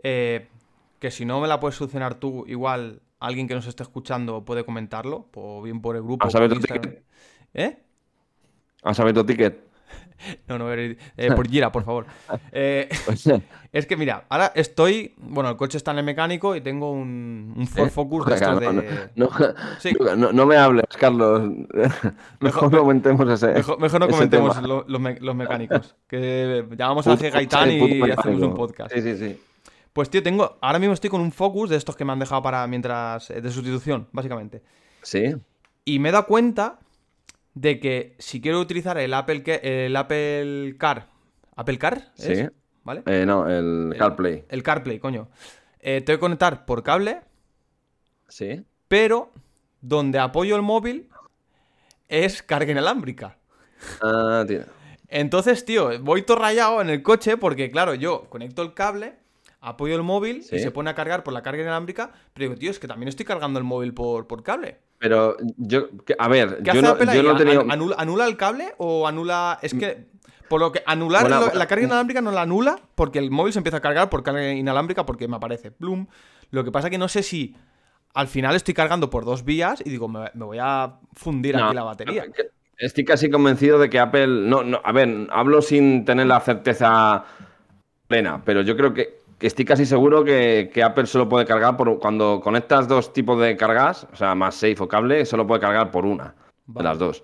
eh, 0.03 0.49
que 0.99 1.11
si 1.11 1.25
no 1.25 1.41
me 1.41 1.49
la 1.49 1.61
puedes 1.61 1.77
solucionar 1.77 2.15
tú, 2.15 2.45
igual 2.47 3.01
alguien 3.21 3.49
que 3.49 3.55
nos 3.55 3.67
esté 3.67 3.83
escuchando 3.83 4.45
puede 4.45 4.65
comentarlo, 4.65 5.27
o 5.35 5.63
bien 5.63 5.81
por 5.81 5.97
el 5.97 6.03
grupo. 6.03 6.27
¿Has 6.27 6.35
abierto 6.35 6.61
ticket? 6.61 7.03
¿Eh? 7.55 7.79
¿Has 8.83 8.99
abierto 9.01 9.25
ticket? 9.25 9.68
No, 10.49 10.59
no, 10.59 10.73
eh, 10.73 10.97
por 11.35 11.49
Gira, 11.49 11.71
por 11.73 11.85
favor. 11.85 12.07
Eh, 12.53 12.89
es 13.73 13.87
que 13.87 13.97
mira, 13.97 14.25
ahora 14.29 14.53
estoy. 14.55 15.15
Bueno, 15.19 15.51
el 15.51 15.57
coche 15.57 15.77
está 15.79 15.91
en 15.93 15.99
el 15.99 16.05
mecánico 16.05 16.57
y 16.57 16.61
tengo 16.61 16.91
un, 16.91 17.55
un 17.57 17.67
Ford 17.67 17.87
¿Eh? 17.89 17.91
Focus 17.91 18.27
de 18.27 18.35
estos 18.35 18.55
no, 18.55 18.61
de. 18.61 18.73
no, 18.73 19.27
no, 19.27 19.31
Sí. 19.79 19.93
no- 20.17 20.33
no 20.33 20.47
me 20.47 20.57
hables, 20.57 20.85
Carlos. 20.99 21.43
Mejor 22.41 22.73
no 22.73 22.79
comentemos 22.81 23.29
ese. 23.29 23.53
Mejor, 23.55 23.81
mejor 23.81 24.01
no 24.01 24.09
comentemos 24.09 24.63
lo- 24.63 24.85
los, 24.89 25.01
me- 25.01 25.21
los 25.21 25.35
mecánicos. 25.35 25.95
Que 26.09 26.65
llamamos 26.77 27.07
a 27.07 27.17
G. 27.17 27.31
Gaitán 27.31 27.71
y 27.71 27.81
mecánico. 27.81 28.21
hacemos 28.21 28.43
un 28.43 28.55
podcast. 28.55 28.93
Sí, 28.95 29.03
sí, 29.03 29.17
sí. 29.17 29.41
Pues 29.93 30.11
tío, 30.11 30.23
tengo. 30.23 30.59
Ahora 30.61 30.79
mismo 30.79 30.95
estoy 30.95 31.11
con 31.11 31.21
un 31.21 31.33
Focus 31.33 31.71
de 31.71 31.77
estos 31.77 31.97
que 31.97 32.05
me 32.05 32.13
han 32.13 32.19
dejado 32.19 32.43
para 32.43 32.67
mientras. 32.67 33.29
de 33.29 33.51
sustitución, 33.51 34.09
básicamente. 34.13 34.63
Sí, 35.03 35.35
Y 35.85 35.99
me 35.99 36.09
he 36.09 36.13
dado 36.13 36.27
cuenta 36.27 36.79
de 37.55 37.81
que 37.81 38.15
si 38.19 38.41
quiero 38.41 38.61
utilizar 38.61 38.99
el 38.99 39.13
Apple, 39.15 39.43
el 39.63 39.95
Apple 39.97 40.77
Car. 40.79 41.09
¿Apple 41.57 41.79
Car? 41.79 42.13
¿Es? 42.17 42.39
Sí. 42.39 42.47
¿Vale? 42.85 43.03
Eh, 43.07 43.25
no, 43.27 43.49
el 43.49 43.95
CarPlay. 43.99 44.45
El 44.49 44.63
CarPlay, 44.63 44.99
coño. 44.99 45.29
Eh, 45.81 46.01
tengo 46.01 46.17
que 46.19 46.21
conectar 46.21 46.65
por 46.65 46.83
cable, 46.83 47.21
Sí. 48.29 48.65
pero 48.89 49.33
donde 49.81 50.19
apoyo 50.19 50.57
el 50.57 50.63
móvil 50.63 51.09
es 52.09 52.43
carga 52.43 52.71
inalámbrica. 52.73 53.37
Ah, 54.03 54.45
tío. 54.47 54.61
Entonces, 55.09 55.65
tío, 55.65 55.99
voy 56.01 56.23
todo 56.23 56.39
rayado 56.39 56.81
en 56.81 56.91
el 56.91 57.03
coche 57.03 57.37
porque, 57.37 57.71
claro, 57.71 57.95
yo 57.95 58.25
conecto 58.29 58.63
el 58.63 58.75
cable, 58.75 59.15
apoyo 59.61 59.95
el 59.97 60.03
móvil 60.03 60.43
Sí. 60.45 60.57
y 60.57 60.59
se 60.61 60.71
pone 60.71 60.91
a 60.91 60.95
cargar 60.95 61.23
por 61.25 61.33
la 61.33 61.43
carga 61.43 61.63
inalámbrica, 61.63 62.13
pero 62.35 62.49
digo, 62.49 62.59
tío, 62.59 62.71
es 62.71 62.79
que 62.79 62.89
también 62.89 63.09
estoy 63.09 63.25
cargando 63.27 63.59
el 63.59 63.65
móvil 63.65 63.95
por, 63.95 64.27
por 64.27 64.43
cable. 64.43 64.79
Pero 64.99 65.37
yo, 65.57 65.89
a 66.19 66.29
ver, 66.29 66.59
¿Qué 66.59 66.65
yo 66.65 66.73
hace 66.73 66.83
no, 66.83 66.89
Apple 66.91 67.07
yo 67.15 67.23
no 67.23 67.33
he 67.35 67.39
tenido. 67.39 67.61
¿An- 67.63 67.71
anula, 67.71 67.97
anula 67.99 68.27
el 68.27 68.37
cable 68.37 68.75
o 68.79 69.07
anula...? 69.07 69.59
Es 69.63 69.73
que, 69.75 70.09
por 70.49 70.61
lo 70.61 70.73
que 70.73 70.83
anular 70.87 71.29
lo- 71.31 71.53
la 71.55 71.67
carga 71.67 71.85
inalámbrica 71.85 72.21
no 72.21 72.33
la 72.33 72.43
anula 72.43 72.81
porque 72.95 73.19
el 73.19 73.31
móvil 73.31 73.53
se 73.53 73.59
empieza 73.61 73.77
a 73.77 73.81
cargar 73.81 74.11
por 74.11 74.23
carga 74.23 74.53
inalámbrica 74.53 75.07
porque 75.07 75.29
me 75.29 75.37
aparece. 75.37 75.73
Lo 76.51 76.65
que 76.65 76.73
pasa 76.73 76.91
que 76.91 76.99
no 76.99 77.07
sé 77.09 77.23
si 77.23 77.55
al 78.15 78.27
final 78.27 78.57
estoy 78.57 78.75
cargando 78.75 79.11
por 79.11 79.25
dos 79.25 79.45
vías 79.45 79.83
y 79.85 79.91
digo, 79.91 80.09
me, 80.09 80.31
me 80.35 80.45
voy 80.47 80.59
a 80.61 80.95
fundir 81.13 81.55
No, 81.57 81.67
aquí 81.67 81.75
la 81.75 81.83
batería. 81.85 82.25
Estoy 82.79 83.05
casi 83.05 83.29
convencido 83.29 83.79
de 83.79 83.91
que 83.91 83.99
Apple. 84.01 84.27
No, 84.27 84.63
no, 84.63 84.81
a 84.83 84.93
ver, 84.93 85.29
hablo 85.31 85.61
sin 85.63 86.05
tener 86.05 86.27
la 86.27 86.41
certeza 86.41 87.25
plena, 88.07 88.43
pero 88.45 88.63
yo 88.63 88.77
creo 88.77 88.95
que 88.95 89.18
estoy 89.47 89.65
casi 89.65 89.87
seguro 89.87 90.25
que, 90.25 90.71
que 90.73 90.83
Apple 90.83 91.07
solo 91.07 91.29
puede 91.29 91.45
cargar 91.47 91.77
por 91.77 91.99
cuando 91.99 92.41
conectas 92.43 92.89
dos 92.89 93.13
tipos 93.13 93.41
de 93.41 93.57
cargas, 93.57 94.07
o 94.13 94.17
sea, 94.17 94.35
más 94.35 94.55
safe 94.57 94.77
o 94.81 94.89
cable, 94.89 95.25
solo 95.25 95.47
puede 95.47 95.61
cargar 95.61 95.91
por 95.91 96.05
una 96.05 96.35
Vale. 96.67 96.83
de 96.83 96.83
las 96.83 96.99
dos. 96.99 97.23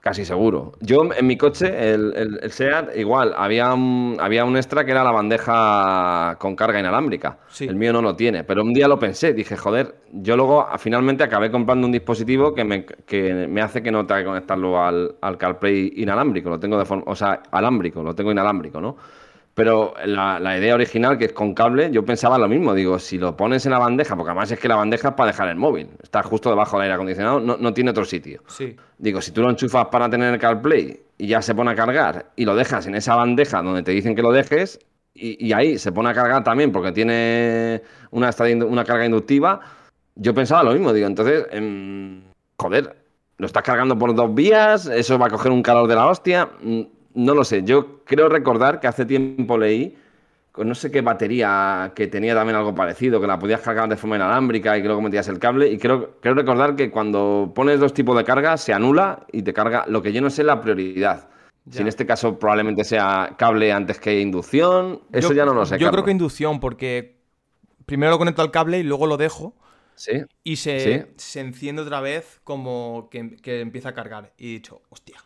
Casi 0.00 0.24
seguro. 0.24 0.70
Yo 0.80 1.02
en 1.18 1.26
mi 1.26 1.36
coche, 1.36 1.66
el, 1.92 2.12
el, 2.14 2.38
el 2.40 2.52
SEAT, 2.52 2.96
igual, 2.96 3.34
había 3.36 3.74
un, 3.74 4.16
había 4.20 4.44
un 4.44 4.56
extra 4.56 4.84
que 4.84 4.92
era 4.92 5.02
la 5.02 5.10
bandeja 5.10 6.36
con 6.38 6.54
carga 6.54 6.78
inalámbrica. 6.78 7.38
Sí. 7.48 7.64
El 7.64 7.74
mío 7.74 7.92
no 7.92 8.00
lo 8.02 8.14
tiene, 8.14 8.44
pero 8.44 8.62
un 8.62 8.72
día 8.72 8.86
lo 8.86 9.00
pensé, 9.00 9.32
dije, 9.32 9.56
joder, 9.56 9.96
yo 10.12 10.36
luego 10.36 10.60
a- 10.60 10.78
finalmente 10.78 11.24
acabé 11.24 11.50
comprando 11.50 11.86
un 11.88 11.92
dispositivo 11.92 12.54
que 12.54 12.62
me, 12.62 12.84
que 12.84 13.48
me 13.48 13.60
hace 13.60 13.82
que 13.82 13.90
no 13.90 14.06
tenga 14.06 14.20
que 14.20 14.26
conectarlo 14.26 14.80
al, 14.80 15.16
al 15.20 15.36
CarPlay 15.38 15.94
inalámbrico, 15.96 16.50
lo 16.50 16.60
tengo 16.60 16.78
de 16.78 16.84
forma, 16.84 17.02
o 17.08 17.16
sea, 17.16 17.42
alámbrico, 17.50 18.04
lo 18.04 18.14
tengo 18.14 18.30
inalámbrico, 18.30 18.80
¿no? 18.80 18.96
Pero 19.56 19.94
la, 20.04 20.38
la 20.38 20.58
idea 20.58 20.74
original, 20.74 21.16
que 21.16 21.24
es 21.24 21.32
con 21.32 21.54
cable, 21.54 21.90
yo 21.90 22.04
pensaba 22.04 22.36
lo 22.36 22.46
mismo. 22.46 22.74
Digo, 22.74 22.98
si 22.98 23.16
lo 23.16 23.38
pones 23.38 23.64
en 23.64 23.72
la 23.72 23.78
bandeja, 23.78 24.14
porque 24.14 24.32
además 24.32 24.50
es 24.52 24.60
que 24.60 24.68
la 24.68 24.76
bandeja 24.76 25.08
es 25.08 25.14
para 25.14 25.28
dejar 25.28 25.48
el 25.48 25.56
móvil, 25.56 25.88
está 26.02 26.22
justo 26.22 26.50
debajo 26.50 26.76
del 26.76 26.82
aire 26.82 26.94
acondicionado, 26.94 27.40
no, 27.40 27.56
no 27.56 27.72
tiene 27.72 27.88
otro 27.88 28.04
sitio. 28.04 28.42
Sí. 28.48 28.76
Digo, 28.98 29.22
si 29.22 29.30
tú 29.32 29.40
lo 29.40 29.48
enchufas 29.48 29.86
para 29.86 30.10
tener 30.10 30.34
el 30.34 30.38
CarPlay 30.38 31.00
y 31.16 31.26
ya 31.26 31.40
se 31.40 31.54
pone 31.54 31.70
a 31.70 31.74
cargar 31.74 32.32
y 32.36 32.44
lo 32.44 32.54
dejas 32.54 32.86
en 32.86 32.96
esa 32.96 33.16
bandeja 33.16 33.62
donde 33.62 33.82
te 33.82 33.92
dicen 33.92 34.14
que 34.14 34.20
lo 34.20 34.30
dejes 34.30 34.78
y, 35.14 35.42
y 35.42 35.54
ahí 35.54 35.78
se 35.78 35.90
pone 35.90 36.10
a 36.10 36.12
cargar 36.12 36.44
también 36.44 36.70
porque 36.70 36.92
tiene 36.92 37.80
una, 38.10 38.30
una 38.68 38.84
carga 38.84 39.06
inductiva, 39.06 39.60
yo 40.16 40.34
pensaba 40.34 40.64
lo 40.64 40.72
mismo. 40.72 40.92
Digo, 40.92 41.06
entonces, 41.06 41.46
em, 41.50 42.24
joder, 42.58 42.94
¿Lo 43.38 43.46
estás 43.46 43.62
cargando 43.62 43.98
por 43.98 44.14
dos 44.14 44.34
vías? 44.34 44.86
¿Eso 44.86 45.18
va 45.18 45.26
a 45.26 45.30
coger 45.30 45.52
un 45.52 45.62
calor 45.62 45.86
de 45.88 45.94
la 45.94 46.06
hostia? 46.06 46.48
No 47.16 47.34
lo 47.34 47.44
sé. 47.44 47.62
Yo 47.64 48.04
creo 48.04 48.28
recordar 48.28 48.78
que 48.78 48.86
hace 48.86 49.04
tiempo 49.04 49.58
leí 49.58 49.96
con 50.52 50.68
no 50.68 50.74
sé 50.74 50.90
qué 50.90 51.02
batería 51.02 51.92
que 51.94 52.06
tenía 52.06 52.34
también 52.34 52.56
algo 52.56 52.74
parecido, 52.74 53.20
que 53.20 53.26
la 53.26 53.38
podías 53.38 53.60
cargar 53.60 53.90
de 53.90 53.96
forma 53.96 54.16
inalámbrica 54.16 54.76
y 54.76 54.80
que 54.80 54.86
luego 54.86 55.02
metías 55.02 55.28
el 55.28 55.38
cable. 55.38 55.68
Y 55.68 55.76
creo, 55.76 56.18
creo 56.20 56.34
recordar 56.34 56.76
que 56.76 56.90
cuando 56.90 57.52
pones 57.54 57.78
dos 57.80 57.92
tipos 57.92 58.16
de 58.16 58.24
carga 58.24 58.56
se 58.56 58.72
anula 58.72 59.26
y 59.32 59.42
te 59.42 59.52
carga. 59.52 59.84
Lo 59.86 60.00
que 60.00 60.12
yo 60.12 60.22
no 60.22 60.30
sé 60.30 60.44
la 60.44 60.60
prioridad. 60.60 61.28
Si 61.70 61.82
en 61.82 61.88
este 61.88 62.06
caso 62.06 62.38
probablemente 62.38 62.84
sea 62.84 63.34
cable 63.36 63.72
antes 63.72 63.98
que 63.98 64.20
inducción, 64.20 65.02
eso 65.10 65.32
ya 65.32 65.44
no 65.44 65.52
lo 65.52 65.66
sé. 65.66 65.78
Yo 65.78 65.90
creo 65.90 66.04
que 66.04 66.12
inducción, 66.12 66.60
porque 66.60 67.16
primero 67.86 68.12
lo 68.12 68.18
conecto 68.18 68.40
al 68.40 68.50
cable 68.50 68.78
y 68.78 68.82
luego 68.82 69.06
lo 69.06 69.16
dejo. 69.16 69.54
Sí. 69.94 70.22
Y 70.44 70.56
se, 70.56 71.08
se 71.16 71.40
enciende 71.40 71.82
otra 71.82 72.00
vez 72.00 72.40
como 72.44 73.08
que, 73.10 73.36
que, 73.36 73.60
empieza 73.60 73.88
a 73.88 73.94
cargar. 73.94 74.32
Y 74.38 74.50
he 74.50 74.52
dicho, 74.52 74.82
hostia. 74.90 75.16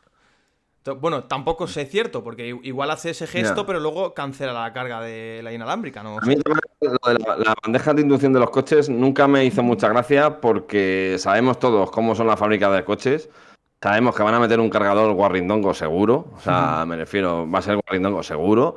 Bueno, 0.99 1.25
tampoco 1.25 1.67
sé 1.67 1.85
cierto, 1.85 2.25
porque 2.25 2.49
igual 2.63 2.91
hace 2.91 3.11
ese 3.11 3.27
gesto, 3.27 3.67
pero 3.67 3.81
luego 3.81 4.15
cancela 4.15 4.53
la 4.53 4.73
carga 4.73 5.03
de 5.03 5.41
la 5.43 5.53
inalámbrica, 5.53 6.03
¿no? 6.03 6.19
A 6.19 6.27
mí 6.27 6.37
la, 6.37 7.37
la, 7.37 7.55
bandeja 7.63 7.93
de 7.93 8.03
inducción 8.03 8.33
de 8.33 8.41
los 8.41 8.51
coches 8.51 8.89
nunca 8.89 9.29
me 9.29 9.45
hizo 9.45 9.63
mucha 9.63 9.89
gracia 9.89 10.41
porque 10.41 11.17
sabemos 11.19 11.59
todos 11.59 11.91
cómo 11.91 12.15
son 12.15 12.27
las 12.27 12.39
fábricas 12.39 12.73
de 12.73 12.85
coches. 12.85 13.29
Sabemos 13.83 14.15
que 14.15 14.23
van 14.23 14.35
a 14.35 14.41
meter 14.41 14.59
un 14.59 14.71
cargador 14.71 15.13
guarrindongo 15.13 15.75
seguro. 15.75 16.27
O 16.35 16.41
sea, 16.41 16.85
me 16.87 16.97
refiero, 16.97 17.51
va 17.51 17.59
a 17.59 17.63
ser 17.63 17.77
guarrindongo 17.77 18.23
seguro 18.23 18.77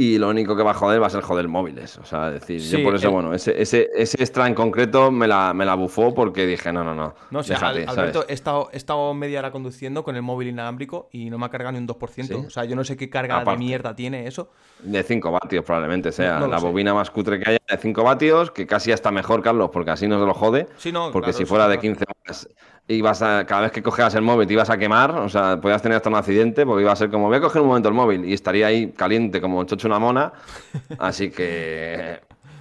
y 0.00 0.16
lo 0.16 0.30
único 0.30 0.56
que 0.56 0.62
va 0.62 0.70
a 0.70 0.74
joder 0.74 1.02
va 1.02 1.08
a 1.08 1.10
ser 1.10 1.20
joder 1.20 1.46
móviles. 1.46 1.98
O 1.98 2.06
sea, 2.06 2.30
decir, 2.30 2.58
yo 2.58 2.82
por 2.82 2.94
eso, 2.94 3.10
bueno, 3.10 3.34
ese, 3.34 3.60
ese, 3.60 3.90
ese, 3.94 4.16
extra 4.18 4.46
en 4.46 4.54
concreto 4.54 5.10
me 5.10 5.28
la, 5.28 5.52
me 5.52 5.66
la 5.66 5.74
bufó 5.74 6.14
porque 6.14 6.46
dije, 6.46 6.72
no, 6.72 6.82
no, 6.82 6.94
no. 6.94 7.14
No, 7.30 7.40
o 7.40 7.42
sea, 7.42 7.58
Alberto, 7.58 8.24
he 8.26 8.32
estado, 8.32 8.70
he 8.72 8.78
estado, 8.78 9.12
media 9.12 9.40
hora 9.40 9.50
conduciendo 9.50 10.02
con 10.02 10.16
el 10.16 10.22
móvil 10.22 10.48
inalámbrico 10.48 11.10
y 11.12 11.28
no 11.28 11.36
me 11.36 11.44
ha 11.44 11.50
cargado 11.50 11.72
ni 11.72 11.80
un 11.80 11.86
2%. 11.86 12.46
O 12.46 12.48
sea, 12.48 12.64
yo 12.64 12.76
no 12.76 12.82
sé 12.82 12.96
qué 12.96 13.10
carga 13.10 13.44
de 13.44 13.56
mierda 13.58 13.94
tiene 13.94 14.26
eso. 14.26 14.48
De 14.82 15.02
5 15.02 15.30
vatios 15.32 15.66
probablemente 15.66 16.12
sea. 16.12 16.40
la 16.40 16.58
bobina 16.58 16.94
más 16.94 17.10
cutre 17.10 17.38
que 17.38 17.50
haya 17.50 17.58
de 17.68 17.76
5 17.76 18.02
vatios, 18.02 18.52
que 18.52 18.66
casi 18.66 18.92
hasta 18.92 19.10
mejor, 19.10 19.42
Carlos, 19.42 19.68
porque 19.70 19.90
así 19.90 20.08
no 20.08 20.18
se 20.18 20.24
lo 20.24 20.32
jode. 20.32 20.66
Sí, 20.78 20.92
no, 20.92 21.12
porque 21.12 21.34
si 21.34 21.44
fuera 21.44 21.68
de 21.68 21.78
15 21.78 22.06
más 22.26 22.48
ibas 22.94 23.22
a, 23.22 23.44
cada 23.46 23.62
vez 23.62 23.72
que 23.72 23.82
cogías 23.82 24.14
el 24.14 24.22
móvil 24.22 24.46
te 24.46 24.54
ibas 24.54 24.70
a 24.70 24.78
quemar, 24.78 25.10
o 25.12 25.28
sea, 25.28 25.60
podías 25.60 25.82
tener 25.82 25.96
hasta 25.96 26.08
un 26.08 26.16
accidente, 26.16 26.66
porque 26.66 26.82
iba 26.82 26.92
a 26.92 26.96
ser 26.96 27.10
como, 27.10 27.28
voy 27.28 27.36
a 27.36 27.40
coger 27.40 27.62
un 27.62 27.68
momento 27.68 27.88
el 27.88 27.94
móvil 27.94 28.24
y 28.24 28.32
estaría 28.32 28.66
ahí 28.66 28.92
caliente 28.92 29.40
como 29.40 29.64
chocho 29.64 29.88
una 29.88 29.98
mona, 29.98 30.32
así 30.98 31.30
que, 31.30 32.20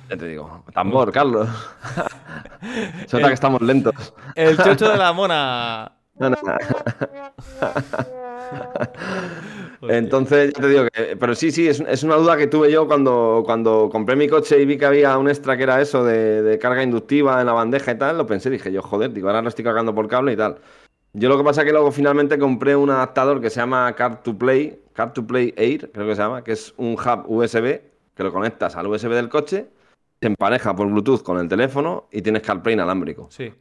ya 0.10 0.18
te 0.18 0.28
digo, 0.28 0.64
tambor, 0.74 1.12
Carlos. 1.12 1.50
Se 3.08 3.18
nota 3.18 3.28
que 3.30 3.34
estamos 3.34 3.62
lentos. 3.62 4.14
El 4.36 4.58
chocho 4.58 4.90
de 4.90 4.98
la 4.98 5.14
mona. 5.14 5.92
Entonces, 9.88 10.54
ya 10.54 10.62
te 10.62 10.68
digo 10.68 10.88
que. 10.92 11.16
Pero 11.16 11.36
sí, 11.36 11.52
sí, 11.52 11.68
es, 11.68 12.04
una 12.04 12.16
duda 12.16 12.38
que 12.38 12.48
tuve 12.48 12.72
yo 12.72 12.88
cuando, 12.88 13.44
cuando 13.46 13.90
compré 13.92 14.16
mi 14.16 14.28
coche 14.28 14.62
y 14.62 14.66
vi 14.66 14.78
que 14.78 14.86
había 14.86 15.18
un 15.18 15.30
extra 15.30 15.56
que 15.56 15.64
era 15.64 15.82
eso 15.82 16.04
de, 16.04 16.58
carga 16.62 16.84
inductiva 16.84 17.40
en 17.40 17.48
la 17.48 17.54
bandeja 17.54 17.92
y 17.92 17.98
tal. 17.98 18.18
Lo 18.18 18.26
pensé, 18.26 18.50
dije 18.50 18.72
yo, 18.72 18.82
joder, 18.82 19.14
digo, 19.14 19.28
ahora 19.28 19.42
lo 19.42 19.50
estoy 19.50 19.64
cargando 19.64 19.96
por 19.96 20.08
cable 20.08 20.34
y 20.34 20.38
tal. 20.38 20.58
Yo 21.14 21.30
lo 21.30 21.38
que 21.38 21.44
pasa 21.44 21.62
es 21.62 21.66
que 21.66 21.72
luego 21.72 21.92
finalmente 21.92 22.38
compré 22.38 22.76
un 22.76 22.90
adaptador 22.90 23.42
que 23.42 23.50
se 23.50 23.60
llama 23.60 23.94
Car 23.96 24.22
to 24.22 24.38
Play, 24.38 24.80
Car 24.94 25.14
to 25.14 25.26
Play 25.26 25.54
Air, 25.58 25.92
creo 25.92 26.08
que 26.08 26.16
se 26.16 26.22
llama, 26.22 26.44
que 26.44 26.52
es 26.52 26.74
un 26.78 26.94
hub 26.94 27.26
USB 27.28 27.82
que 28.20 28.24
lo 28.24 28.34
conectas 28.34 28.76
al 28.76 28.86
USB 28.88 29.12
del 29.12 29.30
coche, 29.30 29.70
se 30.20 30.28
empareja 30.28 30.76
por 30.76 30.88
Bluetooth 30.88 31.24
con 31.24 31.40
el 31.40 31.48
teléfono 31.48 32.10
y 32.12 32.22
tienes 32.22 32.44
CarPlay 32.44 32.74
inalámbrico. 32.74 33.28
Sí. 33.32 33.54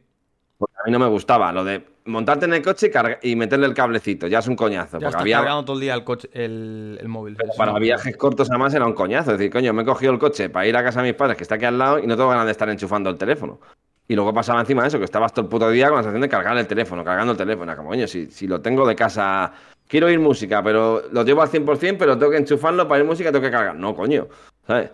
Porque 0.57 0.75
a 0.77 0.85
mí 0.85 0.91
no 0.91 0.99
me 0.99 1.07
gustaba 1.07 1.53
lo 1.53 1.63
de 1.63 1.81
montarte 2.09 2.45
en 2.45 2.53
el 2.53 2.61
coche 2.61 2.91
y, 3.21 3.35
meterle 3.35 3.67
el 3.67 3.73
cablecito. 3.73 4.27
Ya 4.27 4.39
es 4.39 4.47
un 4.47 4.55
coñazo. 4.55 4.99
Ya 4.99 5.07
porque 5.07 5.21
había... 5.21 5.37
cargando 5.37 5.65
todo 5.65 5.75
el 5.77 5.81
día 5.81 5.93
el, 5.93 6.03
coche, 6.03 6.29
el, 6.33 6.99
móvil. 7.07 7.37
para 7.57 7.77
viajes 7.79 8.17
cortos 8.17 8.49
además 8.49 8.73
era 8.73 8.85
un 8.85 8.93
coñazo. 8.93 9.31
Es 9.31 9.37
decir, 9.37 9.51
coño, 9.51 9.73
me 9.73 9.83
he 9.83 9.85
cogido 9.85 10.11
el 10.11 10.19
coche 10.19 10.49
para 10.49 10.67
ir 10.67 10.75
a 10.75 10.83
casa 10.83 11.01
de 11.01 11.09
mis 11.09 11.15
padres 11.15 11.37
que 11.37 11.43
está 11.43 11.55
aquí 11.55 11.65
al 11.65 11.77
lado 11.77 11.99
y 11.99 12.07
no 12.07 12.17
tengo 12.17 12.29
ganas 12.29 12.45
de 12.45 12.51
estar 12.51 12.69
enchufando 12.69 13.09
el 13.09 13.17
teléfono. 13.17 13.59
Y 14.07 14.15
luego 14.15 14.33
pasaba 14.33 14.59
encima 14.59 14.81
de 14.81 14.87
eso, 14.87 14.97
que 14.97 15.05
estabas 15.05 15.31
todo 15.31 15.43
el 15.43 15.49
puto 15.49 15.69
día 15.69 15.87
con 15.87 15.97
la 15.97 16.03
sensación 16.03 16.21
de 16.21 16.29
cargar 16.29 16.57
el 16.57 16.65
teléfono, 16.65 17.03
cargando 17.03 17.33
el 17.33 17.37
teléfono. 17.37 17.75
Como, 17.75 17.89
coño, 17.89 18.07
si, 18.07 18.25
si 18.31 18.47
lo 18.47 18.59
tengo 18.59 18.87
de 18.87 18.95
casa, 18.95 19.53
quiero 19.87 20.07
oír 20.07 20.19
música, 20.19 20.63
pero 20.63 21.03
lo 21.11 21.23
llevo 21.23 21.43
al 21.43 21.49
100%, 21.49 21.95
pero 21.99 22.17
tengo 22.17 22.31
que 22.31 22.37
enchufarlo 22.37 22.87
para 22.87 23.01
ir 23.01 23.05
música, 23.07 23.31
tengo 23.31 23.45
que 23.45 23.51
cargar. 23.51 23.75
No, 23.75 23.95
coño. 23.95 24.27
¿Sabes? 24.65 24.89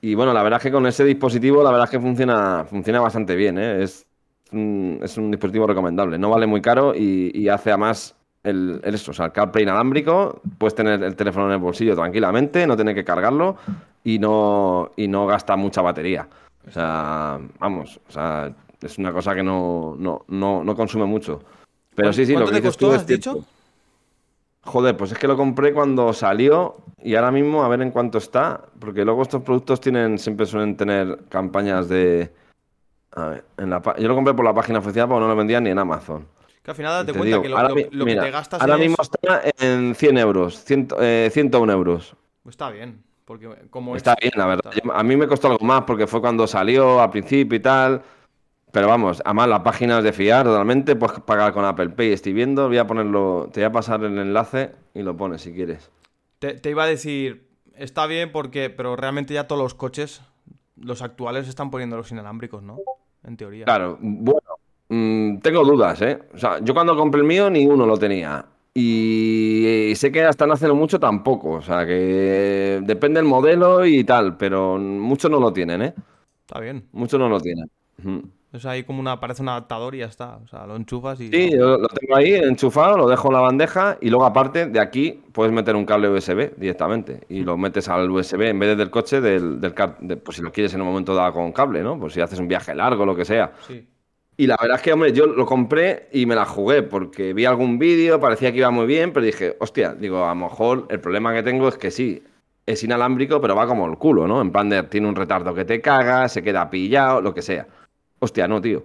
Y 0.00 0.14
bueno, 0.14 0.32
la 0.32 0.42
verdad 0.42 0.58
es 0.58 0.64
que 0.64 0.72
con 0.72 0.86
ese 0.86 1.04
dispositivo, 1.04 1.62
la 1.62 1.70
verdad 1.70 1.84
es 1.86 1.90
que 1.90 2.00
funciona, 2.00 2.64
funciona 2.64 3.00
bastante 3.00 3.34
bien, 3.34 3.58
¿eh? 3.58 3.82
Es 3.82 4.06
es 4.52 5.16
un 5.16 5.30
dispositivo 5.30 5.66
recomendable. 5.66 6.18
No 6.18 6.30
vale 6.30 6.46
muy 6.46 6.60
caro 6.60 6.94
y, 6.94 7.48
hace 7.48 7.70
además 7.70 8.14
el, 8.44 8.80
el, 8.84 8.94
eso, 8.94 9.10
o 9.12 9.14
sea, 9.14 9.26
el 9.26 9.32
CarPlay 9.32 9.64
inalámbrico. 9.64 10.40
Puedes 10.58 10.74
tener 10.74 11.02
el 11.02 11.16
teléfono 11.16 11.46
en 11.46 11.52
el 11.52 11.58
bolsillo 11.58 11.94
tranquilamente, 11.94 12.66
no 12.66 12.76
tener 12.76 12.94
que 12.94 13.04
cargarlo 13.04 13.56
y 14.04 14.18
no, 14.18 14.90
y 14.96 15.08
no 15.08 15.26
gasta 15.26 15.56
mucha 15.56 15.82
batería. 15.82 16.28
O 16.66 16.70
sea, 16.70 17.40
vamos, 17.58 18.00
o 18.08 18.12
sea, 18.12 18.52
es 18.80 18.98
una 18.98 19.12
cosa 19.12 19.34
que 19.34 19.42
no, 19.42 19.96
no, 19.98 20.24
no, 20.28 20.76
consume 20.76 21.04
mucho. 21.04 21.42
Pero 21.94 22.12
sí, 22.12 22.26
sí, 22.26 22.34
lo 22.34 22.46
que 22.46 22.56
dices 22.56 22.76
tú 22.76 22.90
has 22.92 23.06
dicho? 23.06 23.44
Joder, 24.64 24.96
pues 24.96 25.10
es 25.12 25.18
que 25.18 25.26
lo 25.26 25.36
compré 25.36 25.72
cuando 25.72 26.12
salió 26.12 26.76
y 27.02 27.16
ahora 27.16 27.32
mismo 27.32 27.64
a 27.64 27.68
ver 27.68 27.82
en 27.82 27.90
cuánto 27.90 28.18
está, 28.18 28.64
porque 28.78 29.04
luego 29.04 29.22
estos 29.22 29.42
productos 29.42 29.80
tienen 29.80 30.18
siempre 30.18 30.46
suelen 30.46 30.76
tener 30.76 31.18
campañas 31.28 31.88
de, 31.88 32.30
a 33.14 33.26
ver, 33.28 33.44
en 33.58 33.70
la, 33.70 33.82
yo 33.98 34.08
lo 34.08 34.14
compré 34.14 34.34
por 34.34 34.44
la 34.44 34.54
página 34.54 34.78
oficial 34.78 35.08
porque 35.08 35.20
no 35.20 35.28
lo 35.28 35.36
vendían 35.36 35.64
ni 35.64 35.70
en 35.70 35.78
Amazon. 35.78 36.26
Que 36.62 36.70
al 36.70 36.76
final 36.76 37.04
date 37.04 37.18
cuenta 37.18 37.42
que 37.42 37.48
lo, 37.48 38.04
que 38.04 38.14
te 38.14 38.30
gastas 38.30 38.60
Ahora 38.60 38.76
mismo 38.76 38.96
está 39.00 39.42
en 39.58 39.94
100 39.94 40.18
euros, 40.18 40.64
100, 40.64 40.88
101 41.30 41.72
eh, 41.72 41.74
euros. 41.74 42.16
Pues 42.42 42.54
está 42.54 42.70
bien, 42.70 43.02
porque 43.24 43.48
como 43.68 43.96
Está 43.96 44.14
bien, 44.20 44.32
la 44.36 44.46
verdad. 44.46 44.72
a 44.94 45.02
mí 45.02 45.16
me 45.16 45.26
costó 45.26 45.48
algo 45.48 45.64
más 45.64 45.82
porque 45.82 46.06
fue 46.06 46.20
cuando 46.20 46.46
salió 46.46 47.00
al 47.00 47.10
principio 47.10 47.56
y 47.56 47.60
tal. 47.60 48.02
Pero 48.70 48.88
vamos, 48.88 49.20
además 49.24 49.48
la 49.48 49.62
página 49.62 49.98
es 49.98 50.04
de 50.04 50.12
fiar 50.14 50.46
totalmente, 50.46 50.96
puedes 50.96 51.20
pagar 51.20 51.52
con 51.52 51.64
Apple 51.64 51.90
Pay. 51.90 52.12
Estoy 52.12 52.32
viendo, 52.32 52.68
voy 52.68 52.78
a 52.78 52.86
ponerlo, 52.86 53.50
te 53.52 53.60
voy 53.60 53.66
a 53.66 53.72
pasar 53.72 54.02
el 54.02 54.16
enlace 54.16 54.72
y 54.94 55.02
lo 55.02 55.14
pones 55.14 55.42
si 55.42 55.52
quieres. 55.52 55.90
Te, 56.38 56.54
te 56.54 56.70
iba 56.70 56.84
a 56.84 56.86
decir, 56.86 57.50
está 57.76 58.06
bien 58.06 58.32
porque, 58.32 58.70
pero 58.70 58.96
realmente 58.96 59.34
ya 59.34 59.46
todos 59.46 59.60
los 59.60 59.74
coches, 59.74 60.22
los 60.76 61.02
actuales, 61.02 61.48
están 61.48 61.70
poniendo 61.70 61.98
los 61.98 62.10
inalámbricos, 62.12 62.62
¿no? 62.62 62.78
En 63.24 63.36
teoría. 63.36 63.64
Claro, 63.64 63.98
bueno, 64.00 64.40
mm, 64.88 65.38
tengo 65.38 65.64
dudas, 65.64 66.00
¿eh? 66.02 66.18
O 66.34 66.38
sea, 66.38 66.58
yo 66.60 66.74
cuando 66.74 66.96
compré 66.96 67.20
el 67.20 67.26
mío, 67.26 67.50
ni 67.50 67.66
uno 67.66 67.86
lo 67.86 67.96
tenía. 67.96 68.44
Y, 68.74 69.92
sé 69.96 70.10
que 70.10 70.24
hasta 70.24 70.46
no 70.46 70.54
hace 70.54 70.70
mucho 70.72 70.98
tampoco. 70.98 71.50
O 71.50 71.62
sea, 71.62 71.86
que 71.86 72.80
depende 72.82 73.20
del 73.20 73.28
modelo 73.28 73.84
y 73.84 74.04
tal, 74.04 74.36
pero 74.36 74.78
muchos 74.78 75.30
no 75.30 75.40
lo 75.40 75.52
tienen, 75.52 75.82
¿eh? 75.82 75.94
Está 76.46 76.60
bien. 76.60 76.88
Muchos 76.92 77.20
no 77.20 77.28
lo 77.28 77.40
tienen. 77.40 77.70
Es 78.52 78.66
ahí 78.66 78.84
como 78.84 79.00
una, 79.00 79.18
parece 79.18 79.40
un 79.40 79.48
adaptador 79.48 79.94
y 79.94 79.98
ya 79.98 80.06
está. 80.06 80.36
O 80.36 80.46
sea, 80.46 80.66
lo 80.66 80.76
enchufas 80.76 81.18
y. 81.20 81.28
Sí, 81.30 81.52
yo 81.52 81.78
lo 81.78 81.88
tengo 81.88 82.16
ahí 82.16 82.34
enchufado, 82.34 82.98
lo 82.98 83.08
dejo 83.08 83.28
en 83.28 83.34
la 83.34 83.40
bandeja 83.40 83.96
y 84.00 84.10
luego, 84.10 84.26
aparte, 84.26 84.66
de 84.66 84.78
aquí 84.78 85.22
puedes 85.32 85.52
meter 85.52 85.74
un 85.74 85.86
cable 85.86 86.10
USB 86.10 86.54
directamente 86.56 87.20
y 87.30 87.40
lo 87.40 87.56
metes 87.56 87.88
al 87.88 88.10
USB 88.10 88.42
en 88.42 88.58
vez 88.58 88.76
del 88.76 88.90
coche, 88.90 89.22
del, 89.22 89.58
del 89.58 89.72
pues 90.18 90.36
si 90.36 90.42
lo 90.42 90.52
quieres 90.52 90.74
en 90.74 90.82
un 90.82 90.88
momento 90.88 91.14
dado 91.14 91.32
con 91.32 91.50
cable, 91.52 91.82
¿no? 91.82 91.98
Pues 91.98 92.12
si 92.12 92.20
haces 92.20 92.38
un 92.38 92.48
viaje 92.48 92.74
largo, 92.74 93.06
lo 93.06 93.16
que 93.16 93.24
sea. 93.24 93.52
Sí. 93.66 93.86
Y 94.36 94.46
la 94.46 94.56
verdad 94.60 94.76
es 94.76 94.82
que, 94.82 94.92
hombre, 94.92 95.12
yo 95.12 95.26
lo 95.26 95.46
compré 95.46 96.08
y 96.12 96.26
me 96.26 96.34
la 96.34 96.44
jugué 96.44 96.82
porque 96.82 97.32
vi 97.32 97.44
algún 97.44 97.78
vídeo, 97.78 98.18
parecía 98.18 98.50
que 98.50 98.58
iba 98.58 98.70
muy 98.70 98.86
bien, 98.86 99.12
pero 99.12 99.24
dije, 99.24 99.56
hostia, 99.60 99.94
digo, 99.94 100.24
a 100.24 100.30
lo 100.30 100.34
mejor 100.34 100.86
el 100.90 101.00
problema 101.00 101.34
que 101.34 101.42
tengo 101.42 101.68
es 101.68 101.76
que 101.76 101.90
sí, 101.90 102.22
es 102.64 102.82
inalámbrico, 102.82 103.40
pero 103.40 103.54
va 103.54 103.66
como 103.66 103.86
el 103.86 103.98
culo, 103.98 104.26
¿no? 104.26 104.40
En 104.40 104.50
plan 104.50 104.68
de, 104.68 104.82
tiene 104.84 105.08
un 105.08 105.16
retardo 105.16 105.54
que 105.54 105.64
te 105.64 105.80
caga, 105.80 106.28
se 106.28 106.42
queda 106.42 106.70
pillado, 106.70 107.20
lo 107.20 107.34
que 107.34 107.42
sea. 107.42 107.66
Hostia, 108.22 108.46
no, 108.46 108.60
tío. 108.60 108.84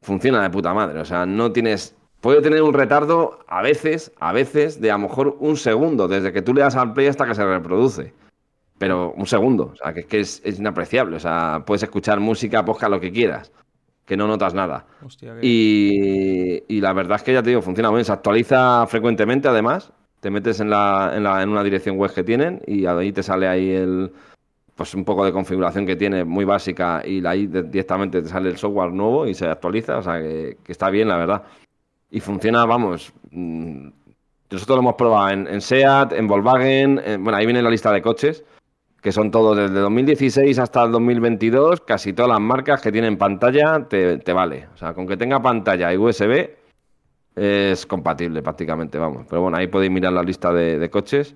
Funciona 0.00 0.42
de 0.42 0.48
puta 0.48 0.72
madre. 0.72 0.98
O 0.98 1.04
sea, 1.04 1.26
no 1.26 1.52
tienes. 1.52 1.94
Puede 2.22 2.40
tener 2.40 2.62
un 2.62 2.72
retardo 2.72 3.40
a 3.46 3.60
veces, 3.60 4.12
a 4.18 4.32
veces, 4.32 4.80
de 4.80 4.90
a 4.90 4.94
lo 4.94 5.08
mejor 5.08 5.36
un 5.40 5.58
segundo, 5.58 6.08
desde 6.08 6.32
que 6.32 6.40
tú 6.40 6.54
le 6.54 6.62
das 6.62 6.74
al 6.74 6.94
play 6.94 7.08
hasta 7.08 7.26
que 7.26 7.34
se 7.34 7.44
reproduce. 7.44 8.14
Pero 8.78 9.12
un 9.12 9.26
segundo. 9.26 9.72
O 9.74 9.76
sea, 9.76 9.92
que 9.92 10.00
es 10.00 10.06
que 10.06 10.20
es, 10.20 10.58
inapreciable. 10.58 11.16
O 11.16 11.20
sea, 11.20 11.62
puedes 11.66 11.82
escuchar 11.82 12.18
música, 12.18 12.64
posca, 12.64 12.88
lo 12.88 12.98
que 12.98 13.12
quieras. 13.12 13.52
Que 14.06 14.16
no 14.16 14.26
notas 14.26 14.54
nada. 14.54 14.86
Hostia, 15.04 15.36
y, 15.42 16.64
y, 16.66 16.80
la 16.80 16.94
verdad 16.94 17.16
es 17.16 17.22
que 17.24 17.34
ya 17.34 17.42
te 17.42 17.50
digo, 17.50 17.60
funciona 17.60 17.90
bien. 17.90 18.06
Se 18.06 18.12
actualiza 18.12 18.86
frecuentemente, 18.86 19.48
además. 19.48 19.92
Te 20.20 20.30
metes 20.30 20.60
en, 20.60 20.70
la, 20.70 21.12
en, 21.14 21.24
la, 21.24 21.42
en 21.42 21.50
una 21.50 21.62
dirección 21.62 21.98
web 21.98 22.14
que 22.14 22.24
tienen 22.24 22.62
y 22.66 22.86
ahí 22.86 23.12
te 23.12 23.22
sale 23.22 23.46
ahí 23.48 23.70
el, 23.70 24.12
pues 24.74 24.94
un 24.94 25.04
poco 25.04 25.24
de 25.24 25.32
configuración 25.32 25.86
que 25.86 25.96
tiene 25.96 26.24
muy 26.24 26.44
básica 26.44 27.02
y 27.04 27.24
ahí 27.26 27.46
directamente 27.46 28.22
te 28.22 28.28
sale 28.28 28.48
el 28.48 28.56
software 28.56 28.92
nuevo 28.92 29.26
y 29.26 29.34
se 29.34 29.46
actualiza, 29.46 29.98
o 29.98 30.02
sea 30.02 30.18
que, 30.18 30.56
está 30.66 30.90
bien, 30.90 31.08
la 31.08 31.16
verdad. 31.16 31.42
Y 32.10 32.20
funciona, 32.20 32.64
vamos, 32.64 33.12
mm, 33.30 33.88
nosotros 34.50 34.76
lo 34.76 34.82
hemos 34.82 34.94
probado 34.94 35.30
en, 35.30 35.60
SEAT, 35.60 36.12
en 36.12 36.26
Volkswagen, 36.26 37.00
bueno, 37.20 37.36
ahí 37.36 37.46
viene 37.46 37.62
la 37.62 37.70
lista 37.70 37.92
de 37.92 38.02
coches, 38.02 38.44
que 39.00 39.12
son 39.12 39.30
todos 39.30 39.56
desde 39.56 39.80
2016 39.80 40.58
hasta 40.58 40.84
el 40.84 40.92
2022, 40.92 41.80
casi 41.82 42.12
todas 42.12 42.30
las 42.30 42.40
marcas 42.40 42.80
que 42.80 42.92
tienen 42.92 43.18
pantalla 43.18 43.86
te, 43.88 44.32
vale. 44.32 44.68
O 44.74 44.76
sea, 44.76 44.94
con 44.94 45.06
que 45.06 45.16
tenga 45.16 45.42
pantalla 45.42 45.92
y 45.92 45.96
USB, 45.96 46.50
es 47.34 47.86
compatible 47.86 48.42
prácticamente, 48.42 48.98
vamos. 48.98 49.26
Pero 49.28 49.42
bueno, 49.42 49.56
ahí 49.56 49.66
podéis 49.66 49.90
mirar 49.90 50.12
la 50.12 50.22
lista 50.22 50.52
de 50.52 50.88
coches. 50.90 51.34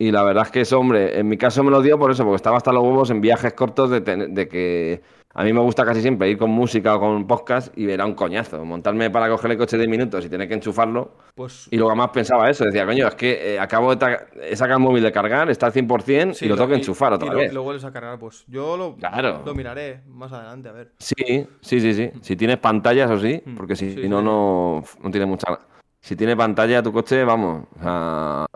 Y 0.00 0.12
la 0.12 0.22
verdad 0.22 0.44
es 0.46 0.52
que 0.52 0.60
eso, 0.60 0.78
hombre, 0.78 1.18
en 1.18 1.26
mi 1.28 1.36
caso 1.36 1.64
me 1.64 1.70
lo 1.72 1.82
dio 1.82 1.98
por 1.98 2.10
eso, 2.12 2.22
porque 2.22 2.36
estaba 2.36 2.56
hasta 2.56 2.72
los 2.72 2.82
huevos 2.84 3.10
en 3.10 3.20
viajes 3.20 3.52
cortos 3.54 3.90
de, 3.90 4.00
de 4.00 4.48
que 4.48 5.02
a 5.34 5.42
mí 5.42 5.52
me 5.52 5.60
gusta 5.60 5.84
casi 5.84 6.00
siempre 6.00 6.30
ir 6.30 6.38
con 6.38 6.50
música 6.50 6.94
o 6.96 7.00
con 7.00 7.26
podcast 7.26 7.76
y 7.76 7.90
era 7.90 8.06
un 8.06 8.14
coñazo. 8.14 8.64
Montarme 8.64 9.10
para 9.10 9.28
coger 9.28 9.50
el 9.52 9.58
coche 9.58 9.76
de 9.76 9.88
minutos 9.88 10.24
y 10.24 10.28
tener 10.28 10.46
que 10.48 10.54
enchufarlo. 10.54 11.12
Pues 11.34 11.66
Y 11.72 11.76
luego 11.76 11.90
además 11.90 12.10
pensaba 12.12 12.48
eso, 12.48 12.64
decía, 12.64 12.86
coño, 12.86 13.08
es 13.08 13.14
que 13.16 13.54
eh, 13.54 13.58
acabo 13.60 13.94
de 13.94 14.18
he 14.42 14.54
sacado 14.54 14.78
el 14.78 14.84
móvil 14.84 15.02
de 15.02 15.10
cargar, 15.10 15.50
está 15.50 15.66
al 15.66 15.72
100% 15.72 16.32
sí, 16.34 16.46
y 16.46 16.48
lo 16.48 16.54
tengo 16.54 16.68
que 16.68 16.74
y- 16.74 16.78
enchufar 16.78 17.12
y 17.12 17.14
otra 17.16 17.32
lo, 17.32 17.38
vez. 17.38 17.52
lo 17.52 17.62
vuelves 17.64 17.84
a 17.84 17.92
cargar, 17.92 18.18
pues 18.20 18.44
yo 18.46 18.76
lo, 18.76 18.94
Claro. 18.94 19.42
lo 19.44 19.54
miraré 19.54 20.02
más 20.06 20.32
adelante, 20.32 20.68
a 20.68 20.72
ver. 20.72 20.92
Sí, 20.98 21.14
sí, 21.60 21.80
sí, 21.80 21.92
sí. 21.92 22.10
Si 22.22 22.36
tienes 22.36 22.58
pantalla, 22.58 23.04
eso 23.06 23.18
sí, 23.18 23.42
Mm, 23.44 23.54
porque 23.56 23.74
si 23.74 23.94
sí, 23.94 24.08
no, 24.08 24.18
sí. 24.20 24.24
no, 24.24 24.84
no 25.02 25.10
tiene 25.10 25.26
mucha... 25.26 25.58
Si 26.00 26.14
tiene 26.14 26.36
pantalla 26.36 26.82
tu 26.82 26.92
coche, 26.92 27.24
vamos, 27.24 27.64
o 27.78 27.82
sea, 27.82 28.46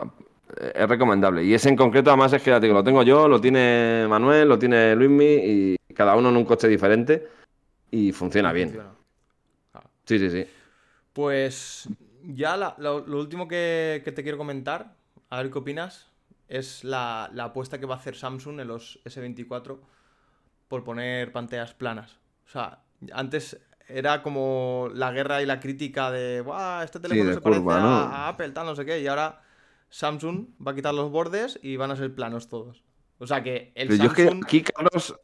es 0.73 0.87
recomendable. 0.89 1.43
Y 1.43 1.53
ese 1.53 1.69
en 1.69 1.75
concreto, 1.75 2.09
además, 2.09 2.33
es 2.33 2.41
que 2.41 2.49
ya 2.51 2.59
te 2.59 2.65
digo, 2.67 2.77
lo 2.77 2.83
tengo 2.83 3.03
yo, 3.03 3.27
lo 3.27 3.39
tiene 3.41 4.05
Manuel, 4.09 4.47
lo 4.49 4.57
tiene 4.59 4.95
Luismi, 4.95 5.25
y 5.25 5.75
cada 5.93 6.15
uno 6.15 6.29
en 6.29 6.37
un 6.37 6.45
coche 6.45 6.67
diferente 6.67 7.27
y 7.91 8.11
funciona 8.11 8.51
bien. 8.51 8.69
Funciona. 8.69 8.93
Sí, 10.05 10.19
sí, 10.19 10.29
sí. 10.29 10.45
Pues 11.13 11.87
ya 12.23 12.57
la- 12.57 12.75
lo, 12.77 13.05
lo 13.05 13.19
último 13.19 13.47
que, 13.47 14.01
que 14.03 14.11
te 14.11 14.23
quiero 14.23 14.37
comentar, 14.37 14.95
a 15.29 15.37
ver 15.41 15.51
qué 15.51 15.59
opinas, 15.59 16.07
es 16.47 16.83
la, 16.83 17.29
la 17.33 17.45
apuesta 17.45 17.79
que 17.79 17.85
va 17.85 17.95
a 17.95 17.97
hacer 17.99 18.15
Samsung 18.15 18.59
en 18.59 18.67
los 18.67 18.99
S24 19.05 19.79
por 20.67 20.83
poner 20.83 21.31
pantallas 21.31 21.73
planas. 21.73 22.19
O 22.47 22.49
sea, 22.49 22.79
antes 23.13 23.59
era 23.87 24.21
como 24.23 24.89
la 24.93 25.11
guerra 25.11 25.41
y 25.41 25.45
la 25.45 25.59
crítica 25.59 26.09
de, 26.11 26.41
"Buah, 26.41 26.83
este 26.83 26.99
teléfono 26.99 27.31
se 27.33 27.41
parece 27.41 27.61
curva, 27.61 27.77
a, 27.77 27.81
¿no? 27.81 27.87
a 27.89 28.27
Apple, 28.29 28.49
tal, 28.51 28.65
no 28.65 28.75
sé 28.75 28.85
qué", 28.85 28.99
y 29.01 29.07
ahora 29.07 29.41
Samsung 29.93 30.47
va 30.65 30.71
a 30.71 30.75
quitar 30.75 30.91
los 30.93 31.11
bordes 31.11 31.59
y 31.61 31.75
van 31.77 31.91
a 31.91 31.95
ser 31.95 32.13
planos 32.15 32.49
todos. 32.49 32.83
O 33.19 33.27
sea 33.27 33.43
que 33.43 33.71
el 33.75 33.89
Pero 33.89 34.03
yo 34.03 34.09
es 34.09 34.13
que 34.15 34.23
Samsung... 34.25 34.43
aquí, 34.43 34.61
Carlos, 34.63 35.15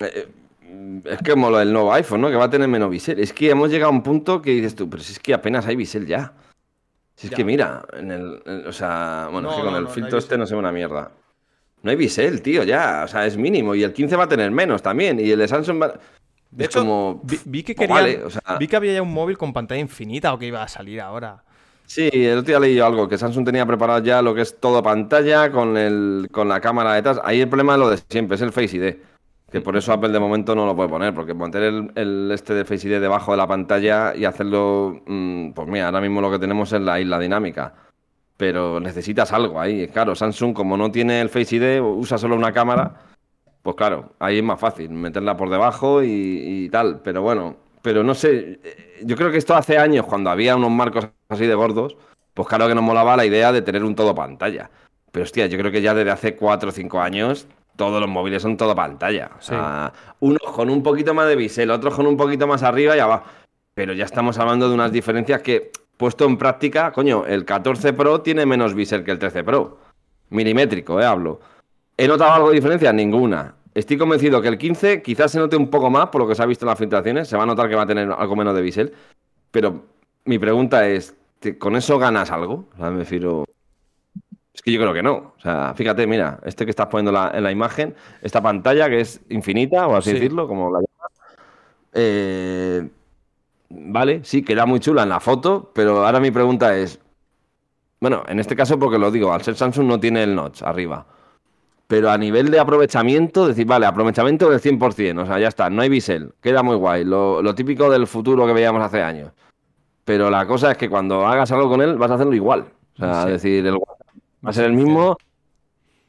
eh, 0.00 0.12
eh, 0.14 1.00
es 1.06 1.18
que 1.22 1.30
como 1.30 1.48
lo 1.48 1.56
del 1.56 1.72
nuevo 1.72 1.90
iPhone, 1.94 2.20
¿no? 2.20 2.28
Que 2.28 2.36
va 2.36 2.44
a 2.44 2.50
tener 2.50 2.68
menos 2.68 2.90
bisel. 2.90 3.18
Es 3.18 3.32
que 3.32 3.48
hemos 3.48 3.70
llegado 3.70 3.90
a 3.90 3.94
un 3.94 4.02
punto 4.02 4.42
que 4.42 4.50
dices 4.50 4.74
tú, 4.76 4.90
pero 4.90 5.02
si 5.02 5.12
es 5.12 5.18
que 5.18 5.32
apenas 5.32 5.66
hay 5.66 5.74
bisel 5.74 6.06
ya. 6.06 6.34
Si 7.14 7.28
es 7.28 7.30
Ya. 7.30 7.36
que 7.38 7.44
mira, 7.44 7.86
en 7.94 8.10
el, 8.10 8.42
en- 8.44 8.66
o 8.66 8.72
sea, 8.72 9.30
bueno, 9.32 9.48
es 9.48 9.56
que 9.56 9.62
con 9.62 9.72
no, 9.72 9.78
el 9.78 9.84
no, 9.84 9.90
filtro 9.90 10.18
este 10.18 10.34
bisel. 10.34 10.40
no 10.40 10.46
se 10.46 10.54
ve 10.54 10.58
una 10.58 10.72
mierda. 10.72 11.10
No 11.82 11.90
hay 11.90 11.96
bisel, 11.96 12.42
tío, 12.42 12.62
ya. 12.62 13.04
O 13.06 13.08
sea, 13.08 13.24
es 13.24 13.38
mínimo. 13.38 13.74
Y 13.74 13.82
el 13.84 13.94
15 13.94 14.16
va 14.16 14.24
a 14.24 14.28
tener 14.28 14.50
menos 14.50 14.82
también. 14.82 15.18
Y 15.18 15.30
el 15.30 15.38
de 15.38 15.48
Samsung 15.48 15.80
va... 15.80 15.98
De 16.50 16.64
es 16.64 16.68
hecho, 16.70 16.80
como... 16.80 17.22
vi, 17.24 17.38
vi 17.46 17.62
que 17.62 17.74
pues 17.74 17.88
querían, 17.88 18.04
vale, 18.04 18.22
o 18.24 18.28
sea- 18.30 18.58
vi 18.58 18.68
que 18.68 18.76
había 18.76 18.92
ya 18.92 19.00
un 19.02 19.12
móvil 19.14 19.38
con 19.38 19.54
pantalla 19.54 19.80
infinita 19.80 20.34
o 20.34 20.38
que 20.38 20.46
iba 20.46 20.62
a 20.62 20.68
salir 20.68 21.00
ahora. 21.00 21.42
Sí, 21.86 22.10
el 22.12 22.38
otro 22.38 22.48
día 22.48 22.60
leí 22.60 22.80
algo, 22.80 23.08
que 23.08 23.16
Samsung 23.16 23.44
tenía 23.44 23.64
preparado 23.64 24.00
ya 24.00 24.20
lo 24.20 24.34
que 24.34 24.42
es 24.42 24.58
todo 24.58 24.82
pantalla 24.82 25.52
con, 25.52 25.76
el, 25.76 26.28
con 26.32 26.48
la 26.48 26.60
cámara 26.60 26.94
detrás. 26.94 27.20
Ahí 27.24 27.40
el 27.40 27.48
problema 27.48 27.74
es 27.74 27.78
lo 27.78 27.90
de 27.90 27.98
siempre, 28.08 28.34
es 28.34 28.42
el 28.42 28.52
Face 28.52 28.76
ID. 28.76 28.96
Que 29.50 29.60
por 29.60 29.76
eso 29.76 29.92
Apple 29.92 30.10
de 30.10 30.18
momento 30.18 30.54
no 30.56 30.66
lo 30.66 30.74
puede 30.74 30.88
poner, 30.88 31.14
porque 31.14 31.32
meter 31.32 31.62
el, 31.62 32.30
este 32.32 32.54
de 32.54 32.64
Face 32.64 32.88
ID 32.88 33.00
debajo 33.00 33.30
de 33.30 33.36
la 33.36 33.46
pantalla 33.46 34.14
y 34.16 34.24
hacerlo, 34.24 35.00
mm, 35.06 35.52
pues 35.52 35.68
mira, 35.68 35.86
ahora 35.86 36.00
mismo 36.00 36.20
lo 36.20 36.30
que 36.30 36.40
tenemos 36.40 36.72
es 36.72 36.80
la 36.80 37.00
isla 37.00 37.20
dinámica. 37.20 37.74
Pero 38.36 38.80
necesitas 38.80 39.32
algo 39.32 39.60
ahí. 39.60 39.88
Claro, 39.88 40.14
Samsung 40.14 40.54
como 40.54 40.76
no 40.76 40.90
tiene 40.90 41.20
el 41.20 41.28
Face 41.30 41.56
ID, 41.56 41.80
usa 41.82 42.18
solo 42.18 42.36
una 42.36 42.52
cámara, 42.52 43.02
pues 43.62 43.76
claro, 43.76 44.14
ahí 44.18 44.38
es 44.38 44.44
más 44.44 44.60
fácil 44.60 44.90
meterla 44.90 45.36
por 45.36 45.50
debajo 45.50 46.02
y 46.02 46.68
tal. 46.70 47.00
Pero 47.02 47.22
bueno, 47.22 47.56
pero 47.86 48.02
no 48.02 48.16
sé, 48.16 48.58
yo 49.04 49.14
creo 49.14 49.30
que 49.30 49.38
esto 49.38 49.54
hace 49.54 49.78
años, 49.78 50.04
cuando 50.06 50.28
había 50.28 50.56
unos 50.56 50.72
marcos 50.72 51.06
así 51.28 51.46
de 51.46 51.54
gordos, 51.54 51.96
pues 52.34 52.48
claro 52.48 52.66
que 52.66 52.74
nos 52.74 52.82
molaba 52.82 53.16
la 53.16 53.24
idea 53.24 53.52
de 53.52 53.62
tener 53.62 53.84
un 53.84 53.94
todo 53.94 54.12
pantalla. 54.12 54.68
Pero 55.12 55.22
hostia, 55.22 55.46
yo 55.46 55.56
creo 55.56 55.70
que 55.70 55.80
ya 55.80 55.94
desde 55.94 56.10
hace 56.10 56.34
4 56.34 56.68
o 56.68 56.72
5 56.72 57.00
años 57.00 57.46
todos 57.76 58.00
los 58.00 58.10
móviles 58.10 58.42
son 58.42 58.56
todo 58.56 58.74
pantalla. 58.74 59.30
O 59.38 59.40
sea, 59.40 59.92
unos 60.18 60.42
con 60.52 60.68
un 60.68 60.82
poquito 60.82 61.14
más 61.14 61.28
de 61.28 61.36
bisel, 61.36 61.70
otros 61.70 61.94
con 61.94 62.08
un 62.08 62.16
poquito 62.16 62.48
más 62.48 62.64
arriba 62.64 62.96
y 62.96 62.98
abajo. 62.98 63.26
Pero 63.72 63.92
ya 63.92 64.04
estamos 64.04 64.36
hablando 64.40 64.68
de 64.68 64.74
unas 64.74 64.90
diferencias 64.90 65.40
que, 65.40 65.70
puesto 65.96 66.24
en 66.24 66.38
práctica, 66.38 66.90
coño, 66.90 67.24
el 67.24 67.44
14 67.44 67.92
Pro 67.92 68.20
tiene 68.20 68.46
menos 68.46 68.74
bisel 68.74 69.04
que 69.04 69.12
el 69.12 69.20
13 69.20 69.44
Pro. 69.44 69.78
Milimétrico, 70.30 71.00
eh, 71.00 71.04
hablo. 71.04 71.38
¿He 71.96 72.08
notado 72.08 72.32
algo 72.32 72.48
de 72.48 72.56
diferencia? 72.56 72.92
Ninguna. 72.92 73.54
Estoy 73.76 73.98
convencido 73.98 74.40
que 74.40 74.48
el 74.48 74.56
15 74.56 75.02
quizás 75.02 75.30
se 75.32 75.38
note 75.38 75.54
un 75.54 75.68
poco 75.68 75.90
más 75.90 76.06
por 76.08 76.22
lo 76.22 76.26
que 76.26 76.34
se 76.34 76.42
ha 76.42 76.46
visto 76.46 76.64
en 76.64 76.70
las 76.70 76.78
filtraciones. 76.78 77.28
Se 77.28 77.36
va 77.36 77.42
a 77.42 77.46
notar 77.46 77.68
que 77.68 77.74
va 77.74 77.82
a 77.82 77.86
tener 77.86 78.10
algo 78.10 78.34
menos 78.34 78.54
de 78.54 78.62
bisel. 78.62 78.94
Pero 79.50 79.84
mi 80.24 80.38
pregunta 80.38 80.88
es, 80.88 81.14
¿te- 81.40 81.58
¿con 81.58 81.76
eso 81.76 81.98
ganas 81.98 82.30
algo? 82.30 82.64
O 82.72 82.76
sea, 82.78 82.90
me 82.90 83.00
refiero... 83.00 83.44
Es 84.54 84.62
que 84.62 84.72
yo 84.72 84.80
creo 84.80 84.94
que 84.94 85.02
no. 85.02 85.34
O 85.36 85.40
sea, 85.42 85.74
fíjate, 85.76 86.06
mira, 86.06 86.40
este 86.46 86.64
que 86.64 86.70
estás 86.70 86.86
poniendo 86.86 87.12
la- 87.12 87.30
en 87.34 87.42
la 87.44 87.52
imagen, 87.52 87.94
esta 88.22 88.40
pantalla 88.40 88.88
que 88.88 89.00
es 89.00 89.20
infinita, 89.28 89.86
o 89.86 89.94
así 89.94 90.08
Sí. 90.08 90.14
decirlo, 90.14 90.48
como 90.48 90.70
la 90.70 90.78
llamas. 90.78 91.12
Eh, 91.92 92.88
vale, 93.68 94.24
sí, 94.24 94.42
queda 94.42 94.64
muy 94.64 94.80
chula 94.80 95.02
en 95.02 95.10
la 95.10 95.20
foto, 95.20 95.70
pero 95.74 96.06
ahora 96.06 96.18
mi 96.18 96.30
pregunta 96.30 96.74
es, 96.78 96.98
bueno, 98.00 98.22
en 98.26 98.40
este 98.40 98.56
caso 98.56 98.78
porque 98.78 98.98
lo 98.98 99.10
digo, 99.10 99.34
al 99.34 99.42
ser 99.42 99.54
Samsung 99.54 99.86
no 99.86 100.00
tiene 100.00 100.22
el 100.22 100.34
notch 100.34 100.62
arriba. 100.62 101.06
Pero 101.86 102.10
a 102.10 102.18
nivel 102.18 102.50
de 102.50 102.58
aprovechamiento, 102.58 103.46
decir, 103.46 103.64
vale, 103.66 103.86
aprovechamiento 103.86 104.50
del 104.50 104.60
100%, 104.60 105.22
o 105.22 105.26
sea, 105.26 105.38
ya 105.38 105.48
está, 105.48 105.70
no 105.70 105.82
hay 105.82 105.88
bisel, 105.88 106.32
queda 106.40 106.62
muy 106.64 106.74
guay, 106.76 107.04
lo, 107.04 107.40
lo 107.42 107.54
típico 107.54 107.88
del 107.90 108.06
futuro 108.08 108.44
que 108.46 108.52
veíamos 108.52 108.82
hace 108.82 109.02
años. 109.02 109.30
Pero 110.04 110.28
la 110.30 110.46
cosa 110.46 110.72
es 110.72 110.78
que 110.78 110.88
cuando 110.88 111.24
hagas 111.26 111.50
algo 111.52 111.68
con 111.68 111.80
él, 111.82 111.96
vas 111.96 112.10
a 112.10 112.14
hacerlo 112.14 112.34
igual. 112.34 112.66
O 112.94 112.98
sea, 112.98 113.22
Sí. 113.24 113.30
decir, 113.30 113.66
el, 113.66 113.74
va 113.76 114.50
a 114.50 114.52
ser 114.52 114.64
el 114.66 114.72
mismo. 114.72 115.16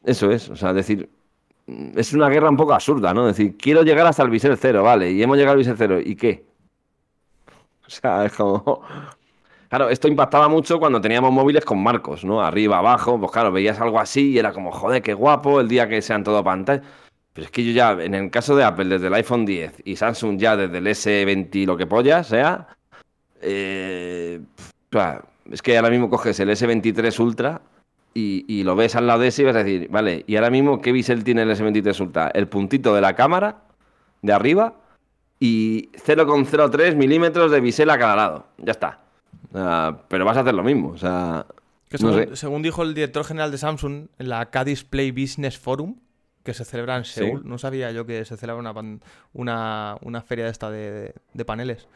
Eso 0.04 0.32
es, 0.32 0.50
o 0.50 0.56
sea, 0.56 0.74
decir, 0.74 1.10
mm, 1.68 1.98
es 1.98 2.14
una 2.14 2.30
guerra 2.30 2.50
un 2.50 2.58
poco 2.58 2.74
absurda, 2.74 3.14
¿no? 3.14 3.28
Decir, 3.28 3.56
quiero 3.58 3.84
llegar 3.84 4.08
hasta 4.08 4.24
el 4.24 4.30
bisel 4.30 4.58
cero, 4.58 4.84
vale, 4.84 5.12
y 5.12 5.22
hemos 5.22 5.38
llegado 5.38 5.54
al 5.54 5.58
bisel 5.60 5.76
cero, 5.78 6.00
¿y 6.04 6.16
qué? 6.16 6.46
O 7.88 7.90
sea, 7.90 8.26
es 8.26 8.34
como... 8.34 8.82
Claro, 9.70 9.90
esto 9.90 10.08
impactaba 10.08 10.48
mucho 10.48 10.80
cuando 10.80 11.02
teníamos 11.02 11.32
móviles 11.32 11.66
con 11.66 11.84
marcos, 11.84 12.24
¿no? 12.24 12.42
Arriba, 12.42 12.78
abajo, 12.78 13.20
pues 13.20 13.32
claro, 13.32 13.52
veías 13.52 13.80
algo 13.82 14.00
así 14.00 14.32
y 14.32 14.40
era 14.40 14.54
como, 14.54 14.72
joder, 14.72 15.02
qué 15.02 15.14
guapo 15.14 15.60
el 15.60 15.68
día 15.68 15.90
que 15.90 16.02
sean 16.02 16.24
todo 16.24 16.44
pantalla. 16.44 16.82
Pero 17.34 17.46
es 17.46 17.52
que 17.52 17.66
yo 17.66 17.72
ya, 17.74 17.92
en 17.92 18.16
el 18.16 18.32
caso 18.32 18.56
de 18.56 18.64
Apple, 18.64 18.86
desde 18.86 19.08
el 19.08 19.14
iPhone 19.14 19.46
10 19.46 19.84
y 19.86 19.96
Samsung 19.98 20.38
ya 20.38 20.56
desde 20.56 20.78
el 20.78 20.88
S20 20.88 21.66
lo 21.66 21.78
que 21.78 21.86
polla 21.86 22.24
sea, 22.24 22.68
eh, 23.42 24.40
o 24.92 24.98
sea, 24.98 25.22
es 25.52 25.62
que 25.62 25.78
ahora 25.78 25.90
mismo 25.90 26.10
coges 26.10 26.40
el 26.40 26.50
S23 26.50 27.20
Ultra 27.20 27.62
y, 28.14 28.46
y 28.48 28.64
lo 28.64 28.76
ves 28.76 28.96
al 28.96 29.08
lado 29.08 29.20
de 29.20 29.28
ese 29.28 29.44
y 29.44 29.46
vas 29.46 29.56
a 29.56 29.64
decir, 29.64 29.90
vale, 29.90 30.24
y 30.28 30.36
ahora 30.38 30.50
mismo, 30.50 30.82
¿qué 30.82 30.92
bisel 30.92 31.24
tiene 31.24 31.44
el 31.44 31.52
S23 31.52 32.00
Ultra? 32.02 32.32
El 32.34 32.48
puntito 32.48 32.96
de 32.96 33.02
la 33.02 33.16
cámara 33.16 33.64
de 34.22 34.34
arriba 34.34 34.76
y 35.40 35.90
0,03 36.06 36.96
milímetros 36.96 37.52
de 37.52 37.60
bisel 37.60 37.90
a 37.90 38.00
cada 38.00 38.16
lado. 38.16 38.48
Ya 38.58 38.72
está. 38.72 39.07
O 39.54 39.58
sea, 39.58 40.00
pero 40.08 40.26
vas 40.26 40.38
a 40.38 40.42
hacer 40.42 40.54
lo 40.54 40.64
mismo. 40.64 40.90
O 40.90 40.98
sea, 40.98 41.46
Que 41.90 41.98
no 42.00 42.12
según, 42.14 42.30
sé. 42.30 42.36
según 42.36 42.62
dijo 42.62 42.84
el 42.84 42.94
director 42.94 43.24
general 43.24 43.52
de 43.52 43.58
Samsung 43.58 44.08
en 44.20 44.30
la 44.30 44.50
K-Display 44.50 45.12
Business 45.12 45.58
Forum, 45.58 45.96
que 46.44 46.54
se 46.54 46.64
celebra 46.66 46.98
en 46.98 47.06
Sí. 47.06 47.14
Seúl, 47.16 47.42
no 47.46 47.58
sabía 47.58 47.92
yo 47.92 48.06
que 48.06 48.24
se 48.26 48.38
celebra 48.38 48.60
una, 48.72 49.00
una, 49.34 49.98
una 50.02 50.22
feria 50.22 50.46
de 50.46 50.52
esta 50.52 50.70
de, 50.72 50.92
de- 50.92 51.16
de 51.34 51.46
paneles, 51.46 51.88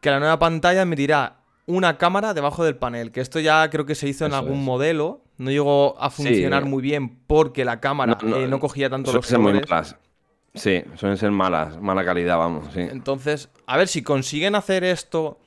que 0.00 0.10
la 0.10 0.18
nueva 0.20 0.38
pantalla 0.38 0.82
emitirá 0.82 1.36
una 1.66 1.98
cámara 1.98 2.32
debajo 2.34 2.64
del 2.64 2.76
panel, 2.76 3.10
que 3.12 3.20
esto 3.20 3.40
ya 3.40 3.68
creo 3.70 3.86
que 3.86 3.94
se 3.94 4.08
hizo 4.08 4.24
en 4.26 4.34
algún 4.34 4.58
es. 4.58 4.64
modelo, 4.64 5.22
no 5.38 5.50
llegó 5.50 6.00
a 6.00 6.10
funcionar 6.10 6.62
Sí. 6.64 6.68
muy 6.68 6.82
bien 6.82 7.18
porque 7.26 7.64
la 7.64 7.80
cámara 7.80 8.16
No, 8.22 8.28
no, 8.28 8.36
eh, 8.36 8.46
no 8.46 8.60
cogía 8.60 8.88
tanto 8.88 9.12
los 9.12 9.26
colores. 9.26 9.96
Sí, 10.54 10.82
suelen 10.94 11.18
ser 11.18 11.30
malas, 11.32 11.80
mala 11.80 12.04
calidad, 12.04 12.38
vamos. 12.38 12.72
Sí. 12.72 12.80
Entonces, 12.80 13.50
a 13.66 13.76
ver, 13.76 13.88
si 13.88 14.02
consiguen 14.02 14.54
hacer 14.54 14.84
esto, 14.84 15.38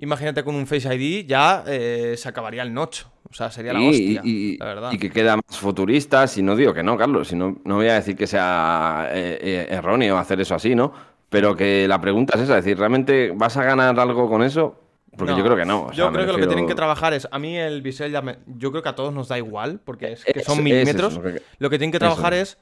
imagínate 0.00 0.42
con 0.42 0.54
un 0.54 0.66
Face 0.66 0.92
ID, 0.94 1.26
ya 1.26 1.64
eh, 1.66 2.14
se 2.16 2.28
acabaría 2.28 2.62
el 2.62 2.74
notch. 2.74 3.02
O 3.30 3.32
sea, 3.32 3.50
sería 3.50 3.72
la 3.72 3.80
Y- 3.80 3.88
hostia, 3.88 4.20
y, 4.24 4.56
la 4.58 4.64
verdad. 4.64 4.92
y 4.92 4.98
que 4.98 5.08
queda 5.10 5.36
más 5.36 5.56
futurista, 5.56 6.26
si 6.26 6.42
no 6.42 6.56
digo 6.56 6.74
que 6.74 6.82
no, 6.82 6.96
Carlos, 6.98 7.28
si 7.28 7.36
no, 7.36 7.58
no 7.64 7.76
voy 7.76 7.86
a 7.88 7.94
decir 7.94 8.16
que 8.16 8.26
sea 8.26 9.08
eh, 9.12 9.38
eh, 9.40 9.66
erróneo 9.70 10.18
hacer 10.18 10.40
eso 10.40 10.54
así, 10.56 10.74
¿no? 10.74 10.92
Pero 11.28 11.54
que 11.54 11.86
la 11.86 12.00
pregunta 12.00 12.36
es 12.36 12.42
esa, 12.42 12.58
es 12.58 12.64
decir, 12.64 12.76
¿realmente 12.76 13.30
vas 13.32 13.56
a 13.56 13.62
ganar 13.62 13.98
algo 14.00 14.28
con 14.28 14.42
eso? 14.42 14.80
Porque 15.16 15.32
No, 15.32 15.38
yo 15.38 15.44
creo 15.44 15.56
que 15.56 15.64
no. 15.64 15.82
o 15.86 15.92
yo 15.92 16.04
sea, 16.04 16.12
creo 16.12 16.26
que 16.26 16.32
lo 16.32 16.38
que 16.38 16.46
tienen 16.48 16.66
que 16.66 16.74
trabajar 16.74 17.12
es. 17.14 17.28
A 17.30 17.38
mí 17.38 17.56
el 17.56 17.82
bisel 17.82 18.10
ya 18.10 18.20
me- 18.22 18.38
Yo 18.46 18.70
creo 18.72 18.82
que 18.82 18.88
a 18.88 18.94
todos 18.96 19.12
nos 19.12 19.28
da 19.28 19.38
igual, 19.38 19.80
porque 19.84 20.12
es 20.12 20.24
que 20.24 20.40
son 20.42 20.58
es 20.58 20.64
milímetros. 20.64 21.12
eso, 21.12 21.22
lo 21.22 21.32
que- 21.32 21.42
Lo 21.58 21.70
que 21.70 21.78
tienen 21.78 21.90
que 21.92 21.96
eso. 21.98 22.06
trabajar 22.06 22.34
es. 22.34 22.58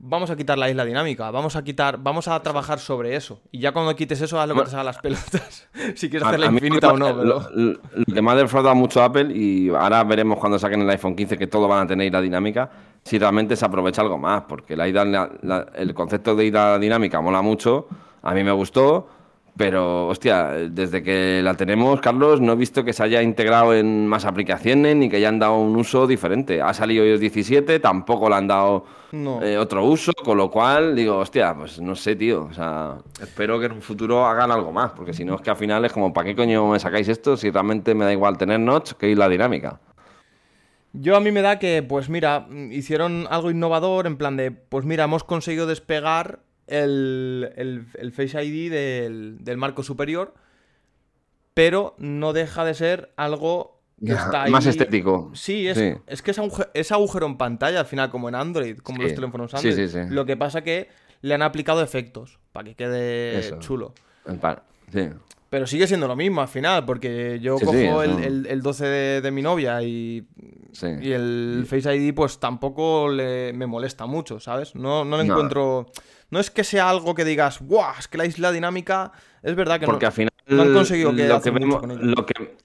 Vamos 0.00 0.30
a 0.30 0.36
quitar 0.36 0.56
la 0.56 0.70
isla 0.70 0.84
dinámica, 0.84 1.28
vamos 1.32 1.56
a 1.56 1.64
quitar, 1.64 1.98
vamos 2.00 2.28
a 2.28 2.40
trabajar 2.40 2.78
sobre 2.78 3.16
eso. 3.16 3.40
Y 3.50 3.58
ya 3.58 3.72
cuando 3.72 3.96
quites 3.96 4.20
eso, 4.20 4.40
haz 4.40 4.48
lo 4.48 4.54
que 4.54 4.62
te 4.62 4.70
salga 4.70 4.84
las 4.84 4.98
pelotas. 4.98 5.66
si 5.96 6.08
quieres 6.08 6.28
hacerla 6.28 6.46
infinita 6.46 6.92
o 6.92 6.96
no, 6.96 7.06
pero. 7.06 7.24
Lo, 7.24 7.40
lo- 7.50 7.80
lo 8.06 8.14
que 8.14 8.22
me 8.22 8.30
ha 8.30 8.36
defraudado 8.36 8.76
mucho 8.76 9.02
Apple, 9.02 9.32
y 9.36 9.70
ahora 9.70 10.04
veremos 10.04 10.38
cuando 10.38 10.56
saquen 10.56 10.82
el 10.82 10.90
iPhone 10.90 11.16
15 11.16 11.36
que 11.36 11.48
todo 11.48 11.66
van 11.66 11.82
a 11.82 11.86
tener 11.88 12.06
ira 12.06 12.20
dinámica, 12.20 12.70
si 13.02 13.18
realmente 13.18 13.56
se 13.56 13.64
aprovecha 13.64 14.00
algo 14.02 14.18
más, 14.18 14.44
porque 14.48 14.76
la 14.76 14.86
ida, 14.86 15.04
la- 15.04 15.32
la- 15.42 15.66
el 15.74 15.92
concepto 15.94 16.36
de 16.36 16.44
ida 16.46 16.78
dinámica 16.78 17.20
mola 17.20 17.42
mucho, 17.42 17.88
a 18.22 18.34
mí 18.34 18.44
me 18.44 18.52
gustó, 18.52 19.08
Pero, 19.58 20.06
hostia, 20.06 20.52
desde 20.70 21.02
que 21.02 21.40
la 21.42 21.54
tenemos, 21.54 22.00
Carlos, 22.00 22.40
no 22.40 22.52
he 22.52 22.56
visto 22.56 22.84
que 22.84 22.92
se 22.92 23.02
haya 23.02 23.20
integrado 23.22 23.74
en 23.74 24.06
más 24.06 24.24
aplicaciones 24.24 24.94
ni 24.94 25.08
que 25.10 25.16
hayan 25.16 25.40
dado 25.40 25.56
un 25.58 25.74
uso 25.74 26.06
diferente. 26.06 26.62
Ha 26.62 26.72
salido 26.72 27.04
iOS 27.04 27.18
17, 27.18 27.80
tampoco 27.80 28.28
le 28.28 28.36
han 28.36 28.46
dado 28.46 28.84
No. 29.10 29.42
eh, 29.42 29.58
otro 29.58 29.84
uso, 29.84 30.12
con 30.12 30.38
lo 30.38 30.48
cual 30.48 30.94
digo, 30.94 31.16
hostia, 31.18 31.54
pues 31.56 31.80
no 31.80 31.96
sé, 31.96 32.14
tío. 32.14 32.44
O 32.44 32.52
sea, 32.54 32.98
espero 33.20 33.58
que 33.58 33.66
en 33.66 33.72
un 33.72 33.82
futuro 33.82 34.24
hagan 34.24 34.52
algo 34.52 34.70
más, 34.70 34.92
porque 34.92 35.12
si 35.12 35.24
no 35.24 35.34
es 35.34 35.40
que 35.40 35.50
al 35.50 35.56
final 35.56 35.84
es 35.84 35.92
como, 35.92 36.12
¿para 36.12 36.28
qué 36.28 36.36
coño 36.36 36.68
me 36.70 36.78
sacáis 36.78 37.08
esto 37.08 37.36
si 37.36 37.50
realmente 37.50 37.94
me 37.96 38.04
da 38.04 38.12
igual 38.12 38.38
tener 38.38 38.60
notch 38.60 38.92
que 38.92 39.08
ir 39.10 39.18
la 39.18 39.28
dinámica? 39.28 39.80
Yo 40.92 41.16
a 41.16 41.20
mí 41.20 41.32
me 41.32 41.42
da 41.42 41.58
que, 41.58 41.82
pues 41.82 42.08
mira, 42.08 42.46
hicieron 42.70 43.26
algo 43.28 43.50
innovador 43.50 44.06
en 44.06 44.16
plan 44.16 44.36
de, 44.36 44.52
pues 44.52 44.84
mira, 44.84 45.04
hemos 45.04 45.24
conseguido 45.24 45.66
despegar 45.66 46.38
el, 46.68 47.50
el- 47.56 47.86
el 47.98 48.12
Face 48.12 48.42
ID 48.44 48.70
del, 48.70 49.38
del 49.40 49.56
marco 49.56 49.82
superior, 49.82 50.34
pero 51.54 51.94
no 51.98 52.32
deja 52.32 52.64
de 52.64 52.74
ser 52.74 53.12
algo 53.16 53.80
que 54.00 54.06
Ya, 54.12 54.14
está 54.16 54.42
ahí. 54.44 54.50
más 54.52 54.64
estético. 54.66 55.30
Sí, 55.34 55.66
es, 55.66 55.76
Sí. 55.76 55.92
es 56.06 56.22
que 56.22 56.30
es, 56.30 56.38
aguje- 56.38 56.68
es 56.74 56.92
agujero 56.92 57.26
en 57.26 57.36
pantalla 57.36 57.80
al 57.80 57.86
final, 57.86 58.10
como 58.10 58.28
en 58.28 58.36
Android, 58.36 58.78
como 58.78 58.98
Sí. 58.98 59.02
los 59.04 59.14
teléfonos 59.14 59.54
Android. 59.54 59.74
sí, 59.74 59.88
sí. 59.88 59.98
Lo 60.08 60.24
que 60.24 60.36
pasa 60.36 60.62
que 60.62 60.88
le 61.22 61.34
han 61.34 61.42
aplicado 61.42 61.82
efectos 61.82 62.38
para 62.52 62.68
que 62.68 62.74
quede 62.76 63.38
Eso. 63.40 63.58
chulo. 63.58 63.92
Pero 65.50 65.66
sigue 65.66 65.86
siendo 65.86 66.06
lo 66.06 66.14
mismo 66.14 66.42
al 66.42 66.48
final, 66.48 66.84
porque 66.84 67.38
yo 67.40 67.58
cojo 67.58 68.02
el, 68.02 68.22
el- 68.22 68.46
el 68.46 68.62
12 68.62 68.84
de, 68.86 69.20
de 69.22 69.30
mi 69.30 69.40
novia 69.42 69.82
y, 69.82 70.28
Sí. 70.72 70.86
y 71.00 71.12
el 71.12 71.64
Face 71.66 71.96
ID 71.96 72.14
pues 72.14 72.38
tampoco 72.38 73.08
le, 73.08 73.52
me 73.54 73.66
molesta 73.66 74.04
mucho, 74.06 74.38
¿sabes? 74.40 74.74
No, 74.74 75.04
no 75.04 75.16
le 75.16 75.24
No. 75.24 75.34
encuentro... 75.34 75.86
No 76.30 76.40
es 76.40 76.50
que 76.50 76.64
sea 76.64 76.90
algo 76.90 77.14
que 77.14 77.24
digas, 77.24 77.60
¡guau! 77.60 77.94
Es 77.98 78.08
que 78.08 78.18
la 78.18 78.26
isla 78.26 78.52
dinámica 78.52 79.12
es 79.42 79.54
verdad 79.54 79.80
que 79.80 79.86
Porque 79.86 80.06
no, 80.06 80.08
al 80.08 80.12
final 80.12 80.32
no 80.46 80.62
han 80.62 80.72
conseguido 80.72 81.14
que 81.14 81.26
lo 81.26 81.36
hacen 81.36 81.54
que 81.54 81.60
mucho 81.60 81.80
vemos, 81.80 81.80
con 81.80 81.90
ello. 81.90 82.02
lo 82.02 82.26
que 82.26 82.56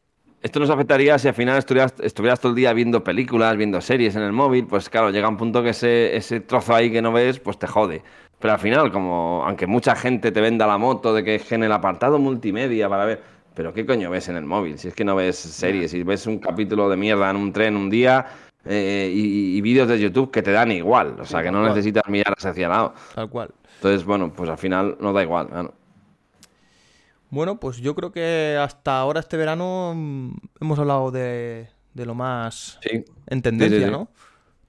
esto 0.43 0.59
nos 0.59 0.69
afectaría 0.69 1.17
si 1.17 1.29
al 1.29 1.33
final 1.33 1.57
estuvieras, 1.57 1.93
estuvieras 2.01 2.41
todo 2.41 2.49
el 2.49 2.57
día 2.57 2.73
viendo 2.73 3.01
películas, 3.01 3.55
viendo 3.55 3.79
series 3.79 4.17
en 4.17 4.23
el 4.23 4.33
móvil, 4.33 4.67
pues 4.67 4.89
claro, 4.89 5.09
llega 5.09 5.29
un 5.29 5.37
punto 5.37 5.63
que 5.63 5.69
ese, 5.69 6.17
ese 6.17 6.41
trozo 6.41 6.75
ahí 6.75 6.91
que 6.91 7.01
no 7.01 7.13
ves, 7.13 7.39
pues 7.39 7.57
te 7.57 7.65
jode. 7.65 8.03
Pero 8.39 8.53
al 8.53 8.59
final, 8.59 8.91
como 8.91 9.41
aunque 9.45 9.67
mucha 9.67 9.95
gente 9.95 10.33
te 10.33 10.41
venda 10.41 10.67
la 10.67 10.77
moto 10.77 11.13
de 11.13 11.23
que 11.23 11.35
es 11.35 11.49
en 11.53 11.63
el 11.63 11.71
apartado 11.71 12.19
multimedia 12.19 12.89
para 12.89 13.05
ver, 13.05 13.23
pero 13.55 13.73
¿qué 13.73 13.85
coño 13.85 14.09
ves 14.09 14.27
en 14.27 14.35
el 14.35 14.43
móvil? 14.43 14.77
Si 14.77 14.89
es 14.89 14.93
que 14.93 15.05
no 15.05 15.15
ves 15.15 15.37
series, 15.37 15.91
si 15.91 16.03
ves 16.03 16.27
un 16.27 16.39
capítulo 16.39 16.89
de 16.89 16.97
mierda 16.97 17.29
en 17.29 17.37
un 17.37 17.53
tren 17.53 17.77
un 17.77 17.89
día 17.89 18.25
eh, 18.65 19.11
y, 19.13 19.57
y 19.57 19.61
vídeos 19.61 19.87
de 19.87 19.99
YouTube 19.99 20.31
que 20.31 20.41
te 20.41 20.51
dan 20.51 20.71
igual, 20.71 21.15
o 21.19 21.25
sea 21.25 21.41
que 21.43 21.51
no 21.51 21.59
cual. 21.59 21.69
necesitas 21.69 22.03
mirar 22.07 22.33
hacia 22.37 22.67
lado. 22.69 22.93
Tal 23.15 23.29
cual. 23.29 23.49
Entonces, 23.75 24.05
bueno, 24.05 24.31
pues 24.33 24.49
al 24.49 24.57
final 24.57 24.97
nos 24.99 25.13
da 25.13 25.23
igual. 25.23 25.47
claro. 25.47 25.73
Bueno, 27.29 27.59
pues 27.59 27.77
yo 27.77 27.95
creo 27.95 28.11
que 28.11 28.57
hasta 28.61 28.99
ahora 28.99 29.19
este 29.19 29.37
verano 29.37 29.93
mm, 29.95 30.31
hemos 30.61 30.77
hablado 30.79 31.09
de, 31.11 31.67
de 31.93 32.05
lo 32.05 32.13
más 32.13 32.77
Sí. 32.81 33.03
en 33.27 33.41
tendencia, 33.41 33.79
sí, 33.79 33.85
sí. 33.85 33.91
¿no? 33.91 34.07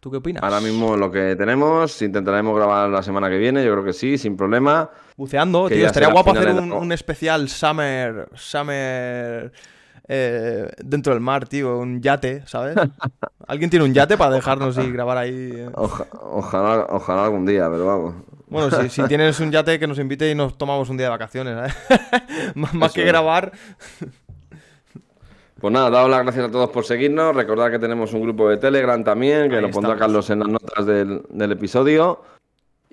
¿Tú 0.01 0.11
qué 0.11 0.17
opinas? 0.19 0.43
Ahora 0.43 0.61
mismo 0.61 0.97
lo 0.97 1.11
que 1.11 1.35
tenemos, 1.37 2.01
intentaremos 2.03 2.55
grabar 2.57 2.89
la 2.91 3.03
semana 3.03 3.29
que 3.31 3.39
viene, 3.39 3.65
yo 3.65 3.73
creo 3.73 3.85
que 3.85 3.93
sí, 3.93 4.19
sin 4.19 4.37
problema. 4.37 4.91
Buceando, 5.17 5.67
Que 5.69 5.77
tío. 5.77 5.87
Estaría 5.87 6.11
guapo 6.11 6.33
hacer 6.33 6.51
un, 6.53 6.73
un 6.73 6.93
especial 6.93 7.49
Summer. 7.49 8.29
Summer. 8.35 9.53
Eh, 10.09 10.71
dentro 10.85 11.13
del 11.13 11.21
mar, 11.21 11.47
tío. 11.49 11.79
Un 11.79 12.01
yate, 12.01 12.43
¿sabes? 12.47 12.77
¿Alguien 13.47 13.71
tiene 13.71 13.85
un 13.85 13.95
yate 13.95 14.17
para 14.17 14.31
dejarnos 14.35 14.77
y 14.79 14.91
grabar 14.91 15.19
ahí? 15.19 15.51
eh? 15.55 15.69
Oja- 15.75 16.07
ojalá, 16.23 16.87
ojalá 16.91 17.25
algún 17.25 17.45
día, 17.47 17.69
pero 17.71 17.87
vamos. 17.87 18.15
Bueno, 18.47 18.71
si, 18.71 18.89
si 18.89 19.03
tienes 19.09 19.41
un 19.41 19.51
yate, 19.51 19.79
que 19.79 19.87
nos 19.87 19.99
invite 19.99 20.31
y 20.31 20.35
nos 20.35 20.57
tomamos 20.57 20.89
un 20.89 20.97
día 20.97 21.07
de 21.07 21.11
vacaciones, 21.11 21.73
¿eh? 21.73 21.99
más 22.55 22.75
Eso 22.75 22.93
que 22.95 23.05
grabar. 23.05 23.53
Pues 25.61 25.73
nada, 25.73 25.89
daos 25.89 26.11
las 26.11 26.23
gracias 26.25 26.47
a 26.49 26.51
todos 26.51 26.69
por 26.71 26.85
seguirnos. 26.85 27.35
Recordad 27.35 27.71
que 27.71 27.79
tenemos 27.79 28.13
un 28.13 28.21
grupo 28.23 28.49
de 28.51 28.59
Telegram 28.59 29.03
también, 29.03 29.49
que 29.49 29.57
Ahí 29.57 29.63
lo 29.63 29.71
pondrá 29.71 29.95
estamos. 29.95 29.99
Carlos 29.99 30.31
en 30.31 30.39
las 30.41 30.49
notas 30.49 30.87
del, 30.87 31.23
del 31.31 31.53
episodio. 31.53 32.21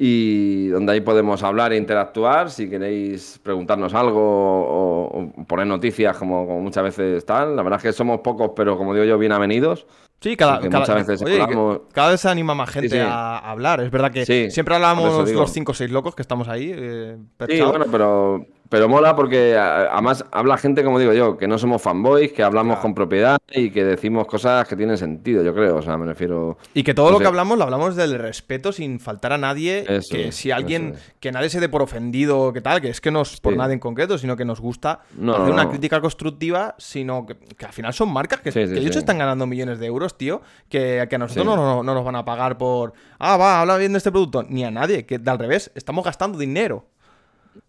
Y 0.04 0.70
donde 0.70 0.94
ahí 0.94 1.02
podemos 1.02 1.44
hablar 1.44 1.74
e 1.74 1.78
interactuar. 1.78 2.50
Si 2.50 2.68
queréis 2.68 3.40
preguntarnos 3.44 3.94
algo 3.94 4.20
o, 4.20 5.32
o 5.38 5.46
poner 5.46 5.68
noticias, 5.68 6.18
como, 6.18 6.48
como 6.48 6.60
muchas 6.60 6.84
veces 6.86 7.18
están. 7.20 7.56
La 7.56 7.62
verdad 7.62 7.78
es 7.78 7.84
que 7.84 7.94
somos 7.94 8.22
pocos, 8.22 8.52
pero 8.56 8.78
como 8.80 8.96
digo 8.96 9.06
yo, 9.06 9.20
bien 9.20 9.32
avenidos. 9.32 9.86
Sí, 10.20 10.36
cada, 10.36 10.60
cada- 10.60 10.80
muchas 10.80 10.96
veces 10.96 11.22
oye, 11.22 11.40
hablamos- 11.40 11.82
cada 11.94 12.10
vez 12.12 12.20
se 12.22 12.30
anima 12.30 12.56
más 12.56 12.72
gente 12.72 12.90
Sí, 12.90 12.96
sí. 12.96 13.02
A, 13.08 13.38
hablar. 13.38 13.80
Es 13.82 13.92
verdad 13.92 14.12
que 14.12 14.26
Sí, 14.26 14.50
siempre 14.50 14.74
hablamos 14.74 15.30
los 15.32 15.52
5 15.52 15.72
o 15.72 15.76
6 15.76 15.92
locos 15.92 16.16
que 16.16 16.24
estamos 16.24 16.48
ahí. 16.48 16.72
eh, 16.76 17.18
Sí, 17.48 17.62
bueno, 17.62 17.86
pero, 17.92 18.46
pero 18.72 18.88
mola 18.88 19.18
porque 19.18 19.58
además 19.58 20.24
habla 20.32 20.56
gente, 20.58 20.82
como 20.84 20.98
digo 20.98 21.12
yo, 21.12 21.38
que 21.38 21.46
no 21.46 21.58
somos 21.58 21.82
fanboys, 21.82 22.32
que 22.32 22.42
hablamos 22.42 22.76
Claro. 22.76 22.82
con 22.84 22.96
propiedad 22.96 23.38
y 23.52 23.70
que 23.70 23.84
decimos 23.84 24.26
cosas 24.28 24.66
que 24.66 24.78
tienen 24.78 24.98
sentido, 24.98 25.44
yo 25.44 25.54
creo. 25.54 25.76
O 25.76 25.82
sea, 25.82 25.98
me 25.98 26.06
refiero. 26.06 26.58
Y 26.74 26.84
que 26.84 26.94
todo 26.94 27.08
No 27.08 27.12
lo 27.12 27.18
sé. 27.18 27.24
que 27.24 27.28
hablamos 27.28 27.58
lo 27.58 27.66
hablamos 27.66 27.98
del 27.98 28.18
respeto 28.18 28.72
sin 28.72 29.02
faltar 29.02 29.34
a 29.34 29.38
nadie. 29.38 29.84
Eso 29.88 30.16
que 30.16 30.32
si 30.32 30.52
alguien, 30.52 30.94
es. 30.96 31.14
que 31.20 31.34
nadie 31.34 31.50
se 31.50 31.60
dé 31.60 31.68
por 31.68 31.82
ofendido, 31.82 32.54
que 32.54 32.62
tal, 32.62 32.80
que 32.80 32.88
es 32.90 33.02
que 33.02 33.12
no 33.12 33.24
es 33.24 33.42
por 33.42 33.56
nada 33.58 33.74
en 33.74 33.80
concreto, 33.80 34.18
sino 34.18 34.38
que 34.38 34.46
nos 34.46 34.62
gusta 34.62 35.02
No, 35.18 35.34
hacer 35.34 35.48
no, 35.50 35.54
una 35.54 35.70
crítica 35.70 36.00
constructiva, 36.00 36.76
sino 36.78 37.26
que, 37.26 37.36
que 37.36 37.66
al 37.66 37.74
final 37.74 37.94
son 37.94 38.14
marcas 38.14 38.40
que, 38.40 38.54
Sí, 38.54 38.60
que 38.74 38.88
están 38.88 39.18
ganando 39.18 39.46
millones 39.46 39.80
de 39.80 39.88
euros, 39.88 40.18
tío, 40.18 40.42
que, 40.70 41.06
que 41.10 41.16
a 41.16 41.20
nosotros 41.20 41.44
Sí. 41.46 41.50
no, 41.50 41.58
no- 41.58 41.84
no 41.84 41.94
nos 41.94 42.06
van 42.06 42.16
a 42.16 42.24
pagar 42.24 42.58
por, 42.58 42.94
ah, 43.20 43.36
va, 43.36 43.60
habla 43.60 43.76
bien 43.76 43.92
de 43.92 43.98
este 43.98 44.12
producto, 44.12 44.44
ni 44.48 44.64
a 44.64 44.72
nadie, 44.72 45.06
que 45.06 45.20
al 45.26 45.40
revés, 45.40 45.72
estamos 45.76 46.06
gastando 46.06 46.38
dinero, 46.38 46.86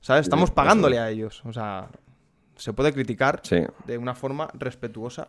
¿sabes? 0.00 0.22
Estamos 0.26 0.50
pagándole 0.50 0.98
a 0.98 1.10
ellos, 1.10 1.42
o 1.44 1.52
sea, 1.52 1.88
se 2.56 2.72
puede 2.72 2.92
criticar 2.92 3.40
Sí. 3.42 3.56
de 3.86 3.98
una 3.98 4.14
forma 4.14 4.48
respetuosa 4.54 5.28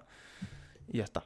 y 0.91 0.97
ya 0.99 1.04
está. 1.04 1.24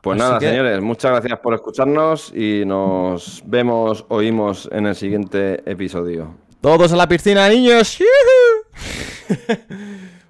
Pues 0.00 0.20
Así 0.20 0.28
nada, 0.28 0.38
que- 0.40 0.48
señores, 0.48 0.80
muchas 0.80 1.12
gracias 1.12 1.38
por 1.38 1.54
escucharnos 1.54 2.32
y 2.34 2.64
nos 2.66 3.42
vemos, 3.46 4.04
oímos 4.08 4.68
en 4.72 4.86
el 4.86 4.96
siguiente 4.96 5.62
episodio. 5.70 6.34
Todos 6.60 6.92
a 6.92 6.96
la 6.96 7.06
piscina, 7.08 7.48
niños. 7.48 7.98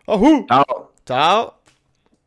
Chao. 0.06 0.92
Chao. 1.06 1.61